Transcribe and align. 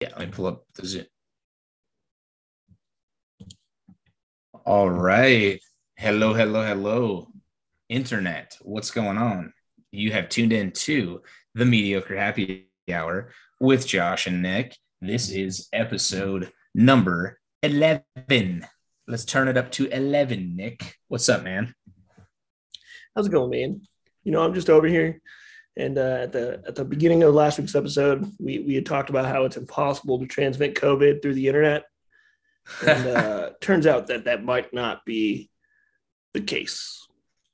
Yeah, 0.00 0.10
let 0.18 0.28
me 0.28 0.32
pull 0.32 0.46
up 0.46 0.64
the 0.74 0.86
Zoom. 0.86 1.06
All 4.66 4.90
right. 4.90 5.58
Hello, 5.96 6.34
hello, 6.34 6.62
hello. 6.62 7.28
Internet, 7.88 8.58
what's 8.60 8.90
going 8.90 9.16
on? 9.16 9.54
You 9.92 10.12
have 10.12 10.28
tuned 10.28 10.52
in 10.52 10.72
to 10.72 11.22
the 11.54 11.64
Mediocre 11.64 12.14
Happy 12.14 12.68
Hour 12.92 13.30
with 13.58 13.86
Josh 13.86 14.26
and 14.26 14.42
Nick. 14.42 14.76
This 15.00 15.30
is 15.30 15.68
episode 15.72 16.52
number 16.74 17.40
11. 17.62 18.66
Let's 19.08 19.24
turn 19.24 19.48
it 19.48 19.56
up 19.56 19.70
to 19.72 19.86
11, 19.86 20.56
Nick. 20.56 20.96
What's 21.08 21.30
up, 21.30 21.42
man? 21.42 21.74
How's 23.14 23.28
it 23.28 23.32
going, 23.32 23.50
man? 23.50 23.80
You 24.24 24.32
know, 24.32 24.42
I'm 24.42 24.52
just 24.52 24.68
over 24.68 24.88
here 24.88 25.22
and 25.76 25.98
uh, 25.98 26.18
at 26.22 26.32
the 26.32 26.62
at 26.66 26.74
the 26.74 26.84
beginning 26.84 27.22
of 27.22 27.34
last 27.34 27.58
week's 27.58 27.74
episode, 27.74 28.30
we 28.38 28.60
we 28.60 28.74
had 28.74 28.86
talked 28.86 29.10
about 29.10 29.26
how 29.26 29.44
it's 29.44 29.56
impossible 29.56 30.18
to 30.18 30.26
transmit 30.26 30.74
COVID 30.74 31.20
through 31.20 31.34
the 31.34 31.48
internet, 31.48 31.84
and 32.86 33.06
uh, 33.06 33.50
turns 33.60 33.86
out 33.86 34.06
that 34.06 34.24
that 34.24 34.44
might 34.44 34.72
not 34.72 35.04
be 35.04 35.50
the 36.32 36.40
case. 36.40 37.06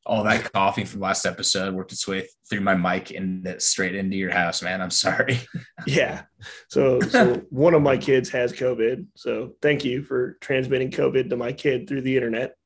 All 0.05 0.25
that 0.25 0.53
coughing 0.53 0.85
from 0.85 1.01
last 1.01 1.27
episode 1.27 1.75
worked 1.75 1.93
its 1.93 2.09
way 2.09 2.27
through 2.51 2.61
my 2.61 2.75
mic 2.75 3.13
and 3.13 3.55
straight 3.59 3.95
into 3.95 4.17
your 4.17 4.33
house, 4.33 4.61
man. 4.61 4.81
I'm 4.81 4.91
sorry. 4.91 5.41
yeah. 5.87 6.23
So 6.69 7.01
so 7.01 7.43
one 7.51 7.75
of 7.75 7.83
my 7.83 7.97
kids 7.97 8.29
has 8.31 8.53
COVID. 8.53 9.07
So 9.17 9.55
thank 9.63 9.85
you 9.85 10.03
for 10.03 10.39
transmitting 10.41 10.91
COVID 10.91 11.31
to 11.31 11.37
my 11.37 11.53
kid 11.53 11.89
through 11.89 12.03
the 12.03 12.17
internet. 12.17 12.57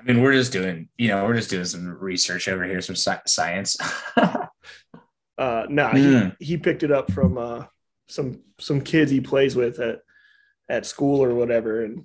I 0.00 0.02
mean, 0.02 0.22
we're 0.22 0.32
just 0.32 0.52
doing, 0.52 0.88
you 0.96 1.08
know, 1.08 1.24
we're 1.26 1.34
just 1.34 1.50
doing 1.50 1.66
some 1.66 1.86
research 1.86 2.48
over 2.48 2.64
here, 2.64 2.80
some 2.80 2.96
science. 3.26 3.76
uh, 5.40 5.64
no, 5.70 5.84
nah, 5.84 5.92
mm. 5.92 6.36
he, 6.38 6.44
he 6.44 6.56
picked 6.58 6.82
it 6.82 6.92
up 6.92 7.10
from 7.10 7.38
uh, 7.38 7.64
some 8.08 8.42
some 8.58 8.82
kids 8.82 9.10
he 9.10 9.22
plays 9.22 9.56
with 9.56 9.80
at 9.80 10.00
at 10.68 10.84
school 10.84 11.24
or 11.24 11.34
whatever, 11.34 11.82
and 11.82 12.04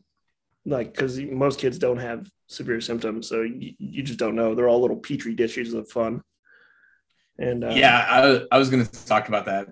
like 0.66 0.94
because 0.94 1.20
most 1.20 1.60
kids 1.60 1.77
don't 1.77 1.98
have 1.98 2.30
severe 2.48 2.80
symptoms, 2.80 3.27
so 3.27 3.42
you, 3.42 3.74
you 3.77 4.04
just 4.04 4.20
don't 4.20 4.36
know. 4.36 4.55
They're 4.55 4.70
all 4.70 4.80
little 4.80 4.96
petri 4.96 5.36
dishes 5.36 5.74
of 5.74 5.90
fun. 5.90 6.22
And 7.38 7.66
uh, 7.66 7.72
yeah, 7.72 8.05
I, 8.10 8.55
I 8.55 8.58
was 8.58 8.70
going 8.70 8.86
to 8.86 9.05
talk 9.05 9.27
about 9.27 9.46
that 9.48 9.68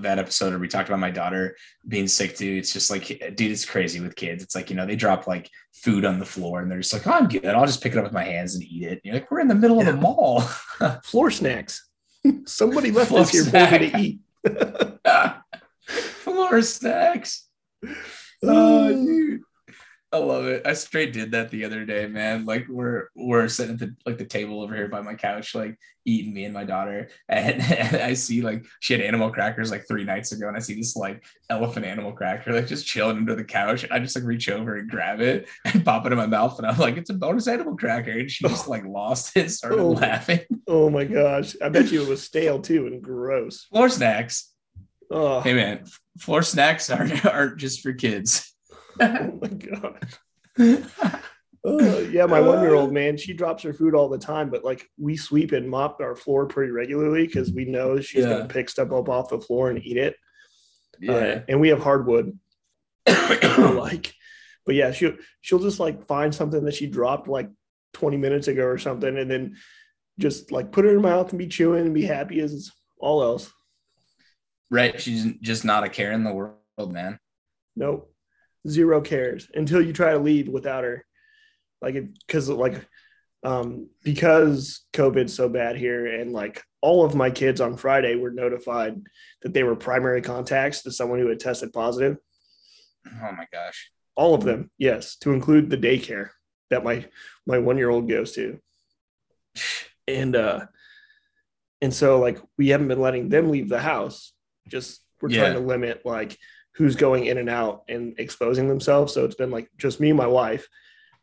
that 0.00 0.18
episode 0.18 0.50
where 0.50 0.58
we 0.58 0.68
talked 0.68 0.88
about 0.88 1.00
my 1.00 1.10
daughter 1.10 1.56
being 1.86 2.08
sick 2.08 2.36
too. 2.36 2.56
It's 2.56 2.72
just 2.72 2.90
like, 2.90 3.06
dude, 3.34 3.50
it's 3.50 3.64
crazy 3.64 4.00
with 4.00 4.14
kids. 4.14 4.42
It's 4.42 4.54
like, 4.54 4.70
you 4.70 4.76
know, 4.76 4.86
they 4.86 4.96
drop 4.96 5.26
like 5.26 5.50
food 5.74 6.04
on 6.04 6.18
the 6.18 6.24
floor 6.24 6.60
and 6.60 6.70
they're 6.70 6.78
just 6.78 6.92
like, 6.92 7.06
oh, 7.06 7.12
I'm 7.12 7.28
good. 7.28 7.46
I'll 7.46 7.66
just 7.66 7.82
pick 7.82 7.92
it 7.92 7.98
up 7.98 8.04
with 8.04 8.12
my 8.12 8.22
hands 8.24 8.54
and 8.54 8.64
eat 8.64 8.84
it. 8.84 8.90
And 8.92 9.00
you're 9.04 9.14
like, 9.14 9.30
we're 9.30 9.40
in 9.40 9.48
the 9.48 9.56
middle 9.56 9.82
yeah. 9.82 9.88
of 9.88 9.94
the 9.96 10.00
mall. 10.00 10.40
floor 11.04 11.30
snacks. 11.30 11.85
Somebody 12.46 12.90
left 12.90 13.12
this 13.12 13.30
here 13.30 13.44
for 13.44 13.78
me 13.78 13.90
to 13.90 13.98
eat. 13.98 14.20
floor 15.86 16.62
snacks. 16.62 17.48
Uh, 17.84 17.88
oh, 18.42 18.88
dude. 18.88 19.40
I 20.16 20.18
love 20.18 20.46
it. 20.46 20.66
I 20.66 20.72
straight 20.72 21.12
did 21.12 21.32
that 21.32 21.50
the 21.50 21.64
other 21.66 21.84
day, 21.84 22.06
man. 22.06 22.46
Like 22.46 22.66
we're 22.68 23.08
we're 23.14 23.48
sitting 23.48 23.74
at 23.74 23.80
the 23.80 23.94
like 24.06 24.16
the 24.16 24.24
table 24.24 24.62
over 24.62 24.74
here 24.74 24.88
by 24.88 25.02
my 25.02 25.14
couch, 25.14 25.54
like 25.54 25.78
eating 26.06 26.32
me 26.32 26.44
and 26.44 26.54
my 26.54 26.64
daughter, 26.64 27.10
and, 27.28 27.60
and, 27.72 27.96
I 27.96 28.14
see 28.14 28.40
like 28.40 28.64
she 28.80 28.94
had 28.94 29.02
animal 29.02 29.30
crackers 29.30 29.70
like 29.70 29.86
three 29.86 30.04
nights 30.04 30.32
ago, 30.32 30.48
and 30.48 30.56
I 30.56 30.60
see 30.60 30.74
this 30.74 30.96
like 30.96 31.22
elephant 31.50 31.84
animal 31.84 32.12
cracker 32.12 32.54
like 32.54 32.66
just 32.66 32.86
chilling 32.86 33.18
under 33.18 33.34
the 33.34 33.44
couch, 33.44 33.84
and 33.84 33.92
I 33.92 33.98
just 33.98 34.16
like 34.16 34.24
reach 34.24 34.48
over 34.48 34.76
and 34.76 34.88
grab 34.88 35.20
it 35.20 35.48
and 35.66 35.84
pop 35.84 36.06
it 36.06 36.12
in 36.12 36.18
my 36.18 36.26
mouth, 36.26 36.58
and 36.58 36.66
I'm 36.66 36.78
like, 36.78 36.96
it's 36.96 37.10
a 37.10 37.14
bonus 37.14 37.46
animal 37.46 37.76
cracker, 37.76 38.12
and 38.12 38.30
she 38.30 38.48
just 38.48 38.68
like 38.68 38.86
lost 38.86 39.36
it, 39.36 39.50
started 39.50 39.80
oh, 39.80 39.90
laughing. 39.90 40.40
Oh 40.66 40.88
my 40.88 41.04
gosh! 41.04 41.54
I 41.62 41.68
bet 41.68 41.92
you 41.92 42.02
it 42.02 42.08
was 42.08 42.22
stale 42.24 42.60
too 42.62 42.86
and 42.86 43.02
gross. 43.02 43.64
Floor 43.64 43.90
snacks. 43.90 44.50
Oh. 45.10 45.40
Hey 45.40 45.52
man, 45.52 45.84
floor 46.18 46.42
snacks 46.42 46.88
aren't 46.88 47.26
aren't 47.26 47.58
just 47.58 47.82
for 47.82 47.92
kids. 47.92 48.55
Oh 49.00 49.38
my 49.40 49.48
gosh. 49.48 51.22
Oh, 51.68 51.98
yeah, 51.98 52.26
my 52.26 52.40
one 52.40 52.62
year 52.62 52.74
old 52.74 52.92
man, 52.92 53.16
she 53.16 53.32
drops 53.32 53.64
her 53.64 53.72
food 53.72 53.92
all 53.92 54.08
the 54.08 54.18
time, 54.18 54.50
but 54.50 54.62
like 54.62 54.88
we 54.98 55.16
sweep 55.16 55.50
and 55.50 55.68
mop 55.68 56.00
our 56.00 56.14
floor 56.14 56.46
pretty 56.46 56.70
regularly 56.70 57.26
because 57.26 57.50
we 57.50 57.64
know 57.64 58.00
she's 58.00 58.22
yeah. 58.22 58.30
gonna 58.30 58.46
pick 58.46 58.68
stuff 58.68 58.92
up 58.92 59.08
off 59.08 59.30
the 59.30 59.40
floor 59.40 59.68
and 59.68 59.84
eat 59.84 59.96
it. 59.96 60.14
Yeah, 61.00 61.12
uh, 61.12 61.42
and 61.48 61.60
we 61.60 61.70
have 61.70 61.80
hardwood. 61.80 62.38
like, 63.08 64.14
but 64.64 64.76
yeah, 64.76 64.92
she'll 64.92 65.16
she'll 65.40 65.58
just 65.58 65.80
like 65.80 66.06
find 66.06 66.32
something 66.32 66.64
that 66.64 66.74
she 66.74 66.86
dropped 66.86 67.26
like 67.26 67.50
20 67.94 68.16
minutes 68.16 68.46
ago 68.46 68.64
or 68.64 68.78
something, 68.78 69.18
and 69.18 69.28
then 69.28 69.56
just 70.20 70.52
like 70.52 70.70
put 70.70 70.84
it 70.84 70.90
in 70.90 70.94
her 70.94 71.00
mouth 71.00 71.30
and 71.30 71.38
be 71.38 71.48
chewing 71.48 71.84
and 71.84 71.94
be 71.94 72.04
happy 72.04 72.38
as 72.38 72.70
all 73.00 73.24
else. 73.24 73.52
Right, 74.70 75.00
she's 75.00 75.24
just 75.40 75.64
not 75.64 75.82
a 75.82 75.88
care 75.88 76.12
in 76.12 76.22
the 76.22 76.32
world, 76.32 76.92
man. 76.92 77.18
Nope 77.74 78.12
zero 78.68 79.00
cares 79.00 79.48
until 79.54 79.80
you 79.80 79.92
try 79.92 80.12
to 80.12 80.18
leave 80.18 80.48
without 80.48 80.84
her. 80.84 81.04
Like, 81.80 81.96
because 82.26 82.48
like, 82.48 82.86
um, 83.42 83.88
because 84.02 84.84
COVID's 84.92 85.34
so 85.34 85.48
bad 85.48 85.76
here, 85.76 86.06
and 86.06 86.32
like 86.32 86.62
all 86.80 87.04
of 87.04 87.14
my 87.14 87.30
kids 87.30 87.60
on 87.60 87.76
Friday 87.76 88.16
were 88.16 88.30
notified 88.30 89.00
that 89.42 89.52
they 89.52 89.62
were 89.62 89.76
primary 89.76 90.22
contacts 90.22 90.82
to 90.82 90.90
someone 90.90 91.18
who 91.18 91.28
had 91.28 91.40
tested 91.40 91.72
positive. 91.72 92.16
Oh 93.06 93.32
my 93.32 93.46
gosh! 93.52 93.90
All 94.16 94.34
of 94.34 94.42
them, 94.42 94.70
yes, 94.78 95.16
to 95.18 95.32
include 95.32 95.70
the 95.70 95.76
daycare 95.76 96.30
that 96.70 96.82
my 96.82 97.06
my 97.46 97.58
one 97.58 97.76
year 97.76 97.90
old 97.90 98.08
goes 98.08 98.32
to, 98.32 98.58
and 100.08 100.34
uh, 100.34 100.66
and 101.80 101.94
so 101.94 102.18
like 102.18 102.40
we 102.58 102.68
haven't 102.68 102.88
been 102.88 103.00
letting 103.00 103.28
them 103.28 103.50
leave 103.50 103.68
the 103.68 103.80
house. 103.80 104.32
Just 104.66 105.02
we're 105.20 105.30
yeah. 105.30 105.42
trying 105.42 105.54
to 105.54 105.60
limit 105.60 106.04
like 106.04 106.36
who's 106.76 106.94
going 106.94 107.24
in 107.24 107.38
and 107.38 107.48
out 107.48 107.84
and 107.88 108.14
exposing 108.18 108.68
themselves. 108.68 109.14
So 109.14 109.24
it's 109.24 109.34
been 109.34 109.50
like 109.50 109.70
just 109.78 109.98
me 109.98 110.10
and 110.10 110.18
my 110.18 110.26
wife 110.26 110.68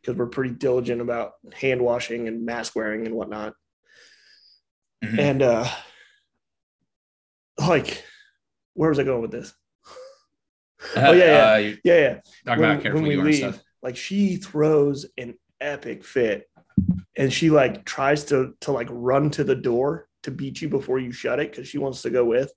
because 0.02 0.18
we're 0.18 0.28
pretty 0.28 0.54
diligent 0.54 1.00
about 1.00 1.34
hand 1.54 1.82
washing 1.82 2.28
and 2.28 2.46
mask 2.46 2.76
wearing 2.76 3.06
and 3.06 3.16
whatnot. 3.16 3.54
Mm-hmm. 5.04 5.20
And 5.20 5.42
uh 5.42 5.68
like 7.60 8.04
where 8.74 8.90
was 8.90 9.00
I 9.00 9.04
going 9.04 9.22
with 9.22 9.32
this? 9.32 9.54
Uh, 10.98 11.04
oh 11.08 11.12
yeah, 11.14 11.26
yeah, 11.26 11.70
uh, 11.72 11.76
yeah, 11.86 11.98
yeah. 11.98 12.14
Talk 12.46 12.60
when, 12.60 12.72
about 12.72 12.94
when 12.94 13.04
we 13.04 13.16
leave, 13.16 13.58
like 13.82 13.96
she 13.96 14.36
throws 14.36 15.06
an 15.18 15.36
epic 15.62 16.04
fit, 16.04 16.50
and 17.16 17.32
she 17.32 17.50
like 17.50 17.86
tries 17.86 18.26
to 18.26 18.54
to 18.60 18.74
like 18.74 18.90
run 18.92 19.30
to 19.32 19.46
the 19.46 19.56
door 19.56 20.10
to 20.24 20.32
beat 20.32 20.62
you 20.62 20.68
before 20.68 21.00
you 21.00 21.14
shut 21.14 21.40
it 21.40 21.52
because 21.52 21.70
she 21.70 21.78
wants 21.78 22.02
to 22.02 22.10
go 22.10 22.26
with. 22.26 22.52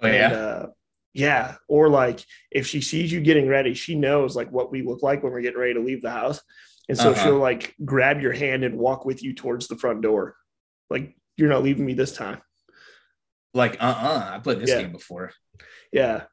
Oh 0.00 0.08
yeah. 0.08 0.26
And, 0.26 0.34
uh, 0.34 0.66
yeah. 1.14 1.56
Or 1.68 1.88
like 1.88 2.24
if 2.50 2.66
she 2.66 2.80
sees 2.80 3.12
you 3.12 3.20
getting 3.20 3.48
ready, 3.48 3.74
she 3.74 3.94
knows 3.94 4.34
like 4.34 4.50
what 4.50 4.70
we 4.70 4.82
look 4.82 5.02
like 5.02 5.22
when 5.22 5.32
we're 5.32 5.42
getting 5.42 5.60
ready 5.60 5.74
to 5.74 5.80
leave 5.80 6.02
the 6.02 6.10
house. 6.10 6.40
And 6.88 6.98
so 6.98 7.10
uh-huh. 7.10 7.24
she'll 7.24 7.38
like 7.38 7.74
grab 7.84 8.20
your 8.20 8.32
hand 8.32 8.64
and 8.64 8.78
walk 8.78 9.04
with 9.04 9.22
you 9.22 9.34
towards 9.34 9.68
the 9.68 9.76
front 9.76 10.02
door. 10.02 10.36
Like, 10.90 11.14
you're 11.36 11.48
not 11.48 11.62
leaving 11.62 11.86
me 11.86 11.94
this 11.94 12.14
time. 12.14 12.40
Like, 13.54 13.74
uh 13.74 13.84
uh-uh, 13.84 14.08
uh 14.08 14.30
I 14.34 14.38
played 14.38 14.60
this 14.60 14.70
yeah. 14.70 14.82
game 14.82 14.92
before. 14.92 15.32
Yeah. 15.92 16.24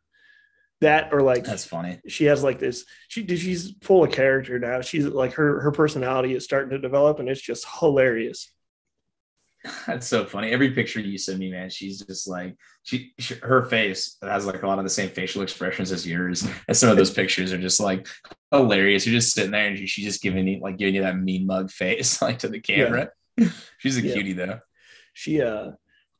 That 0.81 1.13
or 1.13 1.22
like 1.22 1.44
that's 1.44 1.66
funny. 1.66 2.00
She 2.07 2.25
has 2.25 2.41
like 2.41 2.57
this, 2.57 2.85
she 3.09 3.28
she's 3.28 3.73
full 3.81 4.06
of 4.06 4.13
character 4.13 4.57
now. 4.59 4.79
She's 4.79 5.06
like 5.06 5.34
her 5.34 5.59
her 5.59 5.72
personality 5.72 6.34
is 6.34 6.45
starting 6.45 6.69
to 6.69 6.79
develop 6.79 7.19
and 7.19 7.28
it's 7.28 7.41
just 7.41 7.68
hilarious. 7.79 8.50
That's 9.88 10.08
so 10.08 10.25
funny. 10.25 10.52
Every 10.52 10.72
picture 10.72 11.00
you 11.00 11.18
send 11.18 11.40
me, 11.40 11.52
man, 11.52 11.70
she's 11.70 12.02
just 12.06 12.28
like 12.28 12.56
she, 12.84 13.14
she, 13.20 13.36
her 13.36 13.66
face 13.66 14.18
has 14.22 14.46
like 14.46 14.64
a 14.64 14.68
lot 14.68 14.78
of 14.78 14.86
the 14.86 14.90
same 14.90 15.09
facial 15.09 15.42
expressions 15.42 15.92
as 15.92 16.08
yours. 16.08 16.47
And 16.68 16.78
some 16.78 16.90
of 16.90 16.97
those 16.97 17.12
pictures 17.12 17.52
are 17.52 17.58
just 17.58 17.80
like 17.80 18.08
hilarious. 18.52 19.06
You're 19.06 19.19
just 19.19 19.34
sitting 19.34 19.52
there 19.52 19.68
and 19.68 19.78
she's 19.78 20.06
just 20.06 20.22
giving 20.22 20.48
you 20.48 20.59
like 20.62 20.78
giving 20.78 20.96
you 20.96 21.02
that 21.02 21.18
mean 21.18 21.46
mug 21.46 21.72
face 21.72 22.22
like 22.22 22.40
to 22.40 22.48
the 22.48 22.59
camera. 22.59 23.09
Yeah. 23.38 23.50
she's 23.80 23.98
a 23.98 24.02
yeah. 24.02 24.14
cutie 24.14 24.34
though. 24.34 24.59
She 25.14 25.42
uh 25.42 25.72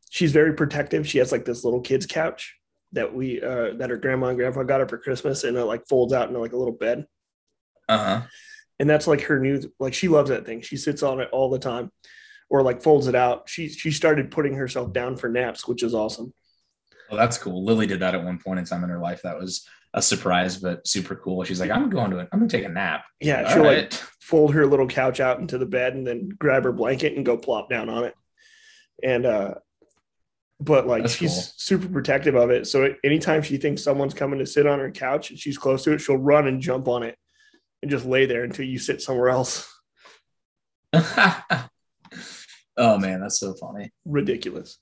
she's 0.10 0.34
very 0.34 0.54
protective. 0.54 1.08
She 1.08 1.20
has 1.20 1.32
like 1.32 1.46
this 1.46 1.64
little 1.64 1.82
kids 1.82 2.06
couch 2.06 2.58
that 2.92 3.14
we 3.14 3.42
uh 3.42 3.74
that 3.78 3.90
her 3.90 3.98
grandma 3.98 4.28
and 4.28 4.38
grandpa 4.38 4.64
got 4.64 4.82
her 4.82 4.88
for 4.88 4.98
Christmas 4.98 5.46
and 5.46 5.56
it 5.56 5.64
like 5.64 5.88
folds 5.88 6.12
out 6.12 6.28
into 6.28 6.40
like 6.40 6.54
a 6.54 6.58
little 6.58 6.74
bed. 6.74 7.06
Uh-huh. 7.88 8.22
And 8.80 8.90
that's 8.90 9.08
like 9.08 9.22
her 9.22 9.40
new 9.40 9.62
like 9.80 9.94
she 9.94 10.10
loves 10.10 10.30
that 10.30 10.46
thing. 10.46 10.60
She 10.60 10.76
sits 10.76 11.04
on 11.04 11.22
it 11.22 11.30
all 11.32 11.50
the 11.50 11.60
time 11.60 11.90
or 12.50 12.62
like 12.64 12.82
folds 12.82 13.08
it 13.08 13.16
out. 13.16 13.48
She 13.48 13.70
she 13.70 13.92
started 13.92 14.32
putting 14.32 14.54
herself 14.56 14.92
down 14.94 15.16
for 15.18 15.30
naps, 15.30 15.68
which 15.68 15.84
is 15.84 15.94
awesome. 15.94 16.34
Well, 17.10 17.18
that's 17.18 17.38
cool. 17.38 17.64
Lily 17.66 17.88
did 17.88 18.02
that 18.02 18.16
at 18.16 18.24
one 18.24 18.40
point 18.40 18.60
in 18.60 18.66
time 18.66 18.84
in 18.84 18.90
her 18.90 19.00
life. 19.00 19.22
That 19.24 19.40
was 19.40 19.68
a 19.94 20.02
surprise, 20.02 20.58
but 20.58 20.88
super 20.88 21.16
cool. 21.16 21.44
She's 21.44 21.60
like, 21.60 21.72
I'm 21.72 21.90
going 21.90 22.12
to 22.12 22.20
it. 22.20 22.30
I'm 22.32 22.40
gonna 22.40 22.50
take 22.50 22.66
a 22.66 22.70
nap. 22.70 23.06
Yeah, 23.20 23.44
All 23.44 23.54
she'll 23.54 23.64
right. 23.64 23.92
like 23.92 23.94
fold 24.20 24.54
her 24.54 24.68
little 24.68 24.88
couch 24.88 25.20
out 25.20 25.40
into 25.40 25.58
the 25.58 25.66
bed 25.66 25.96
and 25.96 26.06
then 26.06 26.30
grab 26.30 26.64
her 26.64 26.72
blanket 26.72 27.16
and 27.16 27.26
go 27.26 27.38
plop 27.38 27.70
down 27.70 27.90
on 27.90 28.04
it. 28.04 28.14
And 29.04 29.26
uh 29.26 29.56
but 30.60 30.86
like 30.86 31.04
That's 31.04 31.16
she's 31.16 31.34
cool. 31.34 31.44
super 31.58 31.88
protective 31.88 32.36
of 32.36 32.52
it. 32.52 32.68
So 32.68 32.94
anytime 33.04 33.42
she 33.42 33.58
thinks 33.58 33.82
someone's 33.84 34.14
coming 34.14 34.40
to 34.40 34.46
sit 34.46 34.68
on 34.68 34.80
her 34.80 34.92
couch 34.92 35.30
and 35.32 35.40
she's 35.40 35.58
close 35.58 35.84
to 35.86 35.94
it, 35.94 36.00
she'll 36.02 36.18
run 36.18 36.48
and 36.48 36.62
jump 36.62 36.88
on 36.90 37.02
it 37.02 37.18
and 37.82 37.90
just 37.90 38.06
lay 38.06 38.26
there 38.26 38.44
until 38.44 38.66
you 38.66 38.78
sit 38.78 39.02
somewhere 39.02 39.30
else. 39.30 39.74
Oh 42.80 42.98
man, 42.98 43.20
that's 43.20 43.40
so 43.40 43.54
funny. 43.54 43.92
Ridiculous. 44.06 44.80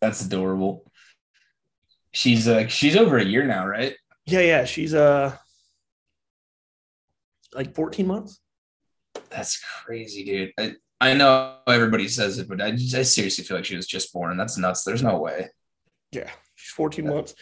That's 0.00 0.24
adorable. 0.24 0.84
She's 2.12 2.46
uh 2.46 2.68
she's 2.68 2.96
over 2.96 3.16
a 3.16 3.24
year 3.24 3.46
now, 3.46 3.66
right? 3.66 3.96
Yeah, 4.26 4.40
yeah. 4.40 4.64
She's 4.66 4.94
uh 4.94 5.36
like 7.54 7.74
14 7.74 8.06
months. 8.06 8.40
That's 9.30 9.60
crazy, 9.84 10.24
dude. 10.24 10.52
I, 10.58 10.74
I 11.00 11.14
know 11.14 11.56
everybody 11.66 12.06
says 12.06 12.38
it, 12.38 12.48
but 12.48 12.60
I, 12.60 12.72
just, 12.72 12.94
I 12.94 13.02
seriously 13.02 13.44
feel 13.44 13.56
like 13.56 13.64
she 13.64 13.76
was 13.76 13.86
just 13.86 14.12
born. 14.12 14.36
That's 14.36 14.58
nuts. 14.58 14.84
There's 14.84 15.02
no 15.02 15.18
way. 15.18 15.48
Yeah, 16.12 16.30
she's 16.54 16.72
14 16.72 17.04
yeah. 17.04 17.10
months, 17.10 17.34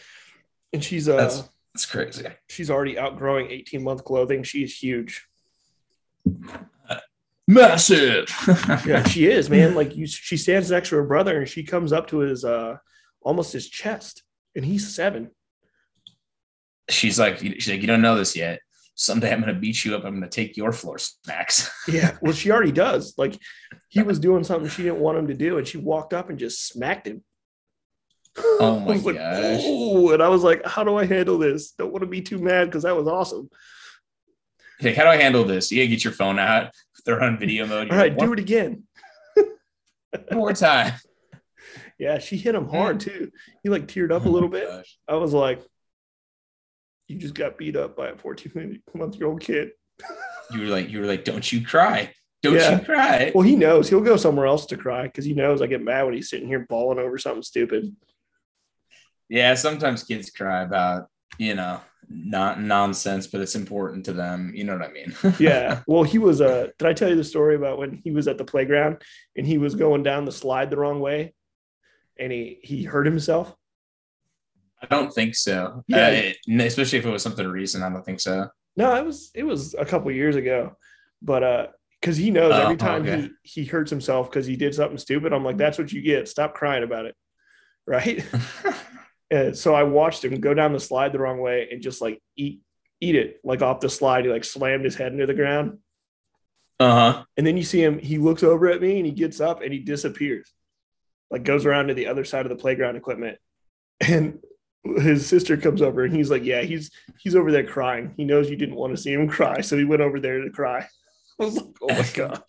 and 0.71 0.83
she's 0.83 1.09
uh, 1.09 1.17
that's, 1.17 1.43
that's 1.73 1.85
crazy. 1.85 2.25
She's 2.47 2.69
already 2.69 2.97
outgrowing 2.97 3.49
18 3.51 3.83
month 3.83 4.03
clothing. 4.03 4.43
She's 4.43 4.77
huge. 4.77 5.27
Massive. 7.49 8.29
yeah, 8.85 9.03
she 9.03 9.27
is, 9.27 9.49
man. 9.49 9.75
Like 9.75 9.95
you, 9.95 10.07
she 10.07 10.37
stands 10.37 10.69
next 10.71 10.89
to 10.89 10.95
her 10.97 11.03
brother, 11.03 11.39
and 11.39 11.49
she 11.49 11.63
comes 11.63 11.91
up 11.91 12.07
to 12.09 12.19
his 12.19 12.45
uh 12.45 12.77
almost 13.21 13.53
his 13.53 13.67
chest, 13.67 14.23
and 14.55 14.63
he's 14.63 14.93
seven. 14.93 15.31
She's 16.89 17.19
like, 17.19 17.39
she's 17.39 17.69
like, 17.69 17.81
you 17.81 17.87
don't 17.87 18.01
know 18.01 18.15
this 18.15 18.35
yet 18.35 18.59
someday 18.99 19.31
I'm 19.31 19.39
going 19.39 19.53
to 19.53 19.59
beat 19.59 19.85
you 19.85 19.95
up. 19.95 20.03
I'm 20.03 20.19
going 20.19 20.23
to 20.23 20.29
take 20.29 20.57
your 20.57 20.73
floor 20.73 20.97
snacks. 20.97 21.71
yeah. 21.87 22.17
Well, 22.21 22.33
she 22.33 22.51
already 22.51 22.73
does. 22.73 23.15
Like 23.17 23.39
he 23.87 24.03
was 24.03 24.19
doing 24.19 24.43
something 24.43 24.69
she 24.69 24.83
didn't 24.83 24.99
want 24.99 25.17
him 25.17 25.27
to 25.27 25.33
do, 25.33 25.57
and 25.57 25.67
she 25.67 25.77
walked 25.77 26.13
up 26.13 26.29
and 26.29 26.37
just 26.37 26.67
smacked 26.67 27.07
him. 27.07 27.23
Oh 28.37 28.79
my 28.85 28.97
gosh. 28.97 29.05
Like, 29.05 29.15
oh, 29.63 30.11
and 30.11 30.21
I 30.21 30.27
was 30.27 30.43
like, 30.43 30.65
how 30.65 30.83
do 30.83 30.97
I 30.97 31.05
handle 31.05 31.37
this? 31.37 31.71
Don't 31.71 31.91
want 31.91 32.01
to 32.01 32.07
be 32.07 32.21
too 32.21 32.39
mad 32.39 32.65
because 32.65 32.83
that 32.83 32.95
was 32.95 33.07
awesome. 33.07 33.49
Like, 34.81 34.95
how 34.95 35.03
do 35.03 35.09
I 35.09 35.17
handle 35.17 35.43
this? 35.45 35.71
You 35.71 35.79
gotta 35.79 35.87
get 35.87 36.03
your 36.03 36.13
phone 36.13 36.37
out. 36.37 36.71
They're 37.05 37.21
on 37.21 37.37
video 37.37 37.65
mode. 37.65 37.91
All 37.91 37.97
right, 37.97 38.11
like, 38.11 38.19
do 38.19 38.33
it 38.33 38.39
again. 38.39 38.83
More 40.31 40.53
time. 40.53 40.93
Yeah, 41.99 42.17
she 42.19 42.37
hit 42.37 42.55
him 42.55 42.69
hard 42.69 42.95
mm. 42.95 43.01
too. 43.01 43.31
He 43.61 43.67
like 43.67 43.85
teared 43.85 44.13
up 44.13 44.25
oh 44.25 44.29
a 44.29 44.31
little 44.31 44.47
bit. 44.47 44.69
Gosh. 44.69 44.97
I 45.05 45.15
was 45.15 45.33
like, 45.33 45.61
you 47.09 47.17
just 47.17 47.33
got 47.33 47.57
beat 47.57 47.75
up 47.75 47.97
by 47.97 48.07
a 48.07 48.15
14 48.15 48.81
month 48.95 49.17
year 49.17 49.27
old 49.27 49.41
kid. 49.41 49.71
you 50.51 50.61
were 50.61 50.67
like, 50.67 50.89
you 50.89 51.01
were 51.01 51.05
like, 51.05 51.25
don't 51.25 51.51
you 51.51 51.65
cry. 51.65 52.13
Don't 52.41 52.55
yeah. 52.55 52.79
you 52.79 52.85
cry. 52.85 53.31
Well, 53.35 53.43
he 53.43 53.57
knows 53.57 53.89
he'll 53.89 53.99
go 53.99 54.15
somewhere 54.15 54.45
else 54.45 54.65
to 54.67 54.77
cry 54.77 55.03
because 55.03 55.25
he 55.25 55.33
knows 55.33 55.61
I 55.61 55.67
get 55.67 55.83
mad 55.83 56.03
when 56.03 56.13
he's 56.13 56.29
sitting 56.29 56.47
here 56.47 56.65
bawling 56.69 56.99
over 56.99 57.17
something 57.17 57.43
stupid. 57.43 57.93
Yeah, 59.27 59.55
sometimes 59.55 60.03
kids 60.03 60.29
cry 60.29 60.61
about, 60.63 61.07
you 61.37 61.53
know, 61.53 61.81
not 62.09 62.59
nonsense, 62.59 63.27
but 63.27 63.41
it's 63.41 63.55
important 63.55 64.05
to 64.05 64.13
them. 64.13 64.51
You 64.55 64.63
know 64.63 64.77
what 64.77 64.89
I 64.89 64.91
mean? 64.91 65.15
yeah. 65.39 65.81
Well, 65.87 66.03
he 66.03 66.17
was 66.17 66.41
uh 66.41 66.67
did 66.77 66.87
I 66.87 66.93
tell 66.93 67.09
you 67.09 67.15
the 67.15 67.23
story 67.23 67.55
about 67.55 67.77
when 67.77 68.01
he 68.03 68.11
was 68.11 68.27
at 68.27 68.37
the 68.37 68.45
playground 68.45 69.01
and 69.35 69.45
he 69.45 69.57
was 69.57 69.75
going 69.75 70.03
down 70.03 70.25
the 70.25 70.31
slide 70.31 70.69
the 70.69 70.77
wrong 70.77 70.99
way 70.99 71.33
and 72.19 72.31
he 72.31 72.59
he 72.63 72.83
hurt 72.83 73.05
himself? 73.05 73.55
I 74.81 74.85
don't 74.87 75.13
think 75.13 75.35
so. 75.35 75.83
Yeah, 75.87 76.07
uh, 76.07 76.09
it, 76.11 76.37
especially 76.61 76.99
if 76.99 77.05
it 77.05 77.11
was 77.11 77.23
something 77.23 77.47
recent. 77.47 77.83
I 77.83 77.89
don't 77.89 78.05
think 78.05 78.21
so. 78.21 78.47
No, 78.75 78.95
it 78.95 79.05
was 79.05 79.31
it 79.35 79.43
was 79.43 79.75
a 79.75 79.85
couple 79.85 80.11
years 80.11 80.35
ago, 80.35 80.77
but 81.21 81.43
uh, 81.43 81.67
because 81.99 82.17
he 82.17 82.31
knows 82.31 82.53
every 82.53 82.75
oh, 82.75 82.77
time 82.77 83.01
okay. 83.01 83.29
he 83.43 83.61
he 83.61 83.65
hurts 83.65 83.89
himself 83.89 84.29
because 84.29 84.45
he 84.45 84.55
did 84.55 84.73
something 84.73 84.97
stupid, 84.97 85.33
I'm 85.33 85.43
like, 85.43 85.57
that's 85.57 85.77
what 85.77 85.91
you 85.91 86.01
get. 86.01 86.27
Stop 86.27 86.55
crying 86.55 86.83
about 86.83 87.05
it, 87.05 87.15
right? 87.85 88.25
and 89.31 89.57
so 89.57 89.73
I 89.75 89.83
watched 89.83 90.23
him 90.23 90.39
go 90.39 90.53
down 90.53 90.73
the 90.73 90.79
slide 90.79 91.13
the 91.13 91.19
wrong 91.19 91.39
way 91.39 91.67
and 91.71 91.81
just 91.81 92.01
like 92.01 92.21
eat 92.35 92.61
eat 93.01 93.15
it 93.15 93.39
like 93.43 93.61
off 93.61 93.79
the 93.79 93.89
slide. 93.89 94.25
He 94.25 94.31
like 94.31 94.43
slammed 94.43 94.85
his 94.85 94.95
head 94.95 95.11
into 95.11 95.25
the 95.25 95.33
ground. 95.33 95.79
Uh 96.79 97.13
huh. 97.13 97.23
And 97.37 97.45
then 97.45 97.57
you 97.57 97.63
see 97.63 97.83
him. 97.83 97.99
He 97.99 98.17
looks 98.17 98.43
over 98.43 98.69
at 98.69 98.81
me 98.81 98.97
and 98.97 99.05
he 99.05 99.11
gets 99.11 99.39
up 99.39 99.61
and 99.61 99.73
he 99.73 99.79
disappears, 99.79 100.51
like 101.29 101.43
goes 101.43 101.65
around 101.65 101.87
to 101.87 101.93
the 101.93 102.07
other 102.07 102.23
side 102.23 102.45
of 102.45 102.49
the 102.49 102.55
playground 102.55 102.95
equipment. 102.95 103.37
And 103.99 104.39
his 104.97 105.25
sister 105.25 105.57
comes 105.57 105.81
over 105.81 106.03
and 106.05 106.15
he's 106.15 106.31
like, 106.31 106.43
"Yeah, 106.43 106.61
he's 106.61 106.89
he's 107.19 107.35
over 107.35 107.51
there 107.51 107.65
crying. 107.65 108.13
He 108.17 108.23
knows 108.23 108.49
you 108.49 108.55
didn't 108.55 108.75
want 108.75 108.95
to 108.95 109.01
see 109.01 109.13
him 109.13 109.27
cry, 109.27 109.61
so 109.61 109.77
he 109.77 109.83
went 109.83 110.01
over 110.01 110.19
there 110.19 110.41
to 110.41 110.49
cry." 110.49 110.87
I 111.41 111.45
was 111.45 111.57
like, 111.57 111.75
"Oh 111.81 111.89
my 111.89 112.09
god." 112.13 112.43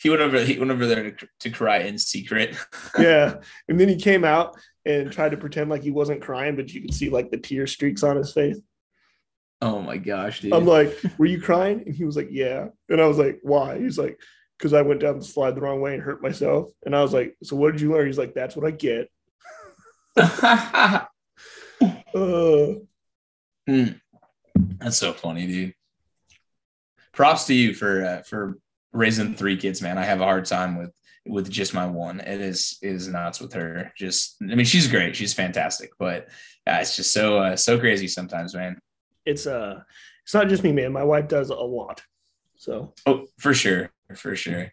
he 0.00 0.08
went 0.08 0.22
over. 0.22 0.42
He 0.42 0.58
went 0.58 0.70
over 0.70 0.86
there 0.86 1.10
to, 1.10 1.28
to 1.40 1.50
cry 1.50 1.80
in 1.80 1.98
secret. 1.98 2.56
yeah, 2.98 3.36
and 3.68 3.78
then 3.78 3.88
he 3.88 3.96
came 3.96 4.24
out 4.24 4.56
and 4.84 5.12
tried 5.12 5.30
to 5.30 5.36
pretend 5.36 5.70
like 5.70 5.82
he 5.82 5.90
wasn't 5.90 6.22
crying, 6.22 6.56
but 6.56 6.72
you 6.72 6.80
could 6.80 6.94
see 6.94 7.10
like 7.10 7.30
the 7.30 7.38
tear 7.38 7.66
streaks 7.66 8.02
on 8.02 8.16
his 8.16 8.32
face. 8.32 8.58
Oh 9.62 9.82
my 9.82 9.98
gosh, 9.98 10.40
dude! 10.40 10.54
I'm 10.54 10.66
like, 10.66 10.96
"Were 11.18 11.26
you 11.26 11.40
crying?" 11.40 11.82
And 11.84 11.94
he 11.94 12.04
was 12.04 12.16
like, 12.16 12.28
"Yeah." 12.30 12.68
And 12.88 13.00
I 13.00 13.06
was 13.06 13.18
like, 13.18 13.40
"Why?" 13.42 13.78
He's 13.78 13.98
like, 13.98 14.18
"Because 14.58 14.72
I 14.72 14.82
went 14.82 15.00
down 15.00 15.18
the 15.18 15.24
slide 15.24 15.54
the 15.54 15.60
wrong 15.60 15.80
way 15.80 15.92
and 15.92 16.02
hurt 16.02 16.22
myself." 16.22 16.70
And 16.86 16.96
I 16.96 17.02
was 17.02 17.12
like, 17.12 17.36
"So 17.42 17.56
what 17.56 17.72
did 17.72 17.80
you 17.80 17.92
learn?" 17.92 18.06
He's 18.06 18.18
like, 18.18 18.34
"That's 18.34 18.56
what 18.56 18.66
I 18.66 18.70
get." 18.70 19.10
uh, 20.16 21.04
mm. 23.68 24.00
That's 24.78 24.98
so 24.98 25.12
funny, 25.12 25.46
dude. 25.46 25.74
Props 27.12 27.46
to 27.46 27.54
you 27.54 27.74
for 27.74 28.04
uh, 28.04 28.22
for 28.22 28.58
raising 28.92 29.34
three 29.34 29.56
kids, 29.56 29.82
man. 29.82 29.98
I 29.98 30.04
have 30.04 30.20
a 30.22 30.24
hard 30.24 30.46
time 30.46 30.78
with 30.78 30.94
with 31.26 31.50
just 31.50 31.74
my 31.74 31.86
one. 31.86 32.20
It 32.20 32.40
is 32.40 32.78
it 32.82 32.92
is 32.92 33.08
nuts 33.08 33.40
with 33.40 33.52
her. 33.52 33.92
Just 33.96 34.36
I 34.42 34.54
mean, 34.54 34.64
she's 34.64 34.88
great. 34.88 35.16
She's 35.16 35.34
fantastic, 35.34 35.90
but 35.98 36.28
uh, 36.66 36.78
it's 36.80 36.96
just 36.96 37.12
so 37.12 37.38
uh, 37.38 37.56
so 37.56 37.78
crazy 37.78 38.08
sometimes, 38.08 38.54
man. 38.54 38.78
It's 39.24 39.46
uh, 39.46 39.80
it's 40.24 40.34
not 40.34 40.48
just 40.48 40.64
me, 40.64 40.72
man. 40.72 40.92
My 40.92 41.04
wife 41.04 41.28
does 41.28 41.50
a 41.50 41.54
lot. 41.54 42.02
So 42.56 42.94
oh, 43.06 43.26
for 43.38 43.54
sure, 43.54 43.90
for 44.14 44.36
sure 44.36 44.72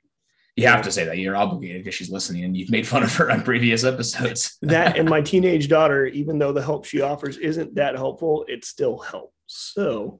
you 0.57 0.67
have 0.67 0.81
to 0.81 0.91
say 0.91 1.05
that 1.05 1.19
you're 1.19 1.35
obligated 1.35 1.83
because 1.83 1.93
she's 1.93 2.09
listening 2.09 2.43
and 2.43 2.57
you've 2.57 2.71
made 2.71 2.87
fun 2.87 3.03
of 3.03 3.13
her 3.15 3.31
on 3.31 3.43
previous 3.43 3.83
episodes. 3.83 4.57
that 4.63 4.97
and 4.97 5.07
my 5.07 5.21
teenage 5.21 5.69
daughter, 5.69 6.07
even 6.07 6.39
though 6.39 6.51
the 6.51 6.63
help 6.63 6.83
she 6.83 6.99
offers 6.99 7.37
isn't 7.37 7.75
that 7.75 7.95
helpful, 7.95 8.43
it 8.47 8.65
still 8.65 8.97
helps. 8.97 9.33
So, 9.45 10.19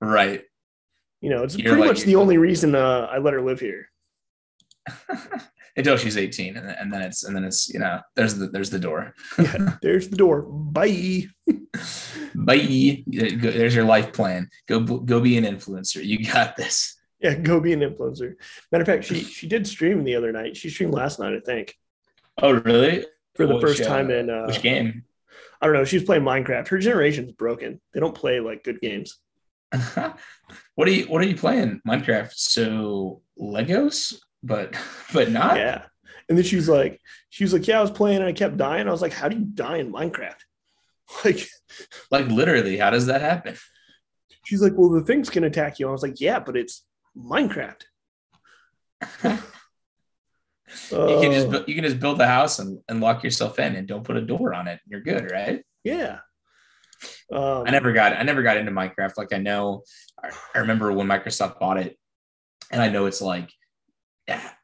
right. 0.00 0.42
You 1.20 1.28
know, 1.28 1.42
it's 1.42 1.56
you're 1.56 1.74
pretty 1.74 1.82
like, 1.82 1.96
much 1.96 2.04
the 2.04 2.16
only 2.16 2.38
reason 2.38 2.74
uh, 2.74 3.08
I 3.12 3.18
let 3.18 3.34
her 3.34 3.42
live 3.42 3.60
here. 3.60 3.90
Until 5.76 5.96
she's 5.96 6.16
18, 6.16 6.56
and, 6.56 6.68
and, 6.68 6.92
then 6.92 7.02
it's 7.02 7.22
and 7.22 7.36
then 7.36 7.44
it's 7.44 7.68
you 7.72 7.78
know 7.78 8.00
there's 8.16 8.34
the 8.34 8.48
there's 8.48 8.70
the 8.70 8.80
door. 8.80 9.14
yeah, 9.38 9.76
there's 9.80 10.08
the 10.08 10.16
door. 10.16 10.42
Bye. 10.42 11.26
Bye. 12.34 13.04
There's 13.06 13.74
your 13.76 13.84
life 13.84 14.12
plan. 14.12 14.48
Go 14.66 14.80
go 14.80 15.20
be 15.20 15.36
an 15.36 15.44
influencer. 15.44 16.04
You 16.04 16.24
got 16.24 16.56
this. 16.56 16.96
Yeah, 17.20 17.34
go 17.34 17.60
be 17.60 17.72
an 17.72 17.80
influencer. 17.80 18.34
Matter 18.72 18.82
of 18.82 18.86
fact, 18.86 19.04
she 19.04 19.22
she 19.22 19.46
did 19.46 19.66
stream 19.66 20.02
the 20.02 20.16
other 20.16 20.32
night. 20.32 20.56
She 20.56 20.68
streamed 20.68 20.94
last 20.94 21.20
night, 21.20 21.34
I 21.34 21.40
think. 21.40 21.74
Oh, 22.42 22.52
really? 22.52 23.04
For 23.34 23.46
the 23.46 23.54
which, 23.54 23.62
first 23.62 23.84
time 23.84 24.10
in 24.10 24.30
uh, 24.30 24.46
which 24.46 24.62
game? 24.62 25.04
I 25.60 25.66
don't 25.66 25.74
know. 25.74 25.84
She's 25.84 26.04
playing 26.04 26.22
Minecraft. 26.22 26.68
Her 26.68 26.78
generation's 26.78 27.32
broken. 27.32 27.80
They 27.92 28.00
don't 28.00 28.14
play 28.14 28.40
like 28.40 28.64
good 28.64 28.80
games. 28.80 29.18
what 30.74 30.88
are 30.88 30.90
you 30.90 31.06
What 31.06 31.22
are 31.22 31.26
you 31.26 31.36
playing? 31.36 31.80
Minecraft. 31.86 32.32
So 32.34 33.22
Legos, 33.40 34.14
but 34.42 34.74
but 35.12 35.30
not. 35.30 35.56
Yeah. 35.56 35.84
And 36.28 36.36
then 36.36 36.44
she 36.44 36.56
was 36.56 36.68
like, 36.68 37.00
she 37.30 37.44
was 37.44 37.52
like, 37.52 37.66
yeah, 37.66 37.78
I 37.78 37.82
was 37.82 37.90
playing 37.90 38.18
and 38.18 38.26
I 38.26 38.32
kept 38.32 38.58
dying. 38.58 38.86
I 38.86 38.90
was 38.90 39.00
like, 39.00 39.14
how 39.14 39.28
do 39.28 39.36
you 39.36 39.44
die 39.44 39.78
in 39.78 39.92
Minecraft? 39.92 40.34
Like, 41.24 41.48
like 42.10 42.26
literally, 42.26 42.76
how 42.76 42.90
does 42.90 43.06
that 43.06 43.22
happen? 43.22 43.56
She's 44.44 44.60
like, 44.60 44.74
well, 44.76 44.90
the 44.90 45.00
things 45.00 45.30
can 45.30 45.42
attack 45.42 45.78
you. 45.78 45.88
I 45.88 45.90
was 45.90 46.02
like, 46.02 46.20
yeah, 46.20 46.38
but 46.38 46.54
it's 46.54 46.84
Minecraft. 47.16 47.82
you 50.90 51.20
can 51.20 51.32
just 51.32 51.48
uh, 51.48 51.64
you 51.66 51.74
can 51.74 51.84
just 51.84 52.00
build 52.00 52.20
a 52.20 52.26
house 52.26 52.58
and, 52.58 52.78
and 52.88 53.00
lock 53.00 53.24
yourself 53.24 53.58
in 53.58 53.76
and 53.76 53.88
don't 53.88 54.04
put 54.04 54.16
a 54.16 54.22
door 54.22 54.52
on 54.52 54.68
it. 54.68 54.80
You're 54.86 55.00
good, 55.00 55.30
right? 55.30 55.62
Yeah. 55.84 56.18
Um, 57.32 57.64
I 57.66 57.70
never 57.70 57.92
got 57.92 58.12
I 58.12 58.22
never 58.22 58.42
got 58.42 58.56
into 58.56 58.72
Minecraft. 58.72 59.16
Like 59.16 59.32
I 59.32 59.38
know 59.38 59.82
I, 60.22 60.58
remember 60.58 60.92
when 60.92 61.06
Microsoft 61.06 61.58
bought 61.58 61.78
it, 61.78 61.96
and 62.70 62.82
I 62.82 62.88
know 62.88 63.06
it's 63.06 63.22
like 63.22 63.50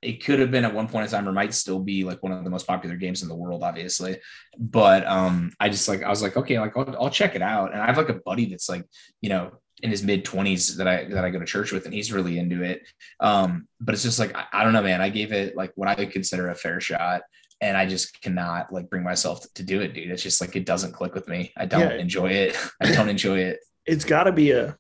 it 0.03 0.25
could 0.25 0.39
have 0.39 0.51
been 0.51 0.65
at 0.65 0.75
one 0.75 0.89
point 0.89 1.05
in 1.05 1.11
time 1.11 1.29
or 1.29 1.33
might 1.33 1.55
still 1.55 1.79
be 1.79 2.05
like 2.05 2.23
one 2.23 2.33
of 2.33 2.45
the 2.45 2.51
most 2.51 2.67
popular 2.67 2.97
games 2.97 3.23
in 3.23 3.29
the 3.29 3.35
world, 3.35 3.63
obviously. 3.63 4.19
But 4.59 5.07
um, 5.07 5.53
I 5.59 5.69
just 5.69 5.89
like 5.89 6.03
I 6.03 6.11
was 6.11 6.23
like, 6.23 6.37
okay, 6.37 6.61
like 6.61 6.77
I'll, 6.77 6.97
I'll 7.01 7.11
check 7.11 7.35
it 7.35 7.43
out. 7.43 7.73
And 7.73 7.81
I 7.81 7.87
have 7.87 7.97
like 7.97 8.11
a 8.11 8.21
buddy 8.25 8.47
that's 8.47 8.69
like, 8.69 8.85
you 9.21 9.31
know, 9.31 9.53
in 9.83 9.91
his 9.91 10.03
mid 10.03 10.25
20s 10.25 10.77
that 10.77 10.87
I 10.87 11.05
that 11.05 11.25
I 11.25 11.31
go 11.31 11.39
to 11.39 11.47
church 11.47 11.73
with 11.73 11.85
and 11.87 11.95
he's 11.95 12.13
really 12.13 12.39
into 12.39 12.63
it. 12.63 12.83
Um, 13.21 13.67
but 13.81 13.95
it's 13.95 14.03
just 14.03 14.19
like 14.19 14.37
I, 14.37 14.45
I, 14.53 14.65
don't 14.65 14.73
know, 14.73 14.83
man. 14.83 15.01
I 15.01 15.09
gave 15.09 15.33
it 15.33 15.57
like 15.57 15.73
what 15.77 15.89
I 15.89 15.95
would 15.95 16.13
consider 16.13 16.51
a 16.51 16.55
fair 16.55 16.81
shot 16.81 17.23
and 17.61 17.77
I 17.77 17.87
just 17.87 18.21
cannot 18.21 18.73
like 18.73 18.91
bring 18.91 19.03
myself 19.03 19.47
to, 19.55 19.63
do 19.63 19.81
it, 19.81 19.95
dude. 19.95 20.11
It's 20.11 20.23
just 20.23 20.41
like 20.41 20.55
it 20.57 20.67
doesn't 20.67 20.93
click 20.93 21.15
with 21.15 21.29
me. 21.29 21.53
I 21.57 21.67
don't 21.67 21.91
yeah. 21.91 21.97
enjoy 21.97 22.31
it. 22.31 22.57
I 22.83 22.93
don't 22.93 23.09
enjoy 23.09 23.39
it. 23.39 23.61
It's 23.87 24.05
got 24.05 24.25
to 24.25 24.33
be 24.33 24.51
a 24.51 24.77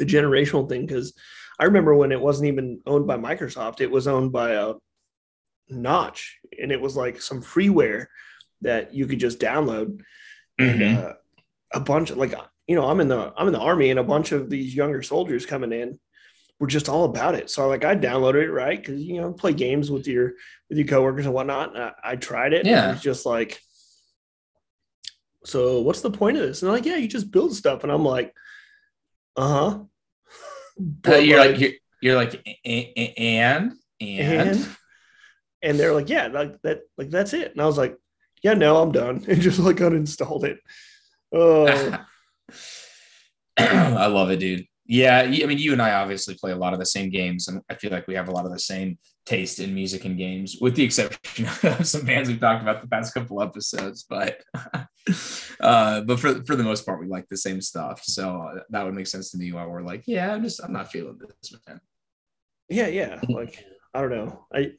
a 0.00 0.04
generational 0.04 0.68
thing 0.68 0.86
because 0.86 1.14
I 1.62 1.66
remember 1.66 1.94
when 1.94 2.10
it 2.10 2.20
wasn't 2.20 2.48
even 2.48 2.80
owned 2.86 3.06
by 3.06 3.16
Microsoft, 3.16 3.80
it 3.80 3.88
was 3.88 4.08
owned 4.08 4.32
by 4.32 4.54
a 4.54 4.74
Notch, 5.68 6.40
and 6.60 6.72
it 6.72 6.80
was 6.80 6.96
like 6.96 7.22
some 7.22 7.40
freeware 7.40 8.06
that 8.62 8.92
you 8.92 9.06
could 9.06 9.20
just 9.20 9.38
download. 9.38 10.00
Mm-hmm. 10.60 10.82
And, 10.82 10.98
uh, 10.98 11.12
a 11.72 11.78
bunch 11.78 12.10
of 12.10 12.16
like 12.16 12.34
you 12.66 12.74
know, 12.74 12.88
I'm 12.88 12.98
in 12.98 13.06
the 13.06 13.32
I'm 13.36 13.46
in 13.46 13.52
the 13.52 13.60
army, 13.60 13.90
and 13.90 14.00
a 14.00 14.02
bunch 14.02 14.32
of 14.32 14.50
these 14.50 14.74
younger 14.74 15.04
soldiers 15.04 15.46
coming 15.46 15.70
in 15.70 16.00
were 16.58 16.66
just 16.66 16.88
all 16.88 17.04
about 17.04 17.36
it. 17.36 17.48
So 17.48 17.68
like 17.68 17.84
I 17.84 17.94
downloaded 17.94 18.42
it, 18.42 18.50
right? 18.50 18.80
Because 18.80 19.00
you 19.00 19.20
know, 19.20 19.32
play 19.32 19.52
games 19.52 19.88
with 19.88 20.08
your 20.08 20.32
with 20.68 20.78
your 20.78 20.88
coworkers 20.88 21.26
and 21.26 21.34
whatnot. 21.34 21.76
And 21.76 21.84
I, 21.84 21.92
I 22.02 22.16
tried 22.16 22.54
it. 22.54 22.66
Yeah, 22.66 22.90
it's 22.90 23.02
just 23.02 23.24
like 23.24 23.60
so 25.44 25.80
what's 25.82 26.00
the 26.00 26.10
point 26.10 26.38
of 26.38 26.42
this? 26.42 26.60
And 26.60 26.66
they're 26.66 26.76
like, 26.76 26.86
yeah, 26.86 26.96
you 26.96 27.06
just 27.06 27.30
build 27.30 27.54
stuff. 27.54 27.84
And 27.84 27.92
I'm 27.92 28.04
like, 28.04 28.34
Uh, 31.06 31.14
you're 31.16 31.38
like, 31.38 31.50
like 31.52 31.60
you're, 31.60 31.72
you're 32.00 32.16
like 32.16 32.60
and 32.64 32.86
and 32.96 33.90
and 34.00 34.76
and 35.62 35.78
they're 35.78 35.94
like, 35.94 36.08
yeah, 36.08 36.26
like 36.26 36.60
that, 36.62 36.80
like 36.98 37.10
that's 37.10 37.32
it. 37.32 37.52
And 37.52 37.60
I 37.60 37.66
was 37.66 37.78
like, 37.78 37.96
yeah, 38.42 38.54
no, 38.54 38.82
I'm 38.82 38.92
done, 38.92 39.24
and 39.28 39.40
just 39.40 39.58
like 39.58 39.76
uninstalled 39.76 40.44
it. 40.44 40.58
Oh, 41.32 41.66
I 43.56 44.06
love 44.06 44.30
it, 44.30 44.40
dude. 44.40 44.66
Yeah, 44.92 45.20
I 45.20 45.46
mean, 45.46 45.56
you 45.56 45.72
and 45.72 45.80
I 45.80 45.94
obviously 45.94 46.34
play 46.34 46.52
a 46.52 46.56
lot 46.56 46.74
of 46.74 46.78
the 46.78 46.84
same 46.84 47.08
games, 47.08 47.48
and 47.48 47.62
I 47.70 47.76
feel 47.76 47.90
like 47.90 48.06
we 48.06 48.14
have 48.14 48.28
a 48.28 48.30
lot 48.30 48.44
of 48.44 48.52
the 48.52 48.58
same 48.58 48.98
taste 49.24 49.58
in 49.58 49.74
music 49.74 50.04
and 50.04 50.18
games, 50.18 50.58
with 50.60 50.76
the 50.76 50.84
exception 50.84 51.46
of 51.62 51.86
some 51.86 52.04
bands 52.04 52.28
we've 52.28 52.38
talked 52.38 52.60
about 52.60 52.82
the 52.82 52.88
past 52.88 53.14
couple 53.14 53.40
episodes. 53.40 54.04
But, 54.06 54.42
uh, 55.60 56.02
but 56.02 56.20
for 56.20 56.44
for 56.44 56.56
the 56.56 56.62
most 56.62 56.84
part, 56.84 57.00
we 57.00 57.06
like 57.06 57.26
the 57.30 57.38
same 57.38 57.62
stuff. 57.62 58.02
So 58.04 58.60
that 58.68 58.84
would 58.84 58.92
make 58.92 59.06
sense 59.06 59.30
to 59.30 59.38
me. 59.38 59.50
While 59.50 59.70
we're 59.70 59.80
like, 59.80 60.02
yeah, 60.04 60.34
I'm 60.34 60.42
just 60.42 60.62
I'm 60.62 60.74
not 60.74 60.92
feeling 60.92 61.18
this, 61.18 61.54
man. 61.66 61.80
Yeah, 62.68 62.88
yeah. 62.88 63.18
Like 63.30 63.64
I 63.94 64.02
don't 64.02 64.10
know. 64.10 64.44
I 64.54 64.72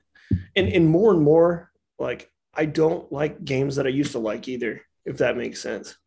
and 0.55 0.67
and 0.67 0.87
more 0.87 1.11
and 1.11 1.23
more 1.23 1.71
like 1.97 2.29
I 2.53 2.65
don't 2.65 3.11
like 3.11 3.43
games 3.43 3.77
that 3.77 3.87
I 3.87 3.89
used 3.89 4.11
to 4.11 4.19
like 4.19 4.47
either. 4.47 4.83
If 5.07 5.17
that 5.17 5.37
makes 5.37 5.59
sense. 5.59 5.97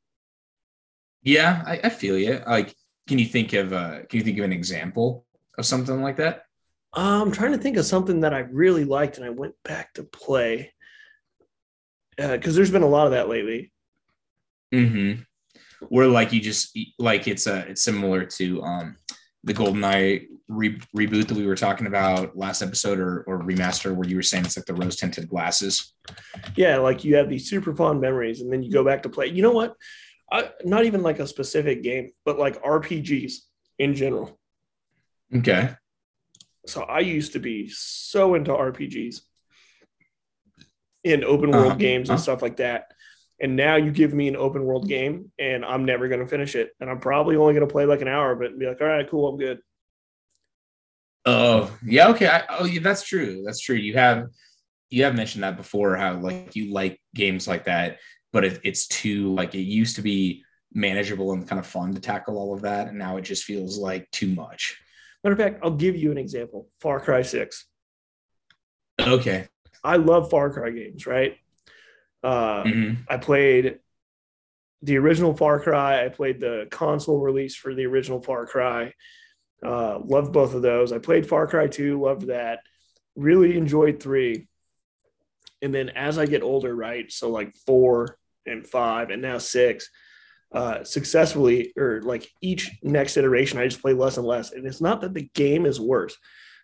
Yeah, 1.26 1.64
I, 1.66 1.80
I 1.82 1.88
feel 1.88 2.16
you. 2.16 2.40
Like, 2.46 2.72
can 3.06 3.18
you 3.18 3.26
think 3.26 3.52
of 3.52 3.72
uh 3.72 4.00
can 4.08 4.18
you 4.18 4.22
think 4.22 4.38
of 4.38 4.44
an 4.44 4.52
example 4.52 5.24
of 5.58 5.66
something 5.66 6.02
like 6.02 6.16
that? 6.16 6.44
Uh, 6.96 7.20
I'm 7.22 7.32
trying 7.32 7.52
to 7.52 7.58
think 7.58 7.76
of 7.76 7.84
something 7.84 8.20
that 8.20 8.32
I 8.32 8.40
really 8.40 8.84
liked 8.84 9.16
and 9.16 9.26
I 9.26 9.30
went 9.30 9.54
back 9.64 9.94
to 9.94 10.02
play 10.02 10.72
because 12.16 12.54
uh, 12.54 12.56
there's 12.56 12.70
been 12.70 12.82
a 12.82 12.88
lot 12.88 13.06
of 13.06 13.12
that 13.12 13.28
lately. 13.28 13.72
Mm-hmm. 14.74 15.22
Where 15.88 16.06
like 16.06 16.32
you 16.32 16.40
just 16.40 16.76
like 16.98 17.28
it's 17.28 17.46
a 17.46 17.58
uh, 17.58 17.64
it's 17.68 17.82
similar 17.82 18.24
to 18.24 18.62
um 18.62 18.96
the 19.44 19.54
GoldenEye 19.54 20.26
re- 20.48 20.80
reboot 20.96 21.28
that 21.28 21.36
we 21.36 21.46
were 21.46 21.54
talking 21.54 21.86
about 21.86 22.36
last 22.36 22.62
episode 22.62 22.98
or, 22.98 23.22
or 23.22 23.42
remaster 23.42 23.94
where 23.94 24.08
you 24.08 24.16
were 24.16 24.22
saying 24.22 24.44
it's 24.44 24.56
like 24.56 24.66
the 24.66 24.74
rose 24.74 24.96
tinted 24.96 25.28
glasses. 25.28 25.94
Yeah, 26.56 26.78
like 26.78 27.04
you 27.04 27.16
have 27.16 27.28
these 27.28 27.48
super 27.48 27.74
fond 27.74 28.00
memories 28.00 28.40
and 28.40 28.52
then 28.52 28.62
you 28.62 28.72
go 28.72 28.84
back 28.84 29.02
to 29.04 29.08
play. 29.08 29.26
You 29.26 29.42
know 29.42 29.52
what? 29.52 29.76
I, 30.30 30.50
not 30.64 30.84
even 30.84 31.02
like 31.02 31.18
a 31.18 31.26
specific 31.26 31.82
game, 31.82 32.12
but 32.24 32.38
like 32.38 32.62
RPGs 32.62 33.34
in 33.78 33.94
general. 33.94 34.38
Okay. 35.34 35.70
So 36.66 36.82
I 36.82 37.00
used 37.00 37.32
to 37.34 37.38
be 37.38 37.68
so 37.68 38.34
into 38.34 38.50
RPGs 38.50 39.20
in 41.04 41.22
open 41.22 41.52
world 41.52 41.66
uh-huh. 41.66 41.76
games 41.76 42.08
and 42.08 42.16
uh-huh. 42.16 42.22
stuff 42.22 42.42
like 42.42 42.56
that. 42.56 42.92
And 43.40 43.54
now 43.54 43.76
you 43.76 43.90
give 43.90 44.14
me 44.14 44.28
an 44.28 44.36
open 44.36 44.64
world 44.64 44.88
game 44.88 45.30
and 45.38 45.64
I'm 45.64 45.84
never 45.84 46.08
going 46.08 46.20
to 46.20 46.26
finish 46.26 46.54
it. 46.54 46.70
And 46.80 46.90
I'm 46.90 47.00
probably 47.00 47.36
only 47.36 47.54
going 47.54 47.66
to 47.66 47.72
play 47.72 47.84
like 47.84 48.00
an 48.00 48.08
hour, 48.08 48.34
but 48.34 48.58
be 48.58 48.66
like, 48.66 48.80
all 48.80 48.86
right, 48.86 49.08
cool, 49.08 49.28
I'm 49.28 49.36
good. 49.36 49.60
Oh, 51.24 51.76
yeah. 51.84 52.08
Okay. 52.08 52.26
I, 52.28 52.44
oh, 52.58 52.64
yeah, 52.64 52.80
that's 52.80 53.02
true. 53.02 53.42
That's 53.44 53.60
true. 53.60 53.76
You 53.76 53.94
have, 53.94 54.28
you 54.90 55.04
have 55.04 55.14
mentioned 55.14 55.44
that 55.44 55.56
before, 55.56 55.96
how 55.96 56.18
like 56.18 56.56
you 56.56 56.72
like 56.72 57.00
games 57.14 57.46
like 57.46 57.64
that, 57.64 57.98
but 58.32 58.44
it, 58.44 58.60
it's 58.64 58.86
too, 58.86 59.34
like 59.34 59.54
it 59.54 59.60
used 59.60 59.96
to 59.96 60.02
be 60.02 60.44
manageable 60.72 61.32
and 61.32 61.48
kind 61.48 61.58
of 61.58 61.66
fun 61.66 61.94
to 61.94 62.00
tackle 62.00 62.38
all 62.38 62.54
of 62.54 62.62
that. 62.62 62.88
And 62.88 62.98
now 62.98 63.16
it 63.16 63.22
just 63.22 63.44
feels 63.44 63.78
like 63.78 64.10
too 64.10 64.28
much. 64.28 64.78
Matter 65.24 65.32
of 65.32 65.38
fact, 65.38 65.60
I'll 65.62 65.70
give 65.70 65.96
you 65.96 66.10
an 66.10 66.18
example 66.18 66.68
Far 66.80 67.00
Cry 67.00 67.22
6. 67.22 67.66
Okay. 69.00 69.48
I 69.82 69.96
love 69.96 70.30
Far 70.30 70.50
Cry 70.50 70.70
games, 70.70 71.06
right? 71.06 71.36
Uh, 72.22 72.64
mm-hmm. 72.64 73.02
I 73.08 73.16
played 73.18 73.78
the 74.82 74.98
original 74.98 75.34
Far 75.34 75.60
Cry. 75.60 76.04
I 76.04 76.08
played 76.08 76.40
the 76.40 76.66
console 76.70 77.20
release 77.20 77.56
for 77.56 77.74
the 77.74 77.86
original 77.86 78.20
Far 78.20 78.46
Cry. 78.46 78.92
Uh, 79.64 79.98
loved 80.04 80.32
both 80.32 80.54
of 80.54 80.62
those. 80.62 80.92
I 80.92 80.98
played 80.98 81.28
Far 81.28 81.46
Cry 81.46 81.66
2, 81.66 82.00
loved 82.00 82.26
that. 82.28 82.60
Really 83.14 83.56
enjoyed 83.56 84.00
3. 84.02 84.46
And 85.62 85.74
then 85.74 85.90
as 85.90 86.18
I 86.18 86.26
get 86.26 86.42
older, 86.42 86.74
right? 86.74 87.10
So 87.10 87.30
like 87.30 87.54
4 87.66 88.16
and 88.46 88.66
5 88.66 89.10
and 89.10 89.22
now 89.22 89.38
6, 89.38 89.90
uh, 90.52 90.84
successfully 90.84 91.72
or 91.76 92.02
like 92.02 92.28
each 92.40 92.70
next 92.82 93.16
iteration, 93.16 93.58
I 93.58 93.66
just 93.66 93.82
play 93.82 93.94
less 93.94 94.16
and 94.16 94.26
less. 94.26 94.52
And 94.52 94.66
it's 94.66 94.80
not 94.80 95.00
that 95.00 95.14
the 95.14 95.28
game 95.34 95.66
is 95.66 95.80
worse 95.80 96.16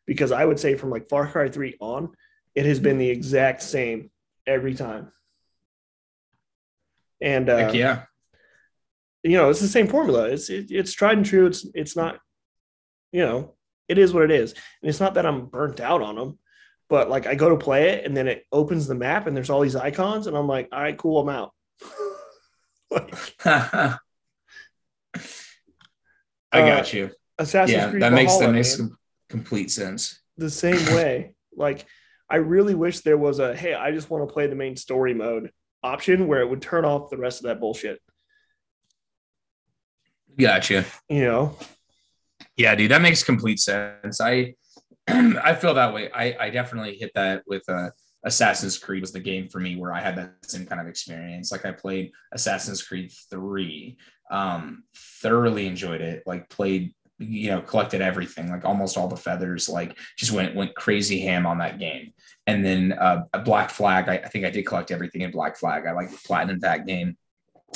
because 0.06 0.32
I 0.32 0.44
would 0.44 0.58
say 0.58 0.74
from 0.76 0.90
like 0.90 1.08
Far 1.08 1.26
Cry 1.26 1.48
3 1.48 1.76
on, 1.80 2.10
it 2.54 2.66
has 2.66 2.80
been 2.80 2.98
the 2.98 3.08
exact 3.08 3.62
same 3.62 4.10
every 4.46 4.74
time. 4.74 5.10
And 7.20 7.48
uh, 7.48 7.56
Heck 7.58 7.74
yeah, 7.74 8.02
you 9.22 9.36
know, 9.36 9.50
it's 9.50 9.60
the 9.60 9.68
same 9.68 9.86
formula. 9.86 10.28
It's 10.28 10.50
it, 10.50 10.70
it's 10.70 10.92
tried 10.92 11.18
and 11.18 11.26
true. 11.26 11.46
It's 11.46 11.66
it's 11.74 11.96
not, 11.96 12.18
you 13.12 13.20
know, 13.20 13.54
it 13.88 13.98
is 13.98 14.12
what 14.12 14.24
it 14.24 14.30
is. 14.32 14.52
And 14.52 14.88
it's 14.88 15.00
not 15.00 15.14
that 15.14 15.26
I'm 15.26 15.46
burnt 15.46 15.80
out 15.80 16.02
on 16.02 16.16
them, 16.16 16.38
but 16.92 17.08
like 17.08 17.26
I 17.26 17.34
go 17.34 17.48
to 17.48 17.56
play 17.56 17.88
it 17.88 18.04
and 18.04 18.14
then 18.14 18.28
it 18.28 18.44
opens 18.52 18.86
the 18.86 18.94
map 18.94 19.26
and 19.26 19.34
there's 19.34 19.48
all 19.48 19.62
these 19.62 19.76
icons 19.76 20.26
and 20.26 20.36
I'm 20.36 20.46
like, 20.46 20.68
all 20.70 20.82
right, 20.82 20.94
cool, 20.94 21.22
I'm 21.22 21.28
out. 21.30 21.54
I 22.92 23.96
got 26.52 26.92
uh, 26.92 26.96
you. 26.98 27.10
Assassin's 27.38 27.78
yeah, 27.78 27.88
Creed 27.88 28.02
that 28.02 28.12
makes 28.12 28.36
that 28.36 28.52
makes 28.52 28.78
man, 28.78 28.94
complete 29.30 29.70
sense. 29.70 30.20
The 30.36 30.50
same 30.50 30.84
way, 30.94 31.32
like 31.56 31.86
I 32.28 32.36
really 32.36 32.74
wish 32.74 33.00
there 33.00 33.16
was 33.16 33.38
a 33.38 33.56
hey, 33.56 33.72
I 33.72 33.90
just 33.92 34.10
want 34.10 34.28
to 34.28 34.32
play 34.32 34.46
the 34.46 34.54
main 34.54 34.76
story 34.76 35.14
mode 35.14 35.50
option 35.82 36.26
where 36.26 36.42
it 36.42 36.50
would 36.50 36.60
turn 36.60 36.84
off 36.84 37.08
the 37.08 37.16
rest 37.16 37.40
of 37.40 37.44
that 37.44 37.58
bullshit. 37.58 38.00
Gotcha. 40.38 40.84
You 41.08 41.24
know. 41.24 41.56
Yeah, 42.54 42.74
dude, 42.74 42.90
that 42.90 43.00
makes 43.00 43.22
complete 43.22 43.60
sense. 43.60 44.20
I 44.20 44.56
I 45.08 45.54
feel 45.54 45.74
that 45.74 45.94
way. 45.94 46.10
I 46.12 46.36
I 46.38 46.50
definitely 46.50 46.96
hit 46.96 47.12
that 47.14 47.42
with 47.46 47.62
uh 47.68 47.90
Assassin's 48.24 48.78
Creed 48.78 49.02
was 49.02 49.12
the 49.12 49.20
game 49.20 49.48
for 49.48 49.58
me 49.58 49.76
where 49.76 49.92
I 49.92 50.00
had 50.00 50.16
that 50.16 50.34
same 50.42 50.66
kind 50.66 50.80
of 50.80 50.86
experience. 50.86 51.50
Like 51.50 51.64
I 51.64 51.72
played 51.72 52.12
Assassin's 52.32 52.80
Creed 52.80 53.12
3, 53.30 53.96
um, 54.30 54.84
thoroughly 54.94 55.66
enjoyed 55.66 56.00
it, 56.00 56.22
like 56.24 56.48
played, 56.48 56.94
you 57.18 57.50
know, 57.50 57.60
collected 57.60 58.00
everything, 58.00 58.48
like 58.48 58.64
almost 58.64 58.96
all 58.96 59.08
the 59.08 59.16
feathers, 59.16 59.68
like 59.68 59.98
just 60.16 60.30
went 60.30 60.54
went 60.54 60.76
crazy 60.76 61.20
ham 61.20 61.46
on 61.46 61.58
that 61.58 61.80
game 61.80 62.12
and 62.46 62.64
then 62.64 62.92
uh, 62.92 63.22
Black 63.44 63.70
Flag. 63.70 64.08
I, 64.08 64.14
I, 64.14 64.28
think 64.28 64.44
I 64.44 64.50
did 64.50 64.66
collect 64.66 64.90
everything 64.90 65.22
in 65.22 65.30
Black 65.30 65.56
Flag. 65.56 65.86
I 65.86 65.92
like 65.92 66.10
platinum 66.24 66.60
that 66.60 66.86
game. 66.86 67.16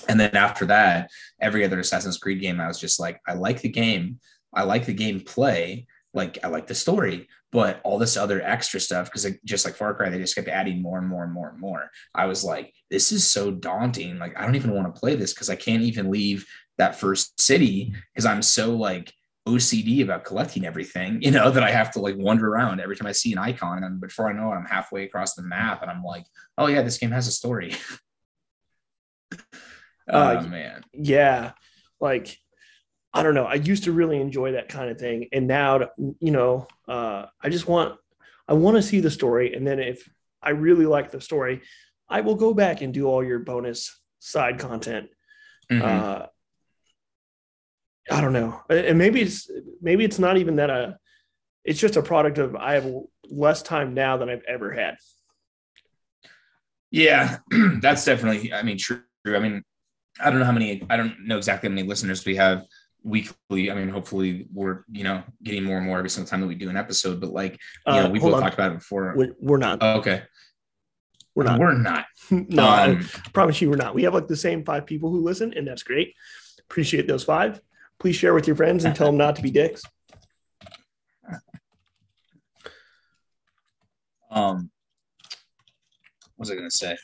And 0.09 0.19
then 0.19 0.37
after 0.37 0.67
that, 0.67 1.11
every 1.41 1.65
other 1.65 1.81
Assassin's 1.81 2.19
Creed 2.19 2.41
game, 2.41 2.61
I 2.61 2.69
was 2.69 2.81
just 2.81 3.01
like, 3.01 3.21
I 3.27 3.35
like 3.35 3.63
the 3.63 3.69
game, 3.69 4.21
I 4.53 4.65
like 4.65 4.85
the 4.85 4.95
gameplay, 4.95 5.87
like 6.17 6.39
I 6.43 6.49
like 6.49 6.67
the 6.67 6.75
story, 6.75 7.29
but 7.53 7.81
all 7.85 7.99
this 7.99 8.17
other 8.17 8.41
extra 8.43 8.81
stuff, 8.81 9.07
because 9.07 9.31
just 9.45 9.65
like 9.65 9.77
Far 9.77 9.95
Cry, 9.95 10.09
they 10.09 10.19
just 10.19 10.35
kept 10.35 10.49
adding 10.49 10.83
more 10.83 10.99
and 10.99 11.07
more 11.07 11.23
and 11.23 11.33
more 11.33 11.51
and 11.51 11.61
more. 11.61 11.91
I 12.15 12.27
was 12.27 12.43
like, 12.43 12.73
this 12.91 13.13
is 13.13 13.29
so 13.29 13.51
daunting. 13.51 14.19
Like 14.19 14.37
I 14.37 14.45
don't 14.45 14.57
even 14.57 14.75
want 14.75 14.93
to 14.93 14.99
play 14.99 15.15
this 15.15 15.35
because 15.35 15.51
I 15.51 15.57
can't 15.57 15.83
even 15.83 16.11
leave 16.11 16.47
that 16.79 16.99
first 16.99 17.41
city 17.41 17.95
because 18.13 18.27
I'm 18.27 18.43
so 18.43 18.75
like 18.75 19.13
OCD 19.47 20.03
about 20.03 20.25
collecting 20.25 20.65
everything, 20.65 21.19
you 21.23 21.31
know, 21.31 21.51
that 21.51 21.63
I 21.63 21.71
have 21.71 21.93
to 21.93 22.01
like 22.01 22.17
wander 22.17 22.49
around 22.49 22.81
every 22.81 22.97
time 22.97 23.07
I 23.07 23.13
see 23.13 23.33
an 23.33 23.39
icon. 23.39 23.85
And 23.85 24.01
before 24.01 24.29
I 24.29 24.33
know 24.33 24.53
it, 24.53 24.57
I'm 24.57 24.65
halfway 24.65 25.05
across 25.05 25.35
the 25.35 25.43
map 25.43 25.83
and 25.83 25.91
I'm 25.91 26.03
like, 26.03 26.25
oh, 26.59 26.67
yeah, 26.67 26.83
this 26.83 26.99
game 26.99 27.11
has 27.11 27.29
a 27.29 27.33
story. 27.33 27.75
oh, 30.09 30.39
uh, 30.39 30.47
man. 30.49 30.83
Yeah. 30.93 31.53
Like, 32.01 32.39
I 33.17 33.23
don't 33.23 33.33
know. 33.33 33.47
I 33.47 33.55
used 33.55 33.85
to 33.85 33.93
really 33.93 34.21
enjoy 34.21 34.53
that 34.53 34.69
kind 34.69 34.91
of 34.91 34.99
thing. 34.99 35.29
And 35.33 35.47
now, 35.47 35.89
you 36.21 36.31
know, 36.31 36.67
uh, 36.87 37.25
I 37.43 37.49
just 37.49 37.67
want, 37.67 37.99
I 38.47 38.53
want 38.53 38.77
to 38.77 38.83
see 38.83 39.01
the 39.01 39.11
story. 39.11 39.55
And 39.55 39.67
then 39.67 39.81
if 39.81 40.07
I 40.43 40.51
really 40.51 40.85
like 40.85 41.11
the 41.11 41.23
story, 41.23 41.63
I 42.11 42.21
will 42.21 42.35
go 42.35 42.53
back 42.53 42.83
and 42.83 42.93
do 42.93 43.07
all 43.07 43.25
your 43.25 43.39
bonus 43.39 43.99
side 44.19 44.59
content. 44.59 45.09
Mm-hmm. 45.73 45.83
Uh, 45.83 46.27
I 48.11 48.21
don't 48.21 48.35
know. 48.35 48.61
And 48.69 48.99
maybe 48.99 49.23
it's 49.23 49.51
maybe 49.81 50.05
it's 50.05 50.19
not 50.19 50.37
even 50.37 50.57
that 50.57 50.69
a 50.69 50.75
uh, 50.75 50.93
it's 51.65 51.81
just 51.81 51.97
a 51.97 52.03
product 52.03 52.37
of 52.37 52.55
I 52.55 52.75
have 52.75 52.87
less 53.31 53.63
time 53.63 53.95
now 53.95 54.19
than 54.19 54.29
I've 54.29 54.45
ever 54.47 54.73
had. 54.73 54.97
Yeah, 56.91 57.39
that's 57.81 58.05
definitely 58.05 58.53
I 58.53 58.63
mean 58.63 58.77
true. 58.77 59.01
I 59.27 59.39
mean, 59.39 59.63
I 60.21 60.29
don't 60.29 60.39
know 60.39 60.45
how 60.45 60.53
many 60.53 60.83
I 60.91 60.99
don't 60.99 61.27
know 61.27 61.39
exactly 61.39 61.71
how 61.71 61.75
many 61.75 61.89
listeners 61.89 62.27
we 62.27 62.37
have 62.37 62.63
weekly. 63.07 63.71
I 63.71 63.75
mean, 63.75 63.89
hopefully 63.89 64.49
we're, 64.53 64.83
you 64.91 65.05
know, 65.05 65.23
getting 65.43 65.63
more 65.63 65.79
and 65.79 65.87
more 65.87 65.99
every 65.99 66.11
single 66.11 66.29
time 66.29 66.41
that 66.41 66.49
we 66.49 66.57
do 66.57 66.69
an 66.69 66.77
episode, 66.77 67.21
but 67.21 67.31
like, 67.31 67.53
you 67.53 67.93
uh, 67.93 68.03
know, 68.03 68.11
we've 68.11 68.21
both 68.21 68.35
on. 68.35 68.43
talked 68.43 68.55
about 68.55 68.73
it 68.73 68.79
before. 68.79 69.15
We're, 69.17 69.35
we're 69.41 69.59
not. 69.59 69.79
Oh, 69.81 69.99
okay. 69.99 70.25
We're 71.35 71.45
not. 71.45 71.61
We're 71.61 71.75
not. 71.75 72.07
no, 72.31 72.65
um, 72.65 73.09
I 73.25 73.29
promise 73.33 73.61
you 73.61 73.71
we're 73.71 73.77
not. 73.77 73.95
We 73.95 74.03
have 74.03 74.15
like 74.15 74.27
the 74.27 74.37
same 74.37 74.65
five 74.65 74.87
people 74.87 75.11
who 75.11 75.23
listen, 75.23 75.55
and 75.55 75.67
that's 75.67 75.83
great. 75.83 76.15
Appreciate 76.69 77.07
those 77.07 77.25
five. 77.25 77.61
Please 77.99 78.17
share 78.17 78.35
with 78.35 78.47
your 78.47 78.57
friends 78.57 78.85
and 78.85 78.95
tell 78.95 79.07
them 79.07 79.17
not 79.17 79.37
to 79.37 79.43
be 79.43 79.51
dicks. 79.51 79.83
Um, 84.29 84.71
what 86.35 86.41
was 86.41 86.51
I 86.51 86.57
gonna 86.57 86.71
say? 86.71 86.95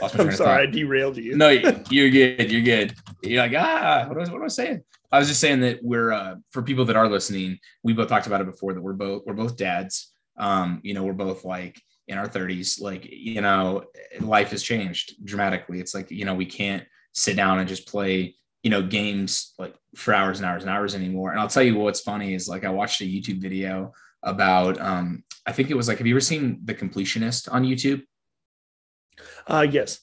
I'm 0.00 0.32
sorry, 0.32 0.62
I 0.62 0.66
derailed 0.66 1.18
you. 1.18 1.36
No, 1.36 1.50
you're 1.50 2.08
good. 2.08 2.50
You're 2.50 2.62
good. 2.62 2.94
You're 3.22 3.42
like, 3.42 3.52
ah, 3.54 4.06
what 4.08 4.16
was 4.16 4.30
what 4.30 4.40
was 4.40 4.58
I 4.58 4.64
saying? 4.64 4.84
I 5.12 5.18
was 5.18 5.28
just 5.28 5.40
saying 5.40 5.60
that 5.60 5.80
we're 5.82 6.10
uh, 6.10 6.36
for 6.50 6.62
people 6.62 6.86
that 6.86 6.96
are 6.96 7.08
listening, 7.08 7.58
we 7.82 7.92
both 7.92 8.08
talked 8.08 8.26
about 8.26 8.40
it 8.40 8.46
before 8.46 8.72
that 8.72 8.80
we're 8.80 8.94
both 8.94 9.22
we're 9.26 9.34
both 9.34 9.56
dads. 9.56 10.12
Um, 10.38 10.80
you 10.82 10.94
know, 10.94 11.04
we're 11.04 11.12
both 11.12 11.44
like 11.44 11.80
in 12.08 12.18
our 12.18 12.28
30s. 12.28 12.80
Like, 12.80 13.06
you 13.10 13.40
know, 13.40 13.84
life 14.20 14.50
has 14.50 14.62
changed 14.62 15.14
dramatically. 15.24 15.80
It's 15.80 15.94
like, 15.94 16.10
you 16.10 16.24
know, 16.24 16.34
we 16.34 16.46
can't 16.46 16.84
sit 17.12 17.36
down 17.36 17.58
and 17.58 17.68
just 17.68 17.86
play, 17.86 18.34
you 18.62 18.70
know, 18.70 18.82
games 18.82 19.52
like 19.58 19.74
for 19.94 20.14
hours 20.14 20.40
and 20.40 20.46
hours 20.46 20.62
and 20.62 20.70
hours 20.70 20.94
anymore. 20.94 21.32
And 21.32 21.40
I'll 21.40 21.48
tell 21.48 21.62
you 21.62 21.76
what's 21.76 22.00
funny 22.00 22.34
is 22.34 22.48
like 22.48 22.64
I 22.64 22.70
watched 22.70 23.02
a 23.02 23.04
YouTube 23.04 23.40
video 23.40 23.92
about 24.22 24.80
um 24.80 25.24
I 25.44 25.52
think 25.52 25.70
it 25.70 25.76
was 25.76 25.88
like 25.88 25.98
have 25.98 26.06
you 26.06 26.14
ever 26.14 26.20
seen 26.20 26.60
The 26.64 26.74
Completionist 26.74 27.52
on 27.52 27.64
YouTube? 27.64 28.02
Uh 29.46 29.66
yes. 29.68 30.00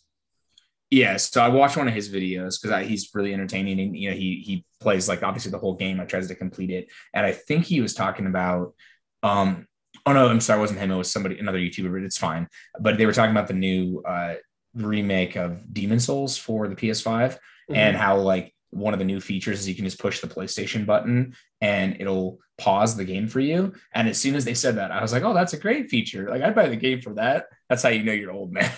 Yeah, 0.92 1.18
so 1.18 1.42
I 1.42 1.50
watched 1.50 1.78
one 1.78 1.88
of 1.88 1.94
his 1.94 2.10
videos 2.10 2.60
because 2.60 2.88
he's 2.88 3.10
really 3.14 3.34
entertaining, 3.34 3.80
and 3.80 3.96
you 3.96 4.10
know 4.10 4.16
he 4.16 4.42
he 4.46 4.66
plays 4.80 5.08
like 5.08 5.22
obviously 5.22 5.52
the 5.52 5.60
whole 5.60 5.76
game. 5.76 6.00
I 6.00 6.06
tries 6.06 6.28
to 6.28 6.36
complete 6.36 6.72
it, 6.72 6.88
and 7.14 7.26
I 7.26 7.32
think 7.32 7.66
he 7.66 7.82
was 7.82 7.94
talking 7.94 8.26
about 8.26 8.74
um 9.22 9.68
oh 10.06 10.14
no, 10.14 10.28
I'm 10.28 10.40
sorry, 10.40 10.60
it 10.60 10.62
wasn't 10.62 10.80
him. 10.80 10.92
It 10.92 10.98
was 10.98 11.12
somebody, 11.12 11.40
another 11.40 11.58
YouTuber, 11.58 11.92
but 11.92 12.04
it's 12.04 12.18
fine. 12.18 12.48
But 12.80 12.98
they 12.98 13.06
were 13.06 13.14
talking 13.14 13.32
about 13.32 13.48
the 13.48 13.54
new 13.54 14.02
uh, 14.08 14.36
remake 14.74 15.36
of 15.36 15.72
Demon's 15.72 16.06
Souls 16.06 16.38
for 16.38 16.68
the 16.68 16.76
PS5 16.76 17.06
mm-hmm. 17.06 17.76
and 17.76 17.98
how 17.98 18.18
like 18.18 18.54
one 18.72 18.94
of 18.94 19.00
the 19.00 19.06
new 19.06 19.20
features 19.20 19.60
is 19.60 19.70
you 19.70 19.76
can 19.76 19.86
just 19.86 20.00
push 20.00 20.20
the 20.20 20.28
PlayStation 20.28 20.86
button 20.86 21.36
and 21.62 21.98
it'll 22.00 22.38
pause 22.58 22.96
the 22.96 23.06
game 23.06 23.28
for 23.28 23.40
you. 23.40 23.74
And 23.94 24.08
as 24.08 24.20
soon 24.20 24.36
as 24.36 24.46
they 24.46 24.54
said 24.54 24.76
that, 24.76 24.92
I 24.92 25.02
was 25.02 25.12
like, 25.12 25.24
oh, 25.24 25.34
that's 25.34 25.54
a 25.54 25.60
great 25.60 25.90
feature. 25.90 26.30
Like 26.30 26.42
I'd 26.42 26.56
buy 26.56 26.70
the 26.70 26.76
game 26.76 27.02
for 27.02 27.14
that. 27.16 27.46
That's 27.68 27.84
how 27.84 27.90
you 27.90 28.04
know 28.04 28.14
you're 28.14 28.32
old, 28.32 28.54
man. 28.54 28.72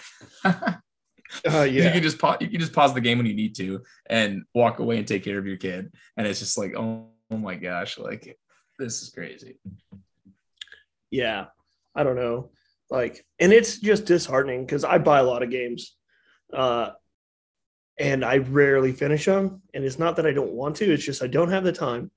uh, 1.47 1.61
yeah. 1.61 1.85
You 1.85 1.91
can 1.91 2.03
just 2.03 2.19
pause. 2.19 2.38
You 2.41 2.50
can 2.50 2.59
just 2.59 2.73
pause 2.73 2.93
the 2.93 3.01
game 3.01 3.17
when 3.17 3.27
you 3.27 3.33
need 3.33 3.55
to 3.55 3.81
and 4.09 4.43
walk 4.53 4.79
away 4.79 4.97
and 4.97 5.07
take 5.07 5.23
care 5.23 5.38
of 5.38 5.45
your 5.45 5.57
kid. 5.57 5.91
And 6.17 6.27
it's 6.27 6.39
just 6.39 6.57
like, 6.57 6.73
oh, 6.77 7.07
oh 7.31 7.38
my 7.38 7.55
gosh, 7.55 7.97
like 7.97 8.38
this 8.77 9.01
is 9.01 9.09
crazy 9.09 9.57
yeah, 11.11 11.47
I 11.93 12.03
don't 12.03 12.15
know. 12.15 12.50
Like, 12.89 13.25
and 13.39 13.53
it's 13.53 13.77
just 13.77 14.05
disheartening 14.05 14.65
because 14.65 14.83
I 14.83 14.97
buy 14.97 15.19
a 15.19 15.23
lot 15.23 15.43
of 15.43 15.51
games, 15.51 15.95
uh, 16.53 16.91
and 18.00 18.25
I 18.25 18.38
rarely 18.38 18.93
finish 18.93 19.25
them. 19.25 19.61
And 19.73 19.83
it's 19.83 20.00
not 20.00 20.15
that 20.15 20.25
I 20.25 20.31
don't 20.31 20.53
want 20.53 20.77
to; 20.77 20.91
it's 20.91 21.05
just 21.05 21.21
I 21.21 21.27
don't 21.27 21.51
have 21.51 21.63
the 21.63 21.71
time. 21.71 22.11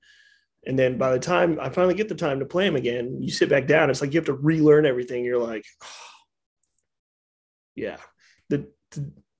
And 0.65 0.79
then 0.79 0.97
by 0.97 1.11
the 1.11 1.19
time 1.19 1.59
I 1.61 1.69
finally 1.69 1.93
get 1.93 2.09
the 2.09 2.15
time 2.15 2.39
to 2.39 2.45
play 2.45 2.65
them 2.65 2.75
again, 2.75 3.21
you 3.21 3.29
sit 3.29 3.49
back 3.49 3.67
down. 3.67 3.89
It's 3.89 4.01
like 4.01 4.13
you 4.13 4.19
have 4.19 4.25
to 4.25 4.33
relearn 4.33 4.85
everything. 4.85 5.23
You're 5.23 5.37
like, 5.37 5.63
oh. 5.83 5.87
yeah, 7.75 7.97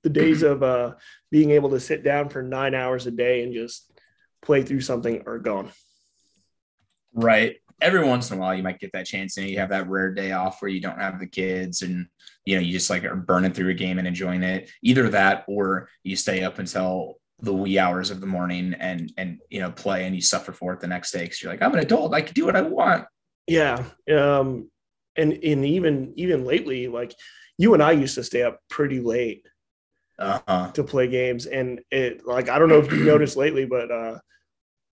the, 0.02 0.10
days 0.10 0.42
of 0.42 0.62
uh, 0.62 0.94
being 1.32 1.50
able 1.50 1.70
to 1.70 1.80
sit 1.80 2.04
down 2.04 2.28
for 2.28 2.40
nine 2.40 2.74
hours 2.74 3.08
a 3.08 3.10
day 3.10 3.42
and 3.42 3.52
just 3.52 3.90
play 4.40 4.62
through 4.62 4.80
something 4.80 5.22
are 5.26 5.38
gone. 5.38 5.70
Right. 7.12 7.56
Every 7.80 8.04
once 8.04 8.30
in 8.30 8.38
a 8.38 8.40
while 8.40 8.54
you 8.54 8.62
might 8.62 8.78
get 8.78 8.92
that 8.92 9.06
chance 9.06 9.36
and 9.36 9.48
you 9.48 9.58
have 9.58 9.70
that 9.70 9.88
rare 9.88 10.14
day 10.14 10.32
off 10.32 10.62
where 10.62 10.70
you 10.70 10.80
don't 10.80 11.00
have 11.00 11.18
the 11.18 11.26
kids 11.26 11.82
and 11.82 12.06
you 12.44 12.54
know 12.54 12.62
you 12.62 12.72
just 12.72 12.88
like 12.88 13.04
are 13.04 13.16
burning 13.16 13.52
through 13.52 13.70
a 13.70 13.74
game 13.74 13.98
and 13.98 14.06
enjoying 14.06 14.42
it. 14.42 14.70
Either 14.82 15.08
that 15.10 15.44
or 15.48 15.88
you 16.04 16.16
stay 16.16 16.44
up 16.44 16.58
until 16.58 17.18
the 17.40 17.52
wee 17.52 17.78
hours 17.78 18.10
of 18.10 18.20
the 18.20 18.26
morning 18.26 18.74
and 18.78 19.12
and 19.18 19.40
you 19.50 19.60
know 19.60 19.70
play 19.70 20.06
and 20.06 20.14
you 20.14 20.22
suffer 20.22 20.52
for 20.52 20.72
it 20.72 20.80
the 20.80 20.86
next 20.86 21.10
day 21.10 21.22
because 21.22 21.42
you're 21.42 21.52
like 21.52 21.60
i'm 21.60 21.74
an 21.74 21.80
adult. 21.80 22.14
I 22.14 22.22
can 22.22 22.32
do 22.32 22.46
what 22.46 22.56
i 22.56 22.62
want. 22.62 23.06
Yeah. 23.46 23.84
Um 24.10 24.70
and 25.16 25.32
and 25.32 25.64
even 25.64 26.12
even 26.16 26.44
lately 26.44 26.88
like 26.88 27.14
you 27.58 27.74
and 27.74 27.82
i 27.82 27.92
used 27.92 28.14
to 28.14 28.24
stay 28.24 28.42
up 28.42 28.60
pretty 28.68 29.00
late 29.00 29.46
uh-huh. 30.18 30.70
to 30.72 30.82
play 30.82 31.06
games 31.08 31.46
and 31.46 31.80
it 31.90 32.26
like 32.26 32.48
i 32.48 32.58
don't 32.58 32.68
know 32.68 32.78
if 32.78 32.90
you 32.90 33.04
noticed 33.04 33.36
lately 33.36 33.64
but 33.64 33.90
uh 33.90 34.18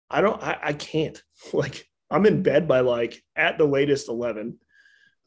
i 0.10 0.22
don't 0.22 0.41
I, 0.41 0.58
I 0.62 0.74
can't 0.74 1.22
like 1.53 1.88
I'm 2.12 2.26
in 2.26 2.43
bed 2.43 2.67
by 2.67 2.82
like 2.82 3.24
at 3.36 3.58
the 3.58 3.65
latest 3.65 4.10
11. 4.10 4.60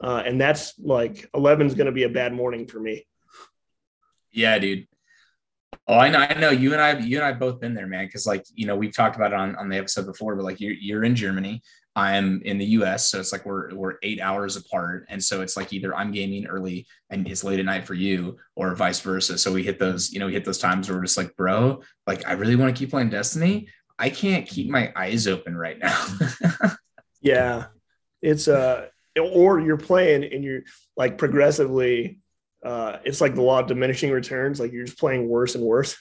Uh, 0.02 0.22
and 0.24 0.40
that's 0.40 0.78
like 0.78 1.28
11 1.34 1.66
is 1.66 1.74
going 1.74 1.86
to 1.86 1.92
be 1.92 2.02
a 2.02 2.08
bad 2.08 2.34
morning 2.34 2.66
for 2.66 2.78
me. 2.78 3.06
Yeah, 4.30 4.58
dude. 4.58 4.86
Oh, 5.88 5.98
I 5.98 6.10
know. 6.10 6.18
I 6.18 6.34
know 6.34 6.50
you 6.50 6.72
and 6.72 6.82
I, 6.82 6.98
you 6.98 7.16
and 7.16 7.24
I 7.24 7.32
both 7.32 7.60
been 7.60 7.74
there, 7.74 7.86
man. 7.86 8.08
Cause 8.10 8.26
like, 8.26 8.44
you 8.54 8.66
know, 8.66 8.76
we've 8.76 8.94
talked 8.94 9.16
about 9.16 9.32
it 9.32 9.38
on, 9.38 9.56
on 9.56 9.68
the 9.68 9.78
episode 9.78 10.06
before, 10.06 10.36
but 10.36 10.44
like 10.44 10.60
you're, 10.60 10.74
you're 10.74 11.04
in 11.04 11.16
Germany. 11.16 11.62
I'm 11.96 12.42
in 12.42 12.58
the 12.58 12.64
US. 12.66 13.08
So 13.10 13.20
it's 13.20 13.32
like 13.32 13.46
we're, 13.46 13.72
we're 13.74 13.94
eight 14.02 14.20
hours 14.20 14.56
apart. 14.56 15.06
And 15.08 15.22
so 15.22 15.42
it's 15.42 15.56
like 15.56 15.72
either 15.72 15.94
I'm 15.94 16.10
gaming 16.10 16.46
early 16.46 16.86
and 17.10 17.26
it's 17.28 17.44
late 17.44 17.60
at 17.60 17.66
night 17.66 17.86
for 17.86 17.94
you 17.94 18.36
or 18.56 18.74
vice 18.74 19.00
versa. 19.00 19.38
So 19.38 19.52
we 19.52 19.62
hit 19.62 19.78
those, 19.78 20.12
you 20.12 20.18
know, 20.18 20.26
we 20.26 20.32
hit 20.32 20.44
those 20.44 20.58
times 20.58 20.88
where 20.88 20.98
we're 20.98 21.04
just 21.04 21.16
like, 21.16 21.36
bro, 21.36 21.82
like 22.06 22.26
I 22.26 22.32
really 22.32 22.56
want 22.56 22.74
to 22.74 22.78
keep 22.78 22.90
playing 22.90 23.10
Destiny. 23.10 23.68
I 23.96 24.10
can't 24.10 24.46
keep 24.46 24.68
my 24.68 24.92
eyes 24.96 25.28
open 25.28 25.56
right 25.56 25.78
now. 25.78 26.04
yeah. 27.20 27.66
It's 28.22 28.48
uh 28.48 28.86
or 29.20 29.60
you're 29.60 29.76
playing 29.76 30.24
and 30.24 30.42
you're 30.42 30.62
like 30.96 31.16
progressively 31.16 32.18
uh 32.64 32.96
it's 33.04 33.20
like 33.20 33.36
the 33.36 33.42
law 33.42 33.60
of 33.60 33.68
diminishing 33.68 34.10
returns, 34.10 34.58
like 34.58 34.72
you're 34.72 34.86
just 34.86 34.98
playing 34.98 35.28
worse 35.28 35.54
and 35.54 35.62
worse. 35.62 35.96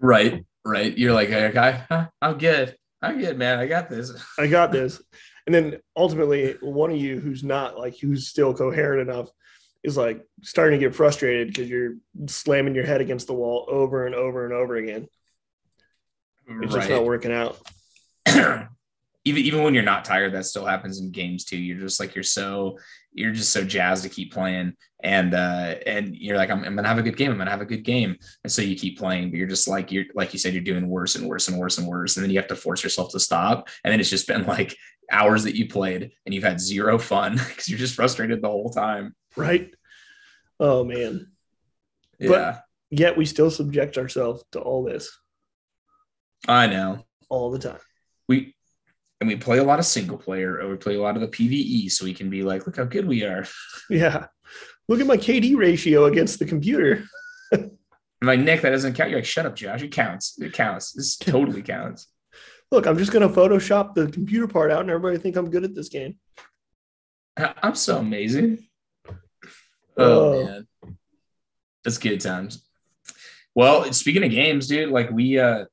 Right, 0.00 0.44
right. 0.64 0.96
You're 0.96 1.12
like, 1.12 1.30
okay, 1.30 1.84
I'm 2.20 2.38
good. 2.38 2.76
I'm 3.00 3.18
good, 3.18 3.38
man. 3.38 3.58
I 3.58 3.66
got 3.66 3.88
this. 3.88 4.12
I 4.38 4.46
got 4.46 4.72
this. 4.72 5.00
And 5.46 5.54
then 5.54 5.78
ultimately, 5.96 6.56
one 6.60 6.90
of 6.90 6.98
you 6.98 7.18
who's 7.18 7.42
not 7.42 7.78
like 7.78 7.98
who's 7.98 8.28
still 8.28 8.52
coherent 8.52 9.08
enough 9.08 9.30
is 9.82 9.96
like 9.96 10.22
starting 10.42 10.78
to 10.78 10.86
get 10.86 10.94
frustrated 10.94 11.48
because 11.48 11.70
you're 11.70 11.94
slamming 12.26 12.74
your 12.74 12.84
head 12.84 13.00
against 13.00 13.28
the 13.28 13.32
wall 13.32 13.64
over 13.66 14.04
and 14.04 14.14
over 14.14 14.44
and 14.44 14.52
over 14.52 14.76
again. 14.76 15.08
It's 16.46 16.74
right. 16.74 16.80
just 16.80 16.90
not 16.90 17.06
working 17.06 17.32
out. 17.32 17.58
even 19.24 19.42
even 19.42 19.62
when 19.62 19.72
you're 19.72 19.82
not 19.82 20.04
tired, 20.04 20.34
that 20.34 20.44
still 20.44 20.66
happens 20.66 21.00
in 21.00 21.12
games 21.12 21.44
too. 21.44 21.56
You're 21.56 21.80
just 21.80 21.98
like 21.98 22.14
you're 22.14 22.24
so 22.24 22.78
you're 23.18 23.32
just 23.32 23.52
so 23.52 23.64
jazzed 23.64 24.04
to 24.04 24.08
keep 24.08 24.32
playing, 24.32 24.74
and 25.02 25.34
uh, 25.34 25.74
and 25.86 26.14
you're 26.16 26.36
like 26.36 26.50
I'm, 26.50 26.64
I'm 26.64 26.76
gonna 26.76 26.88
have 26.88 26.98
a 26.98 27.02
good 27.02 27.16
game. 27.16 27.30
I'm 27.30 27.38
gonna 27.38 27.50
have 27.50 27.60
a 27.60 27.66
good 27.66 27.84
game, 27.84 28.16
and 28.44 28.52
so 28.52 28.62
you 28.62 28.76
keep 28.76 28.98
playing. 28.98 29.30
But 29.30 29.38
you're 29.38 29.48
just 29.48 29.68
like 29.68 29.92
you're 29.92 30.04
like 30.14 30.32
you 30.32 30.38
said, 30.38 30.54
you're 30.54 30.62
doing 30.62 30.88
worse 30.88 31.16
and 31.16 31.28
worse 31.28 31.48
and 31.48 31.58
worse 31.58 31.78
and 31.78 31.86
worse, 31.86 32.16
and 32.16 32.24
then 32.24 32.30
you 32.30 32.38
have 32.38 32.48
to 32.48 32.56
force 32.56 32.82
yourself 32.82 33.10
to 33.12 33.20
stop. 33.20 33.68
And 33.84 33.92
then 33.92 34.00
it's 34.00 34.10
just 34.10 34.26
been 34.26 34.46
like 34.46 34.76
hours 35.10 35.44
that 35.44 35.56
you 35.56 35.68
played, 35.68 36.12
and 36.24 36.34
you've 36.34 36.44
had 36.44 36.60
zero 36.60 36.98
fun 36.98 37.32
because 37.48 37.68
you're 37.68 37.78
just 37.78 37.94
frustrated 37.94 38.42
the 38.42 38.48
whole 38.48 38.70
time. 38.70 39.14
Right. 39.36 39.74
Oh 40.60 40.84
man. 40.84 41.32
Yeah. 42.18 42.28
But 42.28 42.64
yet 42.90 43.16
we 43.16 43.26
still 43.26 43.50
subject 43.50 43.98
ourselves 43.98 44.44
to 44.52 44.60
all 44.60 44.84
this. 44.84 45.16
I 46.46 46.66
know. 46.66 47.04
All 47.28 47.50
the 47.50 47.58
time. 47.58 47.78
We 48.28 48.54
and 49.20 49.28
we 49.28 49.36
play 49.36 49.58
a 49.58 49.64
lot 49.64 49.78
of 49.78 49.84
single 49.84 50.16
player 50.16 50.60
or 50.60 50.68
we 50.68 50.76
play 50.76 50.94
a 50.94 51.02
lot 51.02 51.16
of 51.16 51.22
the 51.22 51.28
PVE 51.28 51.90
so 51.90 52.04
we 52.04 52.14
can 52.14 52.30
be 52.30 52.42
like, 52.42 52.66
look 52.66 52.76
how 52.76 52.84
good 52.84 53.06
we 53.06 53.24
are. 53.24 53.46
Yeah. 53.90 54.26
Look 54.86 55.00
at 55.00 55.06
my 55.06 55.16
KD 55.16 55.56
ratio 55.56 56.04
against 56.04 56.38
the 56.38 56.44
computer. 56.44 57.04
I'm 58.20 58.26
like, 58.26 58.40
Nick, 58.40 58.62
that 58.62 58.70
doesn't 58.70 58.94
count. 58.94 59.10
You're 59.10 59.20
like, 59.20 59.26
shut 59.26 59.46
up, 59.46 59.54
Josh. 59.54 59.82
It 59.82 59.92
counts. 59.92 60.38
It 60.38 60.52
counts. 60.52 60.92
This 60.92 61.16
totally 61.18 61.62
counts. 61.62 62.08
Look, 62.70 62.86
I'm 62.86 62.98
just 62.98 63.12
gonna 63.12 63.28
Photoshop 63.28 63.94
the 63.94 64.08
computer 64.08 64.46
part 64.46 64.70
out 64.70 64.80
and 64.80 64.90
everybody 64.90 65.18
think 65.18 65.36
I'm 65.36 65.50
good 65.50 65.64
at 65.64 65.74
this 65.74 65.88
game. 65.88 66.16
I'm 67.36 67.74
so 67.74 67.98
amazing. 67.98 68.66
Oh, 69.96 70.32
oh. 70.32 70.44
man. 70.44 70.66
That's 71.84 71.98
good 71.98 72.20
times. 72.20 72.62
Well, 73.54 73.90
speaking 73.92 74.24
of 74.24 74.30
games, 74.30 74.68
dude, 74.68 74.90
like 74.90 75.10
we 75.10 75.38
uh 75.38 75.64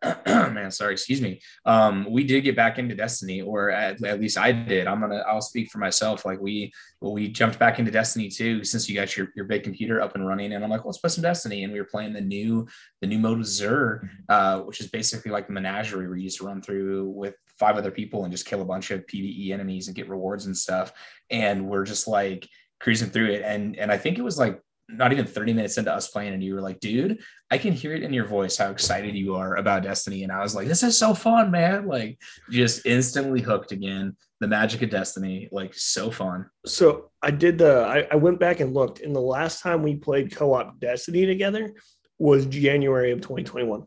man, 0.26 0.70
sorry, 0.70 0.92
excuse 0.92 1.20
me. 1.20 1.40
Um, 1.64 2.06
we 2.08 2.22
did 2.22 2.42
get 2.42 2.54
back 2.54 2.78
into 2.78 2.94
Destiny, 2.94 3.42
or 3.42 3.70
at, 3.70 4.02
at, 4.04 4.20
least 4.20 4.38
I 4.38 4.52
did. 4.52 4.86
I'm 4.86 5.00
gonna, 5.00 5.24
I'll 5.26 5.40
speak 5.40 5.70
for 5.70 5.78
myself. 5.78 6.24
Like 6.24 6.40
we, 6.40 6.72
well, 7.00 7.12
we 7.12 7.28
jumped 7.28 7.58
back 7.58 7.80
into 7.80 7.90
Destiny 7.90 8.28
too, 8.28 8.62
since 8.62 8.88
you 8.88 8.94
got 8.94 9.16
your, 9.16 9.28
your 9.34 9.46
big 9.46 9.64
computer 9.64 10.00
up 10.00 10.14
and 10.14 10.26
running. 10.26 10.52
And 10.52 10.62
I'm 10.62 10.70
like, 10.70 10.84
let's 10.84 10.98
play 10.98 11.10
some 11.10 11.22
Destiny. 11.22 11.64
And 11.64 11.72
we 11.72 11.80
were 11.80 11.84
playing 11.84 12.12
the 12.12 12.20
new, 12.20 12.68
the 13.00 13.08
new 13.08 13.18
mode 13.18 13.38
with 13.38 13.48
Xur, 13.48 14.08
uh, 14.28 14.60
which 14.60 14.80
is 14.80 14.88
basically 14.88 15.32
like 15.32 15.48
the 15.48 15.52
menagerie 15.52 16.06
where 16.06 16.16
you 16.16 16.28
just 16.28 16.40
run 16.40 16.62
through 16.62 17.08
with 17.08 17.34
five 17.58 17.76
other 17.76 17.90
people 17.90 18.22
and 18.22 18.30
just 18.30 18.46
kill 18.46 18.62
a 18.62 18.66
bunch 18.66 18.92
of 18.92 19.04
PVE 19.06 19.50
enemies 19.50 19.88
and 19.88 19.96
get 19.96 20.08
rewards 20.08 20.46
and 20.46 20.56
stuff. 20.56 20.92
And 21.28 21.68
we're 21.68 21.84
just 21.84 22.06
like 22.06 22.48
cruising 22.78 23.10
through 23.10 23.32
it. 23.32 23.42
And 23.42 23.76
and 23.76 23.90
I 23.90 23.98
think 23.98 24.18
it 24.18 24.22
was 24.22 24.38
like 24.38 24.60
not 24.88 25.12
even 25.12 25.26
30 25.26 25.52
minutes 25.52 25.76
into 25.76 25.92
us 25.92 26.08
playing 26.08 26.32
and 26.32 26.42
you 26.42 26.54
were 26.54 26.62
like 26.62 26.80
dude 26.80 27.20
i 27.50 27.58
can 27.58 27.72
hear 27.72 27.94
it 27.94 28.02
in 28.02 28.12
your 28.12 28.26
voice 28.26 28.56
how 28.56 28.70
excited 28.70 29.14
you 29.14 29.34
are 29.34 29.56
about 29.56 29.82
destiny. 29.82 30.22
And 30.22 30.32
i 30.32 30.42
was 30.42 30.54
like 30.54 30.66
this 30.66 30.82
is 30.82 30.96
so 30.96 31.14
fun 31.14 31.50
man. 31.50 31.86
Like 31.86 32.18
just 32.50 32.86
instantly 32.86 33.40
hooked 33.40 33.72
again. 33.72 34.16
The 34.40 34.48
magic 34.48 34.82
of 34.82 34.90
destiny 34.90 35.48
like 35.52 35.74
so 35.74 36.10
fun. 36.10 36.46
So 36.64 37.10
i 37.22 37.30
did 37.30 37.58
the 37.58 37.80
I, 37.84 38.06
I 38.12 38.16
went 38.16 38.40
back 38.40 38.60
and 38.60 38.74
looked 38.74 39.00
and 39.00 39.14
the 39.14 39.20
last 39.20 39.62
time 39.62 39.82
we 39.82 39.96
played 39.96 40.34
co-op 40.34 40.80
destiny 40.80 41.26
together 41.26 41.72
was 42.18 42.46
january 42.46 43.12
of 43.12 43.20
2021 43.20 43.84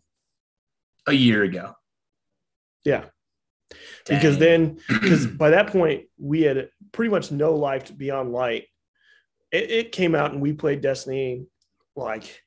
a 1.08 1.14
year 1.14 1.44
ago. 1.44 1.74
Yeah. 2.86 3.06
Dang. 4.06 4.18
because 4.18 4.38
then 4.38 4.80
because 4.88 5.26
by 5.28 5.52
that 5.52 5.68
point 5.68 6.06
we 6.20 6.42
had 6.42 6.70
pretty 6.92 7.10
much 7.10 7.32
no 7.32 7.54
life 7.56 7.96
beyond 7.96 8.32
light 8.34 8.66
it, 9.52 9.72
it 9.72 9.92
came 9.92 10.16
out 10.16 10.32
and 10.32 10.42
we 10.42 10.54
played 10.54 10.82
Destiny 10.82 11.46
like 11.96 12.42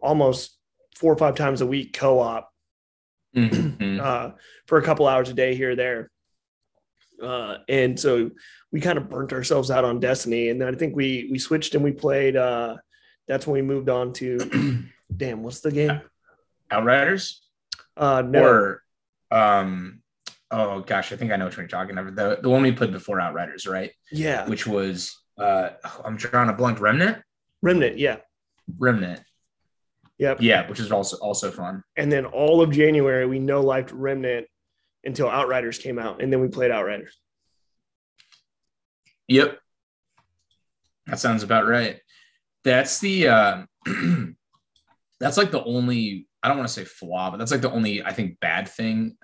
almost 0.00 0.56
four 0.96 1.12
or 1.12 1.16
five 1.16 1.34
times 1.34 1.60
a 1.60 1.66
week 1.66 1.92
co-op 1.96 2.48
Mhm. 3.36 4.00
uh, 4.02 4.32
for 4.66 4.78
a 4.78 4.82
couple 4.82 5.06
hours 5.06 5.28
a 5.28 5.34
day 5.34 5.54
here 5.54 5.70
or 5.70 5.76
there. 5.76 6.10
Uh, 7.22 7.58
and 7.68 7.98
so 8.00 8.30
we 8.72 8.80
kind 8.80 8.98
of 8.98 9.08
burnt 9.08 9.32
ourselves 9.32 9.70
out 9.70 9.84
on 9.84 10.00
Destiny. 10.00 10.48
And 10.48 10.60
then 10.60 10.66
I 10.74 10.76
think 10.76 10.96
we 10.96 11.28
we 11.30 11.38
switched 11.38 11.74
and 11.76 11.84
we 11.84 11.92
played. 11.92 12.34
Uh, 12.36 12.78
that's 13.28 13.46
when 13.46 13.54
we 13.54 13.62
moved 13.62 13.88
on 13.88 14.12
to 14.14 14.38
damn, 15.16 15.42
what's 15.44 15.60
the 15.60 15.70
game? 15.70 16.00
Outriders 16.72 17.42
Uh, 17.96 18.22
no, 18.26 18.42
or 18.42 18.82
um 19.30 20.02
oh 20.50 20.80
gosh, 20.80 21.12
I 21.12 21.16
think 21.16 21.30
I 21.30 21.36
know 21.36 21.44
what 21.44 21.56
you're 21.56 21.68
talking 21.68 21.96
about. 21.96 22.16
The 22.16 22.38
the 22.42 22.50
one 22.50 22.62
we 22.62 22.72
played 22.72 22.90
before 22.92 23.20
Outriders, 23.20 23.66
right? 23.66 23.92
yeah, 24.10 24.48
Which 24.48 24.66
was 24.66 25.16
uh 25.40 25.70
I'm 26.04 26.16
trying 26.16 26.48
to 26.48 26.52
blank 26.52 26.80
Remnant. 26.80 27.18
Remnant, 27.62 27.98
yeah, 27.98 28.16
Remnant. 28.78 29.20
yep. 30.18 30.38
Yeah, 30.40 30.68
which 30.68 30.80
is 30.80 30.92
also 30.92 31.16
also 31.18 31.50
fun. 31.50 31.82
And 31.96 32.10
then 32.10 32.26
all 32.26 32.60
of 32.62 32.70
January 32.70 33.26
we 33.26 33.38
no 33.38 33.60
liked 33.60 33.90
Remnant 33.92 34.46
until 35.04 35.28
Outriders 35.28 35.78
came 35.78 35.98
out, 35.98 36.22
and 36.22 36.32
then 36.32 36.40
we 36.40 36.48
played 36.48 36.70
Outriders. 36.70 37.16
Yep. 39.28 39.58
That 41.06 41.18
sounds 41.18 41.42
about 41.42 41.66
right. 41.66 42.00
That's 42.64 42.98
the 42.98 43.28
uh 43.28 43.62
that's 45.20 45.36
like 45.36 45.50
the 45.50 45.64
only 45.64 46.26
I 46.42 46.48
don't 46.48 46.56
want 46.56 46.68
to 46.68 46.74
say 46.74 46.84
flaw, 46.84 47.30
but 47.30 47.36
that's 47.38 47.50
like 47.50 47.60
the 47.60 47.70
only 47.70 48.02
I 48.02 48.12
think 48.12 48.40
bad 48.40 48.68
thing. 48.68 49.16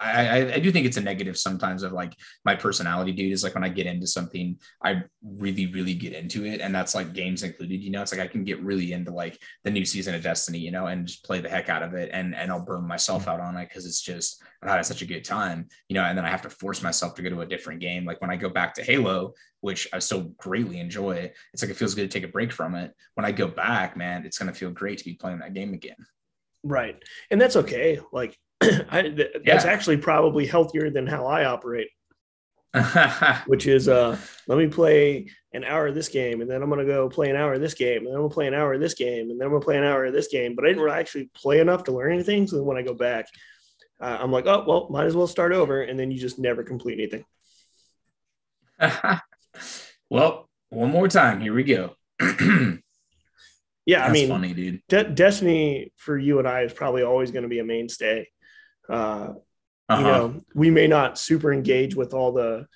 I, 0.00 0.28
I 0.28 0.54
I 0.54 0.58
do 0.58 0.70
think 0.70 0.86
it's 0.86 0.96
a 0.96 1.02
negative 1.02 1.36
sometimes 1.36 1.82
of 1.82 1.92
like 1.92 2.14
my 2.44 2.54
personality, 2.54 3.12
dude. 3.12 3.32
Is 3.32 3.42
like 3.42 3.54
when 3.54 3.64
I 3.64 3.68
get 3.68 3.86
into 3.86 4.06
something, 4.06 4.58
I 4.82 5.02
really 5.24 5.66
really 5.66 5.94
get 5.94 6.12
into 6.12 6.44
it, 6.44 6.60
and 6.60 6.74
that's 6.74 6.94
like 6.94 7.12
games 7.12 7.42
included. 7.42 7.82
You 7.82 7.90
know, 7.90 8.02
it's 8.02 8.12
like 8.12 8.20
I 8.20 8.28
can 8.28 8.44
get 8.44 8.62
really 8.62 8.92
into 8.92 9.10
like 9.10 9.40
the 9.64 9.70
new 9.70 9.84
season 9.84 10.14
of 10.14 10.22
Destiny, 10.22 10.58
you 10.58 10.70
know, 10.70 10.86
and 10.86 11.06
just 11.06 11.24
play 11.24 11.40
the 11.40 11.48
heck 11.48 11.68
out 11.68 11.82
of 11.82 11.94
it, 11.94 12.10
and 12.12 12.34
and 12.34 12.50
I'll 12.50 12.64
burn 12.64 12.86
myself 12.86 13.22
mm-hmm. 13.22 13.30
out 13.30 13.40
on 13.40 13.56
it 13.56 13.68
because 13.68 13.86
it's 13.86 14.00
just 14.00 14.42
I'm 14.62 14.68
having 14.68 14.84
such 14.84 15.02
a 15.02 15.06
good 15.06 15.24
time, 15.24 15.68
you 15.88 15.94
know. 15.94 16.04
And 16.04 16.16
then 16.16 16.24
I 16.24 16.30
have 16.30 16.42
to 16.42 16.50
force 16.50 16.82
myself 16.82 17.14
to 17.16 17.22
go 17.22 17.30
to 17.30 17.40
a 17.40 17.46
different 17.46 17.80
game. 17.80 18.04
Like 18.04 18.20
when 18.20 18.30
I 18.30 18.36
go 18.36 18.48
back 18.48 18.74
to 18.74 18.84
Halo, 18.84 19.34
which 19.60 19.88
I 19.92 19.98
still 19.98 20.32
greatly 20.38 20.78
enjoy, 20.78 21.32
it's 21.52 21.62
like 21.62 21.70
it 21.70 21.76
feels 21.76 21.94
good 21.94 22.10
to 22.10 22.20
take 22.20 22.28
a 22.28 22.32
break 22.32 22.52
from 22.52 22.74
it. 22.74 22.92
When 23.14 23.24
I 23.24 23.32
go 23.32 23.48
back, 23.48 23.96
man, 23.96 24.24
it's 24.24 24.38
gonna 24.38 24.54
feel 24.54 24.70
great 24.70 24.98
to 24.98 25.04
be 25.04 25.14
playing 25.14 25.40
that 25.40 25.54
game 25.54 25.74
again. 25.74 25.96
Right, 26.62 27.02
and 27.30 27.40
that's 27.40 27.56
okay. 27.56 27.98
Like, 28.12 28.38
I, 28.90 29.02
th- 29.02 29.32
that's 29.44 29.64
Yeah. 29.64 29.70
actually 29.70 29.96
probably 29.98 30.46
healthier 30.46 30.90
than 30.90 31.06
how 31.06 31.26
I 31.26 31.44
operate. 31.44 31.88
which 33.48 33.66
is 33.66 33.86
uh 33.86 34.16
let 34.48 34.56
me 34.56 34.66
play 34.66 35.28
an 35.52 35.62
hour 35.62 35.88
of 35.88 35.94
this 35.94 36.08
game 36.08 36.40
and 36.40 36.50
then 36.50 36.62
I'm 36.62 36.70
gonna 36.70 36.86
go 36.86 37.06
play 37.10 37.28
an 37.28 37.36
hour 37.36 37.52
of 37.52 37.60
this 37.60 37.74
game 37.74 37.98
and 37.98 38.06
then 38.06 38.14
I'm 38.14 38.22
gonna 38.22 38.32
play 38.32 38.46
an 38.46 38.54
hour 38.54 38.72
of 38.72 38.80
this 38.80 38.94
game 38.94 39.28
and 39.30 39.38
then 39.38 39.46
I'm 39.46 39.52
gonna 39.52 39.62
play 39.62 39.76
an 39.76 39.84
hour 39.84 40.06
of 40.06 40.14
this 40.14 40.28
game. 40.28 40.54
But 40.56 40.64
I 40.64 40.68
didn't 40.68 40.82
really 40.82 40.98
actually 40.98 41.30
play 41.34 41.60
enough 41.60 41.84
to 41.84 41.92
learn 41.92 42.14
anything. 42.14 42.46
So 42.46 42.56
then 42.56 42.64
when 42.64 42.78
I 42.78 42.82
go 42.82 42.94
back, 42.94 43.26
uh, 44.00 44.16
I'm 44.18 44.32
like, 44.32 44.46
oh 44.46 44.64
well, 44.66 44.88
might 44.90 45.04
as 45.04 45.14
well 45.14 45.26
start 45.26 45.52
over, 45.52 45.82
and 45.82 46.00
then 46.00 46.10
you 46.10 46.18
just 46.18 46.38
never 46.38 46.62
complete 46.62 46.98
anything. 46.98 47.24
well, 50.10 50.48
one 50.70 50.90
more 50.90 51.08
time. 51.08 51.40
Here 51.42 51.54
we 51.54 51.64
go. 51.64 51.94
That's 52.18 52.42
Yeah, 53.84 54.04
I 54.06 54.12
mean, 54.12 54.28
funny, 54.28 54.54
dude. 54.54 54.80
De- 54.88 55.10
Destiny 55.10 55.92
for 55.96 56.16
you 56.16 56.38
and 56.38 56.46
I 56.46 56.62
is 56.62 56.72
probably 56.72 57.02
always 57.02 57.32
going 57.32 57.42
to 57.42 57.48
be 57.48 57.58
a 57.58 57.64
mainstay. 57.64 58.28
Uh, 58.88 59.34
Uh-huh. 59.88 59.98
You 60.00 60.04
know, 60.06 60.40
we 60.54 60.70
may 60.70 60.86
not 60.86 61.18
super 61.18 61.52
engage 61.52 61.94
with 61.94 62.14
all 62.14 62.32
the 62.32 62.66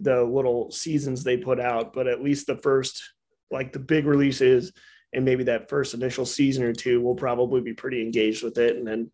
the 0.00 0.22
little 0.22 0.70
seasons 0.70 1.22
they 1.22 1.36
put 1.36 1.60
out, 1.60 1.92
but 1.92 2.06
at 2.08 2.22
least 2.22 2.46
the 2.46 2.56
first, 2.56 3.02
like 3.50 3.72
the 3.72 3.78
big 3.78 4.04
releases, 4.04 4.72
and 5.12 5.24
maybe 5.24 5.44
that 5.44 5.68
first 5.68 5.94
initial 5.94 6.26
season 6.26 6.64
or 6.64 6.72
two, 6.72 7.00
we'll 7.00 7.14
probably 7.14 7.60
be 7.60 7.72
pretty 7.72 8.02
engaged 8.02 8.42
with 8.42 8.58
it, 8.58 8.76
and 8.76 8.86
then 8.86 9.10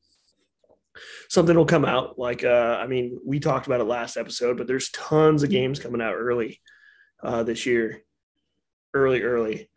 something 1.29 1.55
will 1.57 1.67
come 1.67 1.85
out. 1.85 2.19
Like, 2.19 2.43
uh, 2.43 2.79
I 2.81 2.87
mean, 2.87 3.19
we 3.25 3.39
talked 3.39 3.67
about 3.67 3.81
it 3.81 3.85
last 3.85 4.17
episode, 4.17 4.57
but 4.57 4.67
there's 4.67 4.91
tons 4.91 5.43
of 5.43 5.51
games 5.51 5.79
coming 5.79 6.01
out 6.01 6.15
early 6.15 6.61
uh, 7.23 7.43
this 7.43 7.67
year, 7.67 8.03
early, 8.95 9.23
early 9.23 9.71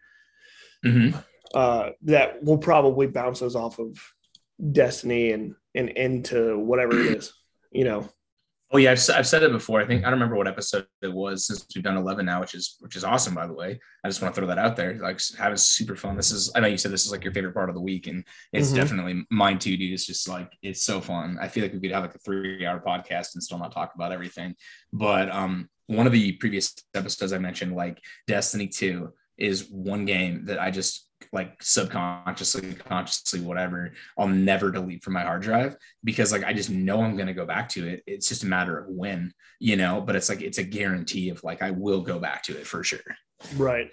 Mhm. 0.86 1.24
uh, 1.54 1.92
that 2.04 2.42
will 2.44 2.58
probably 2.58 3.08
bounce 3.08 3.42
us 3.42 3.56
off 3.56 3.80
of 3.80 3.98
Destiny 4.72 5.32
and 5.32 5.56
and 5.76 5.90
into 5.90 6.58
whatever 6.60 7.00
it 7.00 7.18
is, 7.18 7.34
you 7.72 7.84
know. 7.84 8.08
Oh 8.74 8.78
yeah, 8.78 8.92
I've, 8.92 9.10
I've 9.14 9.28
said 9.28 9.44
it 9.44 9.52
before. 9.52 9.82
I 9.82 9.86
think 9.86 10.02
I 10.06 10.10
don't 10.10 10.14
remember 10.14 10.38
what 10.38 10.48
episode 10.48 10.88
it 11.02 11.12
was 11.12 11.46
since 11.46 11.66
we've 11.76 11.84
done 11.84 11.98
eleven 11.98 12.26
now, 12.26 12.40
which 12.40 12.56
is 12.56 12.78
which 12.80 12.96
is 12.96 13.04
awesome 13.04 13.36
by 13.36 13.46
the 13.46 13.52
way. 13.54 13.78
I 14.04 14.08
just 14.08 14.22
want 14.22 14.34
to 14.34 14.40
throw 14.40 14.48
that 14.48 14.58
out 14.58 14.78
there. 14.78 14.98
Like 14.98 15.20
having 15.38 15.58
super 15.58 15.98
fun. 15.98 16.16
This 16.16 16.32
is 16.32 16.50
I 16.56 16.62
know 16.62 16.68
you 16.68 16.78
said 16.78 16.92
this 16.92 17.06
is 17.06 17.12
like 17.12 17.26
your 17.26 17.34
favorite 17.34 17.54
part 17.54 17.68
of 17.68 17.76
the 17.76 17.82
week, 17.82 18.08
and 18.08 18.24
it's 18.54 18.72
Mhm. 18.72 18.76
definitely 18.76 19.26
mine 19.30 19.60
too, 19.60 19.76
dude. 19.76 19.92
It's 19.92 20.06
just 20.06 20.30
like 20.30 20.54
it's 20.62 20.84
so 20.84 21.02
fun. 21.02 21.38
I 21.42 21.50
feel 21.50 21.64
like 21.64 21.74
we 21.74 21.82
could 21.82 21.92
have 21.92 22.04
like 22.04 22.16
a 22.16 22.20
three 22.20 22.66
hour 22.66 22.80
podcast 22.80 23.34
and 23.34 23.44
still 23.44 23.60
not 23.60 23.74
talk 23.74 23.92
about 23.94 24.14
everything. 24.14 24.56
But 24.94 25.30
um, 25.30 25.70
one 25.88 26.08
of 26.08 26.14
the 26.14 26.32
previous 26.34 26.74
episodes 26.94 27.34
I 27.34 27.40
mentioned, 27.40 27.76
like 27.76 28.00
Destiny 28.26 28.68
Two, 28.68 29.12
is 29.38 29.68
one 29.70 30.06
game 30.06 30.46
that 30.46 30.62
I 30.62 30.72
just 30.72 31.10
like 31.32 31.62
subconsciously, 31.62 32.74
consciously, 32.74 33.42
whatever, 33.42 33.92
I'll 34.18 34.28
never 34.28 34.72
delete 34.72 35.04
from 35.04 35.14
my 35.14 35.24
hard 35.24 35.42
drive 35.42 35.76
because 36.04 36.32
like 36.32 36.44
I 36.44 36.54
just 36.54 36.70
know 36.70 37.02
I'm 37.02 37.18
gonna 37.18 37.34
go 37.34 37.46
back 37.46 37.70
to 37.70 37.88
it. 37.88 38.04
It's 38.08 38.28
just 38.28 38.44
a 38.44 38.48
matter 38.48 38.78
of 38.78 38.88
when, 38.90 39.34
you 39.60 39.78
know, 39.78 40.02
but 40.02 40.16
it's 40.16 40.30
like 40.30 40.42
it's 40.42 40.58
a 40.58 40.64
guarantee 40.64 41.30
of 41.30 41.44
like 41.44 41.62
I 41.62 41.72
will 41.72 42.02
go 42.02 42.20
back 42.20 42.44
to 42.44 42.58
it 42.58 42.68
for 42.68 42.84
sure. 42.84 43.00
Right. 43.56 43.90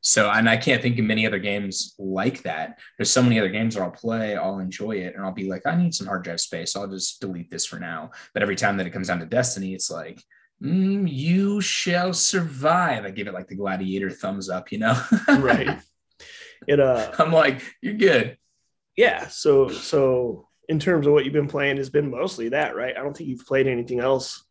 So 0.00 0.30
and 0.30 0.50
I 0.50 0.58
can't 0.58 0.82
think 0.82 0.98
of 0.98 1.04
many 1.06 1.26
other 1.26 1.38
games 1.38 1.94
like 1.98 2.42
that. 2.42 2.78
There's 2.98 3.10
so 3.10 3.22
many 3.22 3.38
other 3.38 3.48
games 3.48 3.74
that 3.74 3.82
I'll 3.82 3.90
play, 3.90 4.36
I'll 4.36 4.58
enjoy 4.58 4.96
it, 4.96 5.14
and 5.14 5.24
I'll 5.24 5.32
be 5.32 5.48
like, 5.48 5.62
I 5.66 5.76
need 5.76 5.94
some 5.94 6.06
hard 6.06 6.24
drive 6.24 6.40
space. 6.40 6.76
I'll 6.76 6.86
just 6.86 7.20
delete 7.20 7.50
this 7.50 7.64
for 7.64 7.78
now. 7.78 8.10
But 8.34 8.42
every 8.42 8.56
time 8.56 8.76
that 8.76 8.86
it 8.86 8.90
comes 8.90 9.08
down 9.08 9.20
to 9.20 9.26
Destiny, 9.26 9.72
it's 9.72 9.90
like, 9.90 10.22
mm, 10.62 11.10
you 11.10 11.60
shall 11.60 12.12
survive. 12.12 13.04
I 13.04 13.10
give 13.10 13.28
it 13.28 13.34
like 13.34 13.48
the 13.48 13.54
gladiator 13.54 14.10
thumbs 14.10 14.48
up, 14.48 14.72
you 14.72 14.78
know? 14.78 15.00
Right. 15.28 15.78
It 16.66 16.80
uh 16.80 17.12
I'm 17.18 17.32
like, 17.32 17.62
you're 17.80 17.94
good. 17.94 18.38
yeah, 18.96 19.28
so 19.28 19.68
so 19.68 20.48
in 20.68 20.78
terms 20.78 21.06
of 21.06 21.12
what 21.12 21.24
you've 21.24 21.34
been 21.34 21.48
playing 21.48 21.76
has 21.76 21.90
been 21.90 22.10
mostly 22.10 22.50
that, 22.50 22.74
right? 22.74 22.96
I 22.96 23.02
don't 23.02 23.16
think 23.16 23.28
you've 23.28 23.46
played 23.46 23.66
anything 23.66 24.00
else. 24.00 24.44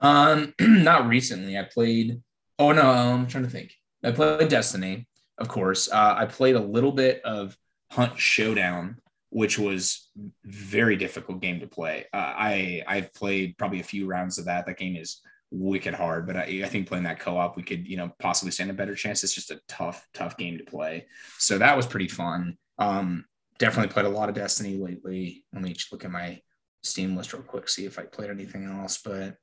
Um, 0.00 0.54
not 0.60 1.08
recently. 1.08 1.58
I 1.58 1.64
played. 1.64 2.20
Oh 2.58 2.72
no, 2.72 2.82
I'm 2.82 3.26
trying 3.26 3.44
to 3.44 3.50
think. 3.50 3.74
I 4.04 4.10
played 4.10 4.48
Destiny, 4.48 5.06
of 5.38 5.48
course. 5.48 5.90
Uh, 5.90 6.14
I 6.18 6.26
played 6.26 6.56
a 6.56 6.60
little 6.60 6.92
bit 6.92 7.22
of 7.24 7.56
Hunt 7.90 8.18
Showdown, 8.18 8.98
which 9.30 9.58
was 9.58 10.10
very 10.44 10.96
difficult 10.96 11.40
game 11.40 11.60
to 11.60 11.66
play. 11.66 12.06
Uh, 12.12 12.16
I 12.36 12.82
I've 12.86 13.14
played 13.14 13.56
probably 13.58 13.80
a 13.80 13.84
few 13.84 14.06
rounds 14.06 14.38
of 14.38 14.46
that. 14.46 14.66
That 14.66 14.78
game 14.78 14.96
is 14.96 15.20
wicked 15.52 15.94
hard, 15.94 16.26
but 16.26 16.36
I, 16.36 16.62
I 16.64 16.66
think 16.66 16.88
playing 16.88 17.04
that 17.04 17.20
co-op, 17.20 17.56
we 17.56 17.62
could 17.62 17.86
you 17.86 17.96
know 17.96 18.12
possibly 18.18 18.50
stand 18.50 18.70
a 18.70 18.74
better 18.74 18.94
chance. 18.94 19.22
It's 19.22 19.34
just 19.34 19.50
a 19.50 19.60
tough, 19.68 20.06
tough 20.14 20.36
game 20.36 20.58
to 20.58 20.64
play. 20.64 21.06
So 21.38 21.58
that 21.58 21.76
was 21.76 21.86
pretty 21.86 22.08
fun. 22.08 22.56
Um, 22.78 23.24
definitely 23.58 23.92
played 23.92 24.06
a 24.06 24.10
lot 24.10 24.28
of 24.28 24.34
Destiny 24.34 24.76
lately. 24.76 25.44
Let 25.52 25.62
me 25.62 25.72
just 25.72 25.92
look 25.92 26.04
at 26.04 26.10
my 26.10 26.40
Steam 26.82 27.16
list 27.16 27.32
real 27.32 27.42
quick, 27.42 27.68
see 27.68 27.84
if 27.84 27.98
I 27.98 28.02
played 28.02 28.30
anything 28.30 28.64
else, 28.64 29.00
but. 29.04 29.36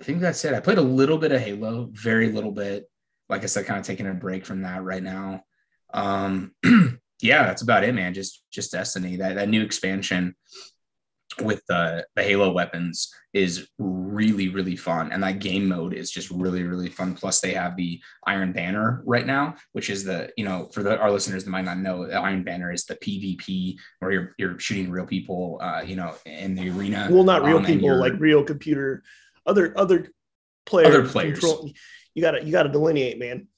I 0.00 0.04
think 0.04 0.20
that's 0.20 0.44
it. 0.44 0.52
I 0.52 0.58
played 0.58 0.78
a 0.78 0.82
little 0.82 1.18
bit 1.18 1.30
of 1.30 1.40
Halo, 1.40 1.88
very 1.92 2.32
little 2.32 2.50
bit. 2.50 2.90
Like 3.28 3.44
I 3.44 3.46
said, 3.46 3.66
kind 3.66 3.78
of 3.78 3.86
taking 3.86 4.08
a 4.08 4.14
break 4.14 4.44
from 4.44 4.62
that 4.62 4.82
right 4.82 5.02
now. 5.02 5.44
Um, 5.94 6.54
yeah, 7.22 7.44
that's 7.44 7.62
about 7.62 7.84
it, 7.84 7.94
man. 7.94 8.12
Just 8.12 8.42
just 8.50 8.72
Destiny. 8.72 9.16
That 9.16 9.36
that 9.36 9.48
new 9.48 9.62
expansion 9.62 10.34
with 11.40 11.64
the 11.66 12.06
the 12.16 12.22
Halo 12.22 12.52
weapons 12.52 13.12
is 13.32 13.68
really 13.78 14.48
really 14.48 14.76
fun, 14.76 15.12
and 15.12 15.22
that 15.22 15.38
game 15.38 15.68
mode 15.68 15.94
is 15.94 16.10
just 16.10 16.30
really 16.30 16.62
really 16.62 16.88
fun. 16.88 17.14
Plus, 17.14 17.40
they 17.40 17.54
have 17.54 17.76
the 17.76 18.00
Iron 18.26 18.52
Banner 18.52 19.02
right 19.06 19.26
now, 19.26 19.54
which 19.72 19.90
is 19.90 20.04
the 20.04 20.30
you 20.36 20.44
know 20.44 20.68
for 20.72 20.82
the 20.82 20.98
our 20.98 21.10
listeners 21.10 21.44
that 21.44 21.50
might 21.50 21.64
not 21.64 21.78
know, 21.78 22.06
the 22.06 22.14
Iron 22.14 22.42
Banner 22.42 22.72
is 22.72 22.84
the 22.84 22.96
PvP 22.96 23.76
where 24.00 24.10
you're 24.12 24.34
you're 24.38 24.58
shooting 24.58 24.90
real 24.90 25.06
people, 25.06 25.58
uh, 25.62 25.82
you 25.84 25.96
know, 25.96 26.14
in 26.26 26.54
the 26.54 26.68
arena. 26.70 27.08
Well, 27.10 27.24
not 27.24 27.44
real 27.44 27.58
Um, 27.58 27.64
people, 27.64 27.98
like 27.98 28.14
real 28.18 28.44
computer, 28.44 29.02
other 29.46 29.72
other 29.78 30.08
players. 30.66 30.88
Other 30.94 31.08
players. 31.08 31.38
control- 31.40 31.70
you 32.14 32.22
gotta 32.22 32.44
you 32.44 32.52
gotta 32.52 32.68
delineate, 32.68 33.18
man. 33.18 33.48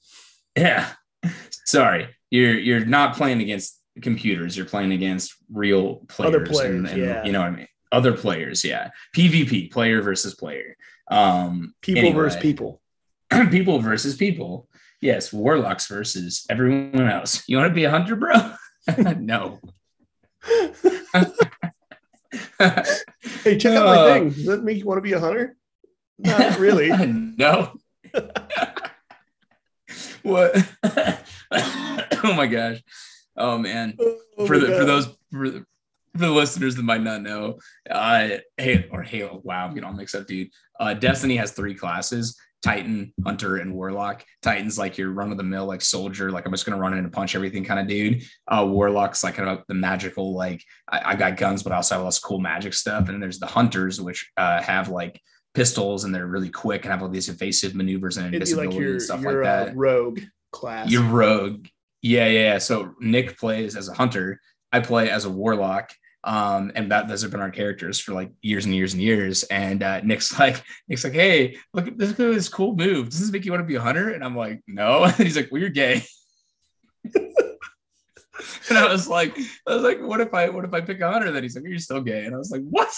Yeah. 0.55 0.89
Sorry. 1.65 2.07
You're 2.29 2.57
you're 2.57 2.85
not 2.85 3.15
playing 3.15 3.41
against 3.41 3.79
computers. 4.01 4.55
You're 4.57 4.65
playing 4.65 4.91
against 4.91 5.35
real 5.51 5.97
players. 6.07 6.35
Other 6.35 6.45
players, 6.45 6.75
and, 6.75 6.87
and, 6.87 6.97
yeah. 7.01 7.23
You 7.25 7.31
know 7.31 7.41
what 7.41 7.47
I 7.47 7.55
mean? 7.55 7.67
Other 7.91 8.13
players, 8.13 8.63
yeah. 8.63 8.89
PvP, 9.15 9.71
player 9.71 10.01
versus 10.01 10.35
player. 10.35 10.75
Um 11.09 11.73
People 11.81 11.99
anyway. 12.01 12.15
versus 12.15 12.41
people. 12.41 12.81
people 13.51 13.79
versus 13.79 14.15
people. 14.15 14.67
Yes, 15.01 15.31
warlocks 15.31 15.87
versus 15.87 16.45
everyone 16.49 17.09
else. 17.09 17.43
You 17.47 17.57
want 17.57 17.69
to 17.69 17.75
be 17.75 17.83
a 17.83 17.91
hunter, 17.91 18.15
bro? 18.15 18.53
no. 19.19 19.59
Hey, 22.57 23.57
check 23.57 23.75
out 23.75 23.85
my 23.85 23.97
Uh, 23.97 24.13
thing. 24.13 24.29
Does 24.29 24.45
that 24.45 24.63
make 24.63 24.77
you 24.77 24.85
want 24.85 24.97
to 24.97 25.01
be 25.01 25.13
a 25.13 25.19
hunter? 25.19 25.55
Not 26.17 26.59
really. 26.59 26.89
no. 27.37 27.73
what? 30.23 30.55
oh 30.83 32.33
my 32.35 32.47
gosh. 32.47 32.81
Oh 33.37 33.57
man. 33.57 33.97
Oh 33.99 34.45
for 34.45 34.57
the 34.57 34.67
God. 34.67 34.77
for 34.79 34.85
those 34.85 35.05
for 35.31 35.49
the, 35.49 35.65
for 36.13 36.19
the 36.19 36.29
listeners 36.29 36.75
that 36.75 36.83
might 36.83 37.01
not 37.01 37.21
know, 37.21 37.59
uh, 37.89 38.29
Halo 38.57 38.83
or 38.91 39.03
Halo. 39.03 39.41
Wow, 39.43 39.65
I'm 39.65 39.73
getting 39.73 39.85
all 39.85 39.93
mixed 39.93 40.15
up, 40.15 40.27
dude. 40.27 40.49
Uh, 40.79 40.93
Destiny 40.93 41.35
has 41.35 41.51
three 41.51 41.75
classes: 41.75 42.37
Titan, 42.63 43.13
Hunter, 43.25 43.57
and 43.57 43.73
Warlock. 43.73 44.25
Titan's 44.41 44.77
like 44.77 44.97
your 44.97 45.11
run 45.11 45.31
of 45.31 45.37
the 45.37 45.43
mill, 45.43 45.65
like 45.65 45.81
soldier, 45.81 46.31
like 46.31 46.45
I'm 46.45 46.53
just 46.53 46.65
gonna 46.65 46.79
run 46.79 46.93
in 46.93 46.99
and 46.99 47.11
punch 47.11 47.35
everything 47.35 47.63
kind 47.63 47.79
of 47.79 47.87
dude. 47.87 48.23
Uh, 48.47 48.65
Warlock's 48.67 49.23
like 49.23 49.35
kind 49.35 49.49
of 49.49 49.63
the 49.67 49.73
magical, 49.73 50.33
like 50.33 50.63
I, 50.87 51.11
I 51.11 51.15
got 51.15 51.37
guns, 51.37 51.63
but 51.63 51.73
I 51.73 51.77
also 51.77 51.95
have 51.95 52.03
lots 52.03 52.17
of 52.17 52.23
cool 52.23 52.39
magic 52.39 52.73
stuff. 52.73 52.99
And 52.99 53.09
then 53.09 53.19
there's 53.19 53.39
the 53.39 53.47
Hunters, 53.47 53.99
which 53.99 54.31
uh, 54.37 54.61
have 54.61 54.89
like 54.89 55.21
pistols 55.53 56.03
and 56.03 56.13
they're 56.13 56.27
really 56.27 56.49
quick 56.49 56.83
and 56.83 56.91
have 56.91 57.01
all 57.01 57.09
these 57.09 57.29
evasive 57.29 57.75
maneuvers 57.75 58.17
and 58.17 58.33
invisibility 58.33 58.67
like 58.69 58.79
your, 58.79 58.91
and 58.91 59.01
stuff 59.01 59.21
your, 59.21 59.43
like 59.43 59.43
that. 59.43 59.69
Uh, 59.69 59.75
rogue 59.75 60.19
class. 60.51 60.91
Your 60.91 61.03
rogue. 61.03 61.67
Yeah, 62.05 62.27
yeah, 62.27 62.39
yeah. 62.39 62.57
So 62.59 62.93
Nick 62.99 63.35
plays 63.35 63.75
as 63.75 63.89
a 63.89 63.93
hunter. 63.95 64.39
I 64.71 64.79
play 64.79 65.09
as 65.09 65.25
a 65.25 65.29
warlock. 65.31 65.91
Um, 66.23 66.71
and 66.75 66.91
that 66.91 67.07
those 67.07 67.23
have 67.23 67.31
been 67.31 67.39
our 67.39 67.49
characters 67.49 67.99
for 67.99 68.13
like 68.13 68.31
years 68.43 68.65
and 68.65 68.75
years 68.75 68.93
and 68.93 69.01
years. 69.01 69.41
And 69.45 69.81
uh, 69.81 70.01
Nick's 70.01 70.37
like, 70.39 70.63
Nick's 70.87 71.03
like, 71.03 71.13
hey, 71.13 71.57
look 71.73 71.87
at 71.87 71.97
this, 71.97 72.09
look 72.09 72.29
at 72.29 72.35
this 72.35 72.47
cool 72.47 72.75
move. 72.75 73.09
Does 73.09 73.21
this 73.21 73.31
make 73.31 73.43
you 73.43 73.51
want 73.51 73.63
to 73.63 73.67
be 73.67 73.73
a 73.73 73.81
hunter? 73.81 74.09
And 74.09 74.23
I'm 74.23 74.37
like, 74.37 74.61
no. 74.67 75.03
And 75.03 75.15
he's 75.15 75.35
like, 75.35 75.49
well, 75.51 75.59
you're 75.59 75.71
gay. 75.71 76.03
and 77.15 78.77
I 78.77 78.87
was 78.87 79.07
like, 79.07 79.35
I 79.67 79.73
was 79.73 79.81
like, 79.81 79.99
what 79.99 80.21
if 80.21 80.31
I 80.31 80.49
what 80.49 80.63
if 80.63 80.75
I 80.75 80.81
pick 80.81 81.01
a 81.01 81.11
hunter? 81.11 81.31
Then 81.31 81.41
he's 81.41 81.55
like, 81.55 81.65
you're 81.67 81.79
still 81.79 82.01
gay. 82.01 82.25
And 82.25 82.35
I 82.35 82.37
was 82.37 82.51
like, 82.51 82.63
what? 82.69 82.93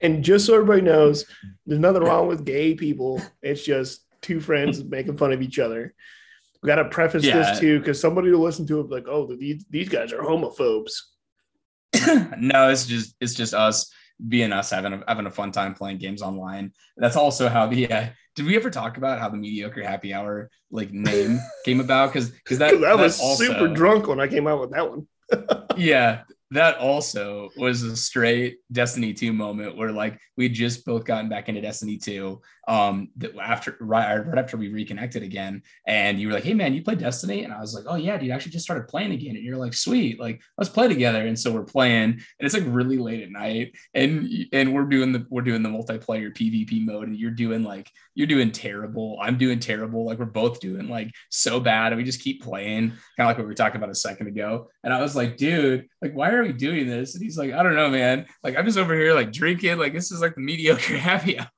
And 0.00 0.22
just 0.22 0.46
so 0.46 0.54
everybody 0.54 0.82
knows, 0.82 1.24
there's 1.66 1.80
nothing 1.80 2.04
wrong 2.04 2.28
with 2.28 2.44
gay 2.44 2.76
people. 2.76 3.20
It's 3.42 3.64
just 3.64 4.06
two 4.20 4.38
friends 4.38 4.84
making 4.84 5.16
fun 5.16 5.32
of 5.32 5.42
each 5.42 5.58
other. 5.58 5.92
We 6.62 6.68
got 6.68 6.76
to 6.76 6.84
preface 6.86 7.24
yeah. 7.24 7.38
this 7.38 7.58
too, 7.58 7.80
because 7.80 8.00
somebody 8.00 8.30
will 8.30 8.40
listen 8.40 8.66
to 8.68 8.80
it 8.80 8.90
like, 8.90 9.06
"Oh, 9.08 9.26
these 9.26 9.64
these 9.68 9.88
guys 9.88 10.12
are 10.12 10.22
homophobes." 10.22 10.92
no, 12.38 12.70
it's 12.70 12.86
just 12.86 13.16
it's 13.20 13.34
just 13.34 13.52
us 13.52 13.92
being 14.28 14.52
us 14.52 14.70
having 14.70 14.92
a, 14.92 15.04
having 15.08 15.26
a 15.26 15.30
fun 15.30 15.50
time 15.50 15.74
playing 15.74 15.98
games 15.98 16.22
online. 16.22 16.72
That's 16.96 17.16
also 17.16 17.48
how 17.48 17.66
the 17.66 17.90
uh, 17.90 18.06
did 18.34 18.46
we 18.46 18.56
ever 18.56 18.70
talk 18.70 18.96
about 18.96 19.18
how 19.18 19.28
the 19.28 19.36
mediocre 19.36 19.82
happy 19.82 20.14
hour 20.14 20.50
like 20.70 20.92
name 20.92 21.40
came 21.64 21.80
about? 21.80 22.12
Because 22.12 22.30
because 22.30 22.58
that, 22.58 22.80
that 22.80 22.98
was 22.98 23.20
also, 23.20 23.44
super 23.44 23.68
drunk 23.68 24.06
when 24.06 24.20
I 24.20 24.28
came 24.28 24.46
out 24.46 24.60
with 24.60 24.70
that 24.70 24.88
one. 24.88 25.06
yeah, 25.76 26.22
that 26.52 26.76
also 26.76 27.48
was 27.56 27.82
a 27.82 27.96
straight 27.96 28.58
Destiny 28.70 29.14
2 29.14 29.32
moment 29.32 29.76
where 29.76 29.90
like 29.90 30.18
we 30.36 30.50
just 30.50 30.84
both 30.84 31.04
gotten 31.04 31.28
back 31.28 31.48
into 31.48 31.60
Destiny 31.60 31.96
2 31.96 32.40
um 32.68 33.08
after 33.40 33.76
right, 33.80 34.24
right 34.24 34.38
after 34.38 34.56
we 34.56 34.68
reconnected 34.68 35.22
again 35.24 35.60
and 35.86 36.20
you 36.20 36.28
were 36.28 36.34
like 36.34 36.44
hey 36.44 36.54
man 36.54 36.74
you 36.74 36.82
play 36.82 36.94
Destiny? 36.94 37.44
And 37.44 37.52
I 37.52 37.60
was 37.60 37.74
like 37.74 37.84
oh 37.88 37.96
yeah 37.96 38.18
dude 38.18 38.30
I 38.30 38.34
actually 38.34 38.52
just 38.52 38.64
started 38.64 38.86
playing 38.86 39.12
again. 39.12 39.34
And 39.36 39.44
you're 39.44 39.56
like 39.56 39.74
sweet 39.74 40.20
like 40.20 40.42
let's 40.58 40.70
play 40.70 40.88
together. 40.88 41.26
And 41.26 41.38
so 41.38 41.52
we're 41.52 41.64
playing 41.64 42.12
and 42.12 42.22
it's 42.40 42.54
like 42.54 42.64
really 42.66 42.98
late 42.98 43.22
at 43.22 43.30
night 43.30 43.74
and 43.94 44.28
and 44.52 44.74
we're 44.74 44.84
doing 44.84 45.12
the 45.12 45.26
we're 45.30 45.42
doing 45.42 45.62
the 45.62 45.70
multiplayer 45.70 46.34
PvP 46.34 46.84
mode 46.84 47.08
and 47.08 47.16
you're 47.16 47.30
doing 47.30 47.62
like 47.62 47.90
you're 48.14 48.26
doing 48.26 48.52
terrible. 48.52 49.18
I'm 49.22 49.38
doing 49.38 49.58
terrible. 49.58 50.04
Like 50.04 50.18
we're 50.18 50.26
both 50.26 50.60
doing 50.60 50.88
like 50.88 51.10
so 51.30 51.60
bad 51.60 51.92
and 51.92 51.96
we 51.96 52.04
just 52.04 52.20
keep 52.20 52.42
playing 52.42 52.90
kind 52.90 52.98
of 53.20 53.26
like 53.26 53.38
what 53.38 53.44
we 53.44 53.50
were 53.50 53.54
talking 53.54 53.78
about 53.78 53.88
a 53.88 53.94
second 53.94 54.26
ago. 54.26 54.68
And 54.84 54.92
I 54.92 55.00
was 55.00 55.16
like 55.16 55.38
dude 55.38 55.88
like 56.02 56.12
why 56.12 56.30
are 56.30 56.41
we 56.42 56.52
doing 56.52 56.86
this? 56.86 57.14
And 57.14 57.22
he's 57.22 57.38
like 57.38 57.52
I 57.52 57.62
don't 57.62 57.74
know 57.74 57.90
man. 57.90 58.26
Like 58.42 58.56
I'm 58.56 58.66
just 58.66 58.78
over 58.78 58.94
here 58.94 59.14
like 59.14 59.32
drinking. 59.32 59.78
Like 59.78 59.92
this 59.92 60.12
is 60.12 60.20
like 60.20 60.34
the 60.34 60.40
mediocre 60.40 60.96
happy 60.98 61.38
hour. 61.38 61.48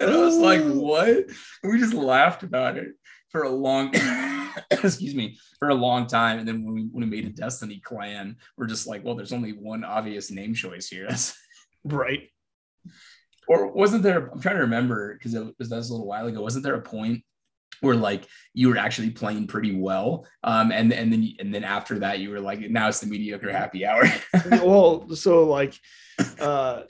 And 0.00 0.10
I 0.10 0.16
was 0.16 0.38
like, 0.38 0.62
oh. 0.62 0.80
what? 0.80 1.26
we 1.62 1.78
just 1.78 1.92
laughed 1.92 2.42
about 2.42 2.78
it 2.78 2.88
for 3.28 3.42
a 3.42 3.50
long 3.50 3.92
excuse 4.70 5.14
me 5.14 5.36
for 5.58 5.68
a 5.68 5.74
long 5.74 6.06
time. 6.06 6.38
And 6.38 6.48
then 6.48 6.64
when 6.64 6.74
we, 6.74 6.82
when 6.90 7.04
we 7.04 7.16
made 7.16 7.26
a 7.26 7.30
destiny 7.30 7.80
clan 7.84 8.36
we're 8.56 8.66
just 8.66 8.86
like 8.86 9.04
well 9.04 9.14
there's 9.14 9.32
only 9.32 9.52
one 9.52 9.84
obvious 9.84 10.30
name 10.30 10.54
choice 10.54 10.88
here. 10.88 11.08
Right. 11.82 12.28
Or 13.48 13.72
wasn't 13.72 14.02
there 14.02 14.30
i'm 14.30 14.38
trying 14.38 14.56
to 14.56 14.62
remember 14.62 15.14
because 15.14 15.32
it 15.32 15.54
was 15.58 15.70
that 15.70 15.76
was 15.76 15.88
a 15.88 15.92
little 15.94 16.06
while 16.06 16.26
ago. 16.26 16.42
Wasn't 16.42 16.62
there 16.62 16.74
a 16.74 16.82
point 16.82 17.24
where 17.80 17.96
like 17.96 18.24
you 18.52 18.68
were 18.68 18.76
actually 18.76 19.10
playing 19.10 19.46
pretty 19.46 19.74
well 19.74 20.26
um 20.44 20.70
and 20.70 20.92
and 20.92 21.12
then 21.12 21.34
and 21.38 21.54
then 21.54 21.64
after 21.64 21.98
that 21.98 22.18
you 22.18 22.30
were 22.30 22.40
like 22.40 22.60
now 22.70 22.88
it's 22.88 23.00
the 23.00 23.06
mediocre 23.06 23.50
happy 23.50 23.86
hour 23.86 24.02
well 24.50 25.08
so 25.14 25.44
like 25.44 25.74
uh 26.40 26.82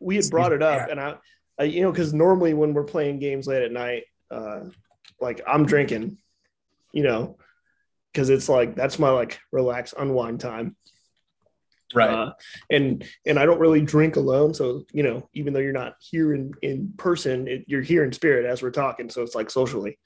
we 0.00 0.16
had 0.16 0.30
brought 0.30 0.52
it 0.52 0.62
up 0.62 0.88
and 0.88 1.00
i 1.00 1.14
uh, 1.60 1.64
you 1.64 1.82
know, 1.82 1.90
because 1.90 2.12
normally 2.12 2.54
when 2.54 2.74
we're 2.74 2.84
playing 2.84 3.18
games 3.18 3.46
late 3.46 3.62
at 3.62 3.72
night, 3.72 4.04
uh, 4.30 4.60
like 5.20 5.40
I'm 5.46 5.64
drinking, 5.64 6.18
you 6.92 7.02
know, 7.02 7.38
because 8.12 8.28
it's 8.30 8.48
like 8.48 8.74
that's 8.74 8.98
my 8.98 9.10
like 9.10 9.40
relax 9.52 9.94
unwind 9.96 10.40
time. 10.40 10.76
Right. 11.94 12.10
Uh, 12.10 12.32
and 12.70 13.04
and 13.26 13.38
I 13.38 13.46
don't 13.46 13.60
really 13.60 13.80
drink 13.80 14.16
alone, 14.16 14.54
so 14.54 14.84
you 14.92 15.02
know, 15.02 15.28
even 15.34 15.52
though 15.52 15.60
you're 15.60 15.72
not 15.72 15.94
here 16.00 16.34
in 16.34 16.52
in 16.62 16.92
person, 16.96 17.46
it, 17.46 17.64
you're 17.66 17.82
here 17.82 18.04
in 18.04 18.12
spirit 18.12 18.44
as 18.44 18.62
we're 18.62 18.70
talking. 18.70 19.08
So 19.08 19.22
it's 19.22 19.34
like 19.34 19.50
socially. 19.50 19.98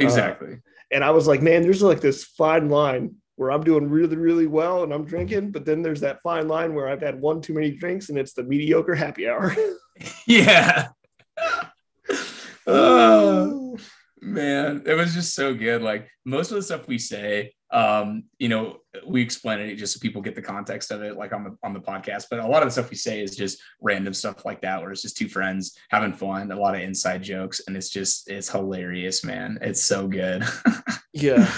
Uh, 0.00 0.04
exactly. 0.04 0.52
Uh, 0.54 0.56
and 0.90 1.04
I 1.04 1.10
was 1.10 1.26
like, 1.26 1.42
man, 1.42 1.62
there's 1.62 1.82
like 1.82 2.00
this 2.00 2.24
fine 2.24 2.70
line 2.70 3.16
where 3.36 3.50
I'm 3.52 3.62
doing 3.62 3.88
really, 3.88 4.16
really 4.16 4.46
well 4.46 4.82
and 4.82 4.92
I'm 4.92 5.04
drinking, 5.04 5.52
but 5.52 5.64
then 5.64 5.82
there's 5.82 6.00
that 6.00 6.22
fine 6.22 6.48
line 6.48 6.74
where 6.74 6.88
I've 6.88 7.02
had 7.02 7.20
one 7.20 7.40
too 7.40 7.54
many 7.54 7.70
drinks 7.70 8.08
and 8.08 8.18
it's 8.18 8.32
the 8.32 8.42
mediocre 8.42 8.94
happy 8.94 9.28
hour. 9.28 9.54
yeah. 10.26 10.88
oh 12.66 13.76
man, 14.20 14.82
it 14.86 14.94
was 14.94 15.14
just 15.14 15.34
so 15.34 15.54
good. 15.54 15.82
Like 15.82 16.08
most 16.24 16.50
of 16.50 16.56
the 16.56 16.62
stuff 16.62 16.88
we 16.88 16.98
say, 16.98 17.52
um, 17.70 18.24
you 18.38 18.48
know, 18.48 18.78
we 19.06 19.20
explain 19.20 19.60
it 19.60 19.76
just 19.76 19.94
so 19.94 20.00
people 20.00 20.22
get 20.22 20.34
the 20.34 20.42
context 20.42 20.90
of 20.90 21.02
it, 21.02 21.16
like 21.16 21.32
on 21.32 21.44
the 21.44 21.56
on 21.62 21.74
the 21.74 21.80
podcast. 21.80 22.26
But 22.30 22.40
a 22.40 22.46
lot 22.46 22.62
of 22.62 22.68
the 22.68 22.72
stuff 22.72 22.90
we 22.90 22.96
say 22.96 23.20
is 23.20 23.36
just 23.36 23.62
random 23.80 24.14
stuff 24.14 24.44
like 24.44 24.62
that, 24.62 24.80
where 24.80 24.90
it's 24.90 25.02
just 25.02 25.16
two 25.16 25.28
friends 25.28 25.76
having 25.90 26.12
fun, 26.12 26.50
a 26.50 26.56
lot 26.56 26.74
of 26.74 26.80
inside 26.80 27.22
jokes, 27.22 27.60
and 27.66 27.76
it's 27.76 27.90
just 27.90 28.30
it's 28.30 28.48
hilarious, 28.48 29.24
man. 29.24 29.58
It's 29.60 29.82
so 29.82 30.08
good. 30.08 30.44
yeah. 31.12 31.50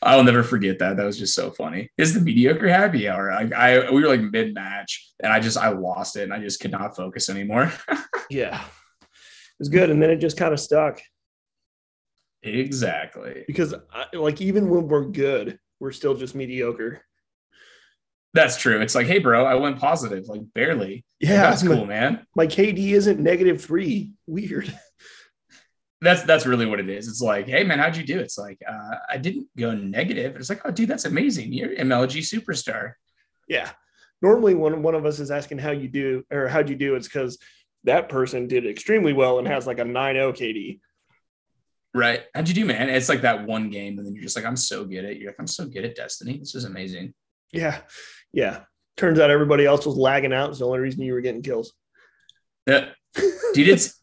I'll 0.00 0.22
never 0.22 0.44
forget 0.44 0.78
that. 0.78 0.96
That 0.96 1.04
was 1.04 1.18
just 1.18 1.34
so 1.34 1.50
funny. 1.50 1.90
It's 1.98 2.12
the 2.12 2.20
mediocre 2.20 2.68
happy 2.68 3.08
hour. 3.08 3.32
Like 3.32 3.52
I 3.52 3.90
we 3.90 4.02
were 4.02 4.08
like 4.08 4.20
mid 4.20 4.54
match, 4.54 5.12
and 5.22 5.32
I 5.32 5.40
just 5.40 5.58
I 5.58 5.70
lost 5.70 6.16
it, 6.16 6.22
and 6.22 6.32
I 6.32 6.38
just 6.38 6.60
could 6.60 6.70
not 6.70 6.94
focus 6.94 7.28
anymore. 7.28 7.72
yeah, 8.30 8.62
it 8.62 9.58
was 9.58 9.68
good, 9.68 9.90
and 9.90 10.00
then 10.00 10.10
it 10.10 10.18
just 10.18 10.36
kind 10.36 10.54
of 10.54 10.60
stuck. 10.60 11.00
Exactly. 12.42 13.44
Because 13.46 13.74
I, 13.92 14.16
like 14.16 14.40
even 14.40 14.68
when 14.68 14.88
we're 14.88 15.06
good, 15.06 15.58
we're 15.80 15.92
still 15.92 16.14
just 16.14 16.34
mediocre. 16.34 17.02
That's 18.34 18.56
true. 18.56 18.80
It's 18.80 18.94
like, 18.94 19.06
hey, 19.06 19.18
bro, 19.18 19.44
I 19.44 19.54
went 19.54 19.78
positive, 19.78 20.28
like 20.28 20.42
barely. 20.54 21.04
Yeah, 21.18 21.50
that's 21.50 21.62
cool, 21.62 21.86
man. 21.86 22.26
My 22.36 22.46
KD 22.46 22.92
isn't 22.92 23.18
negative 23.18 23.62
three. 23.62 24.12
Weird. 24.26 24.72
that's 26.00 26.22
that's 26.22 26.46
really 26.46 26.66
what 26.66 26.80
it 26.80 26.88
is. 26.88 27.08
It's 27.08 27.20
like, 27.20 27.46
hey 27.46 27.64
man, 27.64 27.78
how'd 27.78 27.96
you 27.96 28.04
do? 28.04 28.18
It's 28.20 28.38
like 28.38 28.58
uh, 28.68 28.96
I 29.08 29.16
didn't 29.16 29.48
go 29.56 29.74
negative. 29.74 30.36
It's 30.36 30.48
like, 30.48 30.60
oh 30.64 30.70
dude, 30.70 30.88
that's 30.88 31.06
amazing. 31.06 31.52
You're 31.52 31.74
MLG 31.74 32.18
superstar. 32.18 32.92
Yeah. 33.48 33.70
Normally, 34.20 34.54
when 34.54 34.82
one 34.82 34.94
of 34.94 35.06
us 35.06 35.20
is 35.20 35.30
asking 35.30 35.58
how 35.58 35.70
you 35.70 35.88
do 35.88 36.24
or 36.30 36.48
how'd 36.48 36.68
you 36.68 36.76
do, 36.76 36.96
it's 36.96 37.08
because 37.08 37.38
that 37.84 38.08
person 38.08 38.46
did 38.46 38.66
extremely 38.66 39.12
well 39.12 39.38
and 39.38 39.46
has 39.46 39.66
like 39.66 39.78
a 39.78 39.84
9-0 39.84 40.36
KD. 40.36 40.80
Right. 41.94 42.22
How'd 42.34 42.48
you 42.48 42.54
do, 42.54 42.64
man? 42.64 42.90
It's 42.90 43.08
like 43.08 43.22
that 43.22 43.46
one 43.46 43.70
game, 43.70 43.98
and 43.98 44.06
then 44.06 44.14
you're 44.14 44.22
just 44.22 44.36
like, 44.36 44.44
I'm 44.44 44.56
so 44.56 44.84
good 44.84 45.04
at 45.04 45.16
you're 45.16 45.30
like, 45.30 45.40
I'm 45.40 45.46
so 45.46 45.66
good 45.66 45.84
at 45.84 45.96
Destiny. 45.96 46.38
This 46.38 46.54
is 46.54 46.64
amazing. 46.64 47.14
Yeah. 47.52 47.80
Yeah. 48.32 48.60
Turns 48.96 49.18
out 49.18 49.30
everybody 49.30 49.64
else 49.64 49.86
was 49.86 49.96
lagging 49.96 50.32
out. 50.32 50.50
It's 50.50 50.58
the 50.58 50.66
only 50.66 50.80
reason 50.80 51.02
you 51.02 51.12
were 51.12 51.20
getting 51.20 51.42
kills. 51.42 51.72
Yeah. 52.66 52.90
Dude, 53.54 53.68
it's 53.68 53.98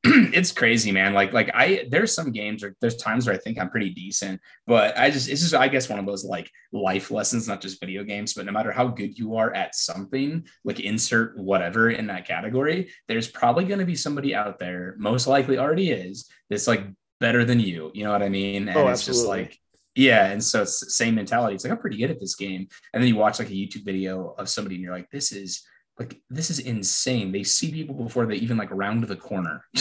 it's 0.04 0.52
crazy, 0.52 0.92
man. 0.92 1.12
Like, 1.12 1.32
like 1.32 1.50
I 1.54 1.86
there's 1.90 2.14
some 2.14 2.30
games 2.32 2.62
or 2.62 2.74
there's 2.80 2.96
times 2.96 3.26
where 3.26 3.34
I 3.34 3.38
think 3.38 3.58
I'm 3.58 3.68
pretty 3.68 3.90
decent, 3.90 4.40
but 4.66 4.96
I 4.96 5.10
just 5.10 5.28
it's 5.28 5.40
just 5.40 5.54
I 5.54 5.68
guess 5.68 5.88
one 5.88 5.98
of 5.98 6.06
those 6.06 6.24
like 6.24 6.50
life 6.72 7.10
lessons, 7.10 7.48
not 7.48 7.60
just 7.60 7.80
video 7.80 8.04
games, 8.04 8.32
but 8.34 8.46
no 8.46 8.52
matter 8.52 8.72
how 8.72 8.86
good 8.86 9.18
you 9.18 9.36
are 9.36 9.52
at 9.54 9.74
something, 9.74 10.46
like 10.64 10.80
insert 10.80 11.36
whatever 11.36 11.90
in 11.90 12.06
that 12.06 12.26
category, 12.26 12.90
there's 13.08 13.28
probably 13.28 13.64
going 13.64 13.80
to 13.80 13.86
be 13.86 13.96
somebody 13.96 14.34
out 14.34 14.58
there, 14.58 14.94
most 14.98 15.26
likely 15.26 15.58
already 15.58 15.90
is, 15.90 16.28
that's 16.48 16.68
like 16.68 16.84
better 17.20 17.44
than 17.44 17.60
you. 17.60 17.90
You 17.94 18.04
know 18.04 18.12
what 18.12 18.22
I 18.22 18.28
mean? 18.28 18.68
And 18.68 18.76
oh, 18.76 18.88
it's 18.88 19.04
just 19.04 19.26
like 19.26 19.58
yeah, 19.94 20.26
and 20.26 20.42
so 20.42 20.62
it's 20.62 20.78
the 20.78 20.90
same 20.90 21.16
mentality. 21.16 21.56
It's 21.56 21.64
like 21.64 21.72
I'm 21.72 21.78
pretty 21.78 21.96
good 21.96 22.12
at 22.12 22.20
this 22.20 22.36
game, 22.36 22.68
and 22.92 23.02
then 23.02 23.08
you 23.08 23.16
watch 23.16 23.40
like 23.40 23.50
a 23.50 23.52
YouTube 23.52 23.84
video 23.84 24.34
of 24.38 24.48
somebody, 24.48 24.76
and 24.76 24.84
you're 24.84 24.94
like, 24.94 25.10
this 25.10 25.32
is 25.32 25.64
like 25.98 26.20
this 26.30 26.50
is 26.50 26.60
insane. 26.60 27.32
They 27.32 27.42
see 27.42 27.72
people 27.72 27.96
before 27.96 28.24
they 28.26 28.36
even 28.36 28.56
like 28.56 28.70
round 28.70 29.02
the 29.04 29.16
corner. 29.16 29.64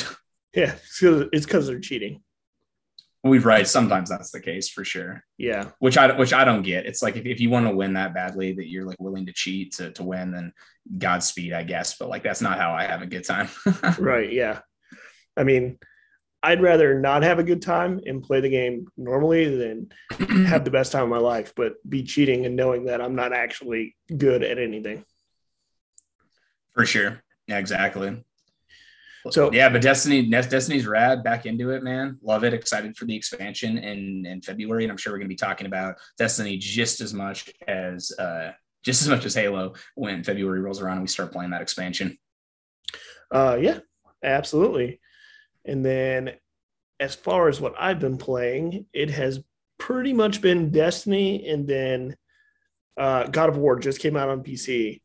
yeah, 0.56 0.74
it's 1.02 1.46
because 1.46 1.68
they're 1.68 1.80
cheating. 1.80 2.24
We've 3.24 3.46
right. 3.46 3.68
Sometimes 3.68 4.10
that's 4.10 4.32
the 4.32 4.40
case 4.40 4.70
for 4.70 4.84
sure. 4.84 5.24
Yeah. 5.38 5.70
Which 5.80 5.98
I 5.98 6.18
which 6.18 6.34
I 6.34 6.46
don't 6.46 6.64
get. 6.64 6.86
It's 6.86 7.04
like 7.04 7.16
if, 7.16 7.26
if 7.26 7.40
you 7.40 7.50
want 7.50 7.68
to 7.68 7.76
win 7.76 7.94
that 7.94 8.14
badly 8.14 8.54
that 8.54 8.68
you're 8.68 8.86
like 8.86 9.00
willing 9.00 9.26
to 9.28 9.34
cheat 9.34 9.74
to, 9.76 9.92
to 9.92 10.04
win, 10.04 10.32
then 10.32 10.54
Godspeed, 10.98 11.54
I 11.54 11.64
guess. 11.64 11.98
But 11.98 12.10
like 12.10 12.24
that's 12.24 12.42
not 12.42 12.58
how 12.58 12.74
I 12.74 12.86
have 12.86 13.02
a 13.02 13.08
good 13.08 13.26
time. 13.26 13.50
right. 14.00 14.32
Yeah. 14.32 14.62
I 15.36 15.44
mean, 15.44 15.78
I'd 16.44 16.62
rather 16.62 17.00
not 17.00 17.24
have 17.24 17.40
a 17.40 17.44
good 17.44 17.62
time 17.62 18.00
and 18.06 18.22
play 18.22 18.42
the 18.42 18.50
game 18.50 18.88
normally 18.96 19.58
than 19.58 19.90
have 20.48 20.64
the 20.64 20.72
best 20.72 20.92
time 20.92 21.04
of 21.04 21.10
my 21.10 21.18
life, 21.18 21.54
but 21.56 21.76
be 21.88 22.04
cheating 22.04 22.46
and 22.46 22.56
knowing 22.56 22.86
that 22.86 23.02
I'm 23.02 23.16
not 23.16 23.34
actually 23.34 23.96
good 24.16 24.44
at 24.44 24.60
anything. 24.60 25.04
For 26.74 26.86
sure. 26.86 27.22
Yeah, 27.48 27.58
exactly. 27.58 28.24
So 29.32 29.52
yeah, 29.52 29.68
but 29.70 29.82
Destiny, 29.82 30.30
Destiny's 30.30 30.88
rad. 30.88 31.24
Back 31.24 31.46
into 31.46 31.72
it, 31.72 31.84
man. 31.84 32.18
Love 32.22 32.44
it. 32.44 32.54
Excited 32.54 32.96
for 32.96 33.06
the 33.06 33.16
expansion 33.16 33.78
in 33.78 34.26
in 34.26 34.42
February, 34.42 34.84
and 34.84 34.92
I'm 34.92 34.98
sure 34.98 35.12
we're 35.12 35.18
gonna 35.18 35.28
be 35.28 35.36
talking 35.36 35.68
about 35.68 35.96
Destiny 36.18 36.58
just 36.58 37.02
as 37.02 37.14
much 37.14 37.52
as 37.68 38.12
uh 38.18 38.52
just 38.84 39.02
as 39.02 39.10
much 39.10 39.26
as 39.26 39.34
Halo 39.34 39.74
when 39.96 40.24
February 40.24 40.62
rolls 40.62 40.82
around 40.82 40.94
and 40.94 41.02
we 41.02 41.08
start 41.08 41.34
playing 41.34 41.52
that 41.52 41.62
expansion. 41.62 42.18
Uh, 43.34 43.58
yeah, 43.60 43.80
absolutely. 44.24 45.02
And 45.68 45.86
then 45.86 46.32
as 47.00 47.14
far 47.14 47.50
as 47.50 47.62
what 47.62 47.76
I've 47.78 48.00
been 48.00 48.18
playing, 48.18 48.86
it 48.94 49.12
has 49.12 49.40
pretty 49.78 50.14
much 50.14 50.42
been 50.42 50.72
Destiny 50.72 51.48
and 51.48 51.68
then 51.68 52.16
uh, 52.98 53.26
God 53.26 53.50
of 53.50 53.58
War 53.58 53.78
just 53.78 54.00
came 54.00 54.16
out 54.16 54.30
on 54.30 54.44
PC. 54.44 55.02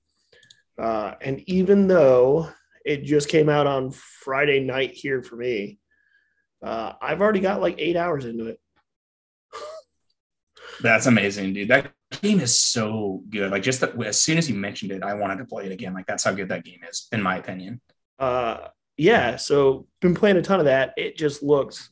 Uh, 0.79 1.15
and 1.21 1.43
even 1.47 1.87
though 1.87 2.49
it 2.85 3.05
just 3.05 3.29
came 3.29 3.49
out 3.49 3.67
on 3.67 3.91
Friday 3.91 4.61
night 4.61 4.93
here 4.93 5.23
for 5.23 5.37
me, 5.37 5.79
uh, 6.63 6.95
I've 7.03 7.21
already 7.21 7.41
got 7.41 7.61
like 7.61 7.77
eight 7.79 7.97
hours 7.97 8.25
into 8.25 8.47
it. 8.47 8.61
That's 10.81 11.07
amazing, 11.07 11.53
dude. 11.53 11.69
That 11.69 11.93
game 12.23 12.41
is 12.41 12.59
so 12.59 13.23
good. 13.29 13.51
Like 13.51 13.63
just 13.63 13.81
that, 13.81 14.01
as 14.03 14.23
soon 14.23 14.39
as 14.39 14.49
you 14.49 14.55
mentioned 14.55 14.93
it, 14.93 15.03
I 15.03 15.15
wanted 15.15 15.39
to 15.39 15.45
play 15.45 15.67
it 15.67 15.73
again. 15.73 15.93
Like 15.93 16.07
that's 16.07 16.25
how 16.25 16.33
good 16.33 16.49
that 16.49 16.65
game 16.65 16.81
is, 16.89 17.09
in 17.13 17.23
my 17.23 17.37
opinion. 17.37 17.81
Uh, 18.19 18.69
yeah. 18.97 19.37
So 19.37 19.87
been 20.01 20.15
playing 20.15 20.37
a 20.37 20.43
ton 20.43 20.61
of 20.61 20.67
that. 20.67 20.95
It 20.97 21.17
just 21.17 21.43
looks, 21.43 21.91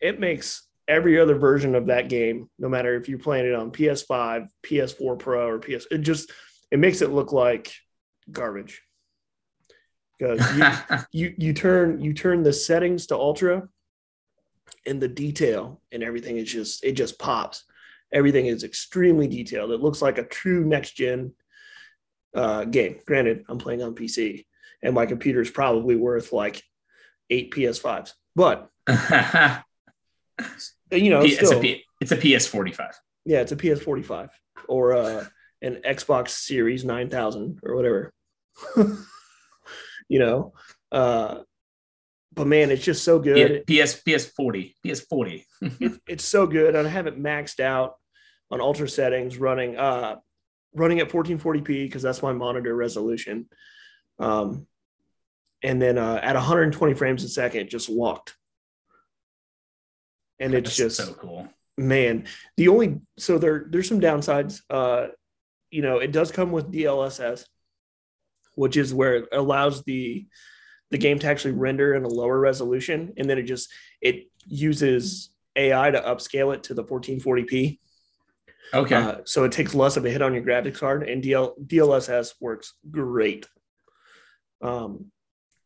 it 0.00 0.20
makes 0.20 0.68
every 0.88 1.20
other 1.20 1.36
version 1.36 1.74
of 1.74 1.86
that 1.86 2.08
game, 2.08 2.48
no 2.58 2.68
matter 2.68 2.94
if 2.94 3.08
you're 3.08 3.18
playing 3.18 3.46
it 3.46 3.54
on 3.54 3.70
PS5, 3.70 4.48
PS4 4.64 5.18
Pro, 5.18 5.46
or 5.46 5.58
PS, 5.58 5.86
it 5.90 5.98
just 5.98 6.32
it 6.70 6.78
makes 6.78 7.02
it 7.02 7.10
look 7.10 7.32
like 7.32 7.72
garbage. 8.32 8.82
Because 10.18 10.56
you, 10.56 10.96
you 11.12 11.34
you 11.38 11.52
turn 11.52 12.00
you 12.00 12.12
turn 12.12 12.42
the 12.42 12.52
settings 12.52 13.06
to 13.06 13.14
ultra, 13.14 13.68
and 14.86 15.00
the 15.00 15.08
detail 15.08 15.80
and 15.92 16.02
everything 16.02 16.38
is 16.38 16.50
just 16.50 16.84
it 16.84 16.92
just 16.92 17.18
pops. 17.18 17.64
Everything 18.12 18.46
is 18.46 18.64
extremely 18.64 19.28
detailed. 19.28 19.70
It 19.70 19.80
looks 19.80 20.00
like 20.00 20.16
a 20.16 20.24
true 20.24 20.64
next 20.64 20.92
gen 20.92 21.34
uh, 22.34 22.64
game. 22.64 22.96
Granted, 23.06 23.44
I'm 23.48 23.58
playing 23.58 23.82
on 23.82 23.94
PC, 23.94 24.46
and 24.82 24.94
my 24.94 25.06
computer 25.06 25.40
is 25.40 25.50
probably 25.50 25.96
worth 25.96 26.32
like 26.32 26.62
eight 27.30 27.52
PS5s, 27.52 28.12
but 28.34 28.70
you 30.90 31.10
know, 31.10 31.22
P- 31.22 31.32
it's 31.32 31.50
a 31.50 31.60
P- 31.60 31.84
it's 32.00 32.12
a 32.12 32.16
PS45. 32.16 32.92
Yeah, 33.24 33.40
it's 33.40 33.52
a 33.52 33.56
PS45 33.56 34.30
or 34.68 34.94
uh, 34.94 35.24
an 35.62 35.80
Xbox 35.84 36.30
Series 36.30 36.84
9000 36.84 37.60
or 37.62 37.74
whatever. 37.74 38.12
you 40.08 40.18
know, 40.18 40.54
uh, 40.92 41.40
but 42.32 42.46
man, 42.46 42.70
it's 42.70 42.84
just 42.84 43.04
so 43.04 43.18
good. 43.18 43.64
Yeah, 43.68 43.84
PS 43.84 44.00
PS40, 44.02 44.74
PS40. 44.86 45.44
it, 45.60 46.00
it's 46.06 46.24
so 46.24 46.46
good. 46.46 46.74
And 46.76 46.86
I 46.86 46.90
have 46.90 47.06
it 47.06 47.20
maxed 47.20 47.60
out 47.60 47.96
on 48.50 48.60
ultra 48.60 48.88
settings, 48.88 49.38
running 49.38 49.76
uh, 49.76 50.16
running 50.74 51.00
at 51.00 51.08
1440p 51.08 51.66
because 51.66 52.02
that's 52.02 52.22
my 52.22 52.32
monitor 52.32 52.74
resolution. 52.74 53.48
Um, 54.18 54.66
and 55.62 55.80
then 55.80 55.98
uh, 55.98 56.20
at 56.22 56.34
120 56.34 56.94
frames 56.94 57.24
a 57.24 57.28
second, 57.28 57.68
just 57.68 57.88
walked 57.88 58.36
and 60.40 60.54
it's 60.54 60.76
just 60.76 60.96
so 60.96 61.12
cool. 61.14 61.48
Man, 61.76 62.26
the 62.56 62.68
only 62.68 63.00
so 63.18 63.38
there 63.38 63.66
there's 63.68 63.88
some 63.88 64.00
downsides. 64.00 64.60
Uh, 64.68 65.08
you 65.70 65.82
know, 65.82 65.98
it 65.98 66.12
does 66.12 66.32
come 66.32 66.50
with 66.50 66.72
DLSS, 66.72 67.44
which 68.54 68.76
is 68.76 68.94
where 68.94 69.16
it 69.16 69.28
allows 69.32 69.84
the 69.84 70.26
the 70.90 70.98
game 70.98 71.18
to 71.18 71.26
actually 71.26 71.52
render 71.52 71.94
in 71.94 72.04
a 72.04 72.08
lower 72.08 72.38
resolution, 72.38 73.12
and 73.16 73.28
then 73.28 73.38
it 73.38 73.44
just 73.44 73.72
it 74.00 74.28
uses 74.46 75.30
AI 75.56 75.90
to 75.90 76.00
upscale 76.00 76.54
it 76.54 76.64
to 76.64 76.74
the 76.74 76.84
1440p. 76.84 77.78
Okay. 78.74 78.94
Uh, 78.94 79.16
so 79.24 79.44
it 79.44 79.52
takes 79.52 79.74
less 79.74 79.96
of 79.96 80.04
a 80.04 80.10
hit 80.10 80.22
on 80.22 80.34
your 80.34 80.42
graphics 80.42 80.78
card, 80.78 81.08
and 81.08 81.22
DL, 81.22 81.54
DLSS 81.66 82.34
works 82.40 82.74
great. 82.90 83.46
Um, 84.60 85.10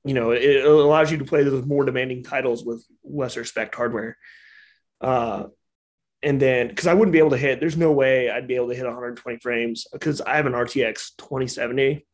you 0.04 0.14
know, 0.14 0.32
it, 0.32 0.64
allows 0.64 1.10
you 1.10 1.18
to 1.18 1.24
play 1.24 1.44
those 1.44 1.64
more 1.64 1.84
demanding 1.84 2.22
titles 2.22 2.64
with 2.64 2.84
lesser 3.04 3.44
spec 3.44 3.74
hardware. 3.74 4.16
Uh, 5.00 5.44
and 6.22 6.40
then 6.40 6.68
because 6.68 6.86
I 6.86 6.94
wouldn't 6.94 7.12
be 7.12 7.18
able 7.18 7.30
to 7.30 7.36
hit, 7.36 7.60
there's 7.60 7.76
no 7.76 7.92
way 7.92 8.30
I'd 8.30 8.48
be 8.48 8.56
able 8.56 8.68
to 8.68 8.74
hit 8.74 8.84
120 8.84 9.38
frames 9.38 9.86
because 9.92 10.20
I 10.20 10.36
have 10.36 10.46
an 10.46 10.52
RTX 10.52 11.16
2070. 11.18 12.06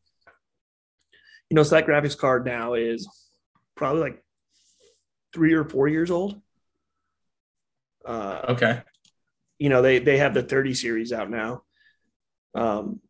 You 1.49 1.55
know, 1.55 1.63
so 1.63 1.75
that 1.75 1.87
graphics 1.87 2.17
card 2.17 2.45
now 2.45 2.73
is 2.73 3.07
probably 3.75 4.01
like 4.01 4.23
three 5.33 5.53
or 5.53 5.63
four 5.63 5.87
years 5.87 6.11
old. 6.11 6.39
Uh, 8.05 8.41
okay. 8.49 8.81
You 9.57 9.69
know, 9.69 9.81
they 9.81 9.99
they 9.99 10.17
have 10.17 10.33
the 10.33 10.43
30 10.43 10.73
series 10.73 11.11
out 11.11 11.29
now. 11.29 11.63
Um, 12.55 13.01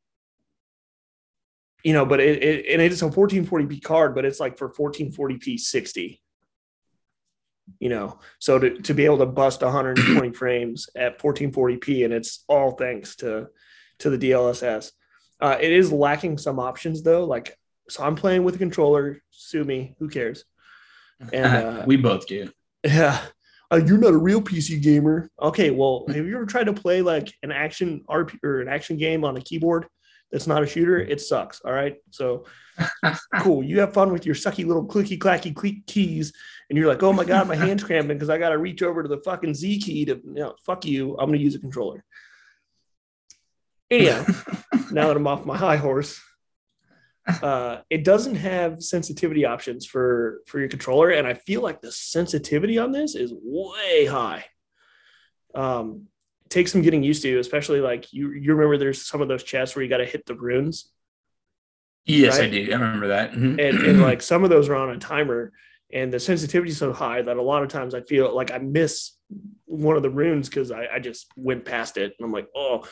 you 1.83 1.93
know, 1.93 2.05
but 2.05 2.19
it, 2.19 2.43
it 2.43 2.65
and 2.73 2.81
it's 2.81 3.01
a 3.01 3.09
1440p 3.09 3.83
card, 3.83 4.15
but 4.15 4.25
it's 4.25 4.39
like 4.39 4.57
for 4.57 4.69
1440p 4.69 5.59
60 5.59 6.21
you 7.79 7.87
know 7.87 8.17
so 8.39 8.57
to, 8.57 8.81
to 8.81 8.95
be 8.95 9.05
able 9.05 9.19
to 9.19 9.27
bust 9.27 9.61
120 9.61 10.31
frames 10.33 10.89
at 10.95 11.19
1440p 11.19 12.03
and 12.03 12.11
it's 12.11 12.43
all 12.47 12.71
thanks 12.71 13.15
to 13.15 13.47
to 13.99 14.09
the 14.09 14.17
dlss 14.17 14.91
uh, 15.39 15.55
it 15.61 15.71
is 15.71 15.91
lacking 15.91 16.35
some 16.39 16.59
options 16.59 17.03
though 17.03 17.25
like 17.25 17.55
so 17.87 18.03
i'm 18.03 18.15
playing 18.15 18.43
with 18.43 18.55
a 18.55 18.57
controller 18.57 19.21
sue 19.39 19.63
me 19.63 19.95
who 19.99 20.07
cares? 20.07 20.45
And 21.33 21.45
uh, 21.65 21.83
we 21.85 21.97
both 21.97 22.27
do. 22.27 22.51
Yeah. 22.83 23.19
Uh, 23.71 23.77
you're 23.85 23.97
not 23.97 24.13
a 24.13 24.17
real 24.17 24.41
pc 24.41 24.81
gamer. 24.81 25.29
Okay 25.41 25.69
well 25.71 26.05
have 26.07 26.25
you 26.25 26.35
ever 26.35 26.45
tried 26.45 26.65
to 26.65 26.73
play 26.73 27.01
like 27.01 27.33
an 27.43 27.51
action 27.51 28.03
rp 28.09 28.37
or 28.43 28.61
an 28.61 28.67
action 28.67 28.97
game 28.97 29.23
on 29.23 29.37
a 29.37 29.41
keyboard 29.41 29.85
that's 30.31 30.47
not 30.47 30.63
a 30.63 30.67
shooter 30.67 30.99
it 30.99 31.19
sucks 31.19 31.61
all 31.65 31.73
right 31.73 31.97
so 32.11 32.45
cool 33.39 33.63
you 33.63 33.79
have 33.79 33.93
fun 33.93 34.11
with 34.11 34.25
your 34.25 34.35
sucky 34.35 34.65
little 34.65 34.85
clicky 34.85 35.17
clacky 35.17 35.55
click 35.55 35.85
keys 35.85 36.33
and 36.69 36.77
you're 36.77 36.87
like, 36.87 37.03
oh 37.03 37.13
my 37.13 37.25
god, 37.25 37.47
my 37.47 37.55
hand's 37.65 37.83
cramping 37.83 38.17
because 38.17 38.29
I 38.29 38.37
got 38.37 38.49
to 38.49 38.57
reach 38.57 38.81
over 38.81 39.03
to 39.03 39.09
the 39.09 39.19
fucking 39.19 39.55
Z 39.55 39.79
key 39.79 40.05
to, 40.05 40.15
you 40.23 40.33
know, 40.33 40.55
fuck 40.65 40.85
you. 40.85 41.17
I'm 41.17 41.27
going 41.27 41.39
to 41.39 41.43
use 41.43 41.55
a 41.55 41.59
controller. 41.59 42.03
Anyhow, 43.91 44.23
now 44.91 45.07
that 45.07 45.17
I'm 45.17 45.27
off 45.27 45.45
my 45.45 45.57
high 45.57 45.77
horse, 45.77 46.21
uh, 47.41 47.79
it 47.89 48.03
doesn't 48.03 48.35
have 48.35 48.83
sensitivity 48.83 49.45
options 49.45 49.85
for 49.85 50.41
for 50.47 50.59
your 50.59 50.69
controller, 50.69 51.09
and 51.09 51.27
I 51.27 51.33
feel 51.33 51.61
like 51.61 51.81
the 51.81 51.91
sensitivity 51.91 52.77
on 52.77 52.91
this 52.91 53.15
is 53.15 53.33
way 53.35 54.05
high. 54.05 54.45
Um, 55.55 56.07
it 56.49 56.53
takes 56.53 56.71
some 56.71 56.81
getting 56.81 57.03
used 57.03 57.21
to, 57.21 57.37
especially 57.37 57.79
like 57.79 58.11
you 58.11 58.31
you 58.31 58.55
remember 58.55 58.77
there's 58.77 59.05
some 59.05 59.21
of 59.21 59.27
those 59.27 59.43
chests 59.43 59.75
where 59.75 59.83
you 59.83 59.89
got 59.89 59.97
to 59.97 60.05
hit 60.05 60.25
the 60.25 60.33
runes. 60.33 60.89
Yes, 62.05 62.39
right? 62.39 62.47
I 62.47 62.49
do. 62.49 62.69
I 62.71 62.75
remember 62.75 63.09
that. 63.09 63.33
Mm-hmm. 63.33 63.59
And, 63.59 63.85
and 63.85 64.01
like 64.01 64.23
some 64.23 64.43
of 64.43 64.49
those 64.49 64.67
are 64.67 64.75
on 64.75 64.89
a 64.89 64.97
timer, 64.97 65.51
and 65.93 66.11
the 66.11 66.19
sensitivity 66.19 66.71
is 66.71 66.77
so 66.77 66.91
high 66.91 67.21
that 67.21 67.37
a 67.37 67.41
lot 67.41 67.61
of 67.61 67.69
times 67.69 67.93
I 67.93 68.01
feel 68.01 68.35
like 68.35 68.51
I 68.51 68.57
miss 68.57 69.11
one 69.65 69.95
of 69.95 70.01
the 70.01 70.09
runes 70.09 70.49
because 70.49 70.71
I, 70.71 70.87
I, 70.95 70.99
just 70.99 71.27
went 71.35 71.63
past 71.63 71.97
it 71.97 72.15
and 72.17 72.25
I'm 72.25 72.31
like, 72.31 72.47
oh, 72.55 72.87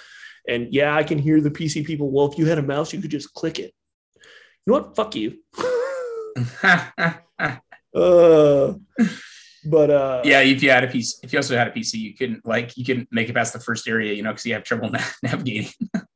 and 0.47 0.71
yeah, 0.71 0.95
I 0.95 1.01
can 1.01 1.17
hear 1.17 1.41
the 1.41 1.49
PC 1.49 1.83
people. 1.83 2.11
Well, 2.11 2.31
if 2.31 2.37
you 2.37 2.45
had 2.45 2.59
a 2.59 2.63
mouse, 2.63 2.93
you 2.93 3.01
could 3.01 3.09
just 3.09 3.33
click 3.33 3.57
it. 3.57 3.73
You 4.65 4.73
know 4.73 4.73
what? 4.73 4.95
Fuck 4.95 5.15
you. 5.15 5.39
uh, 7.95 8.73
but 9.69 9.91
uh, 9.91 10.21
yeah, 10.23 10.39
if 10.39 10.63
you 10.63 10.69
had 10.69 10.83
a 10.83 10.87
PC, 10.87 11.15
if 11.23 11.33
you 11.33 11.39
also 11.39 11.57
had 11.57 11.67
a 11.67 11.71
PC, 11.71 11.95
you 11.95 12.13
couldn't 12.13 12.45
like 12.45 12.77
you 12.77 12.85
couldn't 12.85 13.09
make 13.11 13.27
it 13.27 13.33
past 13.33 13.51
the 13.51 13.59
first 13.59 13.87
area, 13.87 14.13
you 14.13 14.23
know, 14.23 14.31
because 14.31 14.45
you 14.45 14.53
have 14.53 14.63
trouble 14.63 14.89
navigating. 15.23 15.71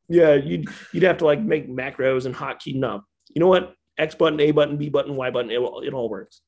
yeah, 0.08 0.36
you'd 0.36 0.70
you'd 0.94 1.04
have 1.04 1.18
to 1.18 1.26
like 1.26 1.42
make 1.42 1.70
macros 1.70 2.26
and 2.26 2.34
hotkey. 2.34 2.76
No, 2.76 3.04
you 3.30 3.42
know 3.42 3.48
what? 3.48 3.76
X 3.98 4.16
button, 4.16 4.40
A 4.40 4.52
button, 4.52 4.78
B 4.78 4.90
button, 4.90 5.16
Y 5.16 5.30
button, 5.32 5.52
it, 5.52 5.60
it 5.60 5.94
all 5.94 6.10
works. 6.10 6.42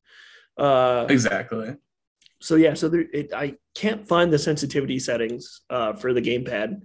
Uh, 0.58 1.06
exactly. 1.10 1.76
So 2.40 2.56
yeah, 2.56 2.74
so 2.74 2.90
there, 2.90 3.06
it, 3.14 3.34
I 3.34 3.56
can't 3.76 4.08
find 4.08 4.32
the 4.32 4.40
sensitivity 4.40 5.00
settings 5.00 5.62
uh, 5.70 5.94
for 5.94 6.14
the 6.14 6.22
gamepad. 6.22 6.82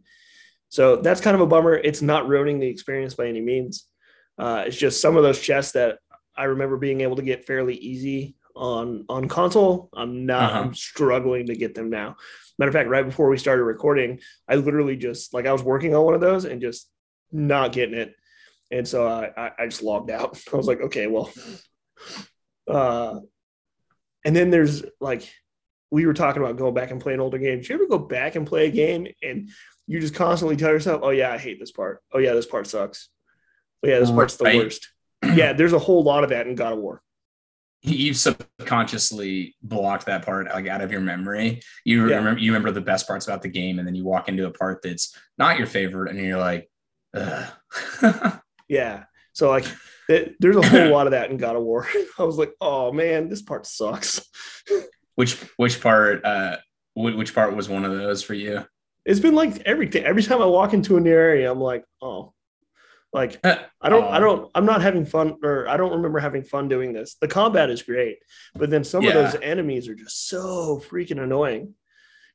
So 0.69 0.97
that's 0.97 1.21
kind 1.21 1.35
of 1.35 1.41
a 1.41 1.47
bummer. 1.47 1.75
It's 1.75 2.03
not 2.03 2.29
ruining 2.29 2.59
the 2.59 2.67
experience 2.67 3.15
by 3.15 3.27
any 3.27 3.41
means. 3.41 3.87
Uh, 4.37 4.65
it's 4.67 4.77
just 4.77 5.01
some 5.01 5.17
of 5.17 5.23
those 5.23 5.41
chests 5.41 5.73
that 5.73 5.99
I 6.37 6.45
remember 6.45 6.77
being 6.77 7.01
able 7.01 7.17
to 7.17 7.23
get 7.23 7.47
fairly 7.47 7.75
easy 7.77 8.37
on 8.59 9.05
on 9.09 9.29
console. 9.29 9.89
I'm 9.95 10.27
not. 10.27 10.51
Uh-huh. 10.51 10.61
I'm 10.61 10.75
struggling 10.75 11.47
to 11.47 11.57
get 11.57 11.75
them 11.75 11.91
now. 11.91 12.17
Matter 12.59 12.69
of 12.69 12.75
fact, 12.75 12.89
right 12.89 13.07
before 13.07 13.29
we 13.29 13.39
started 13.39 13.63
recording, 13.63 14.21
I 14.49 14.57
literally 14.57 14.97
just 14.97 15.33
like 15.33 15.47
I 15.47 15.53
was 15.53 15.63
working 15.63 15.95
on 15.95 16.05
one 16.05 16.15
of 16.15 16.21
those 16.21 16.45
and 16.45 16.61
just 16.61 16.91
not 17.31 17.73
getting 17.73 17.97
it, 17.97 18.15
and 18.71 18.87
so 18.87 19.07
I 19.07 19.53
I 19.59 19.67
just 19.67 19.83
logged 19.83 20.11
out. 20.11 20.39
I 20.53 20.57
was 20.57 20.67
like, 20.67 20.81
okay, 20.81 21.07
well, 21.07 21.31
uh, 22.69 23.21
And 24.25 24.35
then 24.35 24.51
there's 24.51 24.85
like 25.01 25.33
we 25.91 26.05
were 26.05 26.15
talking 26.15 26.43
about 26.43 26.57
going 26.57 26.75
back 26.75 26.91
and 26.91 27.01
playing 27.01 27.21
older 27.21 27.39
games. 27.39 27.69
You 27.69 27.77
ever 27.77 27.87
go 27.87 27.99
back 27.99 28.35
and 28.35 28.47
play 28.47 28.67
a 28.67 28.71
game 28.71 29.07
and 29.23 29.49
you 29.87 30.01
just 30.01 30.15
constantly 30.15 30.57
tell 30.57 30.71
yourself, 30.71 31.01
"Oh 31.03 31.11
yeah, 31.11 31.33
I 31.33 31.39
hate 31.39 31.59
this 31.59 31.73
part. 31.73 32.03
Oh 32.13 32.19
yeah, 32.19 32.35
this 32.35 32.45
part 32.47 32.67
sucks. 32.67 33.09
Oh 33.83 33.89
yeah, 33.89 34.01
this 34.01 34.11
part's 34.11 34.37
the 34.37 34.45
right. 34.45 34.57
worst." 34.57 34.89
yeah, 35.35 35.53
there's 35.53 35.73
a 35.73 35.79
whole 35.79 36.03
lot 36.03 36.25
of 36.25 36.31
that 36.31 36.47
in 36.47 36.55
God 36.55 36.75
of 36.75 36.79
War. 36.79 37.03
You 37.83 38.13
subconsciously 38.13 39.55
blocked 39.63 40.07
that 40.07 40.25
part 40.25 40.47
like 40.47 40.67
out 40.67 40.81
of 40.81 40.91
your 40.91 41.01
memory. 41.01 41.61
You 41.85 42.09
yeah. 42.09 42.17
remember 42.17 42.41
you 42.41 42.51
remember 42.53 42.73
the 42.73 42.81
best 42.81 43.07
parts 43.07 43.27
about 43.27 43.43
the 43.43 43.49
game, 43.49 43.79
and 43.79 43.87
then 43.87 43.95
you 43.95 44.05
walk 44.05 44.29
into 44.29 44.47
a 44.47 44.51
part 44.51 44.81
that's 44.83 45.17
not 45.39 45.59
your 45.59 45.67
favorite, 45.67 46.11
and 46.11 46.19
you're 46.19 46.39
like, 46.39 46.69
yeah. 48.69 49.05
So 49.33 49.51
like, 49.51 49.65
it, 50.09 50.35
there's 50.41 50.57
a 50.57 50.67
whole 50.67 50.91
lot 50.91 51.07
of 51.07 51.13
that 51.13 51.31
in 51.31 51.37
God 51.37 51.57
of 51.57 51.63
War. 51.63 51.87
I 52.19 52.25
was 52.25 52.39
like, 52.39 52.53
oh 52.61 52.93
man, 52.93 53.29
this 53.29 53.43
part 53.43 53.67
sucks. 53.67 54.21
which 55.15 55.35
which 55.57 55.81
part? 55.81 56.25
uh 56.25 56.57
Which 56.97 57.35
part 57.35 57.55
was 57.55 57.69
one 57.69 57.85
of 57.85 57.93
those 57.93 58.23
for 58.23 58.35
you? 58.35 58.65
It's 59.05 59.21
been 59.21 59.35
like 59.35 59.61
everything. 59.61 60.05
Every 60.05 60.23
time 60.23 60.43
I 60.43 60.47
walk 60.47 60.75
into 60.75 60.97
a 60.97 61.01
new 61.01 61.13
area, 61.13 61.51
I'm 61.51 61.61
like, 61.61 61.85
oh, 62.03 62.33
like 63.13 63.41
uh, 63.43 63.57
I 63.81 63.89
don't, 63.89 64.05
I 64.05 64.19
don't, 64.19 64.51
I'm 64.55 64.67
not 64.67 64.83
having 64.83 65.07
fun, 65.07 65.37
or 65.43 65.67
I 65.69 65.77
don't 65.77 65.93
remember 65.93 66.19
having 66.19 66.43
fun 66.43 66.69
doing 66.69 66.93
this. 66.93 67.17
The 67.21 67.29
combat 67.29 67.71
is 67.71 67.83
great, 67.83 68.19
but 68.55 68.71
then 68.71 68.85
some 68.85 69.03
yeah. 69.03 69.11
of 69.11 69.15
those 69.15 69.43
enemies 69.43 69.89
are 69.89 69.95
just 69.95 70.29
so 70.29 70.83
freaking 70.91 71.23
annoying. 71.23 71.75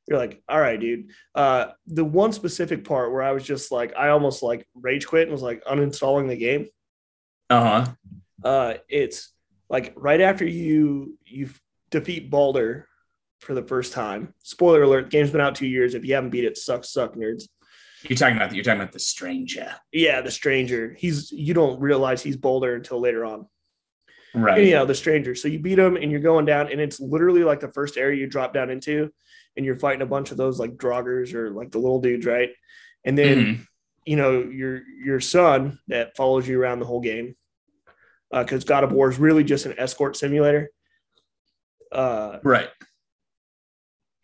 You're 0.06 0.18
like, 0.18 0.42
all 0.48 0.60
right, 0.60 0.78
dude. 0.78 1.10
Uh, 1.34 1.68
the 1.86 2.04
one 2.04 2.32
specific 2.32 2.84
part 2.84 3.12
where 3.12 3.22
I 3.22 3.32
was 3.32 3.44
just 3.44 3.72
like, 3.72 3.96
I 3.96 4.08
almost 4.08 4.42
like 4.42 4.66
rage 4.74 5.06
quit 5.06 5.22
and 5.22 5.32
was 5.32 5.42
like 5.42 5.64
uninstalling 5.64 6.28
the 6.28 6.36
game. 6.36 6.66
Uh-huh. 7.50 7.86
Uh 8.42 8.74
It's 8.88 9.32
like 9.68 9.94
right 9.96 10.20
after 10.20 10.44
you 10.44 11.18
you 11.24 11.50
defeat 11.90 12.30
Baldur 12.30 12.88
for 13.40 13.54
the 13.54 13.62
first 13.62 13.92
time. 13.92 14.34
Spoiler 14.42 14.82
alert: 14.82 15.10
game's 15.10 15.30
been 15.30 15.40
out 15.40 15.54
two 15.54 15.66
years. 15.66 15.94
If 15.94 16.04
you 16.04 16.14
haven't 16.14 16.30
beat 16.30 16.44
it, 16.44 16.58
sucks, 16.58 16.90
suck, 16.90 17.14
nerds. 17.14 17.44
You're 18.08 18.18
talking 18.18 18.36
about 18.36 18.50
the, 18.50 18.56
you're 18.56 18.64
talking 18.64 18.80
about 18.80 18.92
the 18.92 18.98
stranger. 18.98 19.74
Yeah, 19.92 20.20
the 20.20 20.30
stranger. 20.30 20.94
He's 20.98 21.32
you 21.32 21.54
don't 21.54 21.80
realize 21.80 22.22
he's 22.22 22.36
Baldur 22.36 22.74
until 22.74 23.00
later 23.00 23.24
on. 23.24 23.46
Right. 24.34 24.58
Anyhow, 24.58 24.84
the 24.84 24.94
stranger. 24.94 25.34
So 25.34 25.48
you 25.48 25.58
beat 25.58 25.78
him 25.78 25.96
and 25.96 26.10
you're 26.10 26.20
going 26.20 26.44
down, 26.44 26.70
and 26.70 26.80
it's 26.80 27.00
literally 27.00 27.44
like 27.44 27.60
the 27.60 27.72
first 27.72 27.96
area 27.96 28.20
you 28.20 28.26
drop 28.26 28.52
down 28.52 28.68
into, 28.68 29.10
and 29.56 29.64
you're 29.64 29.76
fighting 29.76 30.02
a 30.02 30.06
bunch 30.06 30.32
of 30.32 30.36
those 30.36 30.58
like 30.58 30.76
draugrs 30.76 31.34
or 31.34 31.50
like 31.50 31.70
the 31.70 31.78
little 31.78 32.00
dudes, 32.00 32.26
right? 32.26 32.50
And 33.04 33.16
then 33.16 33.38
mm-hmm. 33.38 33.62
you 34.04 34.16
know 34.16 34.40
your 34.40 34.82
your 35.02 35.20
son 35.20 35.78
that 35.88 36.16
follows 36.16 36.46
you 36.46 36.60
around 36.60 36.80
the 36.80 36.86
whole 36.86 37.00
game, 37.00 37.36
because 38.30 38.64
uh, 38.64 38.66
God 38.66 38.84
of 38.84 38.92
War 38.92 39.08
is 39.08 39.18
really 39.18 39.44
just 39.44 39.66
an 39.66 39.74
escort 39.78 40.16
simulator. 40.16 40.70
Uh, 41.92 42.38
right 42.42 42.68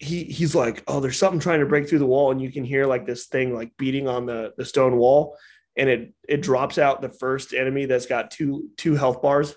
he 0.00 0.24
he's 0.24 0.54
like, 0.54 0.82
oh, 0.88 0.98
there's 0.98 1.18
something 1.18 1.38
trying 1.38 1.60
to 1.60 1.66
break 1.66 1.88
through 1.88 1.98
the 1.98 2.06
wall, 2.06 2.32
and 2.32 2.40
you 2.40 2.50
can 2.50 2.64
hear 2.64 2.86
like 2.86 3.06
this 3.06 3.26
thing 3.26 3.54
like 3.54 3.76
beating 3.76 4.08
on 4.08 4.24
the 4.24 4.54
the 4.56 4.64
stone 4.64 4.96
wall, 4.96 5.36
and 5.76 5.90
it 5.90 6.14
it 6.26 6.40
drops 6.40 6.78
out 6.78 7.02
the 7.02 7.10
first 7.10 7.52
enemy 7.52 7.84
that's 7.84 8.06
got 8.06 8.30
two 8.30 8.70
two 8.78 8.94
health 8.94 9.20
bars. 9.20 9.54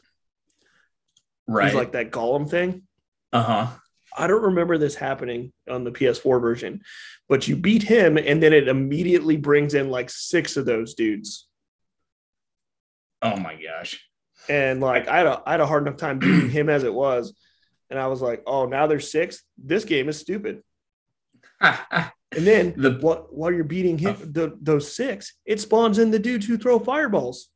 Right, 1.48 1.68
he's 1.68 1.76
like 1.76 1.94
that 1.94 2.12
golem 2.12 2.48
thing. 2.50 2.84
Uh 3.32 3.44
huh. 3.44 3.68
I 4.16 4.28
don't 4.28 4.44
remember 4.44 4.78
this 4.78 4.96
happening 4.96 5.54
on 5.68 5.86
the 5.86 5.92
PS4 5.92 6.40
version, 6.40 6.82
but 7.28 7.48
you 7.48 7.56
beat 7.56 7.82
him, 7.82 8.18
and 8.18 8.44
then 8.44 8.54
it 8.54 8.68
immediately 8.68 9.38
brings 9.38 9.74
in 9.74 9.90
like 9.90 10.10
six 10.10 10.58
of 10.58 10.66
those 10.66 10.94
dudes. 10.94 11.48
Oh 13.22 13.38
my 13.38 13.56
gosh! 13.56 14.06
And 14.50 14.82
like 14.82 15.08
I 15.08 15.20
had 15.20 15.26
a, 15.26 15.42
I 15.46 15.52
had 15.52 15.62
a 15.62 15.66
hard 15.66 15.88
enough 15.88 15.98
time 15.98 16.20
beating 16.20 16.50
him 16.50 16.70
as 16.70 16.84
it 16.84 16.94
was 16.94 17.34
and 17.94 18.02
I 18.02 18.08
was 18.08 18.24
like, 18.24 18.42
oh, 18.48 18.66
now 18.66 18.88
there's 18.88 19.12
six. 19.12 19.44
This 19.56 19.86
game 19.86 20.10
is 20.10 20.20
stupid. 20.20 20.64
and 21.62 22.10
then 22.32 22.74
the, 22.76 22.98
while, 23.00 23.28
while 23.30 23.52
you're 23.52 23.64
beating 23.64 24.00
him, 24.00 24.18
oh. 24.20 24.26
the, 24.26 24.58
those 24.60 24.96
six, 24.96 25.36
it 25.46 25.60
spawns 25.60 26.00
in 26.00 26.10
the 26.10 26.18
dudes 26.18 26.48
who 26.48 26.58
throw 26.58 26.80
fireballs. 26.80 27.50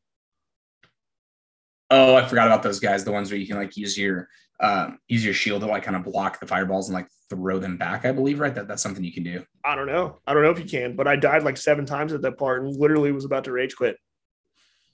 Oh, 1.90 2.16
I 2.16 2.28
forgot 2.28 2.46
about 2.46 2.62
those 2.62 2.80
guys. 2.80 3.04
The 3.04 3.12
ones 3.12 3.32
where 3.32 3.40
you 3.40 3.48
can 3.48 3.58
like 3.58 3.76
use 3.76 3.98
your 3.98 4.30
um, 4.60 5.00
use 5.08 5.26
your 5.26 5.34
shield 5.34 5.62
to 5.62 5.68
like 5.68 5.82
kind 5.82 5.98
of 5.98 6.04
block 6.04 6.40
the 6.40 6.46
fireballs 6.46 6.88
and 6.88 6.94
like 6.94 7.08
throw 7.32 7.58
them 7.58 7.78
back. 7.78 8.06
I 8.06 8.12
believe, 8.12 8.40
right? 8.40 8.54
That 8.54 8.68
that's 8.68 8.84
something 8.84 9.04
you 9.04 9.14
can 9.14 9.24
do. 9.24 9.44
I 9.66 9.74
don't 9.74 9.88
know. 9.88 10.20
I 10.28 10.36
don't 10.36 10.44
know 10.44 10.52
if 10.52 10.60
you 10.60 10.66
can, 10.66 10.96
but 10.96 11.08
I 11.08 11.16
died 11.16 11.42
like 11.42 11.58
seven 11.58 11.88
times 11.88 12.14
at 12.14 12.22
that 12.22 12.38
part 12.38 12.62
and 12.62 12.76
literally 12.76 13.12
was 13.12 13.26
about 13.26 13.46
to 13.46 13.52
rage 13.52 13.76
quit. 13.76 13.98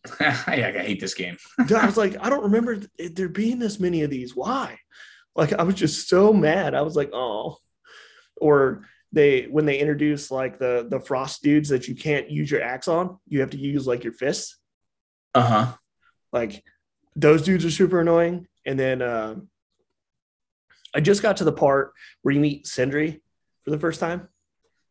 yeah, 0.22 0.42
I 0.48 0.72
hate 0.80 1.02
this 1.02 1.16
game. 1.16 1.38
I 1.76 1.86
was 1.86 1.98
like, 1.98 2.16
I 2.24 2.30
don't 2.30 2.44
remember 2.44 2.80
there 2.98 3.30
being 3.30 3.60
this 3.60 3.80
many 3.80 4.04
of 4.04 4.10
these. 4.10 4.36
Why? 4.36 4.78
Like 5.36 5.54
I 5.54 5.64
was 5.64 5.76
just 5.76 6.10
so 6.10 6.34
mad. 6.34 6.76
I 6.76 6.82
was 6.82 6.96
like, 6.96 7.12
oh. 7.14 7.58
Or 8.38 8.84
they 9.12 9.44
when 9.44 9.66
they 9.66 9.78
introduce 9.78 10.32
like 10.32 10.58
the 10.58 10.88
the 10.90 11.00
frost 11.00 11.44
dudes 11.44 11.70
that 11.70 11.88
you 11.88 11.96
can't 11.96 12.30
use 12.30 12.50
your 12.50 12.64
axe 12.64 12.88
on, 12.88 13.18
you 13.28 13.42
have 13.42 13.52
to 13.52 13.58
use 13.58 13.86
like 13.88 14.04
your 14.04 14.14
fists. 14.14 14.58
Uh-huh. 15.36 15.74
Like 16.32 16.64
those 17.16 17.44
dudes 17.44 17.66
are 17.66 17.72
super 17.72 18.02
annoying. 18.02 18.48
And 18.66 18.80
then 18.80 19.02
uh, 19.02 19.36
I 20.96 21.00
just 21.00 21.22
got 21.22 21.38
to 21.38 21.44
the 21.44 21.52
part 21.52 21.94
where 22.22 22.34
you 22.34 22.40
meet 22.40 22.68
Sindri 22.68 23.22
for 23.64 23.72
the 23.72 23.80
first 23.80 24.00
time. 24.00 24.30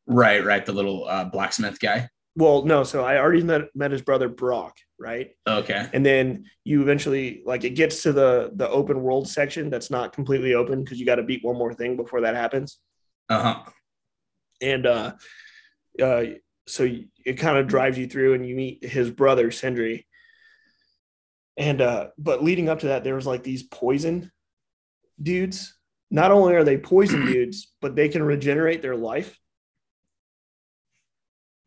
Right, 0.06 0.44
right. 0.44 0.64
The 0.64 0.72
little 0.72 1.06
uh, 1.06 1.24
blacksmith 1.24 1.80
guy. 1.80 2.08
Well, 2.36 2.64
no. 2.64 2.84
So 2.84 3.04
I 3.04 3.18
already 3.18 3.42
met, 3.42 3.74
met 3.74 3.90
his 3.90 4.02
brother 4.02 4.28
Brok, 4.28 4.76
right? 5.02 5.30
Okay. 5.46 5.88
And 5.92 6.06
then 6.06 6.44
you 6.64 6.82
eventually 6.82 7.42
like 7.44 7.64
it 7.64 7.70
gets 7.70 8.02
to 8.04 8.12
the 8.12 8.52
the 8.54 8.68
open 8.68 9.02
world 9.02 9.28
section 9.28 9.68
that's 9.68 9.90
not 9.90 10.12
completely 10.12 10.54
open 10.54 10.82
because 10.82 10.98
you 10.98 11.06
got 11.06 11.16
to 11.16 11.22
beat 11.22 11.44
one 11.44 11.58
more 11.58 11.74
thing 11.74 11.96
before 11.96 12.22
that 12.22 12.34
happens. 12.34 12.78
Uh 13.28 13.42
huh. 13.42 13.70
And 14.60 14.86
uh, 14.86 15.12
uh, 16.00 16.24
so 16.66 16.88
it 17.26 17.34
kind 17.34 17.58
of 17.58 17.66
drives 17.66 17.98
you 17.98 18.06
through, 18.06 18.34
and 18.34 18.46
you 18.46 18.54
meet 18.54 18.84
his 18.84 19.10
brother 19.10 19.50
Sindri. 19.50 20.06
And 21.56 21.80
uh, 21.80 22.08
but 22.16 22.42
leading 22.42 22.68
up 22.68 22.80
to 22.80 22.88
that, 22.88 23.04
there 23.04 23.16
was 23.16 23.26
like 23.26 23.42
these 23.42 23.64
poison 23.64 24.30
dudes. 25.20 25.76
Not 26.10 26.30
only 26.30 26.54
are 26.54 26.64
they 26.64 26.78
poison 26.78 27.26
dudes, 27.32 27.72
but 27.80 27.96
they 27.96 28.08
can 28.08 28.22
regenerate 28.22 28.82
their 28.82 28.96
life. 28.96 29.38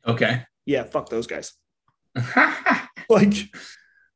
Okay 0.08 0.44
yeah, 0.66 0.84
fuck 0.84 1.10
those 1.10 1.28
guys. 1.28 1.54
like, 3.10 3.56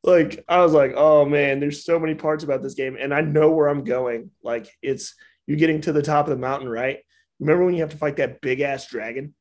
like 0.03 0.43
I 0.47 0.59
was 0.59 0.73
like, 0.73 0.93
oh 0.95 1.25
man, 1.25 1.59
there's 1.59 1.83
so 1.83 1.99
many 1.99 2.15
parts 2.15 2.43
about 2.43 2.61
this 2.61 2.73
game, 2.73 2.97
and 2.99 3.13
I 3.13 3.21
know 3.21 3.51
where 3.51 3.67
I'm 3.67 3.83
going. 3.83 4.31
Like, 4.43 4.69
it's 4.81 5.15
you're 5.47 5.57
getting 5.57 5.81
to 5.81 5.91
the 5.91 6.01
top 6.01 6.27
of 6.27 6.31
the 6.31 6.41
mountain, 6.41 6.69
right? 6.69 6.99
Remember 7.39 7.65
when 7.65 7.73
you 7.73 7.81
have 7.81 7.91
to 7.91 7.97
fight 7.97 8.17
that 8.17 8.41
big 8.41 8.61
ass 8.61 8.87
dragon? 8.87 9.33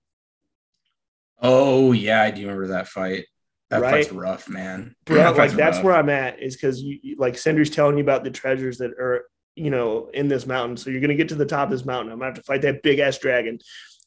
Oh 1.40 1.92
yeah, 1.92 2.22
I 2.22 2.30
do 2.30 2.42
remember 2.42 2.68
that 2.68 2.88
fight. 2.88 3.26
That 3.70 3.82
right? 3.82 3.90
fight's 3.90 4.12
rough, 4.12 4.48
man. 4.48 4.94
Bro, 5.04 5.16
that 5.16 5.36
like 5.36 5.52
that's 5.52 5.76
rough. 5.78 5.84
where 5.84 5.94
I'm 5.94 6.08
at 6.08 6.40
is 6.42 6.56
because 6.56 6.80
you 6.80 7.16
like 7.18 7.34
Sindri's 7.34 7.70
telling 7.70 7.96
you 7.96 8.02
about 8.02 8.24
the 8.24 8.30
treasures 8.30 8.78
that 8.78 8.92
are 8.92 9.26
you 9.54 9.70
know 9.70 10.10
in 10.14 10.28
this 10.28 10.46
mountain. 10.46 10.76
So 10.76 10.90
you're 10.90 11.00
gonna 11.00 11.14
get 11.14 11.28
to 11.28 11.34
the 11.34 11.46
top 11.46 11.66
of 11.66 11.70
this 11.70 11.84
mountain. 11.84 12.12
I'm 12.12 12.18
gonna 12.18 12.30
have 12.30 12.36
to 12.36 12.42
fight 12.42 12.62
that 12.62 12.82
big 12.82 12.98
ass 12.98 13.18
dragon. 13.18 13.58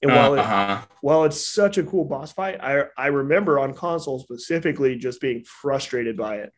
And 0.01 0.11
while, 0.11 0.39
uh-huh. 0.39 0.79
it, 0.81 0.89
while 1.01 1.23
it's 1.25 1.45
such 1.45 1.77
a 1.77 1.83
cool 1.83 2.05
boss 2.05 2.31
fight, 2.33 2.59
I, 2.61 2.85
I 2.97 3.07
remember 3.07 3.59
on 3.59 3.73
console 3.73 4.19
specifically 4.19 4.95
just 4.95 5.21
being 5.21 5.43
frustrated 5.43 6.17
by 6.17 6.37
it. 6.37 6.51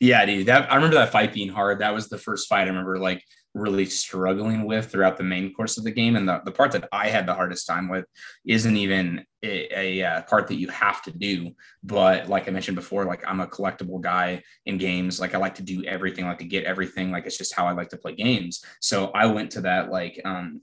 Yeah, 0.00 0.24
dude. 0.24 0.46
That 0.46 0.72
I 0.72 0.76
remember 0.76 0.96
that 0.96 1.12
fight 1.12 1.32
being 1.32 1.50
hard. 1.50 1.80
That 1.80 1.94
was 1.94 2.08
the 2.08 2.18
first 2.18 2.48
fight 2.48 2.62
I 2.62 2.70
remember 2.70 2.98
like 2.98 3.22
really 3.54 3.84
struggling 3.84 4.64
with 4.64 4.90
throughout 4.90 5.18
the 5.18 5.24
main 5.24 5.52
course 5.52 5.76
of 5.76 5.84
the 5.84 5.90
game. 5.90 6.16
And 6.16 6.28
the, 6.28 6.40
the 6.44 6.52
part 6.52 6.72
that 6.72 6.88
I 6.92 7.08
had 7.08 7.26
the 7.26 7.34
hardest 7.34 7.66
time 7.66 7.88
with 7.88 8.04
isn't 8.46 8.76
even 8.76 9.24
a, 9.42 10.00
a, 10.00 10.00
a, 10.00 10.22
part 10.22 10.46
that 10.48 10.58
you 10.58 10.68
have 10.68 11.02
to 11.02 11.10
do. 11.10 11.50
But 11.82 12.28
like 12.28 12.48
I 12.48 12.52
mentioned 12.52 12.76
before, 12.76 13.04
like 13.04 13.22
I'm 13.26 13.40
a 13.40 13.46
collectible 13.46 14.00
guy 14.00 14.42
in 14.66 14.78
games. 14.78 15.20
Like 15.20 15.34
I 15.34 15.38
like 15.38 15.56
to 15.56 15.62
do 15.62 15.84
everything, 15.84 16.24
I 16.24 16.28
like 16.28 16.38
to 16.38 16.44
get 16.44 16.64
everything. 16.64 17.10
Like 17.10 17.26
it's 17.26 17.38
just 17.38 17.54
how 17.54 17.66
I 17.66 17.72
like 17.72 17.88
to 17.90 17.96
play 17.98 18.14
games. 18.14 18.64
So 18.80 19.10
I 19.14 19.26
went 19.26 19.50
to 19.52 19.62
that 19.62 19.90
like 19.90 20.20
um 20.24 20.62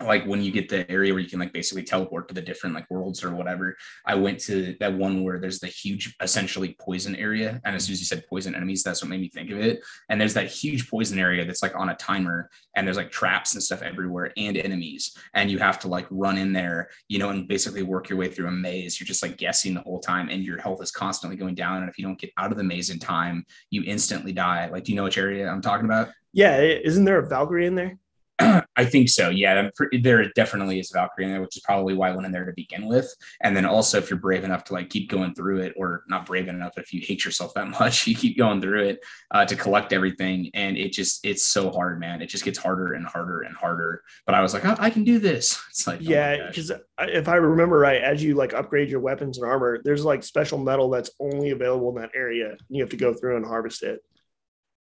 like 0.00 0.24
when 0.26 0.42
you 0.42 0.50
get 0.50 0.68
the 0.68 0.90
area 0.90 1.12
where 1.12 1.22
you 1.22 1.28
can 1.28 1.38
like 1.38 1.52
basically 1.52 1.82
teleport 1.82 2.28
to 2.28 2.34
the 2.34 2.42
different 2.42 2.74
like 2.74 2.90
worlds 2.90 3.22
or 3.22 3.34
whatever 3.34 3.76
i 4.06 4.14
went 4.14 4.38
to 4.38 4.76
that 4.80 4.92
one 4.92 5.22
where 5.22 5.38
there's 5.38 5.58
the 5.58 5.66
huge 5.66 6.14
essentially 6.20 6.76
poison 6.80 7.16
area. 7.16 7.60
And 7.64 7.74
as 7.74 7.84
soon 7.84 7.94
as 7.94 8.00
you 8.00 8.06
said 8.06 8.26
poison 8.28 8.54
enemies 8.54 8.82
that's 8.82 9.02
what 9.02 9.10
made 9.10 9.20
me 9.20 9.28
think 9.28 9.50
of 9.50 9.58
it. 9.58 9.80
And 10.08 10.20
there's 10.20 10.34
that 10.34 10.48
huge 10.48 10.88
poison 10.90 11.18
area 11.18 11.44
that's 11.44 11.62
like 11.62 11.74
on 11.76 11.90
a 11.90 11.96
timer 11.96 12.50
and 12.76 12.86
there's 12.86 12.96
like 12.96 13.10
traps 13.10 13.54
and 13.54 13.62
stuff 13.62 13.82
everywhere 13.82 14.32
and 14.36 14.56
enemies. 14.56 15.16
And 15.34 15.50
you 15.50 15.58
have 15.58 15.78
to 15.80 15.88
like 15.88 16.06
run 16.10 16.38
in 16.38 16.52
there 16.52 16.90
you 17.08 17.18
know 17.18 17.30
and 17.30 17.48
basically 17.48 17.82
work 17.82 18.08
your 18.08 18.18
way 18.18 18.28
through 18.28 18.48
a 18.48 18.52
maze. 18.52 18.98
You're 18.98 19.06
just 19.06 19.22
like 19.22 19.36
guessing 19.36 19.74
the 19.74 19.80
whole 19.80 20.00
time 20.00 20.28
and 20.28 20.42
your 20.42 20.60
health 20.60 20.82
is 20.82 20.90
constantly 20.90 21.36
going 21.36 21.54
down. 21.54 21.82
And 21.82 21.88
if 21.88 21.98
you 21.98 22.04
don't 22.04 22.18
get 22.18 22.32
out 22.38 22.52
of 22.52 22.58
the 22.58 22.64
maze 22.64 22.90
in 22.90 22.98
time 22.98 23.44
you 23.70 23.82
instantly 23.86 24.32
die. 24.32 24.68
Like 24.68 24.84
do 24.84 24.92
you 24.92 24.96
know 24.96 25.04
which 25.04 25.18
area 25.18 25.48
i'm 25.48 25.62
talking 25.62 25.86
about? 25.86 26.08
Yeah 26.32 26.60
isn't 26.60 27.04
there 27.04 27.18
a 27.18 27.28
valkyrie 27.28 27.66
in 27.66 27.74
there 27.74 27.98
I 28.76 28.84
think 28.84 29.08
so. 29.08 29.28
Yeah, 29.28 29.68
there 30.02 30.28
definitely 30.34 30.80
is 30.80 30.90
Valkyrie 30.90 31.24
in 31.24 31.30
there, 31.30 31.40
which 31.40 31.56
is 31.56 31.62
probably 31.62 31.94
why 31.94 32.08
I 32.08 32.12
went 32.12 32.26
in 32.26 32.32
there 32.32 32.46
to 32.46 32.52
begin 32.52 32.86
with. 32.86 33.12
And 33.42 33.56
then 33.56 33.66
also, 33.66 33.98
if 33.98 34.10
you're 34.10 34.18
brave 34.18 34.44
enough 34.44 34.64
to 34.64 34.72
like 34.72 34.90
keep 34.90 35.10
going 35.10 35.34
through 35.34 35.60
it, 35.60 35.74
or 35.76 36.04
not 36.08 36.26
brave 36.26 36.48
enough, 36.48 36.78
if 36.78 36.92
you 36.92 37.00
hate 37.00 37.24
yourself 37.24 37.52
that 37.54 37.68
much, 37.80 38.06
you 38.06 38.14
keep 38.14 38.38
going 38.38 38.60
through 38.60 38.84
it 38.84 39.00
uh, 39.30 39.44
to 39.44 39.56
collect 39.56 39.92
everything. 39.92 40.50
And 40.54 40.76
it 40.76 40.92
just 40.92 41.24
it's 41.24 41.44
so 41.44 41.70
hard, 41.70 42.00
man. 42.00 42.22
It 42.22 42.26
just 42.26 42.44
gets 42.44 42.58
harder 42.58 42.94
and 42.94 43.06
harder 43.06 43.42
and 43.42 43.56
harder. 43.56 44.02
But 44.26 44.34
I 44.34 44.42
was 44.42 44.54
like, 44.54 44.64
oh, 44.64 44.76
I 44.78 44.90
can 44.90 45.04
do 45.04 45.18
this. 45.18 45.60
It's 45.72 45.86
like, 45.86 46.00
oh 46.00 46.04
yeah, 46.04 46.48
because 46.48 46.70
oh 46.70 46.78
if 47.00 47.28
I 47.28 47.36
remember 47.36 47.78
right, 47.78 48.02
as 48.02 48.22
you 48.22 48.34
like 48.34 48.52
upgrade 48.52 48.90
your 48.90 49.00
weapons 49.00 49.38
and 49.38 49.46
armor, 49.46 49.80
there's 49.82 50.04
like 50.04 50.22
special 50.22 50.58
metal 50.58 50.90
that's 50.90 51.10
only 51.18 51.50
available 51.50 51.88
in 51.96 52.02
that 52.02 52.10
area. 52.14 52.56
You 52.68 52.82
have 52.82 52.90
to 52.90 52.96
go 52.96 53.14
through 53.14 53.36
and 53.36 53.46
harvest 53.46 53.82
it. 53.82 54.04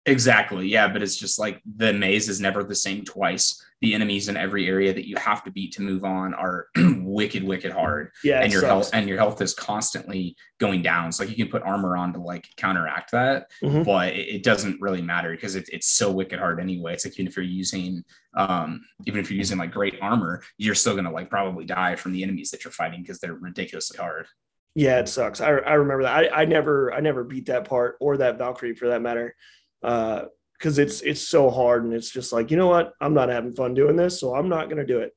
Exactly. 0.06 0.66
Yeah. 0.66 0.88
But 0.88 1.02
it's 1.02 1.16
just 1.16 1.38
like 1.38 1.60
the 1.76 1.92
maze 1.92 2.28
is 2.28 2.40
never 2.40 2.64
the 2.64 2.74
same 2.74 3.04
twice. 3.04 3.62
The 3.82 3.94
enemies 3.94 4.28
in 4.28 4.36
every 4.36 4.66
area 4.66 4.92
that 4.92 5.06
you 5.06 5.16
have 5.16 5.44
to 5.44 5.50
beat 5.50 5.72
to 5.72 5.82
move 5.82 6.04
on 6.04 6.34
are 6.34 6.68
wicked, 6.76 7.42
wicked 7.44 7.72
hard. 7.72 8.10
Yeah. 8.24 8.40
And 8.40 8.52
your 8.52 8.62
sucks. 8.62 8.70
health 8.70 8.90
and 8.94 9.08
your 9.08 9.18
health 9.18 9.40
is 9.42 9.54
constantly 9.54 10.36
going 10.58 10.82
down. 10.82 11.12
So 11.12 11.24
like 11.24 11.36
you 11.36 11.44
can 11.44 11.50
put 11.50 11.62
armor 11.62 11.96
on 11.96 12.12
to 12.14 12.20
like 12.20 12.46
counteract 12.56 13.12
that, 13.12 13.50
mm-hmm. 13.62 13.82
but 13.82 14.14
it, 14.14 14.36
it, 14.36 14.42
doesn't 14.42 14.80
really 14.80 15.02
matter 15.02 15.30
because 15.30 15.54
it, 15.54 15.68
it's 15.72 15.86
so 15.86 16.10
wicked 16.10 16.38
hard 16.38 16.60
anyway. 16.60 16.94
It's 16.94 17.04
like 17.04 17.14
even 17.14 17.26
if 17.26 17.36
you're 17.36 17.44
using 17.44 18.02
um 18.36 18.82
even 19.06 19.20
if 19.20 19.30
you're 19.30 19.38
using 19.38 19.58
like 19.58 19.70
great 19.70 19.98
armor, 20.00 20.42
you're 20.56 20.74
still 20.74 20.96
gonna 20.96 21.12
like 21.12 21.30
probably 21.30 21.64
die 21.64 21.96
from 21.96 22.12
the 22.12 22.22
enemies 22.22 22.50
that 22.50 22.64
you're 22.64 22.72
fighting 22.72 23.02
because 23.02 23.18
they're 23.18 23.34
ridiculously 23.34 23.98
hard. 23.98 24.26
Yeah, 24.74 25.00
it 25.00 25.08
sucks. 25.08 25.40
I, 25.40 25.48
I 25.48 25.74
remember 25.74 26.04
that. 26.04 26.32
I, 26.32 26.42
I 26.42 26.44
never 26.44 26.92
I 26.92 27.00
never 27.00 27.24
beat 27.24 27.46
that 27.46 27.66
part 27.66 27.96
or 28.00 28.18
that 28.18 28.38
Valkyrie 28.38 28.74
for 28.74 28.88
that 28.88 29.02
matter 29.02 29.34
because 29.80 30.78
uh, 30.78 30.82
it's 30.82 31.00
it's 31.02 31.26
so 31.26 31.50
hard 31.50 31.84
and 31.84 31.94
it's 31.94 32.10
just 32.10 32.32
like 32.32 32.50
you 32.50 32.56
know 32.56 32.68
what 32.68 32.92
I'm 33.00 33.14
not 33.14 33.28
having 33.28 33.52
fun 33.52 33.74
doing 33.74 33.96
this, 33.96 34.20
so 34.20 34.34
I'm 34.34 34.48
not 34.48 34.66
going 34.66 34.78
to 34.78 34.86
do 34.86 35.00
it. 35.00 35.12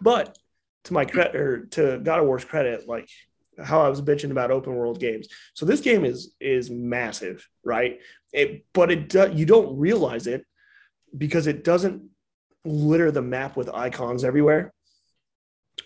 But 0.00 0.36
to 0.84 0.92
my 0.92 1.04
credit 1.04 1.36
or 1.36 1.66
to 1.66 2.00
God 2.02 2.20
of 2.20 2.26
War's 2.26 2.44
credit, 2.44 2.88
like 2.88 3.08
how 3.62 3.82
I 3.82 3.88
was 3.88 4.00
bitching 4.00 4.30
about 4.30 4.50
open 4.50 4.74
world 4.74 5.00
games. 5.00 5.28
So 5.54 5.66
this 5.66 5.80
game 5.80 6.04
is 6.04 6.34
is 6.40 6.70
massive, 6.70 7.48
right? 7.64 8.00
It, 8.32 8.64
but 8.72 8.90
it 8.90 9.08
do, 9.08 9.30
you 9.32 9.44
don't 9.44 9.76
realize 9.76 10.26
it 10.26 10.46
because 11.16 11.46
it 11.46 11.64
doesn't 11.64 12.02
litter 12.64 13.10
the 13.10 13.22
map 13.22 13.56
with 13.56 13.68
icons 13.68 14.22
everywhere 14.24 14.72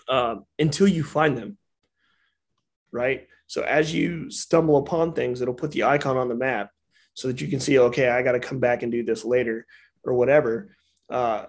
uh, 0.09 0.37
until 0.59 0.89
you 0.89 1.03
find 1.03 1.37
them, 1.37 1.57
right? 2.93 3.27
So 3.47 3.63
as 3.63 3.95
you 3.95 4.31
stumble 4.31 4.77
upon 4.77 5.13
things, 5.13 5.41
it'll 5.41 5.55
put 5.55 5.71
the 5.71 5.85
icon 5.85 6.17
on 6.17 6.29
the 6.29 6.35
map, 6.35 6.71
so 7.15 7.29
that 7.29 7.41
you 7.41 7.49
can 7.49 7.61
see, 7.61 7.79
okay, 7.79 8.09
I 8.09 8.23
got 8.23 8.33
to 8.33 8.41
come 8.41 8.61
back 8.61 8.83
and 8.83 8.93
do 8.93 9.03
this 9.03 9.25
later 9.25 9.67
or 10.05 10.15
whatever. 10.15 10.77
Uh, 11.09 11.47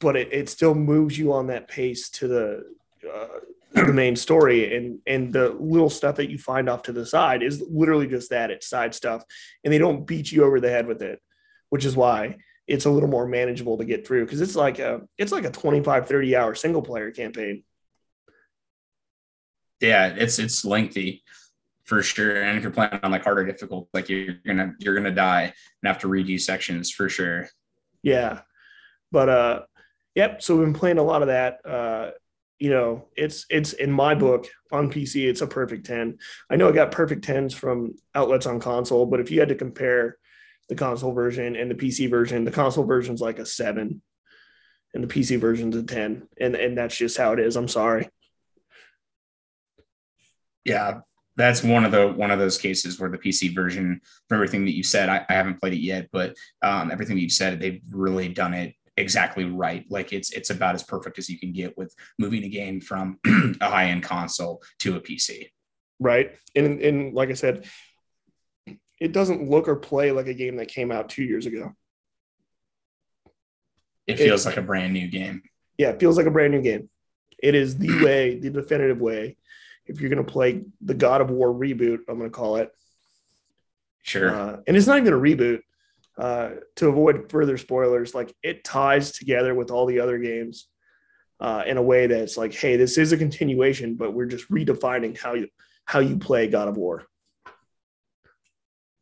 but 0.00 0.16
it, 0.16 0.32
it 0.32 0.48
still 0.48 0.74
moves 0.74 1.18
you 1.18 1.32
on 1.32 1.46
that 1.48 1.68
pace 1.68 2.08
to 2.10 2.26
the 2.26 2.64
uh, 3.12 3.38
the 3.74 3.92
main 3.92 4.16
story. 4.16 4.76
And 4.76 4.98
and 5.06 5.32
the 5.32 5.50
little 5.50 5.90
stuff 5.90 6.16
that 6.16 6.30
you 6.30 6.38
find 6.38 6.68
off 6.68 6.82
to 6.84 6.92
the 6.92 7.06
side 7.06 7.42
is 7.42 7.62
literally 7.70 8.06
just 8.06 8.30
that 8.30 8.50
it's 8.50 8.68
side 8.68 8.94
stuff. 8.94 9.24
And 9.62 9.72
they 9.72 9.78
don't 9.78 10.06
beat 10.06 10.32
you 10.32 10.44
over 10.44 10.60
the 10.60 10.70
head 10.70 10.86
with 10.86 11.02
it 11.02 11.20
which 11.74 11.84
is 11.84 11.96
why 11.96 12.36
it's 12.68 12.84
a 12.84 12.90
little 12.90 13.08
more 13.08 13.26
manageable 13.26 13.78
to 13.78 13.84
get 13.84 14.06
through. 14.06 14.24
Because 14.24 14.40
it's 14.40 14.54
like 14.54 14.78
a 14.78 15.00
it's 15.18 15.32
like 15.32 15.44
a 15.44 15.50
25 15.50 16.06
30 16.06 16.36
hour 16.36 16.54
single 16.54 16.82
player 16.82 17.10
campaign. 17.10 17.64
Yeah 19.80 20.14
it's 20.16 20.38
it's 20.38 20.64
lengthy 20.64 21.24
for 21.84 22.02
sure. 22.02 22.42
And 22.42 22.56
if 22.56 22.62
you're 22.62 22.72
playing 22.72 22.98
on 23.02 23.10
like 23.10 23.24
harder 23.24 23.44
difficult, 23.44 23.88
like 23.92 24.08
you're 24.08 24.34
gonna 24.46 24.74
you're 24.78 24.94
gonna 24.94 25.10
die 25.10 25.42
and 25.42 25.86
have 25.86 25.98
to 26.00 26.08
redo 26.08 26.40
sections 26.40 26.90
for 26.90 27.08
sure. 27.08 27.48
Yeah, 28.02 28.40
but 29.12 29.28
uh, 29.28 29.62
yep. 30.14 30.42
So 30.42 30.56
we've 30.56 30.66
been 30.66 30.74
playing 30.74 30.98
a 30.98 31.02
lot 31.02 31.22
of 31.22 31.28
that. 31.28 31.60
Uh, 31.64 32.10
you 32.58 32.70
know, 32.70 33.08
it's 33.16 33.46
it's 33.50 33.74
in 33.74 33.92
my 33.92 34.14
book 34.14 34.46
on 34.72 34.90
PC, 34.90 35.28
it's 35.28 35.42
a 35.42 35.46
perfect 35.46 35.86
ten. 35.86 36.18
I 36.50 36.56
know 36.56 36.68
I 36.68 36.72
got 36.72 36.90
perfect 36.90 37.24
tens 37.24 37.52
from 37.52 37.94
outlets 38.14 38.46
on 38.46 38.60
console, 38.60 39.06
but 39.06 39.20
if 39.20 39.30
you 39.30 39.40
had 39.40 39.50
to 39.50 39.54
compare 39.54 40.16
the 40.68 40.74
console 40.74 41.12
version 41.12 41.56
and 41.56 41.70
the 41.70 41.74
PC 41.74 42.08
version, 42.08 42.44
the 42.44 42.50
console 42.50 42.84
version's 42.84 43.20
like 43.20 43.38
a 43.38 43.44
seven, 43.46 44.00
and 44.94 45.04
the 45.04 45.08
PC 45.08 45.38
version's 45.38 45.76
a 45.76 45.82
ten, 45.82 46.26
and 46.40 46.54
and 46.54 46.78
that's 46.78 46.96
just 46.96 47.18
how 47.18 47.32
it 47.32 47.40
is. 47.40 47.56
I'm 47.56 47.68
sorry. 47.68 48.08
Yeah, 50.64 51.00
that's 51.36 51.62
one 51.62 51.84
of 51.84 51.92
the 51.92 52.08
one 52.08 52.30
of 52.30 52.38
those 52.38 52.58
cases 52.58 53.00
where 53.00 53.10
the 53.10 53.18
PC 53.18 53.54
version, 53.54 54.00
for 54.28 54.34
everything 54.36 54.64
that 54.66 54.76
you 54.76 54.82
said, 54.82 55.08
I, 55.08 55.24
I 55.28 55.32
haven't 55.32 55.60
played 55.60 55.72
it 55.72 55.80
yet, 55.80 56.08
but 56.12 56.34
um, 56.62 56.90
everything 56.90 57.16
that 57.16 57.22
you 57.22 57.30
said, 57.30 57.60
they've 57.60 57.82
really 57.90 58.28
done 58.28 58.54
it 58.54 58.74
exactly 58.96 59.44
right. 59.44 59.84
Like 59.90 60.12
it's 60.12 60.32
it's 60.32 60.50
about 60.50 60.74
as 60.74 60.82
perfect 60.82 61.18
as 61.18 61.28
you 61.28 61.38
can 61.38 61.52
get 61.52 61.76
with 61.76 61.94
moving 62.18 62.44
a 62.44 62.48
game 62.48 62.80
from 62.80 63.18
a 63.60 63.68
high 63.68 63.86
end 63.86 64.02
console 64.02 64.62
to 64.80 64.96
a 64.96 65.00
PC. 65.00 65.50
Right, 65.98 66.32
and 66.54 66.80
and 66.80 67.14
like 67.14 67.30
I 67.30 67.34
said, 67.34 67.66
it 69.00 69.12
doesn't 69.12 69.48
look 69.48 69.68
or 69.68 69.76
play 69.76 70.12
like 70.12 70.26
a 70.26 70.34
game 70.34 70.56
that 70.56 70.68
came 70.68 70.92
out 70.92 71.08
two 71.08 71.24
years 71.24 71.46
ago. 71.46 71.72
It 74.06 74.18
feels 74.18 74.44
it, 74.44 74.50
like 74.50 74.58
a 74.58 74.62
brand 74.62 74.92
new 74.92 75.08
game. 75.08 75.42
Yeah, 75.78 75.90
it 75.90 76.00
feels 76.00 76.16
like 76.16 76.26
a 76.26 76.30
brand 76.30 76.52
new 76.52 76.62
game. 76.62 76.90
It 77.42 77.54
is 77.54 77.76
the 77.76 77.88
way, 78.04 78.38
the 78.38 78.50
definitive 78.50 79.00
way 79.00 79.36
if 79.86 80.00
you're 80.00 80.10
going 80.10 80.24
to 80.24 80.32
play 80.32 80.62
the 80.80 80.94
God 80.94 81.20
of 81.20 81.30
War 81.30 81.52
reboot, 81.52 82.00
I'm 82.08 82.18
going 82.18 82.30
to 82.30 82.36
call 82.36 82.56
it. 82.56 82.70
Sure. 84.02 84.34
Uh, 84.34 84.56
and 84.66 84.76
it's 84.76 84.86
not 84.86 84.98
even 84.98 85.12
a 85.12 85.16
reboot. 85.16 85.60
Uh, 86.16 86.50
to 86.76 86.88
avoid 86.88 87.28
further 87.28 87.58
spoilers, 87.58 88.14
like 88.14 88.32
it 88.40 88.62
ties 88.62 89.10
together 89.10 89.52
with 89.52 89.72
all 89.72 89.84
the 89.84 89.98
other 89.98 90.16
games 90.18 90.68
uh, 91.40 91.64
in 91.66 91.76
a 91.76 91.82
way 91.82 92.06
that's 92.06 92.36
like, 92.36 92.54
hey, 92.54 92.76
this 92.76 92.98
is 92.98 93.10
a 93.10 93.16
continuation, 93.16 93.96
but 93.96 94.14
we're 94.14 94.26
just 94.26 94.48
redefining 94.48 95.18
how 95.18 95.34
you 95.34 95.48
how 95.86 95.98
you 95.98 96.16
play 96.16 96.46
God 96.46 96.68
of 96.68 96.76
War 96.76 97.04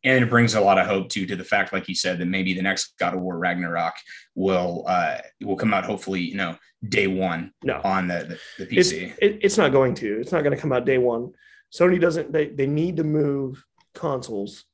and 0.03 0.23
it 0.23 0.29
brings 0.29 0.53
a 0.53 0.61
lot 0.61 0.77
of 0.77 0.85
hope 0.85 1.09
too 1.09 1.25
to 1.25 1.35
the 1.35 1.43
fact, 1.43 1.71
like 1.71 1.87
you 1.87 1.95
said, 1.95 2.19
that 2.19 2.25
maybe 2.25 2.53
the 2.53 2.61
next 2.61 2.97
God 2.97 3.13
of 3.13 3.21
War 3.21 3.37
Ragnarok 3.37 3.95
will 4.35 4.83
uh, 4.87 5.17
will 5.41 5.55
come 5.55 5.73
out 5.73 5.85
hopefully, 5.85 6.21
you 6.21 6.35
know, 6.35 6.57
day 6.87 7.07
one 7.07 7.53
no. 7.63 7.79
on 7.83 8.07
the, 8.07 8.37
the, 8.57 8.65
the 8.65 8.75
PC. 8.75 8.77
It's, 8.77 8.91
it, 8.93 9.39
it's 9.41 9.57
not 9.57 9.71
going 9.71 9.95
to. 9.95 10.19
It's 10.19 10.31
not 10.31 10.43
going 10.43 10.55
to 10.55 10.61
come 10.61 10.73
out 10.73 10.85
day 10.85 10.97
one. 10.97 11.31
Sony 11.73 11.99
doesn't. 11.99 12.31
They 12.31 12.47
they 12.47 12.67
need 12.67 12.97
to 12.97 13.03
move 13.03 13.63
consoles 13.93 14.65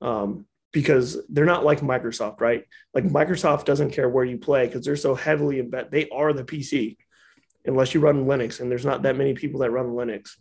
um, 0.00 0.46
because 0.72 1.18
they're 1.28 1.44
not 1.44 1.64
like 1.64 1.80
Microsoft, 1.80 2.40
right? 2.40 2.64
Like 2.92 3.04
Microsoft 3.04 3.64
doesn't 3.64 3.92
care 3.92 4.08
where 4.08 4.24
you 4.24 4.38
play 4.38 4.66
because 4.66 4.84
they're 4.84 4.96
so 4.96 5.14
heavily 5.14 5.62
embed. 5.62 5.90
They 5.90 6.08
are 6.10 6.32
the 6.32 6.44
PC, 6.44 6.96
unless 7.64 7.94
you 7.94 8.00
run 8.00 8.26
Linux, 8.26 8.60
and 8.60 8.70
there's 8.70 8.86
not 8.86 9.02
that 9.02 9.16
many 9.16 9.34
people 9.34 9.60
that 9.60 9.70
run 9.70 9.86
Linux. 9.86 10.32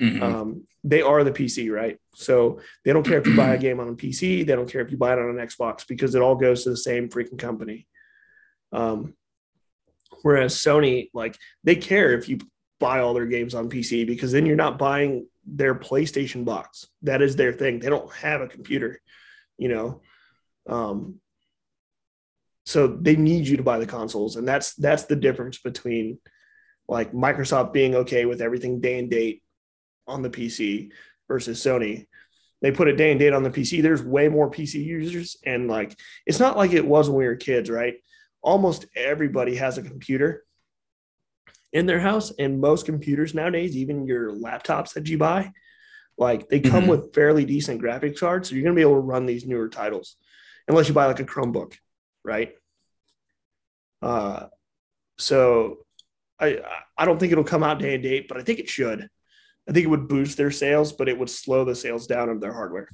Mm-hmm. 0.00 0.22
Um, 0.22 0.64
they 0.84 1.02
are 1.02 1.24
the 1.24 1.32
PC, 1.32 1.70
right? 1.70 1.98
So 2.14 2.60
they 2.84 2.92
don't 2.92 3.06
care 3.06 3.18
if 3.18 3.26
you 3.26 3.36
buy 3.36 3.54
a 3.54 3.58
game 3.58 3.80
on 3.80 3.88
a 3.88 3.94
PC. 3.94 4.46
They 4.46 4.54
don't 4.54 4.70
care 4.70 4.80
if 4.80 4.90
you 4.90 4.96
buy 4.96 5.12
it 5.12 5.18
on 5.18 5.38
an 5.38 5.46
Xbox 5.46 5.86
because 5.86 6.14
it 6.14 6.22
all 6.22 6.36
goes 6.36 6.64
to 6.64 6.70
the 6.70 6.76
same 6.76 7.08
freaking 7.08 7.38
company. 7.38 7.86
Um, 8.72 9.14
whereas 10.22 10.54
Sony, 10.54 11.10
like, 11.12 11.36
they 11.64 11.76
care 11.76 12.12
if 12.12 12.28
you 12.28 12.38
buy 12.78 13.00
all 13.00 13.14
their 13.14 13.26
games 13.26 13.54
on 13.54 13.70
PC 13.70 14.06
because 14.06 14.32
then 14.32 14.46
you're 14.46 14.56
not 14.56 14.78
buying 14.78 15.26
their 15.46 15.74
PlayStation 15.74 16.44
box. 16.44 16.86
That 17.02 17.22
is 17.22 17.36
their 17.36 17.52
thing. 17.52 17.80
They 17.80 17.88
don't 17.88 18.12
have 18.14 18.40
a 18.40 18.48
computer, 18.48 19.00
you 19.58 19.68
know. 19.68 20.02
Um, 20.68 21.20
so 22.64 22.88
they 22.88 23.16
need 23.16 23.46
you 23.46 23.56
to 23.56 23.62
buy 23.62 23.78
the 23.78 23.86
consoles, 23.86 24.34
and 24.36 24.46
that's 24.46 24.74
that's 24.74 25.04
the 25.04 25.14
difference 25.14 25.58
between 25.58 26.18
like 26.88 27.12
Microsoft 27.12 27.72
being 27.72 27.94
okay 27.94 28.24
with 28.24 28.40
everything 28.40 28.80
day 28.80 28.98
and 28.98 29.08
date 29.08 29.42
on 30.06 30.22
the 30.22 30.30
PC 30.30 30.90
versus 31.28 31.62
Sony. 31.62 32.06
They 32.62 32.72
put 32.72 32.88
a 32.88 32.96
day 32.96 33.10
and 33.10 33.20
date 33.20 33.32
on 33.32 33.42
the 33.42 33.50
PC. 33.50 33.82
There's 33.82 34.02
way 34.02 34.28
more 34.28 34.50
PC 34.50 34.82
users, 34.84 35.36
and 35.44 35.68
like 35.68 35.98
it's 36.24 36.40
not 36.40 36.56
like 36.56 36.72
it 36.72 36.86
was 36.86 37.08
when 37.08 37.18
we 37.18 37.26
were 37.26 37.36
kids, 37.36 37.68
right? 37.68 37.94
Almost 38.42 38.86
everybody 38.96 39.56
has 39.56 39.76
a 39.76 39.82
computer 39.82 40.44
in 41.72 41.86
their 41.86 42.00
house, 42.00 42.32
and 42.38 42.60
most 42.60 42.86
computers 42.86 43.34
nowadays, 43.34 43.76
even 43.76 44.06
your 44.06 44.32
laptops 44.32 44.94
that 44.94 45.08
you 45.08 45.18
buy, 45.18 45.52
like 46.16 46.48
they 46.48 46.60
come 46.60 46.82
mm-hmm. 46.82 46.90
with 46.90 47.14
fairly 47.14 47.44
decent 47.44 47.82
graphics 47.82 48.20
cards, 48.20 48.48
so 48.48 48.54
you're 48.54 48.64
gonna 48.64 48.74
be 48.74 48.82
able 48.82 48.94
to 48.94 49.00
run 49.00 49.26
these 49.26 49.46
newer 49.46 49.68
titles, 49.68 50.16
unless 50.66 50.88
you 50.88 50.94
buy 50.94 51.06
like 51.06 51.20
a 51.20 51.24
Chromebook, 51.24 51.74
right? 52.24 52.54
Uh, 54.00 54.46
so 55.18 55.78
I 56.40 56.60
I 56.96 57.04
don't 57.04 57.18
think 57.18 57.32
it'll 57.32 57.44
come 57.44 57.62
out 57.62 57.78
day 57.78 57.94
and 57.94 58.02
date, 58.02 58.28
but 58.28 58.38
I 58.38 58.42
think 58.42 58.60
it 58.60 58.68
should. 58.68 59.08
I 59.68 59.72
think 59.72 59.84
it 59.84 59.90
would 59.90 60.08
boost 60.08 60.36
their 60.36 60.50
sales, 60.50 60.92
but 60.92 61.08
it 61.08 61.18
would 61.18 61.30
slow 61.30 61.64
the 61.64 61.74
sales 61.74 62.06
down 62.06 62.28
of 62.28 62.40
their 62.40 62.52
hardware. 62.52 62.88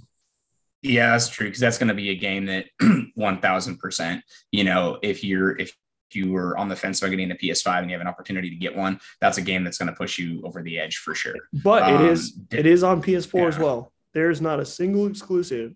Yeah, 0.83 1.11
that's 1.11 1.29
true 1.29 1.47
because 1.47 1.61
that's 1.61 1.79
going 1.79 1.89
to 1.89 1.95
be 1.95 2.11
a 2.11 2.16
game 2.16 2.47
that 2.47 2.66
one 3.14 3.41
thousand 3.41 3.79
percent. 3.79 4.23
You 4.51 4.64
know, 4.64 4.99
if 5.03 5.23
you're 5.23 5.57
if 5.59 5.77
you 6.12 6.31
were 6.31 6.57
on 6.59 6.68
the 6.68 6.77
fence 6.77 7.01
about 7.01 7.11
getting 7.11 7.31
a 7.31 7.35
PS5 7.35 7.79
and 7.79 7.91
you 7.91 7.95
have 7.95 8.01
an 8.01 8.09
opportunity 8.09 8.51
to 8.51 8.57
get 8.57 8.77
one, 8.77 9.01
that's 9.20 9.39
a 9.39 9.43
game 9.43 9.64
that's 9.64 9.79
going 9.79 9.89
to 9.89 9.95
push 9.95 10.18
you 10.18 10.43
over 10.45 10.62
the 10.62 10.79
edge 10.79 10.99
for 10.99 11.14
sure. 11.14 11.37
But 11.53 11.85
um, 11.85 12.05
it 12.05 12.11
is 12.11 12.39
it 12.51 12.66
is 12.66 12.83
on 12.83 13.03
PS4 13.03 13.35
yeah. 13.41 13.47
as 13.47 13.59
well. 13.59 13.93
There's 14.12 14.41
not 14.41 14.61
a 14.61 14.64
single 14.64 15.07
exclusive 15.07 15.75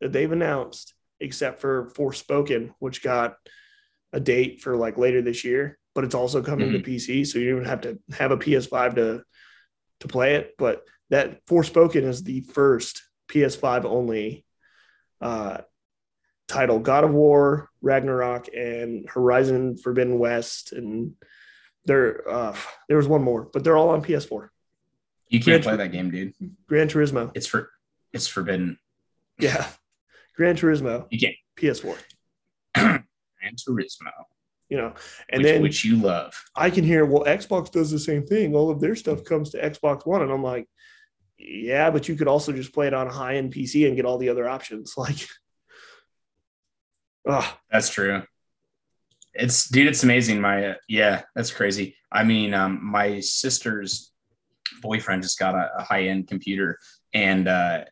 that 0.00 0.12
they've 0.12 0.32
announced 0.32 0.94
except 1.20 1.60
for 1.60 1.90
Forspoken, 1.90 2.72
which 2.78 3.02
got 3.02 3.36
a 4.12 4.18
date 4.20 4.60
for 4.62 4.76
like 4.76 4.98
later 4.98 5.22
this 5.22 5.44
year, 5.44 5.78
but 5.94 6.02
it's 6.02 6.14
also 6.14 6.42
coming 6.42 6.70
Mhm. 6.70 6.84
to 6.84 6.90
PC, 6.90 7.26
so 7.26 7.38
you 7.38 7.54
don't 7.54 7.66
have 7.66 7.82
to 7.82 7.98
have 8.18 8.32
a 8.32 8.36
PS5 8.36 8.94
to 8.96 9.22
to 10.00 10.08
play 10.08 10.34
it. 10.36 10.54
But 10.58 10.82
that 11.10 11.44
Forspoken 11.46 12.04
is 12.04 12.22
the 12.22 12.40
first 12.42 13.02
PS5 13.28 13.84
only 13.84 14.44
uh, 15.20 15.58
title. 16.48 16.78
God 16.78 17.04
of 17.04 17.12
War, 17.12 17.68
Ragnarok, 17.82 18.48
and 18.54 19.08
Horizon 19.08 19.76
Forbidden 19.76 20.18
West, 20.18 20.72
and 20.72 21.14
there 21.84 22.28
uh, 22.28 22.56
there 22.88 22.96
was 22.96 23.08
one 23.08 23.22
more, 23.22 23.48
but 23.52 23.64
they're 23.64 23.76
all 23.76 23.90
on 23.90 24.02
PS4. 24.02 24.48
You 25.28 25.38
can't 25.40 25.62
Gran- 25.62 25.76
play 25.76 25.84
that 25.84 25.92
game, 25.92 26.10
dude. 26.10 26.34
Gran 26.68 26.88
Turismo, 26.88 27.30
It's 27.34 27.46
for 27.46 27.70
it's 28.12 28.26
forbidden. 28.26 28.78
yeah, 29.38 29.68
Gran 30.36 30.56
Turismo, 30.56 31.06
You 31.10 31.18
can't. 31.20 31.36
PS4. 31.56 31.96
Gran 32.74 33.04
Turismo, 33.56 34.10
You 34.70 34.78
know, 34.78 34.94
and 35.28 35.42
which, 35.42 35.52
then 35.52 35.62
which 35.62 35.84
you 35.84 35.96
love. 35.96 36.32
I 36.56 36.70
can 36.70 36.84
hear, 36.84 37.04
well, 37.04 37.24
Xbox 37.24 37.70
does 37.70 37.90
the 37.90 37.98
same 37.98 38.24
thing. 38.24 38.54
All 38.54 38.70
of 38.70 38.80
their 38.80 38.94
stuff 38.94 39.24
comes 39.24 39.50
to 39.50 39.60
Xbox 39.60 40.06
One. 40.06 40.22
And 40.22 40.30
I'm 40.30 40.44
like, 40.44 40.68
yeah, 41.38 41.90
but 41.90 42.08
you 42.08 42.14
could 42.14 42.28
also 42.28 42.52
just 42.52 42.72
play 42.72 42.86
it 42.86 42.94
on 42.94 43.06
a 43.06 43.12
high 43.12 43.36
end 43.36 43.52
PC 43.52 43.86
and 43.86 43.96
get 43.96 44.04
all 44.04 44.18
the 44.18 44.28
other 44.28 44.48
options. 44.48 44.94
Like, 45.00 45.26
oh, 47.26 47.56
That's 47.70 47.90
true. 47.90 48.22
It's 49.32 49.68
dude, 49.68 49.86
it's 49.86 50.02
amazing. 50.02 50.40
My 50.40 50.66
uh, 50.66 50.74
yeah, 50.88 51.22
that's 51.36 51.52
crazy. 51.52 51.96
I 52.10 52.24
mean, 52.24 52.52
um, 52.52 52.80
my 52.82 53.20
sister's 53.20 54.12
boyfriend 54.82 55.22
just 55.22 55.38
got 55.38 55.54
a, 55.54 55.70
a 55.78 55.82
high 55.82 56.04
end 56.04 56.26
computer 56.26 56.78
and 57.12 57.48
uh, 57.48 57.84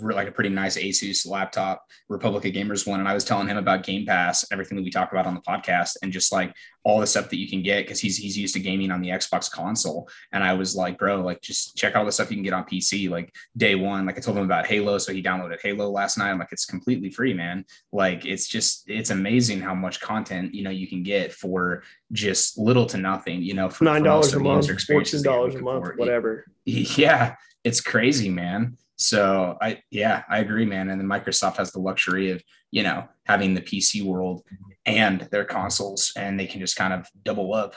like 0.00 0.28
a 0.28 0.32
pretty 0.32 0.50
nice 0.50 0.76
Asus 0.76 1.26
laptop, 1.26 1.86
Republic 2.08 2.44
of 2.44 2.52
Gamers 2.52 2.86
one. 2.86 3.00
And 3.00 3.08
I 3.08 3.14
was 3.14 3.24
telling 3.24 3.48
him 3.48 3.56
about 3.56 3.82
Game 3.82 4.04
Pass, 4.04 4.46
everything 4.52 4.76
that 4.76 4.84
we 4.84 4.90
talk 4.90 5.10
about 5.10 5.26
on 5.26 5.34
the 5.34 5.40
podcast, 5.40 5.96
and 6.02 6.12
just 6.12 6.32
like 6.32 6.54
all 6.84 7.00
the 7.00 7.06
stuff 7.06 7.28
that 7.30 7.38
you 7.38 7.48
can 7.48 7.62
get 7.62 7.84
because 7.84 8.00
he's 8.00 8.16
he's 8.16 8.36
used 8.36 8.54
to 8.54 8.60
gaming 8.60 8.90
on 8.90 9.00
the 9.00 9.08
Xbox 9.08 9.50
console. 9.50 10.08
And 10.32 10.44
I 10.44 10.52
was 10.52 10.76
like, 10.76 10.98
bro, 10.98 11.20
like 11.22 11.40
just 11.40 11.76
check 11.76 11.94
out 11.94 12.00
all 12.00 12.04
the 12.04 12.12
stuff 12.12 12.30
you 12.30 12.36
can 12.36 12.44
get 12.44 12.52
on 12.52 12.64
PC. 12.64 13.08
Like 13.08 13.34
day 13.56 13.74
one, 13.74 14.04
like 14.04 14.18
I 14.18 14.20
told 14.20 14.36
him 14.36 14.44
about 14.44 14.66
Halo, 14.66 14.98
so 14.98 15.12
he 15.12 15.22
downloaded 15.22 15.60
Halo 15.62 15.88
last 15.88 16.18
night. 16.18 16.30
I'm 16.30 16.38
like, 16.38 16.52
it's 16.52 16.66
completely 16.66 17.10
free, 17.10 17.32
man. 17.32 17.64
Like 17.92 18.26
it's 18.26 18.48
just 18.48 18.84
it's 18.88 19.10
amazing 19.10 19.60
how 19.60 19.74
much 19.74 20.00
content 20.00 20.54
you 20.54 20.62
know 20.62 20.70
you 20.70 20.86
can 20.86 21.02
get 21.02 21.32
for 21.32 21.84
just 22.12 22.58
little 22.58 22.86
to 22.86 22.98
nothing. 22.98 23.42
You 23.42 23.54
know, 23.54 23.70
for, 23.70 23.84
nine 23.84 24.02
dollars 24.02 24.34
a 24.34 24.40
month, 24.40 24.66
fourteen 24.84 25.22
dollars 25.22 25.54
a 25.54 25.60
month, 25.60 25.96
whatever. 25.96 26.46
Yeah, 26.70 27.36
it's 27.68 27.82
crazy, 27.82 28.30
man. 28.30 28.78
So 28.96 29.56
I 29.60 29.82
yeah, 29.90 30.24
I 30.28 30.38
agree, 30.38 30.64
man. 30.64 30.88
And 30.88 31.00
then 31.00 31.06
Microsoft 31.06 31.58
has 31.58 31.70
the 31.70 31.78
luxury 31.78 32.30
of, 32.30 32.42
you 32.70 32.82
know, 32.82 33.06
having 33.26 33.54
the 33.54 33.60
PC 33.60 34.02
world 34.02 34.42
and 34.86 35.20
their 35.30 35.44
consoles 35.44 36.12
and 36.16 36.40
they 36.40 36.46
can 36.46 36.60
just 36.60 36.76
kind 36.76 36.92
of 36.94 37.06
double 37.24 37.54
up. 37.54 37.74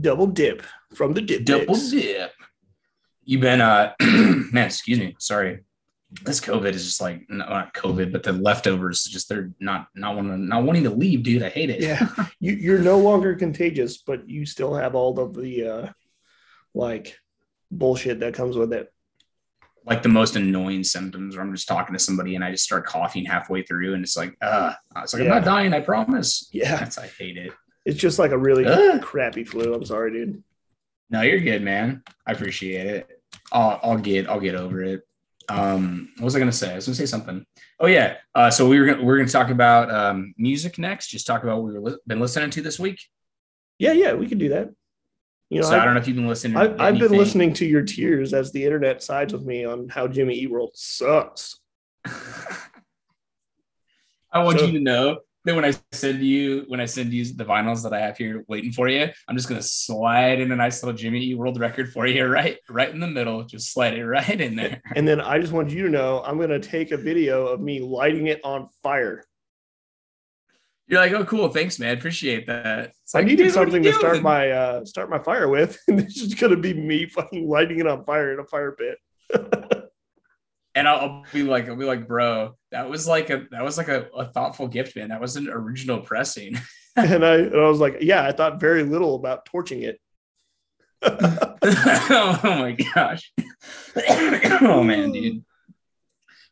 Double 0.00 0.28
dip 0.28 0.62
from 0.94 1.12
the 1.12 1.20
dip. 1.20 1.44
Double 1.44 1.74
mix. 1.74 1.90
dip. 1.90 2.32
You've 3.24 3.40
been 3.42 3.60
uh 3.60 3.92
man, 4.00 4.66
excuse 4.66 5.00
me, 5.00 5.16
sorry. 5.18 5.64
This 6.24 6.40
COVID 6.40 6.72
is 6.72 6.84
just 6.84 7.00
like 7.00 7.26
not 7.28 7.74
COVID, 7.74 8.10
but 8.10 8.22
the 8.22 8.32
leftovers 8.32 9.04
just 9.04 9.28
they're 9.28 9.50
not 9.58 9.88
not 9.94 10.14
wanting 10.14 10.48
not 10.48 10.62
wanting 10.62 10.84
to 10.84 10.90
leave, 10.90 11.24
dude. 11.24 11.42
I 11.42 11.50
hate 11.50 11.70
it. 11.70 11.80
Yeah. 11.80 12.08
You, 12.42 12.54
you're 12.54 12.78
no 12.78 12.96
longer 12.96 13.34
contagious, 13.34 13.98
but 13.98 14.26
you 14.26 14.46
still 14.46 14.74
have 14.74 14.94
all 14.94 15.20
of 15.20 15.34
the 15.34 15.68
uh, 15.68 15.88
like 16.72 17.18
bullshit 17.70 18.20
that 18.20 18.34
comes 18.34 18.56
with 18.56 18.72
it. 18.72 18.92
like 19.86 20.02
the 20.02 20.08
most 20.08 20.36
annoying 20.36 20.84
symptoms 20.84 21.34
where 21.36 21.44
I'm 21.44 21.54
just 21.54 21.68
talking 21.68 21.94
to 21.94 21.98
somebody 21.98 22.34
and 22.34 22.44
I 22.44 22.50
just 22.50 22.64
start 22.64 22.86
coughing 22.86 23.24
halfway 23.24 23.62
through 23.62 23.94
and 23.94 24.04
it's 24.04 24.16
like, 24.16 24.36
uh, 24.42 24.72
it's 24.98 25.14
like, 25.14 25.22
I'm 25.22 25.28
not 25.28 25.44
dying, 25.44 25.72
I 25.72 25.80
promise. 25.80 26.48
Yeah. 26.52 26.76
That's, 26.76 26.98
I 26.98 27.06
hate 27.06 27.36
it. 27.36 27.52
It's 27.86 27.98
just 27.98 28.18
like 28.18 28.30
a 28.30 28.38
really 28.38 28.64
crappy 29.00 29.44
flu. 29.44 29.72
I'm 29.72 29.84
sorry, 29.84 30.12
dude. 30.12 30.42
No, 31.08 31.22
you're 31.22 31.40
good, 31.40 31.62
man. 31.62 32.02
I 32.26 32.32
appreciate 32.32 32.86
it. 32.86 33.22
I'll, 33.52 33.80
I'll 33.82 33.98
get, 33.98 34.28
I'll 34.28 34.40
get 34.40 34.54
over 34.54 34.82
it. 34.82 35.02
Um, 35.48 36.10
what 36.18 36.26
was 36.26 36.36
I 36.36 36.38
going 36.38 36.50
to 36.50 36.56
say? 36.56 36.72
I 36.72 36.76
was 36.76 36.86
going 36.86 36.94
to 36.94 37.00
say 37.00 37.06
something. 37.06 37.44
Oh 37.80 37.86
yeah. 37.86 38.18
Uh, 38.34 38.50
so 38.50 38.68
we 38.68 38.78
were 38.78 38.86
going 38.86 38.98
to, 38.98 39.04
we're 39.04 39.16
going 39.16 39.26
to 39.26 39.32
talk 39.32 39.50
about, 39.50 39.90
um, 39.90 40.34
music 40.36 40.78
next, 40.78 41.08
just 41.08 41.26
talk 41.26 41.42
about 41.42 41.62
what 41.62 41.72
we've 41.72 41.82
li- 41.82 41.98
been 42.06 42.20
listening 42.20 42.50
to 42.50 42.62
this 42.62 42.78
week. 42.78 43.00
Yeah, 43.78 43.92
yeah, 43.92 44.12
we 44.12 44.28
can 44.28 44.38
do 44.38 44.50
that. 44.50 44.70
You 45.50 45.60
know, 45.60 45.68
so 45.68 45.76
I, 45.76 45.82
I, 45.82 45.84
don't 45.84 45.94
know 45.94 46.00
if 46.00 46.06
you've 46.06 46.16
been 46.16 46.28
listening. 46.28 46.54
to 46.54 46.60
I, 46.80 46.88
I've 46.88 46.98
been 46.98 47.12
listening 47.12 47.52
to 47.54 47.66
your 47.66 47.82
tears 47.82 48.32
as 48.32 48.52
the 48.52 48.64
internet 48.64 49.02
sides 49.02 49.32
with 49.32 49.42
me 49.42 49.64
on 49.64 49.88
how 49.88 50.06
Jimmy 50.06 50.34
Eat 50.34 50.50
World 50.50 50.70
sucks. 50.74 51.58
I 54.32 54.44
want 54.44 54.60
So- 54.60 54.66
you 54.66 54.72
to 54.72 54.80
know 54.80 55.18
that 55.44 55.54
when 55.56 55.64
I 55.64 55.72
send 55.90 56.22
you 56.22 56.64
when 56.68 56.80
I 56.80 56.84
send 56.84 57.12
you 57.12 57.24
the 57.24 57.44
vinyls 57.46 57.82
that 57.82 57.92
I 57.94 57.98
have 58.00 58.16
here 58.16 58.44
waiting 58.46 58.72
for 58.72 58.88
you, 58.88 59.08
I'm 59.26 59.36
just 59.36 59.48
gonna 59.48 59.62
slide 59.62 60.38
in 60.38 60.52
a 60.52 60.56
nice 60.56 60.82
little 60.82 60.96
Jimmy 60.96 61.18
Eat 61.20 61.34
World 61.38 61.58
record 61.58 61.92
for 61.92 62.06
you, 62.06 62.26
right, 62.26 62.58
right 62.68 62.90
in 62.90 63.00
the 63.00 63.06
middle. 63.08 63.42
Just 63.44 63.72
slide 63.72 63.94
it 63.94 64.06
right 64.06 64.40
in 64.40 64.54
there. 64.54 64.80
And 64.94 65.08
then 65.08 65.20
I 65.20 65.38
just 65.40 65.52
want 65.52 65.70
you 65.70 65.84
to 65.84 65.90
know 65.90 66.22
I'm 66.24 66.36
going 66.36 66.50
to 66.50 66.60
take 66.60 66.92
a 66.92 66.96
video 66.96 67.46
of 67.46 67.60
me 67.60 67.80
lighting 67.80 68.26
it 68.26 68.40
on 68.44 68.68
fire. 68.82 69.24
You're 70.90 70.98
like, 70.98 71.12
oh, 71.12 71.24
cool, 71.24 71.48
thanks, 71.50 71.78
man, 71.78 71.96
appreciate 71.96 72.48
that. 72.48 72.92
It's 73.04 73.14
I 73.14 73.18
like, 73.18 73.28
needed 73.28 73.44
dude, 73.44 73.54
what 73.54 73.62
are 73.62 73.64
something 73.66 73.82
to 73.84 73.92
start 73.92 74.22
my 74.22 74.50
uh, 74.50 74.84
start 74.84 75.08
my 75.08 75.20
fire 75.20 75.48
with, 75.48 75.78
and 75.88 76.00
this 76.00 76.16
is 76.16 76.34
going 76.34 76.50
to 76.50 76.56
be 76.56 76.74
me 76.74 77.06
fucking 77.06 77.48
lighting 77.48 77.78
it 77.78 77.86
on 77.86 78.04
fire 78.04 78.32
in 78.32 78.40
a 78.40 78.44
fire 78.44 78.72
pit. 78.72 78.98
and 80.74 80.88
I'll, 80.88 80.98
I'll 80.98 81.24
be 81.32 81.44
like, 81.44 81.68
I'll 81.68 81.76
be 81.76 81.84
like, 81.84 82.08
bro, 82.08 82.56
that 82.72 82.90
was 82.90 83.06
like 83.06 83.30
a 83.30 83.44
that 83.52 83.62
was 83.62 83.78
like 83.78 83.86
a, 83.86 84.08
a 84.16 84.32
thoughtful 84.32 84.66
gift, 84.66 84.96
man. 84.96 85.10
That 85.10 85.20
was 85.20 85.36
an 85.36 85.48
original 85.48 86.00
pressing. 86.00 86.58
and 86.96 87.24
I 87.24 87.34
and 87.36 87.54
I 87.54 87.68
was 87.68 87.78
like, 87.78 87.98
yeah, 88.00 88.24
I 88.26 88.32
thought 88.32 88.58
very 88.58 88.82
little 88.82 89.14
about 89.14 89.44
torching 89.44 89.84
it. 89.84 90.00
oh 91.02 92.38
my 92.42 92.76
gosh. 92.94 93.32
oh 94.60 94.82
man, 94.82 95.12
dude. 95.12 95.44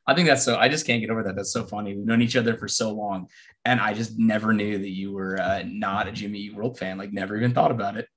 I 0.09 0.15
think 0.15 0.27
that's 0.27 0.43
so. 0.43 0.57
I 0.57 0.71
just 0.71 0.87
can't 0.87 1.03
get 1.03 1.11
over 1.11 1.23
that. 1.23 1.37
That's 1.37 1.53
so 1.53 1.65
funny. 1.65 1.95
We've 1.95 2.07
known 2.07 2.23
each 2.23 2.35
other 2.35 2.57
for 2.57 2.67
so 2.67 2.91
long, 2.91 3.29
and 3.67 3.79
I 3.79 3.93
just 3.93 4.19
never 4.19 4.55
knew 4.55 4.79
that 4.79 4.89
you 4.89 5.13
were 5.13 5.39
uh, 5.39 5.63
not 5.67 6.09
a 6.09 6.13
Jimmy 6.13 6.39
Eat 6.39 6.55
World 6.55 6.79
fan. 6.79 6.97
Like, 6.97 7.13
never 7.13 7.37
even 7.37 7.53
thought 7.53 7.71
about 7.71 7.99
it. 7.99 8.09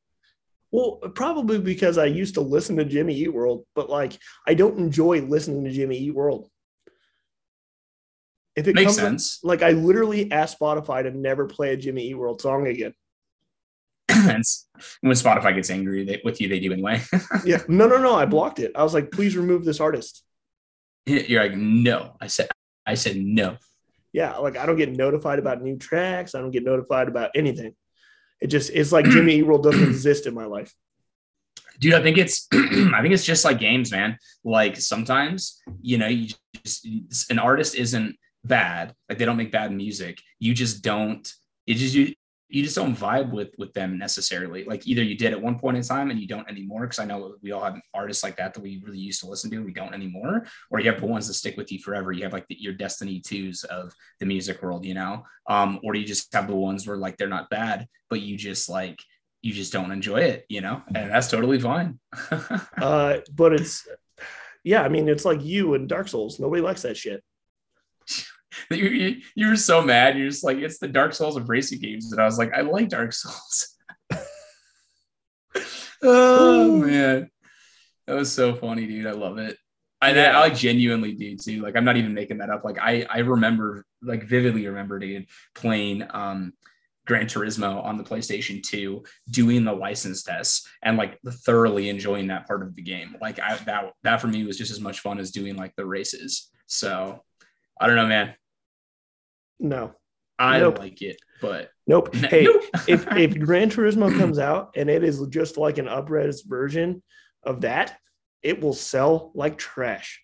Well, 0.72 1.00
probably 1.14 1.60
because 1.60 1.98
I 1.98 2.06
used 2.06 2.36
to 2.36 2.42
listen 2.42 2.78
to 2.78 2.86
Jimmy 2.86 3.14
Eat 3.16 3.34
World, 3.34 3.66
but 3.76 3.89
like 3.89 4.18
I 4.48 4.54
don't 4.54 4.80
enjoy 4.80 5.20
listening 5.22 5.66
to 5.66 5.72
Jimmy 5.72 5.98
Eat 5.98 6.16
World. 6.16 6.50
If 8.56 8.70
it 8.70 8.76
Makes 8.76 8.96
comes 8.96 8.98
sense. 8.98 9.39
like 9.44 9.62
I 9.62 9.72
literally 9.72 10.32
asked 10.32 10.60
Spotify 10.60 11.04
to 11.04 11.12
never 11.12 11.46
play 11.46 11.74
a 11.74 11.78
Jimmy 11.78 12.08
Eat 12.08 12.16
World 12.16 12.42
song 12.42 12.68
again. 12.68 12.94
And 14.14 14.44
when 15.02 15.16
Spotify 15.16 15.56
gets 15.56 15.70
angry 15.70 16.06
they, 16.06 16.22
with 16.24 16.39
you, 16.42 16.48
they 16.48 16.60
do 16.60 16.72
anyway. 16.72 17.02
Yeah, 17.46 17.62
no, 17.68 17.88
no, 17.88 17.98
no. 17.98 18.16
I 18.16 18.26
blocked 18.26 18.60
it. 18.60 18.72
I 18.76 18.84
was 18.84 18.94
like, 18.94 19.12
please 19.12 19.36
remove 19.38 19.66
this 19.66 19.80
artist. 19.80 20.24
You're 21.06 21.43
like, 21.43 21.56
no. 21.56 22.16
I 22.22 22.28
said, 22.28 22.49
I 22.86 22.93
said 22.95 23.18
no. 23.18 23.58
Yeah, 24.14 24.38
like 24.38 24.58
I 24.58 24.66
don't 24.66 24.76
get 24.78 24.91
notified 24.91 25.39
about 25.39 25.62
new 25.62 25.78
tracks. 25.78 26.36
I 26.36 26.39
don't 26.41 26.52
get 26.52 26.64
notified 26.66 27.08
about 27.08 27.32
anything. 27.36 27.74
It 28.41 28.47
just 28.47 28.72
it's 28.74 28.91
like 28.91 29.06
Jimmy 29.06 29.36
Eat 29.36 29.43
World 29.43 29.64
doesn't 29.64 29.84
exist 29.84 30.26
in 30.28 30.34
my 30.34 30.45
life. 30.45 30.74
dude 31.80 31.93
i 31.93 32.02
think 32.02 32.18
it's 32.18 32.47
i 32.54 33.02
think 33.02 33.14
it's 33.14 33.26
just 33.26 33.45
like 33.45 33.60
games 33.60 33.91
man 33.91 34.18
like 34.43 34.76
sometimes 34.78 35.62
you 35.82 35.97
know 35.97 36.08
you 36.08 36.28
just 36.64 36.86
an 37.32 37.39
artist 37.39 37.76
isn't 37.76 38.16
bad 38.43 38.93
like 39.10 39.18
they 39.18 39.26
don't 39.26 39.38
make 39.38 39.52
bad 39.52 39.72
music 39.72 40.20
you 40.39 40.54
just 40.54 40.84
don't 40.84 41.34
it 41.68 41.76
just 41.76 41.95
you 41.95 42.14
you 42.52 42.64
just 42.64 42.76
don't 42.76 42.95
vibe 42.95 43.32
with 43.32 43.49
with 43.58 43.74
them 43.74 43.97
necessarily 43.97 44.64
like 44.66 44.88
either 44.88 45.04
you 45.04 45.18
did 45.18 45.32
at 45.32 45.41
one 45.41 45.58
point 45.58 45.78
in 45.78 45.84
time 45.84 46.12
and 46.12 46.20
you 46.20 46.28
don't 46.28 46.49
anymore 46.49 46.82
because 46.82 46.99
i 46.99 47.06
know 47.06 47.36
we 47.41 47.52
all 47.52 47.64
have 47.64 47.80
artists 47.93 48.24
like 48.24 48.36
that 48.36 48.54
that 48.54 48.62
we 48.62 48.82
really 48.86 48.99
used 48.99 49.20
to 49.20 49.28
listen 49.28 49.49
to 49.49 49.60
we 49.60 49.74
don't 49.74 49.93
anymore 49.93 50.45
or 50.70 50.80
you 50.80 50.91
have 50.91 50.99
the 50.99 51.08
ones 51.08 51.28
that 51.28 51.34
stick 51.34 51.58
with 51.58 51.72
you 51.72 51.80
forever 51.80 52.12
you 52.12 52.24
have 52.24 52.34
like 52.34 52.47
the, 52.47 52.58
your 52.60 52.74
destiny 52.74 53.20
twos 53.20 53.64
of 53.66 53.93
the 54.20 54.26
music 54.26 54.62
world 54.62 54.86
you 54.86 54.93
know 54.93 55.24
um 55.49 55.80
or 55.84 55.95
you 55.95 56.06
just 56.06 56.34
have 56.34 56.47
the 56.47 56.56
ones 56.56 56.86
where 56.86 56.97
like 56.97 57.18
they're 57.18 57.28
not 57.28 57.49
bad 57.49 57.88
but 58.10 58.22
you 58.22 58.38
just 58.38 58.70
like 58.70 58.99
you 59.41 59.54
just 59.54 59.74
don't 59.74 59.91
enjoy 59.91 60.18
it, 60.18 60.45
you 60.49 60.62
know, 60.62 60.82
and 60.93 61.12
that's 61.12 61.30
totally 61.30 61.60
fine. 61.60 61.99
Uh, 62.78 63.20
but 63.36 63.54
it's 63.54 63.88
yeah, 64.64 64.82
I 64.82 64.89
mean 64.89 65.08
it's 65.08 65.26
like 65.26 65.43
you 65.43 65.76
and 65.76 65.88
Dark 65.88 66.08
Souls. 66.08 66.39
Nobody 66.39 66.62
likes 66.62 66.82
that 66.82 66.97
shit. 66.97 67.24
You, 68.70 68.89
you, 68.89 69.22
you 69.36 69.47
were 69.49 69.56
so 69.56 69.82
mad. 69.82 70.18
You're 70.18 70.30
just 70.30 70.43
like, 70.43 70.58
it's 70.58 70.80
the 70.80 70.88
Dark 70.88 71.14
Souls 71.14 71.38
of 71.38 71.49
racing 71.49 71.80
games. 71.80 72.12
And 72.12 72.22
I 72.22 72.26
was 72.26 72.38
like, 72.38 72.54
I 72.54 72.62
like 72.62 72.89
Dark 72.89 73.14
Souls. 73.14 73.78
oh, 76.04 76.78
man. 76.78 77.30
That 78.08 78.16
was 78.16 78.32
so 78.32 78.56
funny, 78.56 78.88
dude. 78.88 79.08
I 79.08 79.12
love 79.12 79.38
it. 79.38 79.58
And 80.02 80.20
I, 80.20 80.24
Yeah. 80.24 80.38
I 80.38 80.39
like 80.41 80.56
genuinely 80.56 81.14
do 81.14 81.38
too. 81.38 81.62
Like, 81.62 81.76
I'm 81.76 81.86
not 81.86 81.97
even 81.97 82.14
making 82.14 82.39
that 82.39 82.49
up. 82.49 82.64
Like, 82.64 82.80
I, 82.80 83.06
I 83.10 83.20
remember, 83.20 83.86
like, 84.02 84.24
vividly 84.24 84.68
remember, 84.68 84.99
dude, 84.99 85.28
playing, 85.54 86.04
um, 86.10 86.54
Gran 87.08 87.26
Turismo 87.26 87.84
on 87.84 87.97
the 87.97 88.04
PlayStation 88.04 88.62
2, 88.62 89.04
doing 89.32 89.64
the 89.64 89.74
license 89.74 90.24
tests 90.24 90.68
and 90.84 90.97
like 90.97 91.20
thoroughly 91.45 91.89
enjoying 91.89 92.28
that 92.28 92.47
part 92.47 92.62
of 92.62 92.76
the 92.76 92.82
game. 92.82 93.16
Like 93.20 93.39
I, 93.39 93.58
that 93.66 93.93
that 94.04 94.22
for 94.22 94.28
me 94.28 94.45
was 94.45 94.58
just 94.58 94.72
as 94.72 94.80
much 94.80 94.99
fun 94.99 95.20
as 95.20 95.32
doing 95.32 95.56
like 95.56 95.76
the 95.76 95.86
races. 95.86 96.52
So 96.68 97.24
I 97.80 97.88
don't 97.88 97.95
know, 97.95 98.08
man. 98.08 98.36
No. 99.62 99.93
I 100.39 100.59
nope. 100.59 100.80
like 100.80 101.01
it, 101.01 101.18
but 101.39 101.70
nope. 101.86 102.14
Hey, 102.16 102.43
nope. 102.43 102.64
if 102.88 103.07
if 103.16 103.39
Gran 103.39 103.70
Turismo 103.70 104.18
comes 104.18 104.39
out 104.39 104.72
and 104.76 104.89
it 104.89 105.03
is 105.03 105.26
just 105.28 105.57
like 105.57 105.78
an 105.78 105.86
upres 105.86 106.45
version 106.45 107.03
of 107.43 107.62
that, 107.62 107.97
it 108.41 108.59
will 108.59 108.74
sell 108.74 109.32
like 109.36 109.57
trash. 109.57 110.22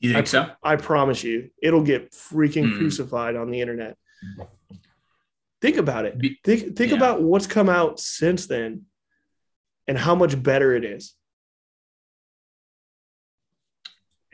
You 0.00 0.14
think 0.14 0.26
I, 0.26 0.28
so? 0.28 0.50
I 0.62 0.76
promise 0.76 1.22
you, 1.22 1.50
it'll 1.62 1.82
get 1.82 2.12
freaking 2.12 2.72
mm. 2.72 2.78
crucified 2.78 3.36
on 3.36 3.50
the 3.50 3.60
internet. 3.60 3.96
Think 5.60 5.76
about 5.76 6.06
it. 6.06 6.18
Think 6.42 6.76
think 6.76 6.90
yeah. 6.90 6.96
about 6.96 7.22
what's 7.22 7.46
come 7.46 7.68
out 7.68 8.00
since 8.00 8.46
then 8.46 8.82
and 9.86 9.98
how 9.98 10.14
much 10.14 10.42
better 10.42 10.74
it 10.74 10.84
is. 10.84 11.14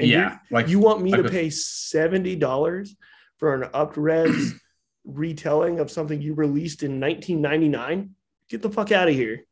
And 0.01 0.09
yeah, 0.09 0.39
like 0.51 0.69
you 0.69 0.79
want 0.79 1.03
me 1.03 1.13
like 1.13 1.23
to 1.23 1.29
pay 1.29 1.51
seventy 1.51 2.37
dollars 2.37 2.97
for 3.39 3.55
an 3.55 3.69
upres 3.71 4.53
retelling 5.05 5.79
of 5.79 5.91
something 5.91 6.21
you 6.21 6.35
released 6.35 6.83
in 6.83 7.01
1999? 7.01 8.15
Get 8.49 8.63
the 8.63 8.71
fuck 8.71 8.93
out 8.93 9.09
of 9.09 9.15
here. 9.15 9.45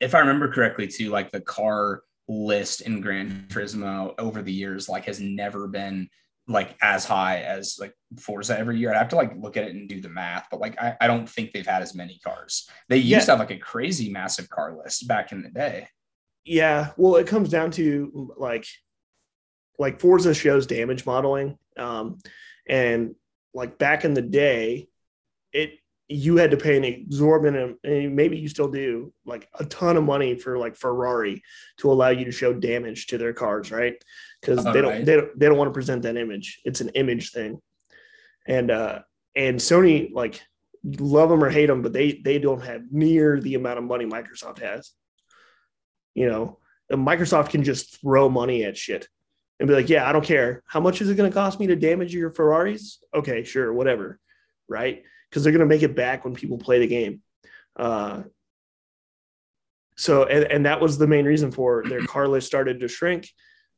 If 0.00 0.14
I 0.14 0.18
remember 0.18 0.52
correctly, 0.52 0.88
too, 0.88 1.10
like 1.10 1.30
the 1.30 1.40
car 1.40 2.02
list 2.28 2.80
in 2.82 3.00
Gran 3.00 3.46
Turismo 3.48 4.14
over 4.18 4.42
the 4.42 4.52
years, 4.52 4.88
like 4.88 5.04
has 5.06 5.20
never 5.20 5.68
been 5.68 6.08
like 6.46 6.76
as 6.82 7.04
high 7.04 7.40
as 7.40 7.78
like 7.80 7.94
Forza 8.18 8.58
every 8.58 8.78
year. 8.78 8.90
I'd 8.90 8.98
have 8.98 9.08
to 9.10 9.16
like 9.16 9.32
look 9.36 9.56
at 9.56 9.64
it 9.64 9.74
and 9.74 9.88
do 9.88 10.00
the 10.00 10.08
math, 10.08 10.48
but 10.50 10.60
like 10.60 10.80
I, 10.80 10.96
I 11.00 11.06
don't 11.06 11.28
think 11.28 11.52
they've 11.52 11.66
had 11.66 11.82
as 11.82 11.94
many 11.94 12.18
cars. 12.18 12.68
They 12.88 12.96
used 12.96 13.08
yeah. 13.08 13.20
to 13.20 13.30
have 13.32 13.38
like 13.38 13.50
a 13.50 13.58
crazy 13.58 14.10
massive 14.10 14.48
car 14.50 14.76
list 14.76 15.08
back 15.08 15.32
in 15.32 15.42
the 15.42 15.48
day. 15.48 15.88
Yeah. 16.44 16.90
Well, 16.96 17.16
it 17.16 17.26
comes 17.26 17.48
down 17.48 17.70
to 17.72 18.34
like 18.36 18.66
like 19.78 20.00
Forza 20.00 20.34
shows 20.34 20.66
damage 20.66 21.06
modeling. 21.06 21.58
Um, 21.76 22.18
and 22.68 23.14
like 23.52 23.78
back 23.78 24.04
in 24.04 24.14
the 24.14 24.22
day, 24.22 24.88
it 25.52 25.78
you 26.08 26.36
had 26.36 26.50
to 26.50 26.56
pay 26.56 26.76
an 26.76 26.84
exorbitant, 26.84 27.78
and 27.82 28.14
maybe 28.14 28.36
you 28.36 28.48
still 28.48 28.68
do, 28.68 29.12
like 29.24 29.48
a 29.58 29.64
ton 29.64 29.96
of 29.96 30.04
money 30.04 30.34
for 30.34 30.58
like 30.58 30.76
Ferrari 30.76 31.42
to 31.78 31.90
allow 31.90 32.10
you 32.10 32.26
to 32.26 32.32
show 32.32 32.52
damage 32.52 33.06
to 33.06 33.18
their 33.18 33.32
cars, 33.32 33.70
right? 33.70 33.94
Because 34.40 34.62
they 34.64 34.82
don't 34.82 34.92
right. 34.92 35.04
they 35.04 35.16
don't 35.16 35.38
they 35.38 35.46
don't 35.46 35.58
want 35.58 35.68
to 35.68 35.74
present 35.74 36.02
that 36.02 36.16
image. 36.16 36.60
It's 36.64 36.80
an 36.80 36.90
image 36.90 37.30
thing, 37.30 37.60
and 38.46 38.70
uh 38.70 39.00
and 39.34 39.58
Sony 39.58 40.12
like 40.12 40.40
love 40.84 41.30
them 41.30 41.42
or 41.42 41.50
hate 41.50 41.66
them, 41.66 41.82
but 41.82 41.92
they 41.92 42.12
they 42.12 42.38
don't 42.38 42.62
have 42.62 42.82
near 42.90 43.40
the 43.40 43.54
amount 43.54 43.78
of 43.78 43.84
money 43.84 44.04
Microsoft 44.04 44.60
has. 44.60 44.92
You 46.14 46.28
know, 46.28 46.58
Microsoft 46.92 47.48
can 47.50 47.64
just 47.64 48.00
throw 48.00 48.28
money 48.28 48.64
at 48.64 48.76
shit 48.76 49.08
and 49.60 49.68
be 49.68 49.74
like, 49.74 49.88
yeah, 49.88 50.08
I 50.08 50.12
don't 50.12 50.24
care. 50.24 50.62
How 50.66 50.80
much 50.80 51.00
is 51.00 51.08
it 51.08 51.16
going 51.16 51.30
to 51.30 51.34
cost 51.34 51.60
me 51.60 51.68
to 51.68 51.76
damage 51.76 52.14
your 52.14 52.30
Ferraris? 52.30 53.02
Okay, 53.14 53.44
sure, 53.44 53.72
whatever. 53.72 54.18
Right. 54.68 55.02
Because 55.28 55.42
they're 55.42 55.52
going 55.52 55.60
to 55.60 55.66
make 55.66 55.82
it 55.82 55.94
back 55.94 56.24
when 56.24 56.34
people 56.34 56.58
play 56.58 56.78
the 56.78 56.86
game. 56.86 57.22
Uh, 57.76 58.22
so, 59.96 60.24
and, 60.24 60.44
and 60.44 60.66
that 60.66 60.80
was 60.80 60.98
the 60.98 61.06
main 61.06 61.24
reason 61.24 61.52
for 61.52 61.84
their 61.88 62.00
car 62.06 62.28
list 62.28 62.46
started 62.46 62.80
to 62.80 62.88
shrink. 62.88 63.30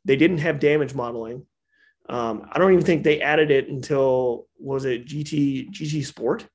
They 0.04 0.16
didn't 0.16 0.38
have 0.38 0.60
damage 0.60 0.94
modeling. 0.94 1.46
Um, 2.08 2.48
I 2.52 2.58
don't 2.58 2.72
even 2.72 2.84
think 2.84 3.02
they 3.02 3.20
added 3.20 3.50
it 3.50 3.68
until 3.68 4.46
was 4.58 4.84
it 4.84 5.06
GT 5.06 5.70
GT 5.70 6.04
Sport? 6.06 6.46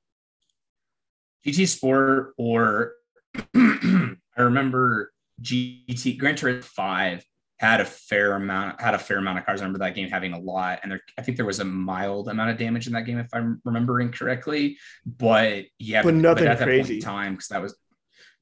GT 1.46 1.68
Sport 1.68 2.32
or 2.38 2.92
I 3.54 4.16
remember 4.38 5.12
GT 5.42 6.16
Gran 6.16 6.36
Turismo 6.36 6.64
5 6.64 7.24
had 7.62 7.80
a 7.80 7.84
fair 7.84 8.34
amount 8.34 8.80
had 8.80 8.92
a 8.92 8.98
fair 8.98 9.18
amount 9.18 9.38
of 9.38 9.46
cars. 9.46 9.60
I 9.60 9.64
remember 9.64 9.78
that 9.84 9.94
game 9.94 10.08
having 10.08 10.32
a 10.32 10.38
lot, 10.38 10.80
and 10.82 10.90
there 10.90 11.00
I 11.16 11.22
think 11.22 11.36
there 11.36 11.46
was 11.46 11.60
a 11.60 11.64
mild 11.64 12.28
amount 12.28 12.50
of 12.50 12.58
damage 12.58 12.88
in 12.88 12.92
that 12.94 13.06
game 13.06 13.18
if 13.18 13.28
I'm 13.32 13.62
remembering 13.64 14.10
correctly. 14.10 14.78
But 15.06 15.66
yeah, 15.78 16.02
but 16.02 16.14
nothing 16.14 16.46
but 16.46 16.60
at 16.60 16.62
crazy 16.62 16.98
that 16.98 17.06
time 17.06 17.34
because 17.34 17.48
that 17.48 17.62
was 17.62 17.76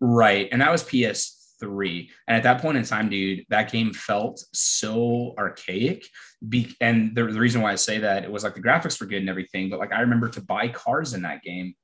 right, 0.01 0.49
and 0.51 0.63
that 0.63 0.73
was 0.73 0.83
PS3. 0.85 2.09
And 2.27 2.37
at 2.39 2.43
that 2.45 2.63
point 2.63 2.79
in 2.79 2.85
time, 2.85 3.11
dude, 3.11 3.45
that 3.51 3.71
game 3.71 3.93
felt 3.93 4.43
so 4.55 5.35
archaic. 5.37 6.07
Be- 6.49 6.75
and 6.81 7.15
the, 7.15 7.25
the 7.25 7.39
reason 7.39 7.61
why 7.61 7.73
I 7.73 7.75
say 7.75 7.99
that 7.99 8.25
it 8.25 8.33
was 8.33 8.43
like 8.43 8.55
the 8.55 8.63
graphics 8.63 8.99
were 8.99 9.07
good 9.07 9.21
and 9.21 9.29
everything, 9.29 9.69
but 9.69 9.79
like 9.79 9.93
I 9.93 10.01
remember 10.01 10.31
to 10.31 10.41
buy 10.41 10.69
cars 10.69 11.13
in 11.13 11.21
that 11.23 11.43
game 11.43 11.75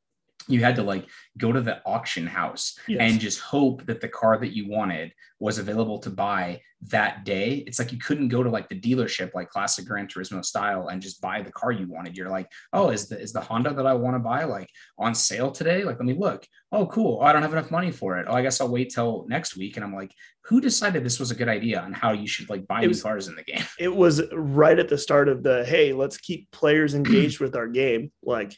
you 0.48 0.60
had 0.60 0.76
to 0.76 0.82
like 0.82 1.06
go 1.38 1.52
to 1.52 1.60
the 1.60 1.80
auction 1.84 2.26
house 2.26 2.78
yes. 2.86 2.98
and 3.00 3.20
just 3.20 3.40
hope 3.40 3.84
that 3.86 4.00
the 4.00 4.08
car 4.08 4.38
that 4.38 4.54
you 4.54 4.68
wanted 4.68 5.12
was 5.38 5.58
available 5.58 5.98
to 5.98 6.10
buy 6.10 6.60
that 6.88 7.24
day. 7.24 7.64
It's 7.66 7.78
like 7.78 7.92
you 7.92 7.98
couldn't 7.98 8.28
go 8.28 8.42
to 8.42 8.50
like 8.50 8.68
the 8.68 8.78
dealership, 8.78 9.34
like 9.34 9.50
classic 9.50 9.86
Gran 9.86 10.06
Turismo 10.06 10.44
style, 10.44 10.88
and 10.88 11.02
just 11.02 11.20
buy 11.20 11.42
the 11.42 11.52
car 11.52 11.72
you 11.72 11.86
wanted. 11.88 12.16
You're 12.16 12.30
like, 12.30 12.50
oh, 12.72 12.90
is 12.90 13.08
the 13.08 13.20
is 13.20 13.32
the 13.32 13.40
Honda 13.40 13.74
that 13.74 13.86
I 13.86 13.94
want 13.94 14.14
to 14.14 14.20
buy 14.20 14.44
like 14.44 14.70
on 14.98 15.14
sale 15.14 15.50
today? 15.50 15.84
Like, 15.84 15.98
let 15.98 16.06
me 16.06 16.14
look. 16.14 16.46
Oh, 16.72 16.86
cool. 16.86 17.18
Oh, 17.20 17.24
I 17.24 17.32
don't 17.32 17.42
have 17.42 17.52
enough 17.52 17.70
money 17.70 17.90
for 17.90 18.18
it. 18.18 18.26
Oh, 18.28 18.34
I 18.34 18.42
guess 18.42 18.60
I'll 18.60 18.70
wait 18.70 18.90
till 18.90 19.26
next 19.28 19.56
week. 19.56 19.76
And 19.76 19.84
I'm 19.84 19.94
like, 19.94 20.12
who 20.44 20.60
decided 20.60 21.04
this 21.04 21.18
was 21.18 21.30
a 21.30 21.34
good 21.34 21.48
idea 21.48 21.80
on 21.80 21.92
how 21.92 22.12
you 22.12 22.26
should 22.26 22.48
like 22.48 22.66
buy 22.66 22.82
it 22.82 22.88
was, 22.88 23.02
cars 23.02 23.28
in 23.28 23.36
the 23.36 23.44
game? 23.44 23.64
It 23.78 23.94
was 23.94 24.22
right 24.32 24.78
at 24.78 24.88
the 24.88 24.98
start 24.98 25.28
of 25.28 25.42
the 25.42 25.64
hey, 25.64 25.92
let's 25.92 26.18
keep 26.18 26.50
players 26.50 26.94
engaged 26.94 27.40
with 27.40 27.56
our 27.56 27.68
game. 27.68 28.12
Like 28.22 28.56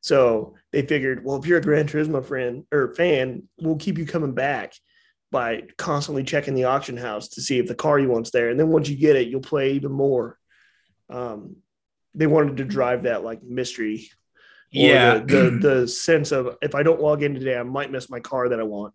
so 0.00 0.54
they 0.72 0.82
figured, 0.82 1.24
well, 1.24 1.38
if 1.38 1.46
you're 1.46 1.58
a 1.58 1.62
Gran 1.62 1.86
Turismo 1.86 2.24
friend 2.24 2.64
or 2.72 2.94
fan, 2.94 3.44
we'll 3.60 3.76
keep 3.76 3.98
you 3.98 4.06
coming 4.06 4.32
back 4.32 4.74
by 5.30 5.64
constantly 5.76 6.24
checking 6.24 6.54
the 6.54 6.64
auction 6.64 6.96
house 6.96 7.28
to 7.28 7.42
see 7.42 7.58
if 7.58 7.66
the 7.66 7.74
car 7.74 7.98
you 7.98 8.08
want's 8.08 8.30
there. 8.30 8.48
And 8.48 8.58
then 8.58 8.68
once 8.68 8.88
you 8.88 8.96
get 8.96 9.16
it, 9.16 9.28
you'll 9.28 9.40
play 9.40 9.72
even 9.72 9.92
more. 9.92 10.38
Um, 11.10 11.56
they 12.14 12.26
wanted 12.26 12.58
to 12.58 12.64
drive 12.64 13.02
that 13.02 13.24
like 13.24 13.42
mystery. 13.42 14.08
Yeah. 14.70 15.18
The, 15.18 15.24
the, 15.24 15.68
the 15.68 15.88
sense 15.88 16.32
of 16.32 16.56
if 16.62 16.74
I 16.74 16.82
don't 16.82 17.00
log 17.00 17.22
in 17.22 17.34
today, 17.34 17.58
I 17.58 17.62
might 17.62 17.92
miss 17.92 18.10
my 18.10 18.20
car 18.20 18.48
that 18.48 18.60
I 18.60 18.64
want. 18.64 18.94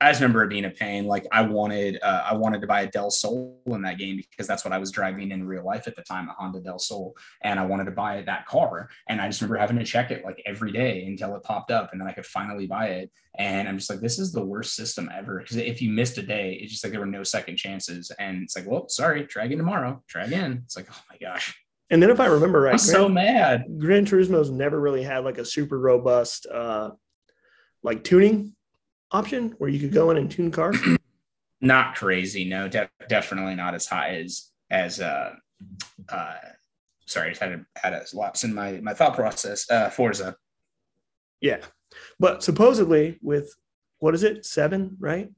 I 0.00 0.10
just 0.10 0.20
remember 0.20 0.42
it 0.42 0.48
being 0.48 0.64
a 0.64 0.70
pain. 0.70 1.04
Like 1.04 1.26
I 1.30 1.42
wanted, 1.42 1.98
uh, 2.02 2.24
I 2.30 2.34
wanted 2.34 2.62
to 2.62 2.66
buy 2.66 2.82
a 2.82 2.86
Del 2.86 3.10
Sol 3.10 3.60
in 3.66 3.82
that 3.82 3.98
game 3.98 4.16
because 4.16 4.46
that's 4.46 4.64
what 4.64 4.72
I 4.72 4.78
was 4.78 4.90
driving 4.90 5.30
in 5.30 5.46
real 5.46 5.64
life 5.64 5.86
at 5.86 5.94
the 5.94 6.02
time, 6.02 6.28
a 6.28 6.32
Honda 6.32 6.60
Del 6.60 6.78
Sol, 6.78 7.14
and 7.42 7.60
I 7.60 7.66
wanted 7.66 7.84
to 7.84 7.90
buy 7.90 8.22
that 8.22 8.46
car. 8.46 8.88
And 9.08 9.20
I 9.20 9.26
just 9.26 9.42
remember 9.42 9.58
having 9.58 9.78
to 9.78 9.84
check 9.84 10.10
it 10.10 10.24
like 10.24 10.42
every 10.46 10.72
day 10.72 11.04
until 11.04 11.36
it 11.36 11.42
popped 11.42 11.70
up, 11.70 11.92
and 11.92 12.00
then 12.00 12.08
I 12.08 12.12
could 12.12 12.24
finally 12.24 12.66
buy 12.66 12.86
it. 12.86 13.10
And 13.38 13.68
I'm 13.68 13.76
just 13.76 13.90
like, 13.90 14.00
this 14.00 14.18
is 14.18 14.32
the 14.32 14.44
worst 14.44 14.74
system 14.74 15.10
ever 15.14 15.40
because 15.40 15.56
if 15.56 15.82
you 15.82 15.90
missed 15.90 16.16
a 16.18 16.22
day, 16.22 16.54
it's 16.54 16.72
just 16.72 16.82
like 16.82 16.92
there 16.92 17.00
were 17.00 17.06
no 17.06 17.22
second 17.22 17.56
chances, 17.56 18.10
and 18.18 18.42
it's 18.42 18.56
like, 18.56 18.66
well, 18.66 18.88
sorry, 18.88 19.26
try 19.26 19.44
again 19.44 19.58
tomorrow, 19.58 20.02
try 20.08 20.24
again. 20.24 20.62
It's 20.64 20.76
like, 20.76 20.88
oh 20.90 21.02
my 21.10 21.18
gosh. 21.18 21.54
And 21.90 22.02
then 22.02 22.10
if 22.10 22.20
I 22.20 22.26
remember 22.26 22.60
right, 22.60 22.72
I'm 22.72 22.78
Gran, 22.78 22.78
so 22.78 23.08
mad. 23.08 23.64
Gran 23.78 24.06
Turismo's 24.06 24.50
never 24.50 24.80
really 24.80 25.02
had 25.02 25.24
like 25.24 25.38
a 25.38 25.44
super 25.44 25.78
robust 25.78 26.46
uh 26.46 26.90
like 27.82 28.04
tuning 28.04 28.54
option 29.12 29.54
where 29.58 29.70
you 29.70 29.78
could 29.78 29.92
go 29.92 30.10
in 30.10 30.16
and 30.16 30.30
tune 30.30 30.50
cars? 30.50 30.78
not 31.60 31.96
crazy. 31.96 32.44
No, 32.44 32.68
de- 32.68 32.90
definitely 33.08 33.54
not 33.54 33.74
as 33.74 33.86
high 33.86 34.16
as 34.16 34.50
as 34.70 35.00
uh 35.00 35.34
uh 36.08 36.34
sorry, 37.06 37.28
I 37.28 37.30
just 37.30 37.42
had 37.42 37.52
a 37.52 37.66
had 37.76 37.92
a 37.92 38.04
lapse 38.14 38.44
in 38.44 38.54
my 38.54 38.72
my 38.80 38.94
thought 38.94 39.14
process. 39.14 39.70
Uh 39.70 39.90
Forza. 39.90 40.36
Yeah. 41.40 41.58
But 42.18 42.42
supposedly 42.42 43.18
with 43.22 43.54
what 43.98 44.14
is 44.14 44.22
it? 44.22 44.44
Seven, 44.46 44.96
right? 44.98 45.30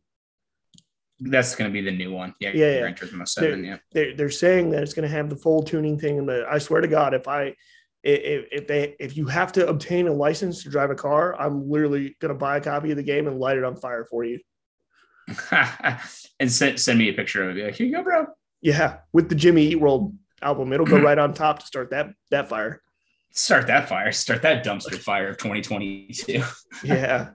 That's 1.21 1.55
going 1.55 1.71
to 1.71 1.73
be 1.73 1.83
the 1.83 1.97
new 1.97 2.13
one. 2.13 2.35
Yeah, 2.41 2.51
yeah, 2.55 2.73
yeah. 2.73 2.81
Gran 2.81 2.95
Turismo 2.95 3.29
Seven. 3.29 3.63
They're, 3.63 3.71
yeah, 3.71 3.79
they're, 3.93 4.17
they're 4.17 4.31
saying 4.31 4.71
that 4.71 4.83
it's 4.83 4.95
going 4.95 5.09
to 5.09 5.15
have 5.15 5.31
the 5.31 5.37
full 5.37 5.63
tuning 5.63 5.99
thing, 5.99 6.19
and 6.19 6.29
the 6.29 6.45
I 6.51 6.59
swear 6.59 6.81
to 6.81 6.89
God, 6.89 7.15
if 7.15 7.29
I 7.29 7.55
if, 8.03 8.47
if 8.51 8.67
they 8.67 8.97
if 8.99 9.17
you 9.17 9.27
have 9.27 9.53
to 9.53 9.67
obtain 9.69 10.09
a 10.09 10.13
license 10.13 10.63
to 10.63 10.71
drive 10.71 10.91
a 10.91 10.95
car, 10.95 11.41
I'm 11.41 11.71
literally 11.71 12.17
gonna 12.21 12.35
buy 12.35 12.57
a 12.57 12.61
copy 12.61 12.91
of 12.91 12.97
the 12.97 13.03
game 13.03 13.27
and 13.27 13.39
light 13.39 13.57
it 13.57 13.65
on 13.65 13.77
fire 13.77 14.05
for 14.05 14.25
you. 14.25 14.41
and 16.41 16.51
send 16.51 16.81
send 16.81 16.99
me 16.99 17.09
a 17.09 17.13
picture 17.13 17.49
of 17.49 17.57
it. 17.57 17.65
Like, 17.65 17.75
here 17.75 17.87
you 17.87 17.95
go, 17.95 18.03
bro. 18.03 18.27
Yeah, 18.61 18.99
with 19.13 19.29
the 19.29 19.35
Jimmy 19.35 19.67
Eat 19.67 19.81
World 19.81 20.15
album, 20.41 20.73
it'll 20.73 20.87
go 20.87 21.01
right 21.03 21.19
on 21.19 21.35
top 21.35 21.61
to 21.61 21.67
start 21.67 21.91
that 21.91 22.11
that 22.31 22.49
fire. 22.49 22.83
Start 23.35 23.67
that 23.69 23.89
fire. 23.89 24.13
Start 24.13 24.43
that 24.43 24.65
dumpster 24.65 24.99
fire 24.99 25.29
of 25.29 25.39
2022. 25.39 26.43
yeah, 26.85 27.31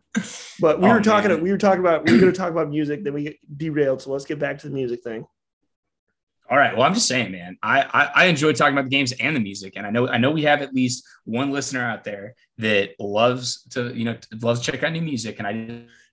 but 0.59 0.80
we 0.80 0.88
oh, 0.89 0.93
were 0.93 1.01
talking. 1.01 1.32
Man. 1.32 1.41
We 1.41 1.51
were 1.51 1.57
talking 1.57 1.80
about. 1.80 2.05
We 2.05 2.13
were 2.13 2.20
going 2.20 2.32
to 2.32 2.38
talk 2.38 2.51
about 2.51 2.70
music. 2.70 3.03
Then 3.03 3.13
we 3.13 3.39
derailed. 3.55 4.03
So 4.03 4.11
let's 4.11 4.26
get 4.26 4.38
back 4.38 4.59
to 4.59 4.68
the 4.68 4.74
music 4.74 5.01
thing. 5.03 5.26
All 6.49 6.57
right. 6.57 6.75
Well, 6.75 6.83
I'm 6.83 6.93
just 6.93 7.07
saying, 7.07 7.31
man. 7.31 7.57
I, 7.61 7.81
I, 7.81 8.23
I 8.23 8.25
enjoy 8.25 8.53
talking 8.53 8.73
about 8.73 8.85
the 8.85 8.89
games 8.89 9.11
and 9.13 9.35
the 9.35 9.39
music, 9.39 9.73
and 9.75 9.85
I 9.85 9.89
know 9.89 10.07
I 10.07 10.17
know 10.17 10.31
we 10.31 10.43
have 10.43 10.61
at 10.61 10.73
least 10.73 11.05
one 11.25 11.51
listener 11.51 11.83
out 11.83 12.03
there 12.03 12.35
that 12.57 12.91
loves 12.99 13.63
to 13.71 13.93
you 13.93 14.05
know 14.05 14.17
loves 14.41 14.61
to 14.61 14.71
check 14.71 14.83
out 14.83 14.93
new 14.93 15.01
music, 15.01 15.39
and 15.39 15.47
I 15.47 15.53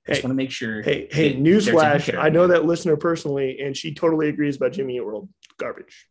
just 0.06 0.20
hey, 0.20 0.26
want 0.26 0.32
to 0.32 0.34
make 0.34 0.50
sure. 0.50 0.82
Hey, 0.82 1.08
hey, 1.10 1.36
newsflash! 1.36 2.18
I 2.18 2.30
know 2.30 2.48
that 2.48 2.64
listener 2.64 2.96
personally, 2.96 3.60
and 3.60 3.76
she 3.76 3.94
totally 3.94 4.28
agrees 4.28 4.56
about 4.56 4.72
Jimmy 4.72 4.96
Eat 4.96 5.00
World 5.00 5.28
garbage. 5.58 6.08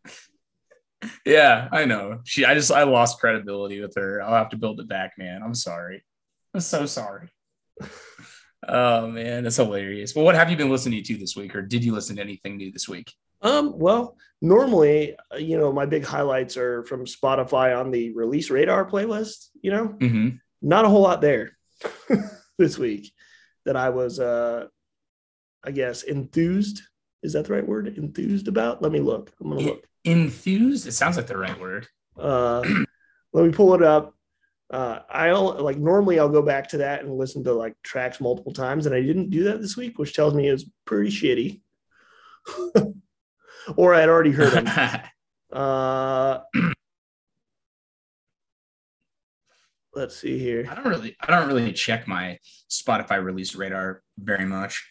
yeah, 1.25 1.67
I 1.71 1.83
know. 1.83 2.21
She, 2.23 2.45
I 2.45 2.53
just 2.53 2.71
I 2.71 2.83
lost 2.83 3.19
credibility 3.19 3.81
with 3.81 3.93
her. 3.95 4.21
I'll 4.21 4.35
have 4.35 4.49
to 4.49 4.57
build 4.57 4.79
it 4.79 4.87
back, 4.87 5.13
man. 5.17 5.41
I'm 5.43 5.55
sorry. 5.55 6.03
I'm 6.53 6.61
so 6.61 6.85
sorry. 6.85 7.29
oh 8.67 9.07
man, 9.07 9.43
that's 9.43 9.57
hilarious. 9.57 10.15
Well, 10.15 10.23
what 10.23 10.35
have 10.35 10.49
you 10.49 10.55
been 10.55 10.69
listening 10.69 11.03
to 11.03 11.17
this 11.17 11.35
week, 11.35 11.55
or 11.55 11.61
did 11.61 11.83
you 11.83 11.93
listen 11.93 12.15
to 12.15 12.21
anything 12.21 12.55
new 12.55 12.71
this 12.71 12.87
week? 12.87 13.13
Um, 13.43 13.77
well, 13.77 14.17
normally, 14.41 15.15
uh, 15.31 15.37
you 15.37 15.57
know, 15.57 15.71
my 15.71 15.85
big 15.85 16.05
highlights 16.05 16.57
are 16.57 16.83
from 16.83 17.05
Spotify 17.05 17.77
on 17.77 17.91
the 17.91 18.11
release 18.13 18.49
radar 18.49 18.89
playlist, 18.89 19.49
you 19.61 19.71
know, 19.71 19.89
mm-hmm. 19.89 20.29
not 20.61 20.85
a 20.85 20.89
whole 20.89 21.01
lot 21.01 21.21
there 21.21 21.57
this 22.57 22.77
week 22.77 23.11
that 23.65 23.75
I 23.75 23.89
was, 23.89 24.19
uh, 24.19 24.67
I 25.63 25.71
guess, 25.71 26.03
enthused. 26.03 26.81
Is 27.21 27.33
that 27.33 27.45
the 27.45 27.53
right 27.53 27.67
word? 27.67 27.97
Enthused 27.97 28.47
about? 28.47 28.81
Let 28.81 28.91
me 28.91 28.99
look. 28.99 29.31
I'm 29.39 29.49
going 29.49 29.59
to 29.59 29.71
look. 29.71 29.87
Enthused? 30.05 30.87
It 30.87 30.93
sounds 30.93 31.17
like 31.17 31.27
the 31.27 31.37
right 31.37 31.59
word. 31.59 31.87
Uh, 32.17 32.61
let 33.33 33.45
me 33.45 33.51
pull 33.51 33.73
it 33.73 33.83
up. 33.83 34.13
Uh, 34.69 34.99
I 35.09 35.27
don't 35.27 35.61
like 35.61 35.77
normally 35.77 36.19
I'll 36.19 36.29
go 36.29 36.41
back 36.41 36.69
to 36.69 36.77
that 36.77 37.03
and 37.03 37.15
listen 37.15 37.43
to 37.43 37.53
like 37.53 37.75
tracks 37.83 38.19
multiple 38.19 38.53
times, 38.53 38.85
and 38.85 38.95
I 38.95 39.01
didn't 39.01 39.29
do 39.29 39.43
that 39.43 39.61
this 39.61 39.77
week, 39.77 39.99
which 39.99 40.13
tells 40.13 40.33
me 40.33 40.47
it 40.47 40.53
was 40.53 40.65
pretty 40.85 41.11
shitty. 41.11 41.61
or 43.75 43.93
I'd 43.93 44.09
already 44.09 44.31
heard 44.31 44.51
them. 44.53 45.01
uh, 45.53 46.39
let's 49.93 50.15
see 50.15 50.39
here. 50.39 50.67
I 50.69 50.75
don't 50.75 50.87
really, 50.87 51.15
I 51.21 51.27
don't 51.27 51.47
really 51.47 51.71
check 51.73 52.07
my 52.07 52.39
Spotify 52.69 53.23
release 53.23 53.55
radar 53.55 54.01
very 54.17 54.45
much, 54.45 54.87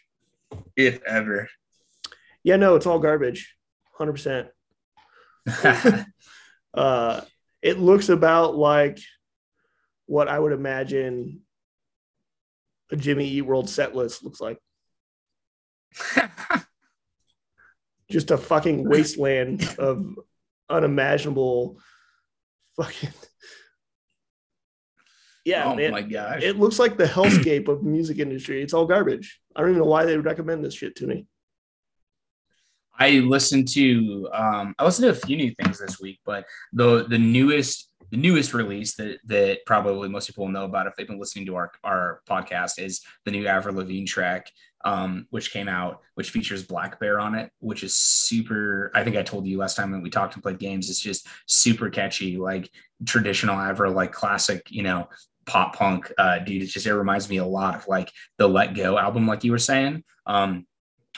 if 0.77 1.03
ever. 1.05 1.49
Yeah, 2.45 2.57
no, 2.57 2.75
it's 2.75 2.87
all 2.87 2.99
garbage, 2.99 3.55
hundred 3.97 4.13
percent. 4.13 4.49
Uh, 6.75 7.21
it 7.61 7.79
looks 7.79 8.09
about 8.09 8.57
like 8.57 8.99
what 10.07 10.29
I 10.29 10.39
would 10.39 10.53
imagine 10.53 11.43
a 12.91 12.97
Jimmy 12.97 13.29
Eat 13.29 13.43
World 13.43 13.69
set 13.69 13.95
list 13.95 14.25
looks 14.25 14.41
like. 14.41 14.59
Just 18.13 18.31
a 18.31 18.37
fucking 18.37 18.87
wasteland 18.87 19.67
of 19.79 20.05
unimaginable 20.69 21.79
fucking 22.77 23.09
yeah, 25.47 25.65
oh 25.65 25.75
man. 25.75 25.93
my 25.93 26.03
gosh. 26.03 26.43
It 26.43 26.59
looks 26.59 26.79
like 26.79 26.99
the 26.99 27.05
hellscape 27.05 27.69
of 27.69 27.83
the 27.83 27.89
music 27.89 28.19
industry. 28.19 28.63
It's 28.63 28.75
all 28.75 28.87
garbage. 28.87 29.41
I 29.57 29.61
don't 29.61 29.71
even 29.71 29.81
know 29.81 29.89
why 29.89 30.05
they 30.05 30.15
would 30.15 30.27
recommend 30.27 30.63
this 30.63 30.75
shit 30.75 30.95
to 30.97 31.07
me. 31.07 31.27
I 32.99 33.11
listened 33.21 33.69
to 33.69 34.29
um, 34.33 34.75
I 34.79 34.85
listened 34.85 35.13
to 35.13 35.19
a 35.19 35.27
few 35.27 35.37
new 35.37 35.55
things 35.55 35.79
this 35.79 36.01
week, 36.01 36.21
but 36.27 36.45
the 36.73 37.07
the 37.09 37.19
newest 37.19 37.91
the 38.11 38.19
newest 38.19 38.53
release 38.53 38.95
that 38.97 39.19
that 39.25 39.61
probably 39.65 40.09
most 40.09 40.27
people 40.27 40.45
will 40.45 40.53
know 40.53 40.67
about 40.67 40.87
if 40.87 40.95
they've 40.95 41.09
been 41.09 41.19
listening 41.19 41.47
to 41.47 41.57
our 41.57 41.73
our 41.83 42.21
podcast 42.29 42.79
is 42.79 43.01
the 43.25 43.31
new 43.31 43.47
Avril 43.47 43.77
Lavigne 43.77 44.05
track, 44.05 44.51
um, 44.85 45.27
which 45.31 45.53
came 45.53 45.69
out, 45.69 46.01
which 46.15 46.31
features 46.31 46.67
blackbear 46.67 47.23
on 47.23 47.35
it, 47.35 47.51
which 47.61 47.83
is 47.83 47.97
super. 47.97 48.91
I 48.95 49.05
think 49.05 49.17
I 49.17 49.23
told 49.23 49.47
you 49.47 49.59
last 49.59 49.77
time 49.77 49.91
when 49.91 50.03
we 50.03 50.11
talked 50.11 50.35
and 50.35 50.43
played 50.43 50.59
games. 50.59 50.91
It's 50.91 51.01
just 51.01 51.27
super 51.47 51.91
catchy, 51.91 52.37
like 52.37 52.71
traditional 53.07 53.57
Avril, 53.57 53.93
like 53.93 54.13
classic, 54.13 54.67
you 54.71 54.83
know, 54.83 55.09
pop 55.47 55.77
punk. 55.77 56.13
Uh, 56.19 56.39
dude, 56.41 56.63
it 56.63 56.67
just 56.67 56.87
it 56.87 56.95
reminds 56.95 57.29
me 57.29 57.39
a 57.39 57.47
lot 57.47 57.75
of 57.75 57.87
like 57.89 58.11
the 58.39 58.49
Let 58.49 58.75
Go 58.75 58.99
album, 58.99 59.27
like 59.27 59.45
you 59.45 59.53
were 59.53 59.59
saying. 59.59 60.05
Um, 60.27 60.67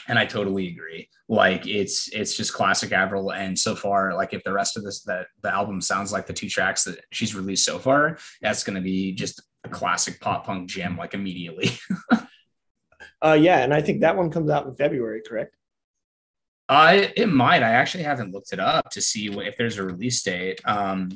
and 0.07 0.19
I 0.19 0.25
totally 0.25 0.67
agree. 0.67 1.09
Like 1.27 1.65
it's 1.65 2.07
it's 2.09 2.37
just 2.37 2.53
classic 2.53 2.91
Avril, 2.91 3.31
and 3.31 3.57
so 3.57 3.75
far, 3.75 4.13
like 4.13 4.33
if 4.33 4.43
the 4.43 4.53
rest 4.53 4.77
of 4.77 4.83
this 4.83 5.01
that 5.03 5.27
the 5.41 5.51
album 5.51 5.81
sounds 5.81 6.11
like 6.11 6.27
the 6.27 6.33
two 6.33 6.49
tracks 6.49 6.83
that 6.83 7.03
she's 7.11 7.33
released 7.33 7.65
so 7.65 7.79
far, 7.79 8.17
that's 8.41 8.63
going 8.63 8.75
to 8.75 8.81
be 8.81 9.11
just 9.13 9.41
a 9.63 9.69
classic 9.69 10.19
pop 10.21 10.45
punk 10.45 10.69
gem, 10.69 10.97
like 10.97 11.15
immediately. 11.15 11.71
uh, 13.25 13.33
yeah, 13.33 13.59
and 13.59 13.73
I 13.73 13.81
think 13.81 14.01
that 14.01 14.15
one 14.15 14.29
comes 14.29 14.49
out 14.49 14.65
in 14.67 14.75
February, 14.75 15.21
correct? 15.25 15.55
I 16.67 17.13
it 17.15 17.29
might. 17.29 17.63
I 17.63 17.71
actually 17.71 18.03
haven't 18.03 18.31
looked 18.31 18.53
it 18.53 18.59
up 18.59 18.89
to 18.91 19.01
see 19.01 19.27
if 19.27 19.55
there's 19.57 19.77
a 19.77 19.83
release 19.83 20.23
date. 20.23 20.61
Um, 20.65 21.11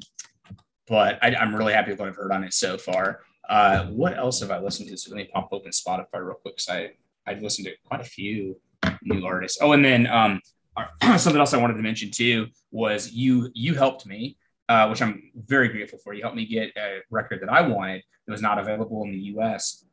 but 0.88 1.20
I, 1.22 1.36
am 1.40 1.56
really 1.56 1.74
happy 1.74 1.92
with 1.92 2.00
what 2.00 2.10
I've 2.10 2.16
heard 2.16 2.32
on 2.32 2.44
it 2.44 2.54
so 2.54 2.78
far. 2.78 3.22
Uh, 3.48 3.86
what 3.88 4.18
else 4.18 4.42
have 4.42 4.52
I 4.52 4.60
listened 4.60 4.90
to? 4.90 4.98
So 4.98 5.12
let 5.12 5.18
me 5.18 5.30
pop 5.32 5.50
open 5.52 5.72
Spotify 5.72 6.06
real 6.16 6.36
quick. 6.36 6.58
Cause 6.58 6.68
I 6.70 6.92
I've 7.26 7.42
listened 7.42 7.68
to 7.68 7.74
quite 7.86 8.02
a 8.02 8.06
few 8.06 8.60
new 9.04 9.26
artists. 9.26 9.60
Oh, 9.62 9.72
and 9.74 9.84
then 9.84 10.08
um, 10.08 10.42
something 11.18 11.40
else 11.40 11.54
I 11.54 11.58
wanted 11.58 11.76
to 11.76 11.84
mention 11.84 12.12
too 12.12 12.48
was 12.72 13.12
you 13.12 13.50
you 13.54 13.76
helped 13.76 14.06
me, 14.06 14.38
uh, 14.68 14.88
which 14.88 15.02
I'm 15.02 15.32
very 15.36 15.70
grateful 15.70 16.00
for. 16.04 16.14
You 16.14 16.22
helped 16.22 16.38
me 16.38 16.46
get 16.46 16.72
a 16.78 17.00
record 17.10 17.42
that 17.42 17.50
I 17.50 17.62
wanted 17.62 18.04
that 18.26 18.32
was 18.32 18.42
not 18.42 18.60
available 18.60 19.04
in 19.04 19.12
the 19.12 19.20
U.S. 19.34 19.86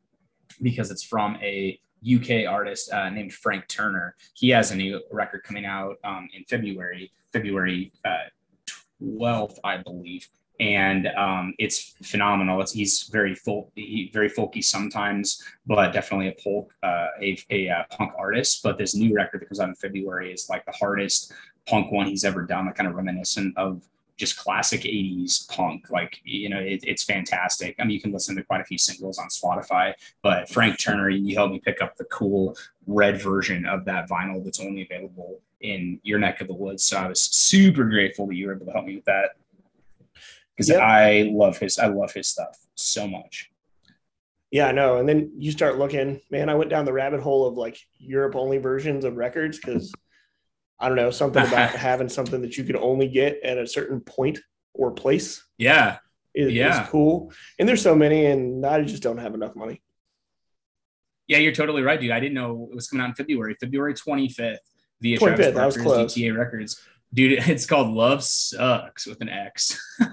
because 0.63 0.91
it's 0.91 1.03
from 1.03 1.37
a 1.43 1.79
UK 2.15 2.51
artist 2.51 2.93
uh, 2.93 3.11
named 3.11 3.33
Frank 3.33 3.67
Turner. 3.69 4.15
He 4.35 4.51
has 4.51 4.71
a 4.71 4.77
new 4.77 5.03
record 5.11 5.43
coming 5.43 5.67
out 5.67 5.97
um, 6.05 6.29
in 6.35 6.45
February, 6.45 7.13
February 7.33 7.93
uh, 8.05 8.29
12th, 9.03 9.59
I 9.65 9.79
believe 9.79 10.29
and 10.61 11.09
um, 11.19 11.55
it's 11.59 11.95
phenomenal. 12.03 12.61
It's, 12.61 12.73
he's 12.73 13.05
very 13.05 13.35
folk, 13.35 13.71
he, 13.75 14.11
very 14.13 14.31
folky 14.31 14.65
sometimes, 14.65 15.43
but 15.67 15.93
definitely 15.93 16.29
a 16.29 16.35
folk, 16.43 16.73
uh, 16.83 17.09
a, 17.21 17.39
a, 17.51 17.69
uh, 17.69 17.83
punk 17.91 18.13
artist. 18.19 18.63
But 18.63 18.79
this 18.79 18.95
new 18.95 19.15
record 19.15 19.43
that 19.43 19.47
comes 19.47 19.61
out 19.61 19.69
in 19.69 19.75
February 19.75 20.33
is 20.33 20.49
like 20.49 20.65
the 20.65 20.73
hardest 20.73 21.33
punk 21.67 21.93
one 21.93 22.07
he's 22.07 22.25
ever 22.25 22.43
done, 22.43 22.67
like 22.67 22.75
kind 22.77 22.89
of 22.89 22.95
reminiscent 22.95 23.57
of 23.59 23.83
just 24.17 24.39
classic 24.39 24.83
80s 24.83 25.49
punk. 25.49 25.91
Like, 25.91 26.21
you 26.25 26.49
know, 26.49 26.59
it, 26.59 26.81
it's 26.83 27.05
fantastic. 27.05 27.77
I 27.79 27.85
mean, 27.85 27.93
you 27.93 28.01
can 28.01 28.13
listen 28.13 28.35
to 28.37 28.43
quite 28.43 28.61
a 28.61 28.65
few 28.65 28.79
singles 28.79 29.19
on 29.19 29.29
Spotify, 29.29 29.93
but 30.23 30.49
Frank 30.49 30.79
Turner, 30.79 31.11
you 31.11 31.37
helped 31.37 31.53
me 31.53 31.61
pick 31.61 31.83
up 31.83 31.97
the 31.97 32.05
cool 32.05 32.57
red 32.87 33.21
version 33.21 33.67
of 33.67 33.85
that 33.85 34.09
vinyl 34.09 34.43
that's 34.45 34.61
only 34.61 34.83
available 34.83 35.41
in 35.61 36.01
your 36.03 36.19
neck 36.19 36.41
of 36.41 36.49
the 36.49 36.55
woods. 36.55 36.83
So 36.83 36.97
I 36.97 37.09
was 37.09 37.21
super 37.21 37.85
grateful 37.85 38.27
that 38.27 38.35
you 38.35 38.47
were 38.47 38.55
able 38.55 38.67
to 38.67 38.73
help 38.73 38.87
me 38.87 38.97
with 38.97 39.05
that 39.05 39.37
because 40.57 40.69
yep. 40.71 40.81
I 40.81 41.31
love 41.33 41.59
his 41.59 41.79
I 41.79 41.87
love 41.87 42.13
his 42.13 42.29
stuff 42.29 42.59
so 42.75 43.07
much. 43.07 43.51
Yeah, 44.51 44.69
I 44.69 44.73
know. 44.73 44.99
And 44.99 45.09
then 45.09 45.33
you 45.37 45.51
start 45.51 45.77
looking, 45.77 46.21
man, 46.31 46.49
I 46.49 46.55
went 46.55 46.71
down 46.71 46.85
the 46.85 46.93
rabbit 46.93 47.21
hole 47.21 47.47
of 47.47 47.57
like 47.57 47.79
Europe 47.99 48.37
only 48.37 48.59
versions 48.59 49.05
of 49.05 49.17
records 49.17 49.59
because 49.59 49.93
I 50.79 50.89
don't 50.89 50.97
know, 50.97 51.11
something 51.11 51.43
about 51.47 51.71
having 51.71 52.09
something 52.09 52.43
that 52.43 52.57
you 52.57 52.65
could 52.65 52.77
only 52.77 53.09
get 53.09 53.41
at 53.43 53.59
a 53.59 53.67
certain 53.67 54.01
point 54.01 54.39
or 54.75 54.93
place. 54.93 55.45
Yeah. 55.59 55.99
Is, 56.35 56.53
yeah. 56.53 56.83
Is 56.83 56.89
cool. 56.91 57.33
And 57.59 57.69
there's 57.69 57.83
so 57.83 57.95
many, 57.95 58.27
and 58.27 58.65
I 58.65 58.83
just 58.83 59.03
don't 59.03 59.19
have 59.19 59.35
enough 59.35 59.57
money. 59.57 59.83
Yeah, 61.29 61.39
you're 61.39 61.53
totally 61.53 61.83
right, 61.83 62.01
dude. 62.01 62.13
I 62.13 62.21
didn't 62.21 62.35
know 62.35 62.69
it 62.71 62.75
was 62.75 62.89
coming 62.89 63.05
out 63.05 63.09
in 63.09 63.15
February, 63.15 63.57
February 63.61 63.95
25th 63.95 64.59
via 65.01 65.19
25th, 65.19 65.53
Travis 65.53 65.77
Barker's 65.77 66.15
DTA 66.15 66.37
Records 66.37 66.81
dude 67.13 67.33
it's 67.49 67.67
called 67.67 67.89
love 67.89 68.23
sucks 68.23 69.07
with 69.07 69.21
an 69.21 69.29
x 69.29 69.79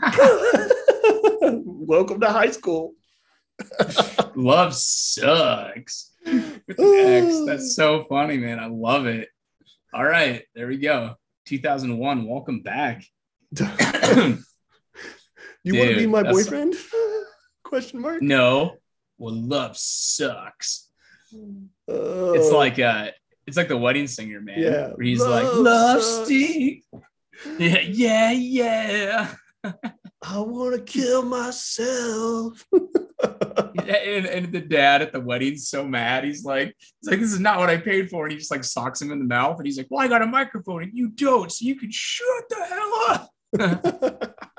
welcome 1.42 2.20
to 2.20 2.30
high 2.30 2.52
school 2.52 2.94
love 4.36 4.74
sucks 4.74 6.12
with 6.26 6.80
an 6.80 7.26
x 7.28 7.46
that's 7.46 7.76
so 7.76 8.06
funny 8.10 8.38
man 8.38 8.60
i 8.60 8.68
love 8.68 9.06
it 9.06 9.30
all 9.94 10.04
right 10.04 10.44
there 10.56 10.68
we 10.68 10.78
go 10.78 11.16
2001 11.46 12.26
welcome 12.26 12.62
back 12.62 13.04
you 13.60 13.66
want 15.76 15.90
to 15.90 15.96
be 15.96 16.08
my 16.08 16.24
boyfriend 16.24 16.76
question 17.64 18.02
mark 18.02 18.22
no 18.22 18.76
well 19.18 19.34
love 19.34 19.78
sucks 19.78 20.90
uh, 21.90 22.34
it's 22.34 22.52
like 22.52 22.80
uh 22.80 23.08
it's 23.46 23.58
like 23.58 23.68
the 23.68 23.78
wedding 23.78 24.08
singer, 24.08 24.42
man. 24.42 24.60
Yeah. 24.60 24.88
Where 24.90 25.06
he's 25.06 25.20
love 25.20 25.44
like, 25.44 25.54
love 25.56 26.04
Steve. 26.04 26.84
Yeah, 27.60 27.82
yeah, 27.82 28.32
yeah. 28.32 29.34
I 30.26 30.40
want 30.40 30.74
to 30.76 30.82
kill 30.82 31.24
myself. 31.24 32.66
and, 32.74 34.26
and 34.26 34.52
the 34.54 34.62
dad 34.62 35.02
at 35.02 35.12
the 35.12 35.20
wedding's 35.20 35.68
so 35.68 35.86
mad. 35.86 36.24
He's 36.24 36.46
like, 36.46 36.76
he's 36.80 37.10
like, 37.10 37.20
this 37.20 37.34
is 37.34 37.40
not 37.40 37.60
what 37.60 37.70
I 37.70 37.78
paid 37.78 38.10
for. 38.10 38.26
And 38.26 38.32
he 38.32 38.38
just 38.38 38.52
like 38.52 38.64
socks 38.64 39.02
him 39.02 39.12
in 39.12 39.20
the 39.20 39.26
mouth. 39.26 39.58
And 39.58 39.66
he's 39.66 39.78
like, 39.78 39.88
well, 39.90 40.04
I 40.04 40.08
got 40.08 40.22
a 40.22 40.26
microphone 40.26 40.84
and 40.84 40.92
you 40.94 41.10
don't. 41.10 41.52
So 41.52 41.66
you 41.66 41.76
can 41.76 41.90
shut 41.92 42.50
the 42.50 42.66
hell 42.66 42.94
up. 43.10 43.30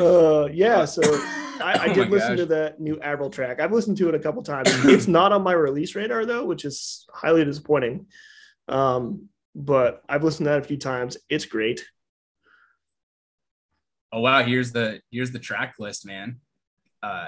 uh 0.00 0.48
yeah 0.52 0.84
so 0.84 1.02
i, 1.62 1.78
I 1.82 1.86
oh 1.88 1.94
did 1.94 2.10
listen 2.10 2.30
gosh. 2.30 2.38
to 2.38 2.46
that 2.46 2.80
new 2.80 2.98
avril 3.00 3.30
track 3.30 3.60
i've 3.60 3.70
listened 3.70 3.96
to 3.98 4.08
it 4.08 4.14
a 4.16 4.18
couple 4.18 4.42
times 4.42 4.68
it's 4.86 5.06
not 5.06 5.30
on 5.30 5.42
my 5.42 5.52
release 5.52 5.94
radar 5.94 6.26
though 6.26 6.44
which 6.44 6.64
is 6.64 7.06
highly 7.14 7.44
disappointing 7.44 8.06
um 8.66 9.28
but 9.54 10.02
i've 10.08 10.24
listened 10.24 10.46
to 10.46 10.50
that 10.50 10.58
a 10.58 10.64
few 10.64 10.76
times 10.76 11.16
it's 11.28 11.44
great 11.44 11.84
oh 14.14 14.20
wow 14.20 14.42
here's 14.42 14.72
the 14.72 15.00
here's 15.10 15.32
the 15.32 15.38
track 15.38 15.74
list 15.78 16.06
man 16.06 16.40
uh 17.02 17.26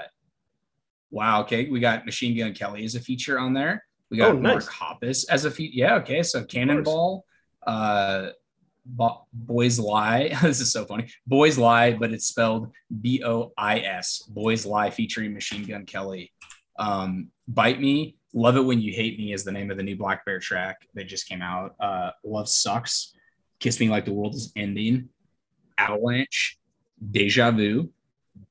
wow 1.11 1.41
okay 1.41 1.69
we 1.69 1.79
got 1.79 2.05
machine 2.05 2.35
gun 2.35 2.53
kelly 2.53 2.83
as 2.85 2.95
a 2.95 2.99
feature 2.99 3.37
on 3.37 3.53
there 3.53 3.83
we 4.09 4.17
got 4.17 4.31
oh, 4.31 4.39
nice. 4.39 4.65
mark 4.65 5.01
hoppus 5.01 5.25
as 5.29 5.45
a 5.45 5.51
feature 5.51 5.75
yeah 5.75 5.95
okay 5.95 6.23
so 6.23 6.43
cannonball 6.43 7.25
uh 7.67 8.29
Boys 9.33 9.79
Lie. 9.79 10.29
this 10.41 10.61
is 10.61 10.71
so 10.71 10.85
funny. 10.85 11.09
Boys 11.25 11.57
Lie, 11.57 11.91
but 11.91 12.13
it's 12.13 12.27
spelled 12.27 12.71
B 13.01 13.21
O 13.21 13.51
I 13.57 13.79
S. 13.79 14.21
Boys 14.29 14.65
Lie 14.65 14.91
featuring 14.91 15.33
Machine 15.33 15.65
Gun 15.65 15.85
Kelly. 15.85 16.31
Um, 16.79 17.29
Bite 17.49 17.81
Me 17.81 18.15
Love 18.33 18.55
It 18.55 18.61
When 18.61 18.79
You 18.79 18.93
Hate 18.93 19.17
Me 19.17 19.33
is 19.33 19.43
the 19.43 19.51
name 19.51 19.71
of 19.71 19.75
the 19.77 19.83
new 19.83 19.97
blackbear 19.97 20.39
track 20.39 20.87
that 20.93 21.03
just 21.03 21.27
came 21.27 21.41
out. 21.41 21.75
Uh, 21.81 22.11
Love 22.23 22.47
Sucks, 22.47 23.13
Kiss 23.59 23.77
Me 23.81 23.89
Like 23.89 24.05
the 24.05 24.13
World 24.13 24.35
is 24.35 24.53
Ending, 24.55 25.09
Avalanche, 25.77 26.57
Deja 27.11 27.51
Vu, 27.51 27.89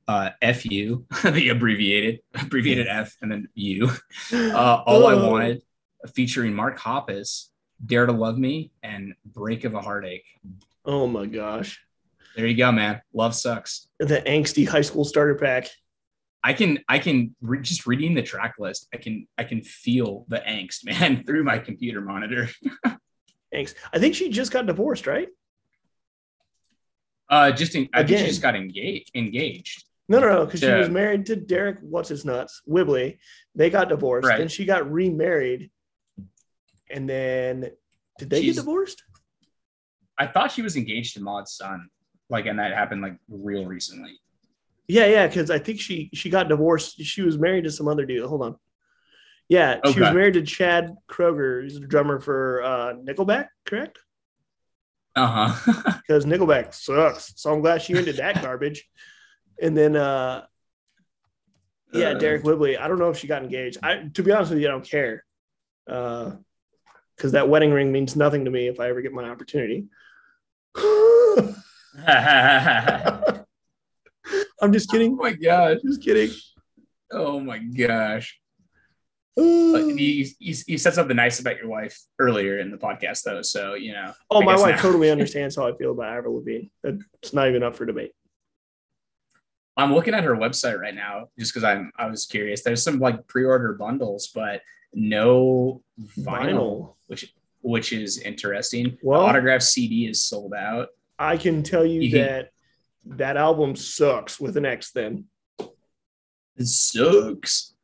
uh, 0.08 0.30
FU, 0.54 1.04
the 1.24 1.48
abbreviated, 1.48 2.20
abbreviated 2.34 2.86
F, 2.88 3.16
and 3.22 3.30
then 3.30 3.48
U. 3.54 3.90
Uh, 4.32 4.82
All 4.86 5.06
I 5.06 5.14
Wanted, 5.14 5.62
featuring 6.14 6.54
Mark 6.54 6.78
Hoppus, 6.78 7.48
Dare 7.84 8.06
to 8.06 8.12
Love 8.12 8.38
Me, 8.38 8.70
and 8.82 9.14
Break 9.24 9.64
of 9.64 9.74
a 9.74 9.80
Heartache. 9.80 10.24
Oh 10.84 11.06
my 11.06 11.26
gosh. 11.26 11.80
There 12.36 12.46
you 12.46 12.56
go, 12.56 12.70
man. 12.70 13.00
Love 13.12 13.34
sucks. 13.34 13.88
The 13.98 14.22
angsty 14.22 14.68
high 14.68 14.82
school 14.82 15.04
starter 15.04 15.34
pack. 15.34 15.68
I 16.44 16.52
can, 16.52 16.78
I 16.88 16.98
can 17.00 17.34
re- 17.40 17.60
just 17.60 17.86
reading 17.86 18.14
the 18.14 18.22
track 18.22 18.54
list. 18.58 18.86
I 18.94 18.98
can, 18.98 19.26
I 19.36 19.42
can 19.44 19.62
feel 19.62 20.26
the 20.28 20.38
angst, 20.38 20.84
man, 20.84 21.24
through 21.24 21.44
my 21.44 21.58
computer 21.58 22.00
monitor. 22.00 22.48
angst. 23.54 23.74
I 23.92 23.98
think 23.98 24.14
she 24.14 24.28
just 24.28 24.52
got 24.52 24.66
divorced, 24.66 25.06
right? 25.06 25.28
Uh, 27.28 27.50
just 27.50 27.74
in, 27.74 27.88
I 27.92 28.04
think 28.04 28.20
she 28.20 28.26
just 28.26 28.42
got 28.42 28.54
engaged. 28.54 29.10
Engaged. 29.14 29.84
No, 30.08 30.20
no, 30.20 30.28
no, 30.28 30.44
because 30.44 30.60
she 30.60 30.70
was 30.70 30.88
married 30.88 31.26
to 31.26 31.36
Deryck. 31.36 31.82
What's 31.82 32.08
his 32.08 32.24
nuts? 32.24 32.62
Whibley. 32.64 33.18
They 33.56 33.70
got 33.70 33.88
divorced, 33.88 34.28
right. 34.28 34.40
and 34.40 34.50
she 34.50 34.64
got 34.64 34.90
remarried. 34.90 35.70
And 36.88 37.08
then, 37.08 37.72
did 38.18 38.30
they 38.30 38.42
She's, 38.42 38.54
get 38.54 38.60
divorced? 38.60 39.02
I 40.16 40.28
thought 40.28 40.52
she 40.52 40.62
was 40.62 40.76
engaged 40.76 41.14
to 41.14 41.20
Mod 41.20 41.48
Sun, 41.48 41.88
like, 42.30 42.46
and 42.46 42.58
that 42.60 42.72
happened 42.72 43.02
like 43.02 43.16
real 43.28 43.66
recently. 43.66 44.20
Yeah, 44.86 45.06
yeah, 45.06 45.26
because 45.26 45.50
I 45.50 45.58
think 45.58 45.80
she 45.80 46.10
she 46.14 46.30
got 46.30 46.48
divorced. 46.48 47.02
She 47.02 47.22
was 47.22 47.36
married 47.36 47.64
to 47.64 47.72
some 47.72 47.88
other 47.88 48.06
dude. 48.06 48.24
Hold 48.24 48.42
on. 48.42 48.56
Yeah, 49.48 49.78
she 49.92 50.00
was 50.00 50.12
married 50.12 50.34
to 50.34 50.42
Chad 50.42 50.96
Kroeger, 51.08 51.62
He's 51.62 51.78
the 51.78 51.86
drummer 51.86 52.20
for 52.20 52.62
uh, 52.62 52.94
Nickelback, 52.94 53.48
correct? 53.64 53.98
Uh 55.16 55.48
huh. 55.48 55.92
Because 56.06 56.24
Nickelback 56.24 56.72
sucks. 56.72 57.32
So 57.36 57.52
I'm 57.52 57.62
glad 57.62 57.82
she 57.82 57.96
ended 57.96 58.18
that 58.18 58.40
garbage. 58.40 58.88
And 59.60 59.76
then, 59.76 59.96
uh, 59.96 60.44
yeah, 61.92 62.10
uh, 62.10 62.18
Deryck 62.18 62.44
Whibley. 62.44 62.78
I 62.78 62.86
don't 62.86 63.00
know 63.00 63.10
if 63.10 63.18
she 63.18 63.26
got 63.26 63.42
engaged. 63.42 63.78
I, 63.82 64.08
to 64.14 64.22
be 64.22 64.30
honest 64.30 64.52
with 64.52 64.60
you, 64.60 64.68
I 64.68 64.70
don't 64.70 64.88
care. 64.88 65.24
Uh, 65.88 66.32
because 67.16 67.32
that 67.32 67.48
wedding 67.48 67.72
ring 67.72 67.90
means 67.90 68.14
nothing 68.14 68.44
to 68.44 68.50
me 68.50 68.68
if 68.68 68.78
I 68.78 68.90
ever 68.90 69.00
get 69.00 69.12
my 69.12 69.28
opportunity. 69.28 69.86
I'm 74.60 74.72
just 74.72 74.90
kidding. 74.90 75.12
Oh 75.12 75.22
my 75.22 75.32
gosh. 75.32 75.78
Just 75.82 76.02
kidding. 76.02 76.34
Oh 77.10 77.40
my 77.40 77.58
gosh. 77.58 78.38
Mm. 79.38 79.98
you, 79.98 80.26
you, 80.38 80.54
you, 80.66 80.78
said 80.78 80.94
something 80.94 81.16
nice 81.16 81.40
about 81.40 81.58
your 81.58 81.68
wife 81.68 82.00
earlier 82.18 82.58
in 82.58 82.70
the 82.70 82.78
podcast, 82.78 83.22
though. 83.22 83.42
So, 83.42 83.74
you 83.74 83.92
know. 83.92 84.14
Oh, 84.30 84.40
I 84.40 84.44
my 84.44 84.56
wife 84.56 84.76
now. 84.76 84.82
totally 84.82 85.10
understands 85.16 85.56
how 85.56 85.68
I 85.68 85.76
feel 85.76 85.92
about 85.92 86.16
Avril 86.16 86.36
Lavigne. 86.36 86.68
It's 86.84 87.34
not 87.34 87.48
even 87.48 87.62
up 87.62 87.74
for 87.74 87.84
debate. 87.84 88.12
I'm 89.76 89.92
looking 89.92 90.14
at 90.14 90.24
her 90.24 90.34
website 90.34 90.80
right 90.80 90.94
now 90.94 91.28
just 91.38 91.52
because 91.52 91.64
I'm 91.64 91.92
I 91.98 92.06
was 92.06 92.24
curious. 92.24 92.62
There's 92.62 92.82
some 92.82 92.98
like 92.98 93.26
pre-order 93.26 93.74
bundles, 93.74 94.30
but 94.34 94.62
no 94.94 95.82
vinyl, 96.18 96.24
vinyl. 96.24 96.94
which 97.08 97.34
which 97.60 97.92
is 97.92 98.18
interesting. 98.18 98.96
Well, 99.02 99.20
the 99.20 99.26
autograph 99.26 99.60
CD 99.60 100.06
is 100.06 100.22
sold 100.22 100.54
out. 100.54 100.88
I 101.18 101.36
can 101.36 101.62
tell 101.62 101.84
you, 101.84 102.00
you 102.00 102.18
that 102.18 102.52
can, 103.02 103.16
that 103.18 103.36
album 103.36 103.76
sucks 103.76 104.40
with 104.40 104.56
an 104.56 104.64
X. 104.64 104.92
Then 104.92 105.26
it 105.58 106.66
sucks. 106.66 107.74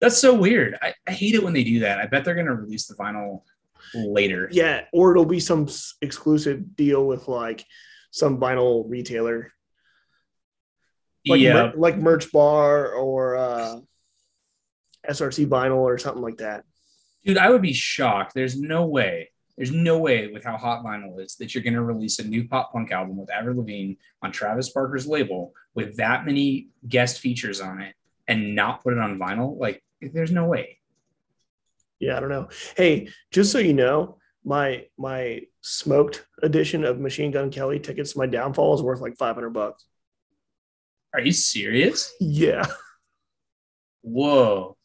That's 0.00 0.18
so 0.18 0.34
weird. 0.34 0.78
I, 0.80 0.94
I 1.06 1.12
hate 1.12 1.34
it 1.34 1.42
when 1.42 1.52
they 1.52 1.64
do 1.64 1.80
that. 1.80 1.98
I 1.98 2.06
bet 2.06 2.24
they're 2.24 2.34
gonna 2.34 2.54
release 2.54 2.86
the 2.86 2.94
vinyl 2.94 3.42
later. 3.94 4.48
Yeah, 4.52 4.82
or 4.92 5.12
it'll 5.12 5.24
be 5.24 5.40
some 5.40 5.68
exclusive 6.02 6.76
deal 6.76 7.06
with 7.06 7.28
like 7.28 7.64
some 8.10 8.38
vinyl 8.38 8.84
retailer 8.88 9.52
like 11.28 11.40
yeah. 11.40 11.52
mer- 11.52 11.72
like 11.76 11.98
Merch 11.98 12.30
Bar 12.32 12.92
or 12.92 13.36
uh, 13.36 13.76
SRC 15.08 15.46
Vinyl 15.46 15.78
or 15.78 15.98
something 15.98 16.22
like 16.22 16.38
that. 16.38 16.64
Dude, 17.24 17.38
I 17.38 17.50
would 17.50 17.62
be 17.62 17.72
shocked. 17.72 18.34
There's 18.34 18.58
no 18.58 18.86
way. 18.86 19.30
There's 19.56 19.72
no 19.72 19.98
way 19.98 20.28
with 20.28 20.44
how 20.44 20.56
hot 20.56 20.84
vinyl 20.84 21.20
is 21.20 21.34
that 21.36 21.52
you're 21.52 21.64
going 21.64 21.74
to 21.74 21.82
release 21.82 22.20
a 22.20 22.24
new 22.24 22.46
pop 22.46 22.72
punk 22.72 22.92
album 22.92 23.16
with 23.16 23.28
Avril 23.28 23.56
Lavigne 23.56 23.94
on 24.22 24.30
Travis 24.30 24.70
Barker's 24.70 25.06
label 25.06 25.52
with 25.74 25.96
that 25.96 26.24
many 26.24 26.68
guest 26.88 27.18
features 27.18 27.60
on 27.60 27.82
it 27.82 27.94
and 28.28 28.54
not 28.54 28.84
put 28.84 28.92
it 28.92 29.00
on 29.00 29.18
vinyl. 29.18 29.58
Like, 29.58 29.82
there's 30.00 30.32
no 30.32 30.46
way. 30.46 30.78
Yeah, 32.00 32.16
I 32.16 32.20
don't 32.20 32.28
know. 32.28 32.48
Hey, 32.76 33.08
just 33.30 33.50
so 33.50 33.58
you 33.58 33.74
know, 33.74 34.18
my 34.44 34.86
my 34.96 35.42
smoked 35.62 36.26
edition 36.42 36.84
of 36.84 37.00
Machine 37.00 37.30
Gun 37.30 37.50
Kelly 37.50 37.80
tickets 37.80 38.12
to 38.12 38.18
my 38.18 38.26
downfall 38.26 38.74
is 38.74 38.82
worth 38.82 39.00
like 39.00 39.16
500 39.16 39.50
bucks. 39.50 39.84
Are 41.14 41.20
you 41.20 41.32
serious? 41.32 42.12
Yeah. 42.20 42.64
Whoa. 44.02 44.76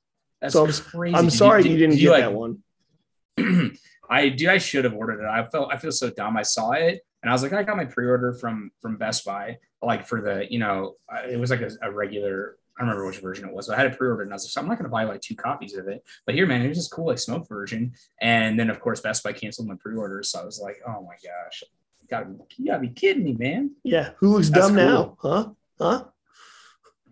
That's 0.41 0.53
so 0.53 0.67
crazy. 0.67 1.15
I'm 1.15 1.25
did 1.25 1.33
sorry 1.33 1.59
you, 1.59 1.63
did, 1.63 1.71
you 1.71 1.77
didn't 1.77 1.95
did 1.95 2.01
get 2.01 2.03
you 2.03 2.11
like, 2.11 2.21
that 2.21 2.33
one. 2.33 3.77
I 4.09 4.29
do. 4.29 4.49
I 4.49 4.57
should 4.57 4.83
have 4.83 4.93
ordered 4.93 5.23
it. 5.23 5.27
I 5.27 5.47
felt 5.47 5.73
I 5.73 5.77
feel 5.77 5.91
so 5.91 6.09
dumb. 6.09 6.35
I 6.35 6.43
saw 6.43 6.71
it 6.71 7.01
and 7.23 7.29
I 7.29 7.33
was 7.33 7.41
like, 7.41 7.53
I 7.53 7.63
got 7.63 7.77
my 7.77 7.85
pre-order 7.85 8.33
from 8.33 8.71
from 8.81 8.97
Best 8.97 9.25
Buy, 9.25 9.57
like 9.81 10.05
for 10.05 10.21
the 10.21 10.45
you 10.49 10.59
know, 10.59 10.95
it 11.29 11.39
was 11.39 11.49
like 11.49 11.61
a, 11.61 11.71
a 11.81 11.91
regular. 11.91 12.57
I 12.77 12.81
don't 12.81 12.89
remember 12.89 13.05
which 13.07 13.19
version 13.19 13.47
it 13.47 13.53
was, 13.53 13.67
but 13.67 13.77
I 13.77 13.83
had 13.83 13.93
a 13.93 13.95
pre-order 13.95 14.23
and 14.23 14.31
I 14.31 14.35
was 14.35 14.45
like, 14.45 14.51
so 14.51 14.61
I'm 14.61 14.67
not 14.67 14.77
going 14.77 14.85
to 14.85 14.89
buy 14.89 15.03
like 15.03 15.21
two 15.21 15.35
copies 15.35 15.75
of 15.75 15.87
it. 15.87 16.03
But 16.25 16.35
here, 16.35 16.47
man, 16.47 16.61
here's 16.61 16.77
this 16.77 16.87
cool 16.87 17.07
like 17.07 17.19
smoke 17.19 17.47
version. 17.47 17.93
And 18.19 18.59
then 18.59 18.69
of 18.69 18.79
course 18.79 18.99
Best 18.99 19.23
Buy 19.23 19.33
canceled 19.33 19.67
my 19.67 19.75
pre-order, 19.79 20.23
so 20.23 20.41
I 20.41 20.45
was 20.45 20.59
like, 20.59 20.77
oh 20.87 21.03
my 21.03 21.15
gosh, 21.23 21.63
you 22.01 22.07
gotta, 22.09 22.27
you 22.57 22.65
gotta 22.65 22.79
be 22.79 22.89
kidding 22.89 23.23
me, 23.23 23.33
man. 23.33 23.71
Yeah, 23.83 24.11
who 24.17 24.29
looks 24.29 24.49
That's 24.49 24.67
dumb 24.67 24.75
cool. 24.75 24.85
now? 24.85 25.17
Huh? 25.19 25.49
Huh? 25.79 26.03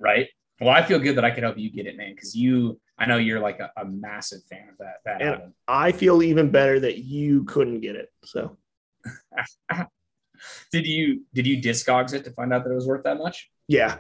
right? 0.02 0.28
Well, 0.60 0.70
I 0.70 0.84
feel 0.84 1.00
good 1.00 1.16
that 1.16 1.26
I 1.26 1.32
could 1.32 1.44
help 1.44 1.58
you 1.58 1.72
get 1.72 1.88
it, 1.88 1.96
man, 1.96 2.14
because 2.14 2.36
you, 2.36 2.80
I 2.98 3.06
know 3.06 3.18
you're 3.18 3.40
like 3.40 3.60
a, 3.60 3.72
a 3.78 3.86
massive 3.86 4.44
fan 4.50 4.70
of 4.70 4.78
that. 4.80 4.96
that 5.06 5.22
and 5.22 5.30
album. 5.30 5.54
I 5.68 5.92
feel 5.92 6.22
even 6.22 6.52
better 6.52 6.80
that 6.80 7.00
you 7.00 7.46
couldn't 7.46 7.82
get 7.82 7.96
it. 7.96 8.10
So, 8.26 8.58
did 10.72 10.86
you 10.86 11.22
did 11.34 11.48
you 11.48 11.62
discogs 11.62 12.14
it 12.14 12.26
to 12.26 12.32
find 12.32 12.54
out 12.54 12.64
that 12.64 12.72
it 12.72 12.76
was 12.76 12.88
worth 12.88 13.04
that 13.06 13.18
much? 13.18 13.50
Yeah, 13.68 14.00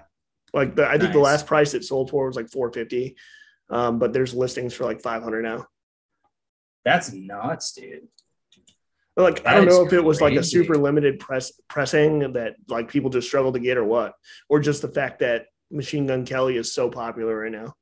like 0.54 0.76
the, 0.76 0.86
I 0.86 0.92
think 0.92 1.04
nice. 1.04 1.14
the 1.14 1.20
last 1.20 1.48
price 1.48 1.74
it 1.74 1.84
sold 1.84 2.10
for 2.10 2.28
was 2.28 2.36
like 2.36 2.50
450, 2.50 3.16
um, 3.70 4.00
but 4.00 4.14
there's 4.14 4.34
listings 4.34 4.74
for 4.74 4.86
like 4.86 5.02
500 5.02 5.44
now. 5.44 5.66
That's 6.84 7.14
nuts, 7.14 7.74
dude. 7.74 8.08
Like 9.18 9.44
that 9.44 9.48
I 9.48 9.56
don't 9.56 9.68
know 9.68 9.86
if 9.86 9.94
it 9.94 10.04
was 10.04 10.22
like 10.22 10.36
a 10.36 10.44
super 10.44 10.78
limited 10.78 11.20
press 11.20 11.52
pressing 11.68 12.34
that 12.34 12.56
like 12.70 12.90
people 12.90 13.10
just 13.10 13.28
struggle 13.28 13.52
to 13.54 13.60
get 13.60 13.78
or 13.78 13.84
what, 13.84 14.14
or 14.50 14.60
just 14.60 14.82
the 14.82 14.88
fact 14.88 15.20
that 15.20 15.48
Machine 15.70 16.08
Gun 16.08 16.26
Kelly 16.26 16.58
is 16.58 16.74
so 16.74 16.90
popular 16.90 17.36
right 17.36 17.52
now. 17.52 17.74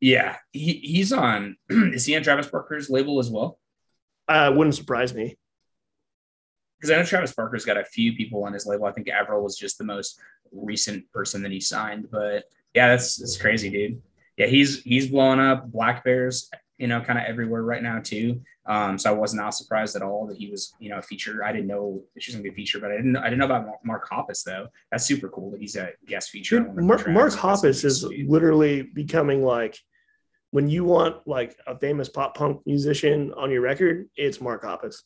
Yeah, 0.00 0.36
he, 0.52 0.72
he's 0.72 1.12
on. 1.12 1.56
is 1.70 2.04
he 2.04 2.16
on 2.16 2.24
Travis 2.24 2.48
Barker's 2.48 2.90
label 2.90 3.20
as 3.20 3.30
well? 3.30 3.58
Uh, 4.26 4.52
wouldn't 4.54 4.74
surprise 4.74 5.14
me. 5.14 5.36
Because 6.82 6.92
I 6.92 6.98
know 6.98 7.04
Travis 7.04 7.32
Barker's 7.32 7.64
got 7.64 7.76
a 7.76 7.84
few 7.84 8.12
people 8.14 8.42
on 8.42 8.52
his 8.52 8.66
label. 8.66 8.86
I 8.86 8.92
think 8.92 9.08
Avril 9.08 9.40
was 9.40 9.56
just 9.56 9.78
the 9.78 9.84
most 9.84 10.18
recent 10.50 11.08
person 11.12 11.40
that 11.42 11.52
he 11.52 11.60
signed. 11.60 12.08
But 12.10 12.46
yeah, 12.74 12.88
that's 12.88 13.14
that's 13.14 13.36
crazy, 13.36 13.70
dude. 13.70 14.02
Yeah, 14.36 14.46
he's 14.46 14.82
he's 14.82 15.06
blowing 15.06 15.38
up. 15.38 15.70
Blackbear's, 15.70 16.50
you 16.78 16.88
know, 16.88 17.00
kind 17.00 17.20
of 17.20 17.26
everywhere 17.26 17.62
right 17.62 17.84
now 17.84 18.00
too. 18.00 18.40
Um, 18.66 18.98
so 18.98 19.14
I 19.14 19.16
was 19.16 19.32
not 19.32 19.54
surprised 19.54 19.94
at 19.94 20.02
all 20.02 20.26
that 20.26 20.36
he 20.36 20.48
was, 20.48 20.74
you 20.80 20.90
know, 20.90 20.98
a 20.98 21.02
feature. 21.02 21.44
I 21.44 21.52
didn't 21.52 21.68
know 21.68 22.02
she 22.18 22.32
was 22.32 22.34
gonna 22.34 22.42
be 22.42 22.50
a 22.50 22.52
feature, 22.54 22.80
but 22.80 22.90
I 22.90 22.96
didn't 22.96 23.16
I 23.16 23.24
didn't 23.24 23.38
know 23.38 23.46
about 23.46 23.84
Mark 23.84 24.10
Hoppus 24.10 24.42
though. 24.42 24.66
That's 24.90 25.04
super 25.04 25.28
cool 25.28 25.52
that 25.52 25.60
he's 25.60 25.76
a 25.76 25.90
guest 26.08 26.30
feature. 26.30 26.58
Dude, 26.58 26.74
Mark, 26.74 27.06
Mark 27.06 27.32
Hoppus 27.32 27.84
is 27.84 28.00
sweet. 28.00 28.28
literally 28.28 28.82
becoming 28.82 29.44
like 29.44 29.78
when 30.50 30.68
you 30.68 30.82
want 30.82 31.26
like 31.28 31.56
a 31.68 31.78
famous 31.78 32.08
pop 32.08 32.36
punk 32.36 32.60
musician 32.66 33.32
on 33.36 33.52
your 33.52 33.60
record, 33.60 34.08
it's 34.16 34.40
Mark 34.40 34.64
Hoppus. 34.64 34.96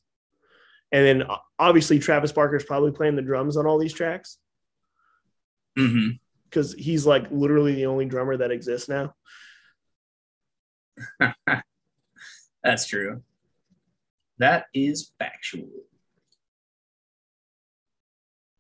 And 0.93 1.05
then 1.05 1.25
obviously 1.59 1.99
Travis 1.99 2.33
Barker's 2.33 2.65
probably 2.65 2.93
playing 2.93 3.17
the 3.17 3.23
drums 3.23 3.57
on 3.57 3.67
all 3.67 3.79
these 3.79 3.93
tracks. 3.93 4.39
Mm-hmm. 5.79 6.11
Because 6.45 6.73
he's 6.75 7.07
like 7.07 7.27
literally 7.31 7.75
the 7.75 7.87
only 7.87 8.07
drummer 8.07 8.37
that 8.37 8.51
exists 8.51 8.89
now. 8.89 9.15
That's 12.63 12.87
true. 12.87 13.23
That 14.39 14.67
is 14.73 15.13
factual. 15.19 15.69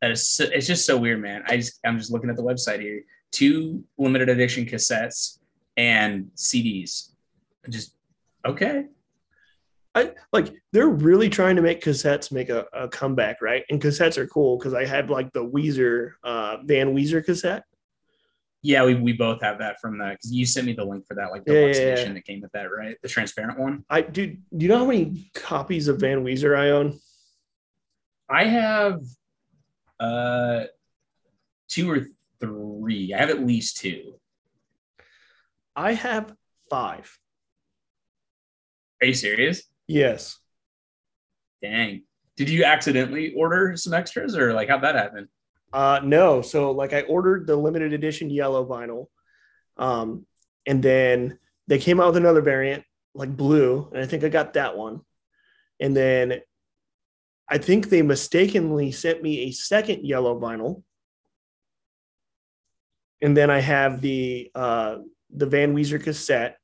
That 0.02 0.10
is 0.10 0.26
so, 0.26 0.44
it's 0.44 0.66
just 0.66 0.86
so 0.86 0.96
weird, 0.96 1.22
man. 1.22 1.42
I 1.46 1.56
just 1.56 1.78
I'm 1.84 1.98
just 1.98 2.12
looking 2.12 2.30
at 2.30 2.36
the 2.36 2.42
website 2.42 2.80
here. 2.80 3.02
Two 3.30 3.84
limited 3.98 4.28
edition 4.28 4.66
cassettes 4.66 5.38
and 5.76 6.30
CDs. 6.36 7.10
Just 7.68 7.94
okay. 8.44 8.86
I 9.96 10.12
like 10.30 10.52
they're 10.72 10.88
really 10.88 11.30
trying 11.30 11.56
to 11.56 11.62
make 11.62 11.82
cassettes 11.82 12.30
make 12.30 12.50
a, 12.50 12.66
a 12.74 12.86
comeback, 12.86 13.40
right? 13.40 13.64
And 13.70 13.80
cassettes 13.80 14.18
are 14.18 14.26
cool 14.26 14.58
because 14.58 14.74
I 14.74 14.84
had 14.84 15.08
like 15.08 15.32
the 15.32 15.44
Weezer 15.44 16.12
uh 16.22 16.58
Van 16.64 16.94
Weezer 16.94 17.24
cassette. 17.24 17.64
Yeah, 18.60 18.84
we, 18.84 18.94
we 18.94 19.12
both 19.14 19.40
have 19.42 19.58
that 19.58 19.80
from 19.80 19.96
the 19.96 20.10
because 20.10 20.32
you 20.32 20.44
sent 20.44 20.66
me 20.66 20.74
the 20.74 20.84
link 20.84 21.06
for 21.06 21.14
that 21.14 21.30
like 21.30 21.44
the 21.46 21.54
yeah, 21.54 21.60
yeah, 21.60 21.66
edition 21.66 22.08
yeah. 22.08 22.14
that 22.14 22.26
came 22.26 22.42
with 22.42 22.52
that, 22.52 22.64
right? 22.64 22.96
The 23.02 23.08
transparent 23.08 23.58
one. 23.58 23.84
I 23.88 24.02
dude, 24.02 24.42
do 24.54 24.64
you 24.64 24.68
know 24.68 24.78
how 24.78 24.86
many 24.86 25.30
copies 25.34 25.88
of 25.88 25.98
Van 25.98 26.22
Weezer 26.22 26.56
I 26.56 26.70
own? 26.70 26.98
I 28.28 28.44
have 28.44 29.00
uh 29.98 30.64
two 31.68 31.90
or 31.90 32.06
three. 32.38 33.14
I 33.14 33.18
have 33.18 33.30
at 33.30 33.46
least 33.46 33.78
two. 33.78 34.20
I 35.74 35.94
have 35.94 36.34
five. 36.68 37.18
Are 39.00 39.06
you 39.06 39.14
serious? 39.14 39.62
Yes. 39.88 40.38
Dang. 41.62 42.02
Did 42.36 42.50
you 42.50 42.64
accidentally 42.64 43.32
order 43.34 43.76
some 43.76 43.94
extras 43.94 44.36
or 44.36 44.52
like 44.52 44.68
how'd 44.68 44.82
that 44.82 44.94
happen? 44.94 45.28
Uh 45.72 46.00
no. 46.02 46.42
So 46.42 46.72
like 46.72 46.92
I 46.92 47.02
ordered 47.02 47.46
the 47.46 47.56
limited 47.56 47.92
edition 47.92 48.30
yellow 48.30 48.66
vinyl. 48.66 49.06
Um 49.76 50.26
and 50.66 50.82
then 50.82 51.38
they 51.66 51.78
came 51.78 52.00
out 52.00 52.08
with 52.08 52.16
another 52.16 52.42
variant 52.42 52.84
like 53.14 53.34
blue 53.34 53.88
and 53.92 54.02
I 54.02 54.06
think 54.06 54.24
I 54.24 54.28
got 54.28 54.54
that 54.54 54.76
one. 54.76 55.00
And 55.80 55.96
then 55.96 56.40
I 57.48 57.58
think 57.58 57.88
they 57.88 58.02
mistakenly 58.02 58.92
sent 58.92 59.22
me 59.22 59.40
a 59.40 59.50
second 59.52 60.04
yellow 60.04 60.38
vinyl. 60.38 60.82
And 63.22 63.36
then 63.36 63.50
I 63.50 63.60
have 63.60 64.00
the 64.00 64.50
uh 64.54 64.96
the 65.34 65.46
Van 65.46 65.74
Weezer 65.74 66.02
cassette 66.02 66.58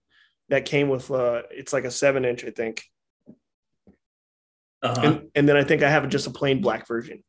that 0.48 0.66
came 0.66 0.88
with 0.88 1.10
uh 1.10 1.42
it's 1.50 1.72
like 1.72 1.84
a 1.84 1.90
seven 1.90 2.24
inch, 2.24 2.44
I 2.44 2.50
think. 2.50 2.84
Uh-huh. 4.82 5.00
And, 5.02 5.30
and 5.34 5.48
then 5.48 5.56
I 5.56 5.64
think 5.64 5.82
I 5.82 5.90
have 5.90 6.08
just 6.08 6.26
a 6.26 6.30
plain 6.30 6.60
black 6.60 6.86
version. 6.88 7.22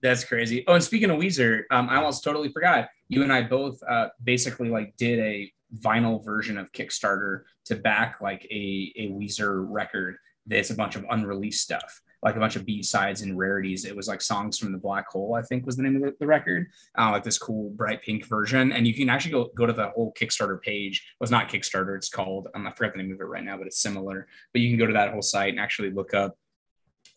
That's 0.00 0.24
crazy. 0.24 0.64
Oh, 0.68 0.74
and 0.74 0.84
speaking 0.84 1.10
of 1.10 1.18
Weezer, 1.18 1.62
um, 1.70 1.88
I 1.88 1.96
almost 1.96 2.22
totally 2.22 2.50
forgot. 2.50 2.88
You 3.08 3.24
and 3.24 3.32
I 3.32 3.42
both 3.42 3.82
uh, 3.82 4.08
basically 4.22 4.68
like 4.68 4.96
did 4.96 5.18
a 5.18 5.52
vinyl 5.76 6.24
version 6.24 6.56
of 6.56 6.70
Kickstarter 6.72 7.42
to 7.66 7.76
back 7.76 8.20
like 8.20 8.46
a, 8.50 8.92
a 8.96 9.08
Weezer 9.10 9.66
record 9.68 10.16
that's 10.46 10.70
a 10.70 10.74
bunch 10.74 10.94
of 10.96 11.04
unreleased 11.10 11.60
stuff 11.60 12.00
like 12.22 12.36
a 12.36 12.40
bunch 12.40 12.56
of 12.56 12.66
B 12.66 12.82
sides 12.82 13.22
and 13.22 13.38
rarities. 13.38 13.84
It 13.84 13.94
was 13.94 14.08
like 14.08 14.20
songs 14.20 14.58
from 14.58 14.72
the 14.72 14.78
Black 14.78 15.08
Hole, 15.08 15.34
I 15.34 15.42
think 15.42 15.64
was 15.64 15.76
the 15.76 15.82
name 15.82 15.96
of 15.96 16.02
the, 16.02 16.14
the 16.18 16.26
record. 16.26 16.66
Uh, 16.98 17.12
like 17.12 17.24
this 17.24 17.38
cool 17.38 17.70
bright 17.70 18.02
pink 18.02 18.26
version, 18.26 18.72
and 18.72 18.86
you 18.86 18.94
can 18.94 19.08
actually 19.08 19.32
go 19.32 19.50
go 19.54 19.66
to 19.66 19.72
the 19.72 19.90
whole 19.90 20.12
Kickstarter 20.14 20.60
page. 20.60 20.98
It 20.98 21.20
was 21.20 21.30
not 21.30 21.48
Kickstarter; 21.48 21.96
it's 21.96 22.08
called 22.08 22.48
um, 22.54 22.66
I 22.66 22.72
forgot 22.72 22.94
the 22.94 23.02
name 23.02 23.12
of 23.12 23.20
it 23.20 23.24
right 23.24 23.44
now, 23.44 23.56
but 23.56 23.66
it's 23.66 23.80
similar. 23.80 24.26
But 24.52 24.62
you 24.62 24.70
can 24.70 24.78
go 24.78 24.86
to 24.86 24.92
that 24.94 25.12
whole 25.12 25.22
site 25.22 25.50
and 25.50 25.60
actually 25.60 25.90
look 25.90 26.14
up 26.14 26.36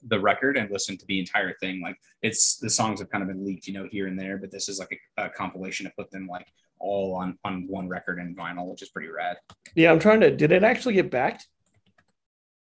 the 0.07 0.19
record 0.19 0.57
and 0.57 0.69
listen 0.71 0.97
to 0.97 1.05
the 1.07 1.19
entire 1.19 1.55
thing. 1.59 1.81
Like 1.81 1.97
it's 2.21 2.57
the 2.57 2.69
songs 2.69 2.99
have 2.99 3.09
kind 3.09 3.21
of 3.23 3.27
been 3.27 3.45
leaked, 3.45 3.67
you 3.67 3.73
know, 3.73 3.87
here 3.91 4.07
and 4.07 4.19
there, 4.19 4.37
but 4.37 4.51
this 4.51 4.69
is 4.69 4.79
like 4.79 4.99
a, 5.17 5.25
a 5.25 5.29
compilation 5.29 5.85
to 5.85 5.91
put 5.97 6.11
them 6.11 6.27
like 6.27 6.47
all 6.79 7.15
on 7.15 7.37
on 7.43 7.65
one 7.67 7.87
record 7.87 8.19
and 8.19 8.35
vinyl, 8.35 8.67
which 8.67 8.81
is 8.81 8.89
pretty 8.89 9.09
rad. 9.09 9.37
Yeah, 9.75 9.91
I'm 9.91 9.99
trying 9.99 10.21
to. 10.21 10.35
Did 10.35 10.51
it 10.51 10.63
actually 10.63 10.95
get 10.95 11.11
backed? 11.11 11.47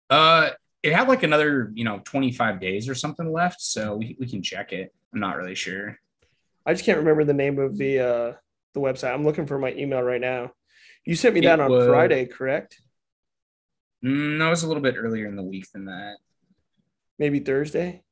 Uh, 0.09 0.51
it 0.85 0.93
had 0.93 1.07
like 1.07 1.23
another, 1.23 1.71
you 1.73 1.83
know, 1.83 1.99
25 2.05 2.61
days 2.61 2.87
or 2.87 2.93
something 2.93 3.31
left. 3.31 3.59
So 3.59 3.95
we, 3.95 4.15
we 4.19 4.27
can 4.27 4.43
check 4.43 4.71
it. 4.71 4.93
I'm 5.11 5.19
not 5.19 5.35
really 5.35 5.55
sure. 5.55 5.97
I 6.63 6.73
just 6.73 6.85
can't 6.85 6.99
remember 6.99 7.23
the 7.23 7.33
name 7.33 7.57
of 7.57 7.75
the 7.75 7.99
uh 7.99 8.33
the 8.75 8.79
website. 8.79 9.13
I'm 9.13 9.23
looking 9.23 9.47
for 9.47 9.57
my 9.57 9.73
email 9.73 10.01
right 10.03 10.21
now. 10.21 10.51
You 11.03 11.15
sent 11.15 11.33
me 11.33 11.41
that 11.41 11.59
it 11.59 11.61
on 11.63 11.71
was, 11.71 11.87
Friday, 11.87 12.25
correct? 12.27 12.79
Mm, 14.03 14.37
no, 14.37 14.47
it 14.47 14.49
was 14.51 14.63
a 14.63 14.67
little 14.67 14.83
bit 14.83 14.95
earlier 14.97 15.25
in 15.27 15.35
the 15.35 15.43
week 15.43 15.71
than 15.71 15.85
that. 15.85 16.17
Maybe 17.17 17.39
Thursday. 17.39 18.03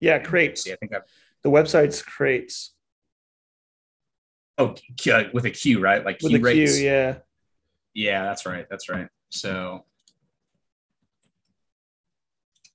Yeah, 0.00 0.20
Qrates. 0.20 0.66
Yeah, 0.66 0.72
I 0.72 0.76
think 0.76 0.94
I've... 0.94 1.02
the 1.42 1.50
website's 1.50 2.02
Qrates. 2.02 2.70
Oh, 4.56 4.74
with 5.32 5.44
a 5.44 5.50
Q, 5.50 5.78
right? 5.78 6.04
Like 6.04 6.18
with 6.20 6.34
a 6.34 6.38
rates. 6.40 6.78
Q, 6.78 6.84
yeah. 6.84 7.18
Yeah, 7.94 8.24
that's 8.24 8.44
right. 8.44 8.66
That's 8.68 8.88
right. 8.88 9.08
So 9.28 9.84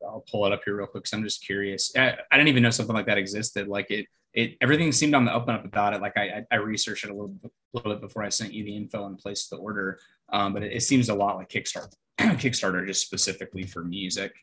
I'll 0.05 0.25
pull 0.29 0.45
it 0.45 0.51
up 0.51 0.61
here 0.65 0.75
real 0.75 0.87
quick 0.87 1.03
because 1.03 1.13
I'm 1.13 1.23
just 1.23 1.45
curious. 1.45 1.91
I, 1.95 2.17
I, 2.31 2.37
didn't 2.37 2.49
even 2.49 2.63
know 2.63 2.69
something 2.69 2.95
like 2.95 3.05
that 3.07 3.17
existed. 3.17 3.67
Like 3.67 3.89
it, 3.91 4.05
it 4.33 4.57
everything 4.61 4.91
seemed 4.91 5.13
on 5.13 5.25
the 5.25 5.33
up 5.33 5.47
and 5.47 5.57
up 5.57 5.65
about 5.65 5.93
it. 5.93 6.01
Like 6.01 6.17
I, 6.17 6.43
I 6.51 6.55
researched 6.55 7.05
it 7.05 7.11
a 7.11 7.13
little, 7.13 7.35
little 7.73 7.93
bit 7.93 8.01
before 8.01 8.23
I 8.23 8.29
sent 8.29 8.53
you 8.53 8.63
the 8.63 8.75
info 8.75 9.05
and 9.05 9.17
placed 9.17 9.49
the 9.49 9.57
order. 9.57 9.99
Um, 10.29 10.53
but 10.53 10.63
it, 10.63 10.73
it, 10.73 10.81
seems 10.81 11.09
a 11.09 11.15
lot 11.15 11.37
like 11.37 11.49
Kickstarter, 11.49 11.93
Kickstarter 12.19 12.85
just 12.85 13.05
specifically 13.05 13.63
for 13.63 13.83
music. 13.83 14.33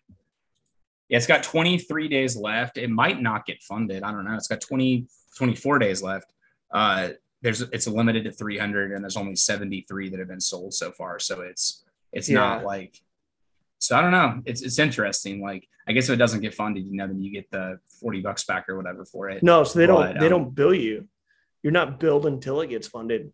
Yeah, 1.09 1.17
it's 1.17 1.27
got 1.27 1.43
23 1.43 2.09
days 2.09 2.37
left. 2.37 2.79
It 2.79 2.89
might 2.89 3.21
not 3.21 3.45
get 3.45 3.63
funded. 3.63 4.05
I 4.05 4.13
don't 4.13 4.25
know. 4.25 4.35
It's 4.35 4.47
got 4.47 4.61
20, 4.61 5.07
24 5.37 5.79
days 5.81 6.03
left. 6.03 6.33
Uh, 6.73 7.11
there's 7.43 7.63
it's 7.63 7.87
limited 7.87 8.25
to 8.25 8.33
300 8.33 8.93
and 8.93 9.03
there's 9.03 9.17
only 9.17 9.35
73 9.35 10.11
that 10.11 10.19
have 10.19 10.29
been 10.29 10.41
sold 10.41 10.75
so 10.75 10.93
far. 10.93 11.19
So 11.19 11.41
it's 11.41 11.85
it's 12.13 12.29
yeah. 12.29 12.37
not 12.37 12.65
like 12.65 13.01
so 13.81 13.97
I 13.97 14.03
don't 14.03 14.13
know. 14.13 14.43
It's 14.45 14.63
it's 14.63 14.79
interesting. 14.79 15.41
Like 15.41 15.67
I 15.89 15.93
guess 15.93 16.05
if 16.05 16.11
it 16.11 16.17
doesn't 16.17 16.41
get 16.41 16.55
funded, 16.55 16.85
you 16.87 16.97
know, 16.97 17.07
then 17.07 17.21
you 17.21 17.33
get 17.33 17.51
the 17.51 17.81
forty 18.01 18.21
bucks 18.21 18.45
back 18.45 18.69
or 18.69 18.77
whatever 18.77 19.05
for 19.05 19.31
it. 19.31 19.43
No, 19.43 19.65
so 19.65 19.79
they 19.79 19.87
but, 19.87 20.13
don't 20.13 20.19
they 20.21 20.27
um, 20.27 20.31
don't 20.31 20.55
bill 20.55 20.75
you. 20.75 21.09
You're 21.63 21.73
not 21.73 21.99
billed 21.99 22.27
until 22.27 22.61
it 22.61 22.69
gets 22.69 22.87
funded. 22.87 23.33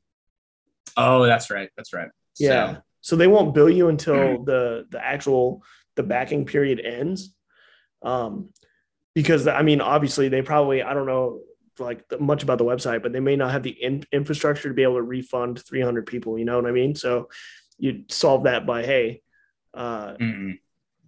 Oh, 0.97 1.27
that's 1.27 1.51
right. 1.51 1.69
That's 1.77 1.93
right. 1.93 2.09
Yeah. 2.39 2.75
So, 2.75 2.81
so 3.03 3.17
they 3.17 3.27
won't 3.27 3.55
bill 3.55 3.69
you 3.69 3.89
until 3.89 4.43
the 4.45 4.87
the 4.89 5.05
actual 5.05 5.63
the 5.97 6.05
backing 6.05 6.47
period 6.47 6.81
ends. 6.81 7.35
Um, 8.03 8.51
because 9.15 9.49
I 9.49 9.63
mean, 9.63 9.81
obviously 9.81 10.29
they 10.29 10.43
probably 10.43 10.83
I 10.83 10.95
don't 10.95 11.07
know 11.07 11.41
like 11.79 12.05
much 12.21 12.43
about 12.43 12.59
the 12.59 12.65
website, 12.65 13.03
but 13.03 13.13
they 13.13 13.21
may 13.21 13.37
not 13.37 13.51
have 13.51 13.63
the 13.63 13.71
in, 13.71 14.05
infrastructure 14.13 14.69
to 14.69 14.75
be 14.75 14.83
able 14.83 14.95
to 14.95 15.03
refund 15.03 15.63
300 15.63 16.07
people. 16.07 16.39
You 16.39 16.45
know 16.45 16.57
what 16.57 16.67
I 16.67 16.73
mean? 16.73 16.95
So 16.95 17.29
you 17.79 18.05
solve 18.09 18.45
that 18.45 18.67
by 18.67 18.85
hey, 18.85 19.23
uh, 19.77 20.15
mm-hmm. 20.15 20.53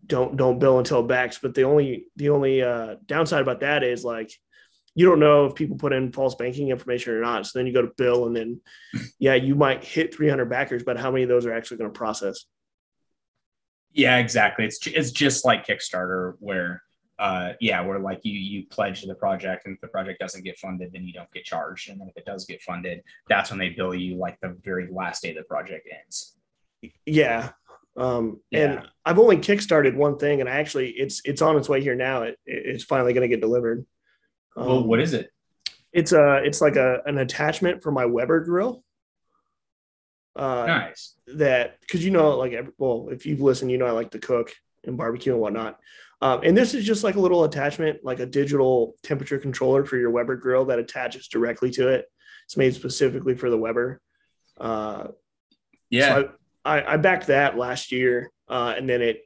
don't 0.06 0.36
don't 0.36 0.58
bill 0.58 0.78
until 0.78 1.00
it 1.00 1.08
backs. 1.08 1.38
But 1.40 1.54
the 1.54 1.62
only 1.62 2.06
the 2.16 2.30
only 2.30 2.62
uh, 2.62 2.96
downside 3.06 3.42
about 3.42 3.60
that 3.60 3.82
is 3.82 4.04
like 4.04 4.30
you 4.94 5.06
don't 5.06 5.20
know 5.20 5.46
if 5.46 5.54
people 5.54 5.76
put 5.76 5.92
in 5.92 6.12
false 6.12 6.34
banking 6.34 6.70
information 6.70 7.14
or 7.14 7.20
not. 7.20 7.46
So 7.46 7.58
then 7.58 7.66
you 7.66 7.72
go 7.72 7.82
to 7.82 7.92
bill, 7.96 8.26
and 8.26 8.36
then 8.36 8.60
yeah, 9.18 9.34
you 9.34 9.54
might 9.54 9.84
hit 9.84 10.14
300 10.14 10.46
backers, 10.46 10.82
but 10.82 10.98
how 10.98 11.10
many 11.10 11.22
of 11.22 11.28
those 11.28 11.46
are 11.46 11.52
actually 11.52 11.78
going 11.78 11.92
to 11.92 11.98
process? 11.98 12.44
Yeah, 13.92 14.18
exactly. 14.18 14.64
It's 14.64 14.86
it's 14.86 15.10
just 15.10 15.44
like 15.44 15.66
Kickstarter, 15.66 16.34
where 16.40 16.82
uh, 17.18 17.52
yeah, 17.60 17.80
where 17.80 17.98
like 17.98 18.20
you 18.22 18.38
you 18.38 18.66
pledge 18.66 19.00
to 19.00 19.06
the 19.06 19.14
project, 19.14 19.66
and 19.66 19.74
if 19.74 19.80
the 19.80 19.88
project 19.88 20.20
doesn't 20.20 20.44
get 20.44 20.58
funded, 20.58 20.92
then 20.92 21.04
you 21.04 21.12
don't 21.12 21.30
get 21.32 21.44
charged, 21.44 21.90
and 21.90 22.00
then 22.00 22.08
if 22.08 22.16
it 22.16 22.24
does 22.24 22.44
get 22.44 22.62
funded, 22.62 23.02
that's 23.28 23.50
when 23.50 23.58
they 23.58 23.70
bill 23.70 23.94
you 23.94 24.16
like 24.16 24.38
the 24.40 24.56
very 24.62 24.88
last 24.90 25.22
day 25.22 25.32
the 25.32 25.42
project 25.42 25.88
ends. 25.90 26.36
Yeah, 27.06 27.50
um, 27.98 28.40
yeah. 28.50 28.60
And 28.60 28.88
I've 29.04 29.18
only 29.18 29.38
kickstarted 29.38 29.94
one 29.94 30.18
thing, 30.18 30.40
and 30.40 30.48
I 30.48 30.56
actually 30.56 30.90
it's 30.90 31.20
it's 31.24 31.42
on 31.42 31.56
its 31.56 31.68
way 31.68 31.82
here 31.82 31.96
now. 31.96 32.22
It, 32.22 32.38
it's 32.46 32.84
finally 32.84 33.12
going 33.12 33.28
to 33.28 33.34
get 33.34 33.40
delivered. 33.40 33.84
Um, 34.56 34.66
well, 34.66 34.84
what 34.84 35.00
is 35.00 35.12
it? 35.14 35.30
It's 35.92 36.12
a 36.12 36.36
it's 36.44 36.60
like 36.60 36.76
a 36.76 37.02
an 37.06 37.18
attachment 37.18 37.82
for 37.82 37.90
my 37.90 38.06
Weber 38.06 38.40
grill. 38.40 38.84
Uh, 40.36 40.66
nice. 40.66 41.14
That 41.26 41.80
because 41.80 42.04
you 42.04 42.12
know 42.12 42.36
like 42.36 42.54
well 42.78 43.08
if 43.10 43.26
you've 43.26 43.40
listened 43.40 43.72
you 43.72 43.78
know 43.78 43.86
I 43.86 43.90
like 43.90 44.12
to 44.12 44.20
cook 44.20 44.54
and 44.84 44.96
barbecue 44.96 45.32
and 45.32 45.40
whatnot. 45.42 45.78
Um, 46.20 46.40
and 46.44 46.56
this 46.56 46.74
is 46.74 46.84
just 46.84 47.04
like 47.04 47.14
a 47.14 47.20
little 47.20 47.44
attachment, 47.44 48.00
like 48.04 48.20
a 48.20 48.26
digital 48.26 48.96
temperature 49.02 49.38
controller 49.38 49.84
for 49.84 49.96
your 49.96 50.10
Weber 50.10 50.36
grill 50.36 50.64
that 50.66 50.78
attaches 50.78 51.28
directly 51.28 51.70
to 51.72 51.88
it. 51.88 52.06
It's 52.44 52.56
made 52.56 52.74
specifically 52.74 53.34
for 53.36 53.50
the 53.50 53.58
Weber. 53.58 54.00
Uh, 54.56 55.08
yeah. 55.90 56.08
So 56.08 56.20
I, 56.20 56.28
I 56.76 56.96
backed 56.96 57.28
that 57.28 57.56
last 57.56 57.92
year, 57.92 58.30
uh, 58.48 58.74
and 58.76 58.88
then 58.88 59.02
it 59.02 59.22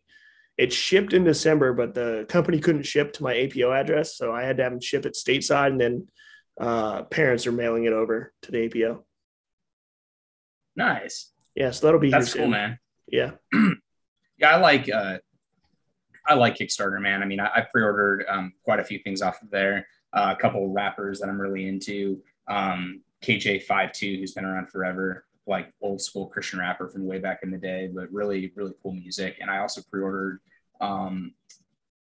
it 0.59 0.73
shipped 0.73 1.13
in 1.13 1.25
December, 1.25 1.73
but 1.73 1.95
the 1.95 2.27
company 2.29 2.59
couldn't 2.59 2.85
ship 2.85 3.13
to 3.15 3.23
my 3.23 3.35
APO 3.35 3.73
address, 3.73 4.17
so 4.17 4.33
I 4.33 4.43
had 4.43 4.59
to 4.59 4.63
have 4.65 4.73
them 4.73 4.81
ship 4.81 5.07
it 5.07 5.15
stateside, 5.15 5.69
and 5.69 5.81
then 5.81 6.09
uh, 6.61 7.03
parents 7.05 7.47
are 7.47 7.53
mailing 7.53 7.85
it 7.85 7.93
over 7.93 8.33
to 8.43 8.53
the 8.53 8.67
APO. 8.67 9.05
Nice. 10.77 11.31
Yeah, 11.55 11.71
so 11.71 11.87
that'll 11.87 12.01
be 12.01 12.11
that's 12.11 12.35
cool, 12.35 12.49
man. 12.49 12.79
Yeah, 13.07 13.33
yeah, 14.39 14.51
I 14.51 14.57
like 14.57 14.89
uh, 14.91 15.19
I 16.27 16.35
like 16.35 16.57
Kickstarter, 16.57 17.01
man. 17.01 17.23
I 17.23 17.27
mean, 17.27 17.41
I, 17.41 17.51
I 17.57 17.67
pre-ordered 17.73 18.25
um, 18.29 18.53
quite 18.65 18.81
a 18.81 18.85
few 18.85 18.99
things 18.99 19.23
off 19.23 19.43
of 19.43 19.51
there. 19.51 19.87
Uh, 20.13 20.35
a 20.37 20.41
couple 20.41 20.69
rappers 20.69 21.21
that 21.21 21.29
I'm 21.29 21.41
really 21.41 21.67
into. 21.67 22.21
Um, 22.49 23.03
KJ52, 23.25 24.19
who's 24.19 24.33
been 24.33 24.45
around 24.45 24.69
forever 24.71 25.25
like 25.47 25.73
old 25.81 26.01
school 26.01 26.27
Christian 26.27 26.61
rapper 26.61 26.89
from 26.89 27.07
way 27.07 27.19
back 27.19 27.41
in 27.43 27.51
the 27.51 27.59
day, 27.59 27.91
but 27.93 28.13
really, 28.13 28.53
really 28.55 28.73
cool 28.83 28.93
music. 28.93 29.39
And 29.41 29.51
I 29.51 29.59
also 29.59 29.83
pre-ordered 29.91 30.41
um, 30.81 31.33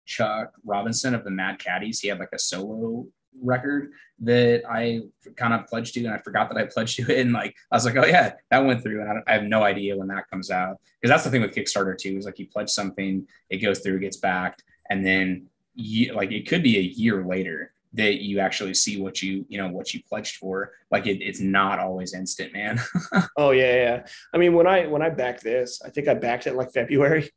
Chuck 0.05 0.53
Robinson 0.65 1.15
of 1.15 1.25
the 1.25 1.31
Mad 1.31 1.59
Caddies. 1.59 2.01
He 2.01 2.09
had 2.09 2.19
like 2.19 2.33
a 2.33 2.39
solo 2.39 3.07
record 3.41 3.93
that 4.21 4.63
I 4.69 5.03
kind 5.37 5.55
of 5.55 5.67
pledged 5.67 5.95
to, 5.95 6.05
and 6.05 6.13
I 6.13 6.19
forgot 6.19 6.51
that 6.51 6.59
I 6.59 6.67
pledged 6.67 6.97
to 6.97 7.11
it. 7.11 7.21
And 7.21 7.33
like, 7.33 7.55
I 7.71 7.77
was 7.77 7.85
like, 7.85 7.97
oh 7.97 8.07
yeah, 8.07 8.35
that 8.51 8.65
went 8.65 8.83
through, 8.83 9.01
and 9.01 9.11
I, 9.11 9.31
I 9.31 9.35
have 9.35 9.45
no 9.45 9.63
idea 9.63 9.97
when 9.97 10.09
that 10.09 10.29
comes 10.29 10.51
out 10.51 10.79
because 11.01 11.15
that's 11.15 11.25
the 11.25 11.31
thing 11.31 11.43
with 11.43 11.55
Kickstarter 11.55 11.97
too. 11.97 12.17
Is 12.17 12.27
like 12.27 12.39
you 12.39 12.47
pledge 12.47 12.71
something, 12.71 13.27
it 13.49 13.59
goes 13.59 13.81
through, 13.81 14.01
gets 14.01 14.19
backed, 14.19 14.65
and 14.91 15.05
then 15.05 15.47
you, 15.75 16.13
like 16.15 16.33
it 16.33 16.49
could 16.49 16.63
be 16.63 16.77
a 16.79 16.83
year 16.83 17.25
later 17.25 17.73
that 17.93 18.23
you 18.23 18.39
actually 18.39 18.75
see 18.75 19.01
what 19.01 19.23
you 19.23 19.45
you 19.49 19.59
know 19.59 19.69
what 19.69 19.93
you 19.93 20.01
pledged 20.09 20.37
for. 20.37 20.73
Like 20.91 21.07
it, 21.07 21.21
it's 21.23 21.41
not 21.41 21.79
always 21.79 22.15
instant 22.15 22.53
man. 22.53 22.81
Oh 23.37 23.51
yeah 23.53 23.75
yeah 23.75 24.07
i 24.35 24.39
mean 24.39 24.55
when 24.55 24.67
i 24.67 24.87
when 24.87 25.03
i 25.03 25.09
backed 25.09 25.43
this 25.43 25.81
i 25.85 25.89
think 25.89 26.09
i 26.09 26.15
backed 26.15 26.47
it 26.47 26.55
like 26.55 26.73
february. 26.73 27.31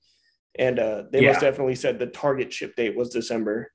And 0.57 0.80
uh 0.80 1.03
they 1.11 1.21
yeah. 1.21 1.31
most 1.31 1.41
definitely 1.41 1.75
said 1.75 1.97
the 1.97 2.07
target 2.07 2.53
ship 2.53 2.75
date 2.75 2.95
was 2.95 3.09
december. 3.09 3.71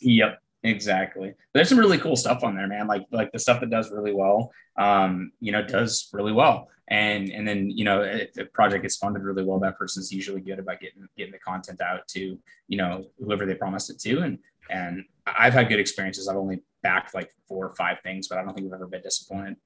Yep 0.00 0.40
exactly. 0.62 1.34
There's 1.54 1.68
some 1.68 1.78
really 1.78 1.98
cool 1.98 2.16
stuff 2.16 2.44
on 2.44 2.54
there 2.54 2.66
man. 2.66 2.86
Like 2.86 3.06
like 3.10 3.32
the 3.32 3.38
stuff 3.38 3.60
that 3.60 3.70
does 3.70 3.90
really 3.90 4.12
well 4.12 4.50
um 4.78 5.32
you 5.40 5.52
know 5.52 5.62
does 5.62 6.08
really 6.12 6.32
well. 6.32 6.68
And 6.88 7.30
and 7.30 7.46
then 7.46 7.70
you 7.70 7.84
know 7.84 8.02
if 8.02 8.32
the 8.32 8.46
project 8.46 8.82
gets 8.82 8.96
funded 8.96 9.22
really 9.22 9.44
well 9.44 9.58
that 9.60 9.78
person's 9.78 10.12
usually 10.12 10.40
good 10.40 10.58
about 10.58 10.80
getting 10.80 11.06
getting 11.16 11.32
the 11.32 11.38
content 11.38 11.80
out 11.80 12.06
to 12.08 12.38
you 12.68 12.76
know 12.76 13.04
whoever 13.18 13.46
they 13.46 13.54
promised 13.54 13.90
it 13.90 14.00
to. 14.00 14.20
And 14.20 14.38
and 14.70 15.04
I've 15.26 15.52
had 15.52 15.68
good 15.68 15.80
experiences. 15.80 16.28
I've 16.28 16.36
only 16.36 16.62
backed 16.82 17.14
like 17.14 17.30
four 17.48 17.66
or 17.66 17.74
five 17.74 17.98
things, 18.02 18.28
but 18.28 18.38
I 18.38 18.44
don't 18.44 18.54
think 18.54 18.66
I've 18.66 18.74
ever 18.74 18.86
been 18.86 19.02
disappointed. 19.02 19.56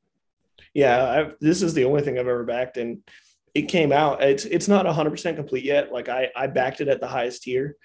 Yeah, 0.72 1.08
I've, 1.08 1.36
this 1.40 1.62
is 1.62 1.74
the 1.74 1.84
only 1.84 2.02
thing 2.02 2.18
I've 2.18 2.26
ever 2.26 2.44
backed, 2.44 2.76
and 2.76 3.02
it 3.54 3.62
came 3.62 3.92
out. 3.92 4.22
It's 4.22 4.44
it's 4.44 4.68
not 4.68 4.86
100 4.86 5.10
percent 5.10 5.36
complete 5.36 5.64
yet. 5.64 5.92
Like 5.92 6.08
I 6.08 6.30
I 6.34 6.46
backed 6.46 6.80
it 6.80 6.88
at 6.88 7.00
the 7.00 7.06
highest 7.06 7.42
tier, 7.42 7.76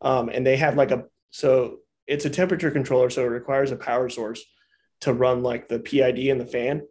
um, 0.00 0.28
and 0.28 0.46
they 0.46 0.56
have 0.56 0.76
like 0.76 0.90
a 0.90 1.04
so 1.30 1.78
it's 2.06 2.24
a 2.24 2.30
temperature 2.30 2.70
controller, 2.70 3.10
so 3.10 3.22
it 3.22 3.28
requires 3.28 3.70
a 3.70 3.76
power 3.76 4.08
source 4.08 4.44
to 5.00 5.12
run 5.12 5.42
like 5.42 5.68
the 5.68 5.78
PID 5.78 6.18
and 6.28 6.40
the 6.40 6.46
fan. 6.46 6.82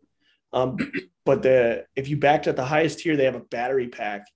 Um, 0.54 0.78
but 1.26 1.44
the 1.44 1.86
if 1.96 2.08
you 2.08 2.18
backed 2.18 2.48
at 2.48 2.56
the 2.56 2.66
highest 2.66 3.00
tier, 3.00 3.16
they 3.16 3.26
have 3.26 3.36
a 3.36 3.42
battery 3.42 3.88
pack 3.88 4.28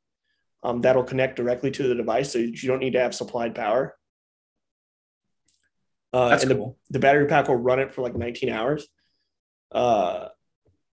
um, 0.63 0.81
that'll 0.81 1.03
connect 1.03 1.38
directly 1.38 1.72
to 1.72 1.88
the 1.88 1.95
device, 1.95 2.31
so 2.31 2.39
you 2.39 2.68
don't 2.68 2.80
need 2.80 2.93
to 2.93 2.99
have 2.99 3.15
supplied 3.15 3.55
power. 3.55 3.95
Uh, 6.13 6.29
That's 6.29 6.43
and 6.43 6.57
cool. 6.57 6.77
the, 6.89 6.93
the 6.93 6.99
battery 6.99 7.25
pack 7.25 7.47
will 7.47 7.55
run 7.55 7.79
it 7.79 7.93
for 7.93 8.01
like 8.01 8.15
19 8.15 8.49
hours. 8.49 8.88
Uh, 9.71 10.27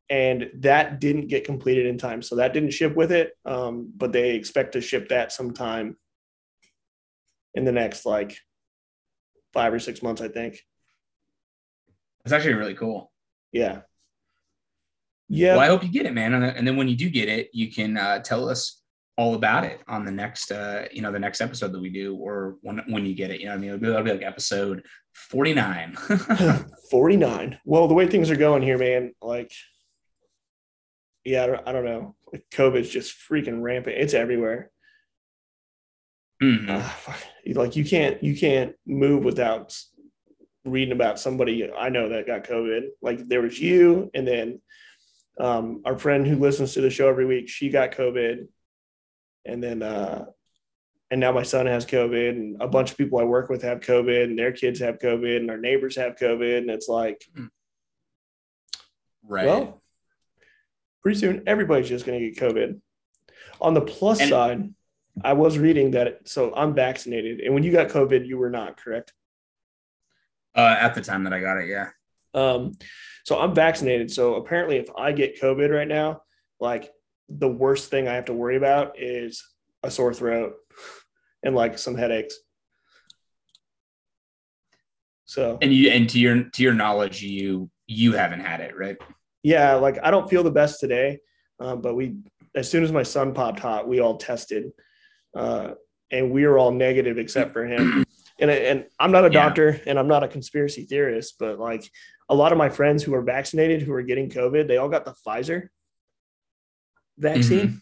and 0.09 0.49
that 0.59 0.99
didn't 0.99 1.27
get 1.27 1.43
completed 1.43 1.85
in 1.85 1.97
time. 1.97 2.21
So 2.21 2.35
that 2.35 2.53
didn't 2.53 2.71
ship 2.71 2.95
with 2.95 3.11
it. 3.11 3.33
Um, 3.45 3.91
but 3.95 4.11
they 4.11 4.35
expect 4.35 4.73
to 4.73 4.81
ship 4.81 5.09
that 5.09 5.31
sometime 5.31 5.97
in 7.55 7.65
the 7.65 7.71
next 7.71 8.05
like 8.05 8.37
five 9.53 9.73
or 9.73 9.79
six 9.79 10.01
months, 10.01 10.21
I 10.21 10.27
think. 10.27 10.59
It's 12.23 12.33
actually 12.33 12.53
really 12.53 12.75
cool. 12.75 13.11
Yeah. 13.51 13.81
Yeah. 15.29 15.53
Well, 15.53 15.61
I 15.61 15.67
hope 15.67 15.83
you 15.83 15.89
get 15.89 16.05
it, 16.05 16.13
man. 16.13 16.33
And 16.33 16.65
then 16.65 16.77
when 16.77 16.87
you 16.87 16.95
do 16.95 17.09
get 17.09 17.27
it, 17.27 17.49
you 17.53 17.71
can 17.71 17.97
uh, 17.97 18.19
tell 18.19 18.49
us 18.49 18.81
all 19.17 19.33
about 19.33 19.63
it 19.63 19.81
on 19.87 20.05
the 20.05 20.11
next 20.11 20.51
uh 20.51 20.85
you 20.91 21.01
know 21.01 21.11
the 21.11 21.19
next 21.19 21.41
episode 21.41 21.71
that 21.71 21.81
we 21.81 21.89
do 21.89 22.15
or 22.15 22.55
when 22.61 22.81
when 22.87 23.05
you 23.05 23.15
get 23.15 23.31
it. 23.31 23.41
You 23.41 23.47
know 23.47 23.53
i 23.53 23.57
mean? 23.57 23.69
It'll 23.71 23.79
be, 23.79 23.87
it'll 23.87 24.03
be 24.03 24.11
like 24.11 24.23
episode 24.23 24.83
49 25.13 25.95
49 26.91 27.59
well 27.65 27.87
the 27.87 27.93
way 27.93 28.07
things 28.07 28.29
are 28.29 28.35
going 28.35 28.61
here 28.61 28.77
man 28.77 29.13
like 29.21 29.51
yeah 31.25 31.43
i 31.43 31.47
don't, 31.47 31.67
I 31.67 31.71
don't 31.71 31.85
know. 31.85 32.15
Like 32.31 32.45
covid's 32.51 32.89
just 32.89 33.15
freaking 33.29 33.61
rampant. 33.61 33.97
It's 33.97 34.13
everywhere. 34.13 34.69
Mm-hmm. 36.43 36.69
uh, 36.69 37.13
like 37.59 37.75
you 37.75 37.83
can't 37.83 38.21
you 38.21 38.37
can't 38.37 38.75
move 38.85 39.23
without 39.23 39.75
reading 40.65 40.91
about 40.91 41.19
somebody 41.19 41.67
i 41.75 41.89
know 41.89 42.09
that 42.09 42.27
got 42.27 42.43
covid. 42.43 42.89
Like 43.01 43.27
there 43.27 43.41
was 43.41 43.59
you 43.59 44.11
and 44.13 44.27
then 44.27 44.61
um, 45.39 45.81
our 45.85 45.97
friend 45.97 46.25
who 46.27 46.35
listens 46.35 46.73
to 46.73 46.81
the 46.81 46.89
show 46.89 47.07
every 47.07 47.25
week 47.25 47.47
she 47.49 47.69
got 47.69 47.91
covid 47.91 48.47
and 49.47 49.63
then 49.63 49.81
uh, 49.81 50.25
and 51.09 51.19
now 51.21 51.31
my 51.31 51.43
son 51.43 51.65
has 51.65 51.85
COVID, 51.85 52.29
and 52.29 52.61
a 52.61 52.67
bunch 52.67 52.91
of 52.91 52.97
people 52.97 53.19
I 53.19 53.23
work 53.23 53.49
with 53.49 53.61
have 53.63 53.79
COVID, 53.79 54.23
and 54.23 54.37
their 54.37 54.51
kids 54.51 54.79
have 54.79 54.99
COVID, 54.99 55.37
and 55.37 55.49
our 55.49 55.57
neighbors 55.57 55.95
have 55.95 56.15
COVID, 56.15 56.57
and 56.57 56.69
it's 56.69 56.89
like, 56.89 57.23
right. 59.23 59.45
Well, 59.45 59.81
pretty 61.01 61.19
soon 61.19 61.43
everybody's 61.47 61.89
just 61.89 62.05
going 62.05 62.19
to 62.19 62.29
get 62.29 62.39
COVID. 62.39 62.81
On 63.61 63.73
the 63.73 63.81
plus 63.81 64.19
and, 64.19 64.29
side, 64.29 64.73
I 65.23 65.33
was 65.33 65.57
reading 65.57 65.91
that. 65.91 66.27
So 66.27 66.53
I'm 66.53 66.75
vaccinated, 66.75 67.39
and 67.39 67.53
when 67.53 67.63
you 67.63 67.71
got 67.71 67.87
COVID, 67.87 68.27
you 68.27 68.37
were 68.37 68.49
not 68.49 68.77
correct. 68.77 69.13
Uh, 70.55 70.75
at 70.79 70.95
the 70.95 71.01
time 71.01 71.23
that 71.23 71.33
I 71.33 71.39
got 71.39 71.57
it, 71.57 71.69
yeah. 71.69 71.89
Um, 72.33 72.73
so 73.23 73.39
I'm 73.39 73.53
vaccinated. 73.53 74.11
So 74.11 74.35
apparently, 74.35 74.77
if 74.77 74.89
I 74.97 75.11
get 75.13 75.39
COVID 75.41 75.73
right 75.73 75.87
now, 75.87 76.23
like 76.59 76.91
the 77.29 77.47
worst 77.47 77.89
thing 77.89 78.07
I 78.07 78.13
have 78.13 78.25
to 78.25 78.33
worry 78.33 78.57
about 78.57 78.99
is 78.99 79.43
a 79.83 79.91
sore 79.91 80.13
throat 80.13 80.55
and 81.43 81.55
like 81.55 81.77
some 81.77 81.95
headaches. 81.95 82.35
So 85.25 85.57
and 85.61 85.73
you 85.73 85.89
and 85.91 86.09
to 86.09 86.19
your 86.19 86.43
to 86.43 86.63
your 86.63 86.73
knowledge, 86.73 87.21
you 87.21 87.69
you 87.85 88.13
haven't 88.13 88.39
had 88.39 88.61
it, 88.61 88.77
right? 88.77 88.97
Yeah, 89.43 89.75
like 89.75 89.97
I 90.01 90.09
don't 90.09 90.29
feel 90.29 90.43
the 90.43 90.51
best 90.51 90.79
today, 90.79 91.19
um, 91.59 91.81
but 91.81 91.95
we 91.95 92.17
as 92.55 92.69
soon 92.69 92.83
as 92.83 92.91
my 92.91 93.03
son 93.03 93.33
popped 93.33 93.59
hot, 93.59 93.87
we 93.87 93.99
all 93.99 94.17
tested, 94.17 94.71
uh, 95.35 95.71
and 96.11 96.31
we 96.31 96.45
were 96.47 96.57
all 96.57 96.71
negative 96.71 97.17
except 97.17 97.53
for 97.53 97.65
him. 97.65 98.03
And 98.39 98.51
and 98.51 98.85
I'm 98.99 99.11
not 99.11 99.25
a 99.25 99.31
doctor 99.31 99.71
yeah. 99.71 99.89
and 99.89 99.97
I'm 99.97 100.07
not 100.07 100.23
a 100.23 100.27
conspiracy 100.27 100.85
theorist, 100.85 101.37
but 101.39 101.57
like 101.57 101.89
a 102.29 102.35
lot 102.35 102.51
of 102.51 102.59
my 102.59 102.69
friends 102.69 103.01
who 103.01 103.15
are 103.15 103.23
vaccinated 103.23 103.81
who 103.81 103.91
are 103.93 104.03
getting 104.03 104.29
COVID, 104.29 104.67
they 104.67 104.77
all 104.77 104.89
got 104.89 105.05
the 105.05 105.15
Pfizer 105.25 105.69
vaccine. 107.17 107.67
Mm-hmm. 107.67 107.77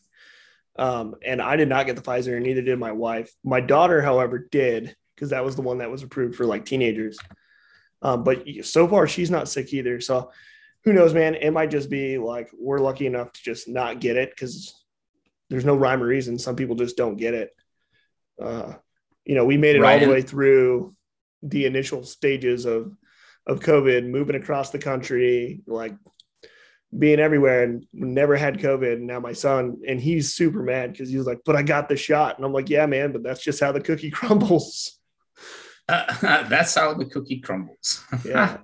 Um, 0.78 1.16
and 1.26 1.41
I 1.41 1.56
did 1.56 1.70
not 1.70 1.86
get 1.86 1.95
the 1.95 2.02
Pfizer, 2.02 2.36
and 2.36 2.44
neither 2.44 2.62
did 2.62 2.78
my 2.78 2.91
wife. 2.91 3.32
My 3.44 3.62
daughter, 3.62 4.02
however, 4.02 4.48
did 4.52 4.95
because 5.16 5.30
that 5.30 5.45
was 5.45 5.56
the 5.56 5.62
one 5.62 5.78
that 5.78 5.90
was 5.90 6.03
approved 6.03 6.36
for 6.36 6.45
like 6.45 6.66
teenagers. 6.66 7.18
Um, 8.02 8.24
but 8.24 8.45
so 8.64 8.88
far, 8.88 9.07
she's 9.07 9.32
not 9.32 9.48
sick 9.48 9.74
either. 9.74 10.02
So 10.02 10.32
who 10.84 10.94
knows, 10.94 11.14
man? 11.14 11.36
It 11.36 11.52
might 11.52 11.72
just 11.72 11.90
be 11.90 12.18
like 12.18 12.49
we're 12.57 12.80
lucky 12.80 13.07
enough 13.07 13.32
to 13.34 13.44
just 13.44 13.68
not 13.68 13.99
get 13.99 14.18
it 14.18 14.30
because 14.30 14.84
there's 15.49 15.66
no 15.66 15.76
rhyme 15.76 16.03
or 16.03 16.07
reason. 16.07 16.38
Some 16.38 16.56
people 16.56 16.76
just 16.76 16.98
don't 16.98 17.16
get 17.16 17.34
it. 17.34 17.49
Uh, 18.41 18.74
you 19.24 19.36
know, 19.36 19.45
we 19.45 19.57
made 19.57 19.76
it 19.76 19.82
Ryan. 19.82 20.02
all 20.02 20.06
the 20.07 20.14
way 20.14 20.22
through 20.22 20.95
the 21.41 21.66
initial 21.66 22.03
stages 22.03 22.66
of 22.66 22.95
of 23.48 23.60
COVID, 23.60 24.07
moving 24.07 24.36
across 24.36 24.72
the 24.72 24.80
country, 24.80 25.62
like 25.68 25.94
being 26.98 27.20
everywhere 27.20 27.64
and 27.64 27.86
never 27.94 28.36
had 28.36 28.60
COVID. 28.60 28.94
And 28.94 29.07
now 29.07 29.20
my 29.20 29.34
son, 29.34 29.78
and 29.88 29.99
he's 29.99 30.34
super 30.34 30.64
mad 30.64 30.91
because 30.91 31.10
he 31.10 31.18
was 31.18 31.28
like, 31.28 31.41
but 31.45 31.56
I 31.56 31.62
got 31.62 31.90
the 31.90 31.98
shot. 31.98 32.38
And 32.38 32.45
I'm 32.45 32.53
like, 32.53 32.70
yeah, 32.70 32.86
man, 32.86 33.12
but 33.12 33.24
that's 33.24 33.44
just 33.44 33.60
how 33.60 33.72
the 33.72 33.82
cookie 33.82 34.12
crumbles. 34.12 34.99
Uh, 35.88 36.44
that's 36.48 36.76
how 36.76 36.94
the 36.94 37.06
cookie 37.06 37.40
crumbles. 37.40 38.03
yeah. 38.26 38.57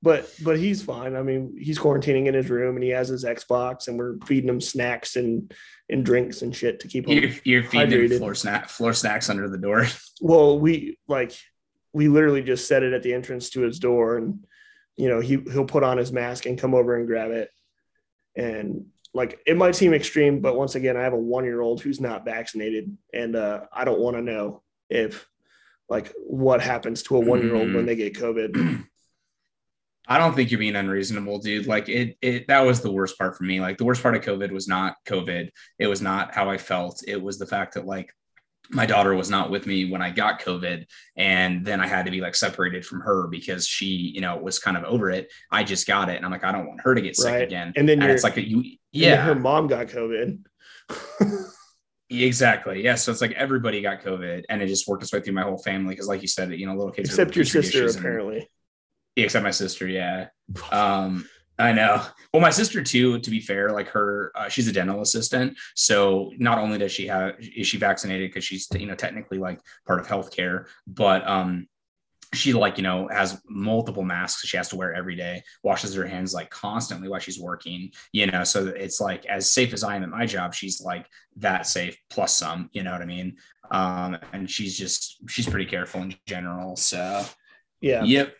But 0.00 0.32
but 0.44 0.58
he's 0.58 0.80
fine. 0.80 1.16
I 1.16 1.22
mean, 1.22 1.56
he's 1.58 1.78
quarantining 1.78 2.26
in 2.26 2.34
his 2.34 2.48
room 2.48 2.76
and 2.76 2.84
he 2.84 2.90
has 2.90 3.08
his 3.08 3.24
Xbox 3.24 3.88
and 3.88 3.98
we're 3.98 4.16
feeding 4.26 4.48
him 4.48 4.60
snacks 4.60 5.16
and 5.16 5.52
and 5.90 6.04
drinks 6.04 6.42
and 6.42 6.54
shit 6.54 6.78
to 6.80 6.88
keep 6.88 7.08
him. 7.08 7.18
You're, 7.18 7.32
you're 7.42 7.62
feeding 7.64 8.12
him 8.12 8.18
floor 8.18 8.36
snack 8.36 8.68
floor 8.68 8.92
snacks 8.92 9.28
under 9.28 9.48
the 9.48 9.58
door. 9.58 9.86
Well, 10.20 10.58
we 10.58 10.98
like 11.06 11.32
we 11.92 12.08
literally 12.08 12.42
just 12.42 12.66
set 12.66 12.82
it 12.82 12.92
at 12.92 13.04
the 13.04 13.14
entrance 13.14 13.50
to 13.50 13.60
his 13.60 13.78
door 13.78 14.16
and 14.16 14.44
you 14.96 15.08
know 15.08 15.20
he 15.20 15.38
he'll 15.52 15.64
put 15.64 15.84
on 15.84 15.96
his 15.96 16.12
mask 16.12 16.46
and 16.46 16.58
come 16.58 16.74
over 16.74 16.96
and 16.96 17.06
grab 17.06 17.30
it 17.30 17.50
and 18.38 18.86
like 19.12 19.40
it 19.46 19.56
might 19.56 19.74
seem 19.74 19.92
extreme, 19.92 20.40
but 20.40 20.56
once 20.56 20.76
again, 20.76 20.96
I 20.96 21.02
have 21.02 21.12
a 21.12 21.18
one 21.18 21.44
year 21.44 21.60
old 21.60 21.82
who's 21.82 22.00
not 22.00 22.24
vaccinated, 22.24 22.96
and 23.12 23.36
uh, 23.36 23.62
I 23.72 23.84
don't 23.84 24.00
want 24.00 24.16
to 24.16 24.22
know 24.22 24.62
if 24.88 25.26
like 25.88 26.12
what 26.18 26.60
happens 26.60 27.02
to 27.04 27.16
a 27.16 27.20
one 27.20 27.42
year 27.42 27.54
old 27.54 27.74
when 27.74 27.84
they 27.84 27.96
get 27.96 28.14
COVID. 28.14 28.84
I 30.10 30.16
don't 30.16 30.34
think 30.34 30.50
you're 30.50 30.60
being 30.60 30.76
unreasonable, 30.76 31.38
dude. 31.38 31.66
Like 31.66 31.88
it, 31.88 32.16
it 32.22 32.48
that 32.48 32.60
was 32.60 32.80
the 32.80 32.92
worst 32.92 33.18
part 33.18 33.36
for 33.36 33.44
me. 33.44 33.60
Like 33.60 33.76
the 33.76 33.84
worst 33.84 34.02
part 34.02 34.14
of 34.14 34.22
COVID 34.22 34.52
was 34.52 34.68
not 34.68 34.96
COVID. 35.06 35.50
It 35.78 35.86
was 35.86 36.00
not 36.00 36.34
how 36.34 36.48
I 36.48 36.56
felt. 36.56 37.02
It 37.06 37.20
was 37.20 37.38
the 37.38 37.46
fact 37.46 37.74
that 37.74 37.86
like 37.86 38.10
my 38.70 38.86
daughter 38.86 39.14
was 39.14 39.30
not 39.30 39.50
with 39.50 39.66
me 39.66 39.90
when 39.90 40.02
I 40.02 40.10
got 40.10 40.40
COVID. 40.40 40.86
And 41.16 41.64
then 41.64 41.80
I 41.80 41.86
had 41.86 42.04
to 42.04 42.10
be 42.10 42.20
like 42.20 42.34
separated 42.34 42.84
from 42.84 43.00
her 43.00 43.26
because 43.26 43.66
she, 43.66 43.86
you 43.86 44.20
know, 44.20 44.36
was 44.36 44.58
kind 44.58 44.76
of 44.76 44.84
over 44.84 45.10
it. 45.10 45.30
I 45.50 45.64
just 45.64 45.86
got 45.86 46.08
it. 46.08 46.16
And 46.16 46.24
I'm 46.24 46.30
like, 46.30 46.44
I 46.44 46.52
don't 46.52 46.66
want 46.66 46.80
her 46.82 46.94
to 46.94 47.00
get 47.00 47.16
sick 47.16 47.32
right. 47.32 47.42
again. 47.42 47.72
And 47.76 47.88
then 47.88 48.02
and 48.02 48.10
it's 48.10 48.24
like, 48.24 48.36
a, 48.36 48.46
you, 48.46 48.76
yeah. 48.92 49.16
her 49.16 49.34
mom 49.34 49.68
got 49.68 49.86
COVID. 49.86 50.44
exactly. 52.10 52.84
Yeah. 52.84 52.96
So 52.96 53.10
it's 53.10 53.20
like 53.20 53.32
everybody 53.32 53.80
got 53.80 54.02
COVID 54.02 54.44
and 54.48 54.62
it 54.62 54.66
just 54.66 54.86
worked 54.86 55.02
its 55.02 55.12
way 55.12 55.20
through 55.20 55.34
my 55.34 55.42
whole 55.42 55.58
family. 55.58 55.96
Cause 55.96 56.08
like 56.08 56.22
you 56.22 56.28
said, 56.28 56.52
you 56.52 56.66
know, 56.66 56.74
little 56.74 56.92
kids, 56.92 57.08
except 57.08 57.36
your 57.36 57.44
sister, 57.44 57.86
apparently. 57.86 58.38
And, 58.38 58.46
except 59.16 59.44
my 59.44 59.50
sister. 59.50 59.88
Yeah. 59.88 60.28
Um, 60.70 61.26
I 61.58 61.72
know. 61.72 62.02
Well, 62.32 62.40
my 62.40 62.50
sister 62.50 62.82
too. 62.82 63.18
To 63.18 63.30
be 63.30 63.40
fair, 63.40 63.72
like 63.72 63.88
her, 63.88 64.32
uh, 64.34 64.48
she's 64.48 64.68
a 64.68 64.72
dental 64.72 65.00
assistant. 65.00 65.58
So 65.74 66.32
not 66.38 66.58
only 66.58 66.78
does 66.78 66.92
she 66.92 67.06
have 67.08 67.34
is 67.38 67.66
she 67.66 67.78
vaccinated 67.78 68.30
because 68.30 68.44
she's 68.44 68.68
you 68.72 68.86
know 68.86 68.94
technically 68.94 69.38
like 69.38 69.60
part 69.86 69.98
of 69.98 70.06
healthcare, 70.06 70.66
but 70.86 71.26
um, 71.26 71.66
she 72.32 72.52
like 72.52 72.76
you 72.76 72.82
know 72.84 73.08
has 73.08 73.40
multiple 73.48 74.04
masks 74.04 74.46
she 74.46 74.56
has 74.56 74.68
to 74.68 74.76
wear 74.76 74.94
every 74.94 75.16
day. 75.16 75.42
Washes 75.64 75.94
her 75.94 76.06
hands 76.06 76.32
like 76.32 76.50
constantly 76.50 77.08
while 77.08 77.20
she's 77.20 77.40
working. 77.40 77.90
You 78.12 78.26
know, 78.26 78.44
so 78.44 78.66
it's 78.68 79.00
like 79.00 79.26
as 79.26 79.50
safe 79.50 79.72
as 79.72 79.82
I 79.82 79.96
am 79.96 80.04
at 80.04 80.10
my 80.10 80.26
job, 80.26 80.54
she's 80.54 80.80
like 80.80 81.06
that 81.36 81.66
safe 81.66 81.98
plus 82.08 82.36
some. 82.36 82.70
You 82.72 82.84
know 82.84 82.92
what 82.92 83.02
I 83.02 83.06
mean? 83.06 83.36
Um, 83.70 84.16
and 84.32 84.48
she's 84.48 84.78
just 84.78 85.28
she's 85.28 85.48
pretty 85.48 85.66
careful 85.66 86.02
in 86.02 86.14
general. 86.26 86.76
So 86.76 87.24
Yeah. 87.80 88.04
Yep. 88.04 88.34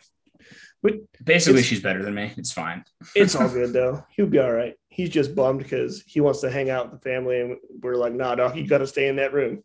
But 0.82 0.94
basically, 1.24 1.62
she's 1.62 1.82
better 1.82 2.02
than 2.04 2.14
me. 2.14 2.32
It's 2.36 2.52
fine. 2.52 2.84
It's 3.14 3.34
all 3.34 3.48
good 3.52 3.72
though. 3.72 4.04
He'll 4.16 4.26
be 4.26 4.38
all 4.38 4.52
right. 4.52 4.74
He's 4.88 5.10
just 5.10 5.34
bummed 5.34 5.58
because 5.60 6.02
he 6.06 6.20
wants 6.20 6.40
to 6.40 6.50
hang 6.50 6.70
out 6.70 6.90
with 6.90 7.00
the 7.00 7.08
family, 7.08 7.40
and 7.40 7.56
we're 7.82 7.94
like, 7.96 8.12
"Nah, 8.12 8.34
dog, 8.36 8.56
you 8.56 8.66
got 8.66 8.78
to 8.78 8.86
stay 8.86 9.08
in 9.08 9.16
that 9.16 9.32
room. 9.32 9.62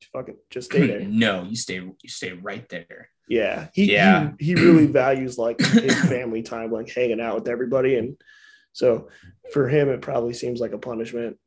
Just 0.00 0.12
fucking 0.12 0.36
just 0.50 0.70
stay 0.70 0.86
there." 0.86 1.00
no, 1.00 1.44
you 1.44 1.56
stay. 1.56 1.74
You 1.76 1.94
stay 2.08 2.32
right 2.32 2.68
there. 2.68 3.08
Yeah, 3.28 3.68
he, 3.74 3.92
Yeah. 3.92 4.32
he 4.38 4.46
he 4.46 4.54
really 4.56 4.86
values 5.02 5.38
like 5.38 5.60
his 5.60 5.94
family 6.08 6.42
time, 6.42 6.70
like 6.72 6.90
hanging 6.90 7.20
out 7.20 7.36
with 7.36 7.48
everybody, 7.48 7.96
and 7.96 8.16
so 8.72 9.08
for 9.52 9.68
him, 9.68 9.88
it 9.88 10.00
probably 10.02 10.32
seems 10.34 10.60
like 10.60 10.72
a 10.72 10.78
punishment. 10.78 11.38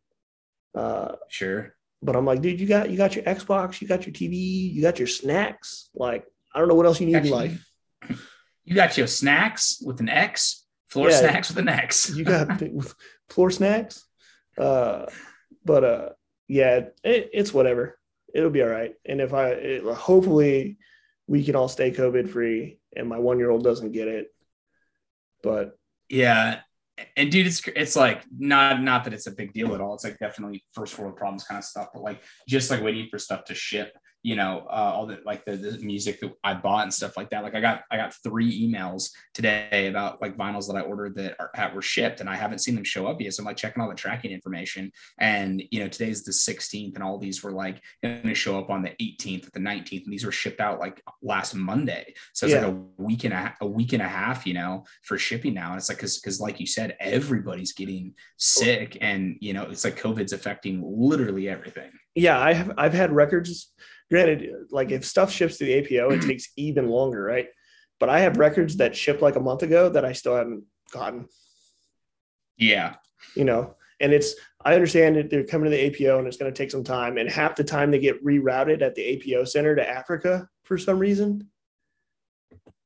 Uh, 0.76 1.16
Sure. 1.30 1.76
but 2.02 2.16
I'm 2.16 2.26
like, 2.26 2.42
dude, 2.42 2.60
you 2.60 2.68
got 2.68 2.90
you 2.90 2.98
got 2.98 3.16
your 3.16 3.24
Xbox, 3.26 3.82
you 3.82 3.88
got 3.88 4.06
your 4.08 4.14
TV, 4.14 4.34
you 4.74 4.82
got 4.82 4.98
your 4.98 5.08
snacks. 5.08 5.90
Like, 5.94 6.26
I 6.56 6.60
don't 6.60 6.68
know 6.68 6.76
what 6.76 6.86
else 6.88 7.00
you 7.00 7.06
need 7.06 7.14
in 7.14 7.18
Actually, 7.18 7.60
life. 8.10 8.20
You 8.66 8.76
got 8.76 8.98
your 8.98 9.08
snacks 9.08 9.82
with 9.86 10.00
an 10.00 10.10
X, 10.10 10.66
floor 10.90 11.10
Yeah. 11.10 11.18
snacks 11.20 11.50
with 11.50 11.58
an 11.60 11.70
X. 11.70 12.10
You 12.16 12.24
got 12.24 12.62
floor 13.30 13.52
snacks. 13.52 14.06
Uh, 14.58 15.06
but 15.66 15.84
uh, 15.84 16.10
yeah, 16.48 16.82
it, 17.04 17.30
it's 17.34 17.54
whatever. 17.54 17.98
It'll 18.34 18.50
be 18.50 18.62
all 18.64 18.70
right. 18.70 18.94
And 19.06 19.22
if 19.22 19.34
I, 19.34 19.50
it, 19.50 19.84
hopefully, 19.84 20.78
we 21.28 21.44
can 21.44 21.56
all 21.56 21.70
stay 21.70 21.92
COVID 21.92 22.30
free, 22.30 22.80
and 22.96 23.08
my 23.08 23.18
one 23.20 23.40
year 23.40 23.50
old 23.50 23.64
doesn't 23.64 23.92
get 23.92 24.08
it. 24.08 24.28
But 25.42 25.78
Yeah. 26.10 26.60
And 27.18 27.32
dude, 27.32 27.48
it's 27.48 27.68
it's 27.76 27.96
like 27.96 28.24
not 28.38 28.82
not 28.82 29.04
that 29.06 29.14
it's 29.14 29.26
a 29.26 29.32
big 29.32 29.52
deal 29.52 29.74
at 29.74 29.82
all. 29.82 29.96
It's 29.96 30.04
like 30.04 30.20
definitely 30.20 30.64
first 30.74 30.98
world 31.00 31.16
problems 31.16 31.44
kind 31.44 31.58
of 31.58 31.64
stuff, 31.66 31.88
but 31.94 32.04
like 32.04 32.22
just 32.48 32.70
like 32.70 32.84
waiting 32.84 33.08
for 33.10 33.18
stuff 33.18 33.46
to 33.46 33.56
ship, 33.56 33.98
you 34.24 34.36
know, 34.38 34.66
uh, 34.70 34.92
all 34.96 35.06
the 35.06 35.20
like 35.26 35.44
the, 35.46 35.58
the 35.58 35.78
music 35.80 36.20
that 36.22 36.32
I 36.44 36.54
bought 36.54 36.84
and 36.84 36.94
stuff 36.94 37.18
like 37.18 37.30
that. 37.32 37.44
Like 37.44 37.56
I 37.56 37.62
got 37.62 37.84
I 37.92 37.98
got 37.98 38.14
three 38.24 38.68
emails 38.68 39.10
today 39.34 39.88
about 39.88 40.22
like 40.22 40.38
vinyls 40.38 40.66
that 40.68 40.78
I 40.78 40.82
ordered 40.82 41.16
that 41.16 41.36
are 41.40 41.52
that 41.56 41.76
were 41.76 41.82
shipped 41.82 42.22
and 42.22 42.30
I 42.30 42.36
haven't 42.36 42.60
seen 42.60 42.76
them 42.76 42.86
show 42.86 43.06
up 43.06 43.20
yet. 43.20 43.34
So 43.34 43.42
I'm 43.42 43.46
like 43.46 43.58
checking 43.58 43.82
all 43.84 43.90
the 43.90 43.96
tracking 43.96 44.32
information. 44.32 44.92
And 45.20 45.62
you 45.72 45.82
know, 45.82 45.90
today's 45.90 46.24
the 46.24 46.32
16th, 46.32 46.96
and 46.96 47.04
all 47.04 47.18
these 47.18 47.44
were 47.44 47.52
like 47.52 47.82
going 48.02 48.24
to 48.24 48.34
show 48.34 48.58
up 48.58 48.70
on 48.70 48.82
the 48.82 48.92
18th, 49.02 49.52
the 49.52 49.60
19th, 49.60 50.06
and 50.06 50.14
these 50.14 50.26
were 50.26 50.32
shipped 50.32 50.62
out 50.62 50.80
like 50.80 51.02
last 51.22 51.54
Monday. 51.54 52.14
So 52.34 52.46
it's 52.46 52.54
Yeah. 52.56 52.66
like 52.66 52.76
a 52.76 53.02
week 53.04 53.26
and 53.26 53.34
a, 53.34 53.54
a 53.62 53.68
week 53.68 53.92
and 53.94 54.02
a 54.02 54.08
half, 54.08 54.48
you 54.48 54.54
know, 54.54 54.86
for 55.04 55.18
shipping 55.18 55.54
now. 55.54 55.72
And 55.72 55.78
it's 55.80 55.90
like 55.90 55.98
because 55.98 56.20
because 56.20 56.40
like 56.40 56.60
you 56.62 56.66
said, 56.68 56.96
everybody's 57.02 57.74
getting 57.74 58.14
sick, 58.38 58.98
and 59.02 59.36
you 59.42 59.52
know, 59.54 59.64
it's 59.64 59.84
like 59.84 60.00
COVID's 60.00 60.32
affecting 60.34 60.82
literally 60.86 61.50
everything. 61.50 61.92
yeah, 62.16 62.40
I 62.40 62.54
have 62.54 62.72
I've 62.78 62.94
had 62.94 63.12
records. 63.12 63.72
Granted, 64.14 64.68
like 64.70 64.92
if 64.92 65.04
stuff 65.04 65.32
ships 65.32 65.58
to 65.58 65.66
the 65.66 65.74
APO, 65.74 66.12
it 66.12 66.22
takes 66.28 66.50
even 66.56 66.88
longer, 66.88 67.24
right? 67.24 67.48
But 68.00 68.10
I 68.10 68.20
have 68.20 68.38
records 68.38 68.78
that 68.78 68.96
shipped 68.96 69.24
like 69.24 69.38
a 69.38 69.40
month 69.40 69.64
ago 69.64 69.90
that 69.90 70.06
I 70.06 70.12
still 70.14 70.36
haven't 70.36 70.66
gotten. 70.92 71.28
Yeah, 72.56 72.94
You 73.36 73.46
know, 73.46 73.76
and 74.00 74.14
it's 74.14 74.36
I 74.64 74.76
understand 74.76 75.16
that 75.16 75.32
they're 75.32 75.44
coming 75.44 75.72
to 75.72 75.76
the 75.76 75.88
APO 75.88 76.20
and 76.20 76.28
it's 76.28 76.38
going 76.38 76.54
to 76.54 76.56
take 76.56 76.70
some 76.70 76.84
time, 76.84 77.18
and 77.18 77.28
half 77.28 77.56
the 77.56 77.64
time 77.64 77.90
they 77.90 77.98
get 77.98 78.24
rerouted 78.24 78.84
at 78.84 78.94
the 78.94 79.34
APO 79.34 79.46
center 79.46 79.76
to 79.76 79.90
Africa 79.90 80.48
for 80.64 80.78
some 80.78 81.00
reason. 81.00 81.50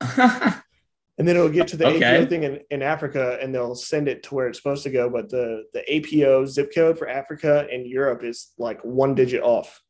and 0.00 1.28
then 1.28 1.36
it'll 1.36 1.50
get 1.50 1.68
to 1.68 1.76
the 1.76 1.86
Okay. 1.86 2.20
APO 2.20 2.30
thing 2.30 2.44
in, 2.44 2.60
in 2.70 2.82
Africa 2.82 3.38
and 3.42 3.54
they'll 3.54 3.74
send 3.74 4.08
it 4.08 4.22
to 4.22 4.34
where 4.34 4.48
it's 4.48 4.58
supposed 4.58 4.84
to 4.84 4.90
go. 4.90 5.10
But 5.10 5.28
the, 5.28 5.64
the 5.74 5.82
APO 5.94 6.46
zip 6.46 6.72
code 6.74 6.98
for 6.98 7.06
Africa 7.06 7.66
and 7.70 7.86
Europe 7.86 8.24
is 8.24 8.52
like 8.56 8.80
one 8.82 9.14
digit 9.14 9.42
off. 9.42 9.82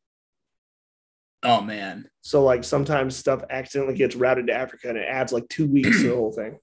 Oh 1.43 1.61
man, 1.61 2.09
So 2.21 2.43
like 2.43 2.63
sometimes 2.63 3.15
stuff 3.15 3.43
accidentally 3.49 3.95
gets 3.95 4.15
routed 4.15 4.47
to 4.47 4.53
Africa 4.53 4.89
and 4.89 4.97
it 4.97 5.07
adds 5.07 5.31
like 5.31 5.47
two 5.49 5.67
weeks 5.67 6.01
to 6.01 6.09
the 6.09 6.15
whole 6.15 6.31
thing. 6.33 6.57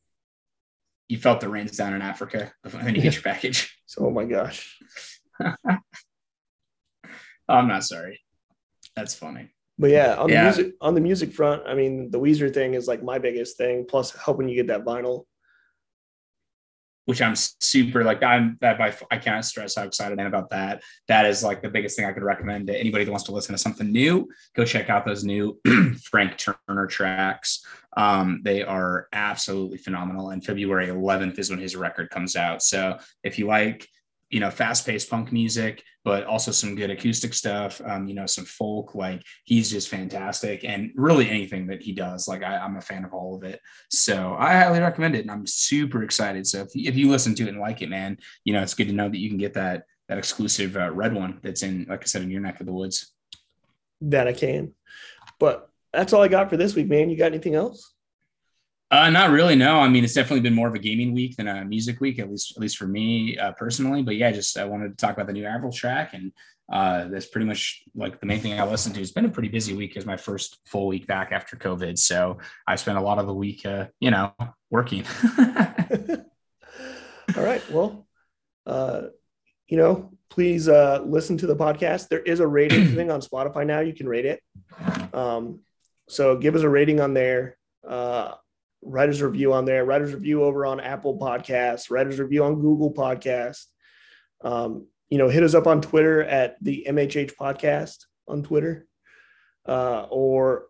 you 1.09 1.19
felt 1.19 1.41
the 1.41 1.49
rains 1.49 1.77
down 1.77 1.95
in 1.95 2.03
Africa, 2.03 2.53
then 2.65 2.95
you 2.95 3.01
get 3.03 3.15
your 3.15 3.23
package. 3.23 3.73
So 3.89 4.05
oh 4.07 4.11
my 4.11 4.25
gosh. 4.25 4.77
I'm 7.49 7.69
not 7.69 7.85
sorry. 7.85 8.21
That's 8.97 9.15
funny. 9.15 9.51
But 9.79 9.91
yeah, 9.91 10.17
on 10.17 10.29
Yeah. 10.29 10.41
the 10.41 10.45
music 10.57 10.75
on 10.81 10.95
the 10.95 11.01
music 11.01 11.33
front, 11.33 11.63
I 11.67 11.75
mean 11.75 12.11
the 12.11 12.19
Weezer 12.19 12.53
thing 12.53 12.75
is 12.75 12.89
like 12.89 13.03
my 13.05 13.19
biggest 13.19 13.57
thing, 13.57 13.85
plus 13.89 14.11
helping 14.17 14.49
you 14.49 14.57
get 14.57 14.67
that 14.69 14.85
vinyl. 14.85 15.25
Which 17.07 17.23
I'm 17.23 17.35
super 17.35 18.05
like 18.05 18.23
I'm 18.23 18.59
that 18.61 18.79
by 18.79 18.95
I 19.11 19.17
can't 19.17 19.45
stress 19.45 19.77
how 19.77 19.85
excited 19.85 20.19
I 20.19 20.23
am 20.23 20.29
about 20.29 20.51
that. 20.51 20.83
That 21.09 21.25
is 21.25 21.43
like 21.43 21.63
the 21.63 21.71
biggest 21.71 21.97
thing 21.97 22.05
I 22.05 22.13
could 22.13 22.23
recommend 22.23 22.67
to 22.67 22.79
anybody 22.79 23.05
that 23.05 23.11
wants 23.11 23.25
to 23.27 23.33
listen 23.33 23.55
to 23.55 23.59
something 23.59 23.91
new. 23.91 24.29
Go 24.55 24.65
check 24.65 24.91
out 24.91 25.07
those 25.07 25.25
new 25.25 25.59
Frank 26.03 26.37
Turner 26.37 26.87
tracks. 26.87 27.65
Um, 27.97 28.41
they 28.45 28.63
are 28.63 29.09
absolutely 29.13 29.79
phenomenal. 29.79 30.31
And 30.31 30.45
February 30.45 30.89
11th 30.89 31.39
is 31.39 31.49
when 31.49 31.59
his 31.59 31.77
record 31.77 32.11
comes 32.11 32.37
out. 32.37 32.63
So 32.63 32.99
if 33.23 33.39
you 33.39 33.47
like, 33.47 33.89
you 34.31 34.41
know, 34.41 34.51
fast-paced 34.51 35.09
punk 35.09 35.33
music, 35.33 35.83
but 36.05 36.25
also 36.25 36.51
some 36.51 36.75
good 36.75 36.91
acoustic 36.91 37.33
stuff, 37.33 37.81
um, 37.85 38.07
you 38.07 38.15
know, 38.15 38.27
some 38.27 38.45
folk, 38.45 38.95
like 38.95 39.23
he's 39.45 39.71
just 39.71 39.89
fantastic. 39.89 40.65
And 40.65 40.91
really 40.95 41.29
anything 41.29 41.67
that 41.69 41.83
he 41.83 41.93
does, 41.93 42.27
like 42.29 42.43
I, 42.43 42.57
I'm 42.57 42.77
a 42.77 42.81
fan 42.81 43.05
of 43.05 43.13
all 43.13 43.37
of 43.37 43.45
it. 43.45 43.61
So 43.91 44.37
I 44.39 44.53
highly 44.55 44.81
recommend 44.81 45.15
it, 45.17 45.21
and 45.21 45.31
I'm 45.31 45.47
super 45.47 46.03
excited. 46.03 46.47
So 46.47 46.61
if, 46.63 46.69
if 46.75 46.97
you 46.97 47.11
listen 47.11 47.35
to 47.37 47.45
it 47.45 47.49
and 47.51 47.61
like 47.61 47.83
it, 47.83 47.89
man, 47.89 48.19
you 48.45 48.53
know 48.53 48.63
it's 48.63 48.75
good 48.75 48.89
to 48.89 48.95
know 48.95 49.09
that 49.09 49.19
you 49.19 49.29
can 49.29 49.39
get 49.39 49.55
that 49.55 49.85
that 50.09 50.19
exclusive 50.19 50.77
uh, 50.77 50.93
red 50.93 51.13
one 51.15 51.41
that's 51.43 51.63
in, 51.63 51.87
like 51.89 52.03
I 52.03 52.07
said, 52.07 52.23
in 52.23 52.31
your 52.31 52.41
neck 52.41 52.61
of 52.61 52.67
the 52.67 52.73
woods. 52.73 53.13
That 54.01 54.29
I 54.29 54.33
can. 54.33 54.73
But 55.41 55.69
that's 55.93 56.13
all 56.13 56.23
I 56.23 56.29
got 56.29 56.51
for 56.51 56.57
this 56.57 56.75
week, 56.75 56.89
man. 56.89 57.11
You 57.11 57.17
got 57.17 57.27
anything 57.27 57.55
else? 57.55 57.93
Uh, 58.91 59.11
not 59.11 59.31
really. 59.31 59.57
No, 59.57 59.81
I 59.81 59.89
mean 59.89 60.05
it's 60.05 60.15
definitely 60.15 60.41
been 60.41 60.55
more 60.55 60.69
of 60.69 60.75
a 60.75 60.79
gaming 60.79 61.13
week 61.13 61.37
than 61.37 61.49
a 61.49 61.65
music 61.65 62.01
week, 62.01 62.19
at 62.21 62.31
least 62.31 62.53
at 62.57 62.61
least 62.61 62.77
for 62.77 62.87
me 62.87 63.37
uh, 63.37 63.53
personally. 63.53 64.03
But 64.03 64.17
yeah, 64.17 64.31
just 64.31 64.57
I 64.57 64.65
wanted 64.65 64.91
to 64.91 64.97
talk 64.97 65.15
about 65.15 65.27
the 65.27 65.33
new 65.33 65.45
Avril 65.45 65.73
track, 65.73 66.15
and 66.15 66.31
uh, 66.73 67.09
that's 67.09 67.27
pretty 67.27 67.47
much 67.47 67.83
like 67.97 68.21
the 68.21 68.27
main 68.27 68.41
thing 68.41 68.59
I 68.61 68.65
listened 68.65 68.95
to. 68.95 69.01
It's 69.01 69.11
been 69.11 69.25
a 69.25 69.31
pretty 69.31 69.49
busy 69.49 69.75
week. 69.75 69.97
It's 69.97 70.07
my 70.07 70.17
first 70.17 70.59
full 70.67 70.87
week 70.87 71.09
back 71.09 71.33
after 71.33 71.57
COVID, 71.57 71.99
so 71.99 72.39
I 72.67 72.77
spent 72.77 72.97
a 72.97 73.01
lot 73.01 73.19
of 73.19 73.27
the 73.27 73.35
week, 73.35 73.67
uh, 73.67 73.87
you 73.99 74.13
know, 74.13 74.33
working. 74.71 75.05
All 77.37 77.43
right. 77.43 77.69
Well, 77.71 78.07
uh, 78.67 79.03
you 79.67 79.79
know, 79.79 80.13
please 80.31 80.69
uh, 80.69 81.03
listen 81.05 81.37
to 81.39 81.47
the 81.49 81.57
podcast. 81.57 82.07
There 82.07 82.21
is 82.21 82.39
a 82.39 82.47
rating 82.47 82.87
thing 82.95 83.11
on 83.11 83.21
Spotify 83.21 83.67
now. 83.67 83.81
You 83.81 83.95
can 83.95 84.09
rate 84.09 84.27
it. 84.27 84.43
Um, 85.13 85.61
so 86.09 86.37
give 86.37 86.55
us 86.55 86.63
a 86.63 86.69
rating 86.69 87.01
on 87.01 87.15
there. 87.15 87.57
Uh, 87.87 88.35
writer's 88.87 89.23
review 89.23 89.53
on 89.53 89.65
there. 89.65 89.85
Writer's 89.85 90.15
review 90.15 90.43
over 90.45 90.65
on 90.65 90.81
Apple 90.81 91.19
Podcasts. 91.19 91.91
Writer's 91.91 92.19
review 92.19 92.45
on 92.45 92.61
Google 92.61 92.93
Podcast. 92.93 93.65
Um, 94.43 94.87
you 95.11 95.19
know, 95.19 95.29
hit 95.29 95.43
us 95.43 95.55
up 95.55 95.67
on 95.67 95.81
Twitter 95.81 96.23
at 96.23 96.57
the 96.63 96.87
MHH 96.89 97.33
Podcast 97.37 98.05
on 98.29 98.43
Twitter, 98.43 98.87
uh, 99.67 100.07
or 100.11 100.67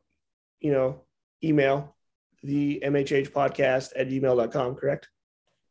you 0.60 0.72
know, 0.72 1.02
email 1.42 1.96
the 2.42 2.82
MHH 2.84 3.30
Podcast 3.30 3.90
at 3.96 4.08
gmail.com, 4.08 4.74
Correct. 4.76 5.08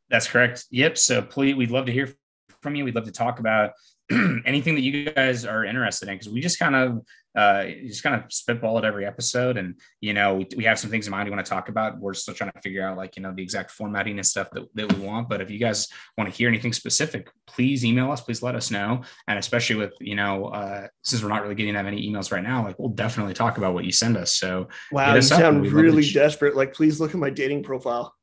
That's 0.10 0.28
correct. 0.28 0.66
Yep. 0.70 0.98
So 0.98 1.22
please, 1.22 1.56
we'd 1.56 1.72
love 1.72 1.88
to 1.88 1.92
hear 1.92 2.14
from 2.62 2.76
you. 2.76 2.86
We'd 2.86 2.96
love 2.96 3.06
to 3.06 3.12
talk 3.12 3.40
about 3.40 3.72
anything 4.12 4.76
that 4.76 4.82
you 4.82 5.10
guys 5.10 5.46
are 5.46 5.66
interested 5.66 6.10
in 6.10 6.16
because 6.16 6.30
we 6.30 6.42
just 6.42 6.60
kind 6.60 6.76
of 6.76 7.02
uh, 7.36 7.66
just 7.66 8.04
kind 8.04 8.16
of 8.16 8.32
spitball 8.32 8.78
at 8.78 8.86
every 8.86 9.06
episode, 9.06 9.58
and 9.58 9.76
you 10.02 10.14
know 10.14 10.36
we, 10.36 10.48
we 10.58 10.64
have 10.64 10.80
some 10.80 10.90
things 10.90 11.08
in 11.08 11.12
mind 11.12 11.28
we 11.28 11.36
want 11.36 11.46
to 11.46 11.50
talk 11.50 11.70
about. 11.70 12.00
We're 12.00 12.14
still 12.14 12.34
trying 12.34 12.52
to 12.52 12.62
figure 12.62 12.88
out 12.88 12.98
like 12.98 13.16
you 13.16 13.24
know 13.24 13.34
the 13.34 13.44
exact 13.44 13.72
formatting 13.72 14.18
and 14.18 14.26
stuff 14.26 14.50
that, 14.52 14.64
that 14.76 14.94
we 14.94 15.06
want. 15.06 15.30
But 15.30 15.42
if 15.42 15.50
you 15.50 15.60
guys 15.60 15.88
want 16.18 16.30
to 16.30 16.36
hear 16.36 16.48
anything 16.48 16.74
specific, 16.74 17.30
please 17.48 17.84
email 17.84 18.12
us. 18.12 18.22
Please 18.22 18.42
let 18.42 18.56
us 18.56 18.72
know. 18.72 19.02
And 19.28 19.38
especially 19.38 19.76
with 19.76 19.94
you 20.00 20.16
know 20.16 20.46
uh, 20.46 20.88
since 21.04 21.22
we're 21.24 21.30
not 21.30 21.42
really 21.42 21.56
getting 21.56 21.74
that 21.74 21.86
many 21.86 22.10
emails 22.10 22.32
right 22.32 22.44
now, 22.44 22.64
like 22.64 22.78
we'll 22.80 22.90
definitely 22.90 23.34
talk 23.34 23.58
about 23.58 23.74
what 23.74 23.86
you 23.86 23.92
send 23.92 24.18
us. 24.18 24.36
So 24.36 24.68
Wow, 24.92 25.16
you 25.16 25.22
sound 25.22 25.72
really 25.72 26.10
desperate. 26.10 26.56
Like, 26.56 26.74
please 26.74 27.00
look 27.00 27.12
at 27.12 27.18
my 27.18 27.30
dating 27.30 27.64
profile. 27.64 28.14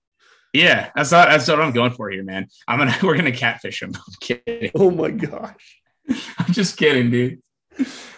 yeah, 0.52 0.90
that's 0.94 1.12
not, 1.12 1.28
that's 1.28 1.48
what 1.48 1.60
I'm 1.60 1.72
going 1.72 1.92
for 1.92 2.10
here, 2.10 2.24
man. 2.24 2.48
I'm 2.66 2.78
gonna 2.78 2.96
we're 3.02 3.16
gonna 3.16 3.32
catfish 3.32 3.82
him. 3.82 3.92
I'm 3.94 4.14
kidding. 4.20 4.70
Oh 4.74 4.90
my 4.90 5.10
gosh. 5.10 5.80
I'm 6.38 6.52
just 6.52 6.76
kidding, 6.76 7.10
dude. 7.10 7.42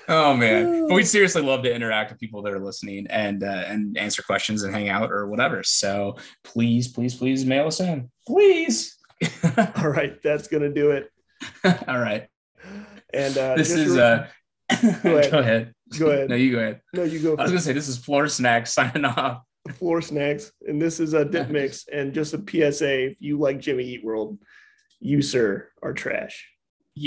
Oh 0.08 0.34
man, 0.36 0.86
but 0.88 0.94
we'd 0.96 1.06
seriously 1.06 1.40
love 1.42 1.62
to 1.62 1.74
interact 1.74 2.10
with 2.10 2.20
people 2.20 2.42
that 2.42 2.52
are 2.52 2.58
listening 2.62 3.06
and 3.08 3.42
uh, 3.42 3.64
and 3.66 3.96
answer 3.96 4.22
questions 4.22 4.62
and 4.62 4.74
hang 4.74 4.88
out 4.90 5.10
or 5.10 5.28
whatever. 5.28 5.62
So 5.62 6.16
please, 6.42 6.88
please, 6.88 7.14
please 7.14 7.46
mail 7.46 7.66
us 7.68 7.80
in, 7.80 8.10
please. 8.26 8.98
All 9.76 9.88
right, 9.88 10.20
that's 10.22 10.48
gonna 10.48 10.72
do 10.72 10.90
it. 10.90 11.10
All 11.88 11.98
right, 11.98 12.26
And 13.14 13.36
uh, 13.38 13.54
this 13.56 13.70
is 13.70 13.96
re- 13.96 14.02
uh. 14.02 14.24
Go 15.02 15.18
ahead. 15.18 15.30
go 15.30 15.38
ahead. 15.38 15.74
Go 15.98 16.10
ahead. 16.10 16.28
No, 16.30 16.36
you 16.36 16.52
go 16.52 16.58
ahead. 16.58 16.80
no, 16.92 17.02
you 17.04 17.20
go 17.20 17.36
I 17.36 17.42
was 17.42 17.50
gonna 17.50 17.60
say 17.60 17.72
this 17.72 17.88
is 17.88 17.96
Floor 17.98 18.28
snacks 18.28 18.72
signing 18.74 19.04
off. 19.04 19.42
floor 19.78 20.02
snacks, 20.02 20.52
and 20.66 20.80
this 20.82 21.00
is 21.00 21.14
a 21.14 21.24
dip 21.24 21.48
mix. 21.48 21.86
And 21.90 22.12
just 22.12 22.34
a 22.34 22.38
PSA: 22.46 23.12
if 23.12 23.16
you 23.20 23.38
like 23.38 23.60
Jimmy 23.60 23.84
Eat 23.84 24.04
World, 24.04 24.38
you 25.00 25.22
sir 25.22 25.70
are 25.82 25.92
trash. 25.94 26.50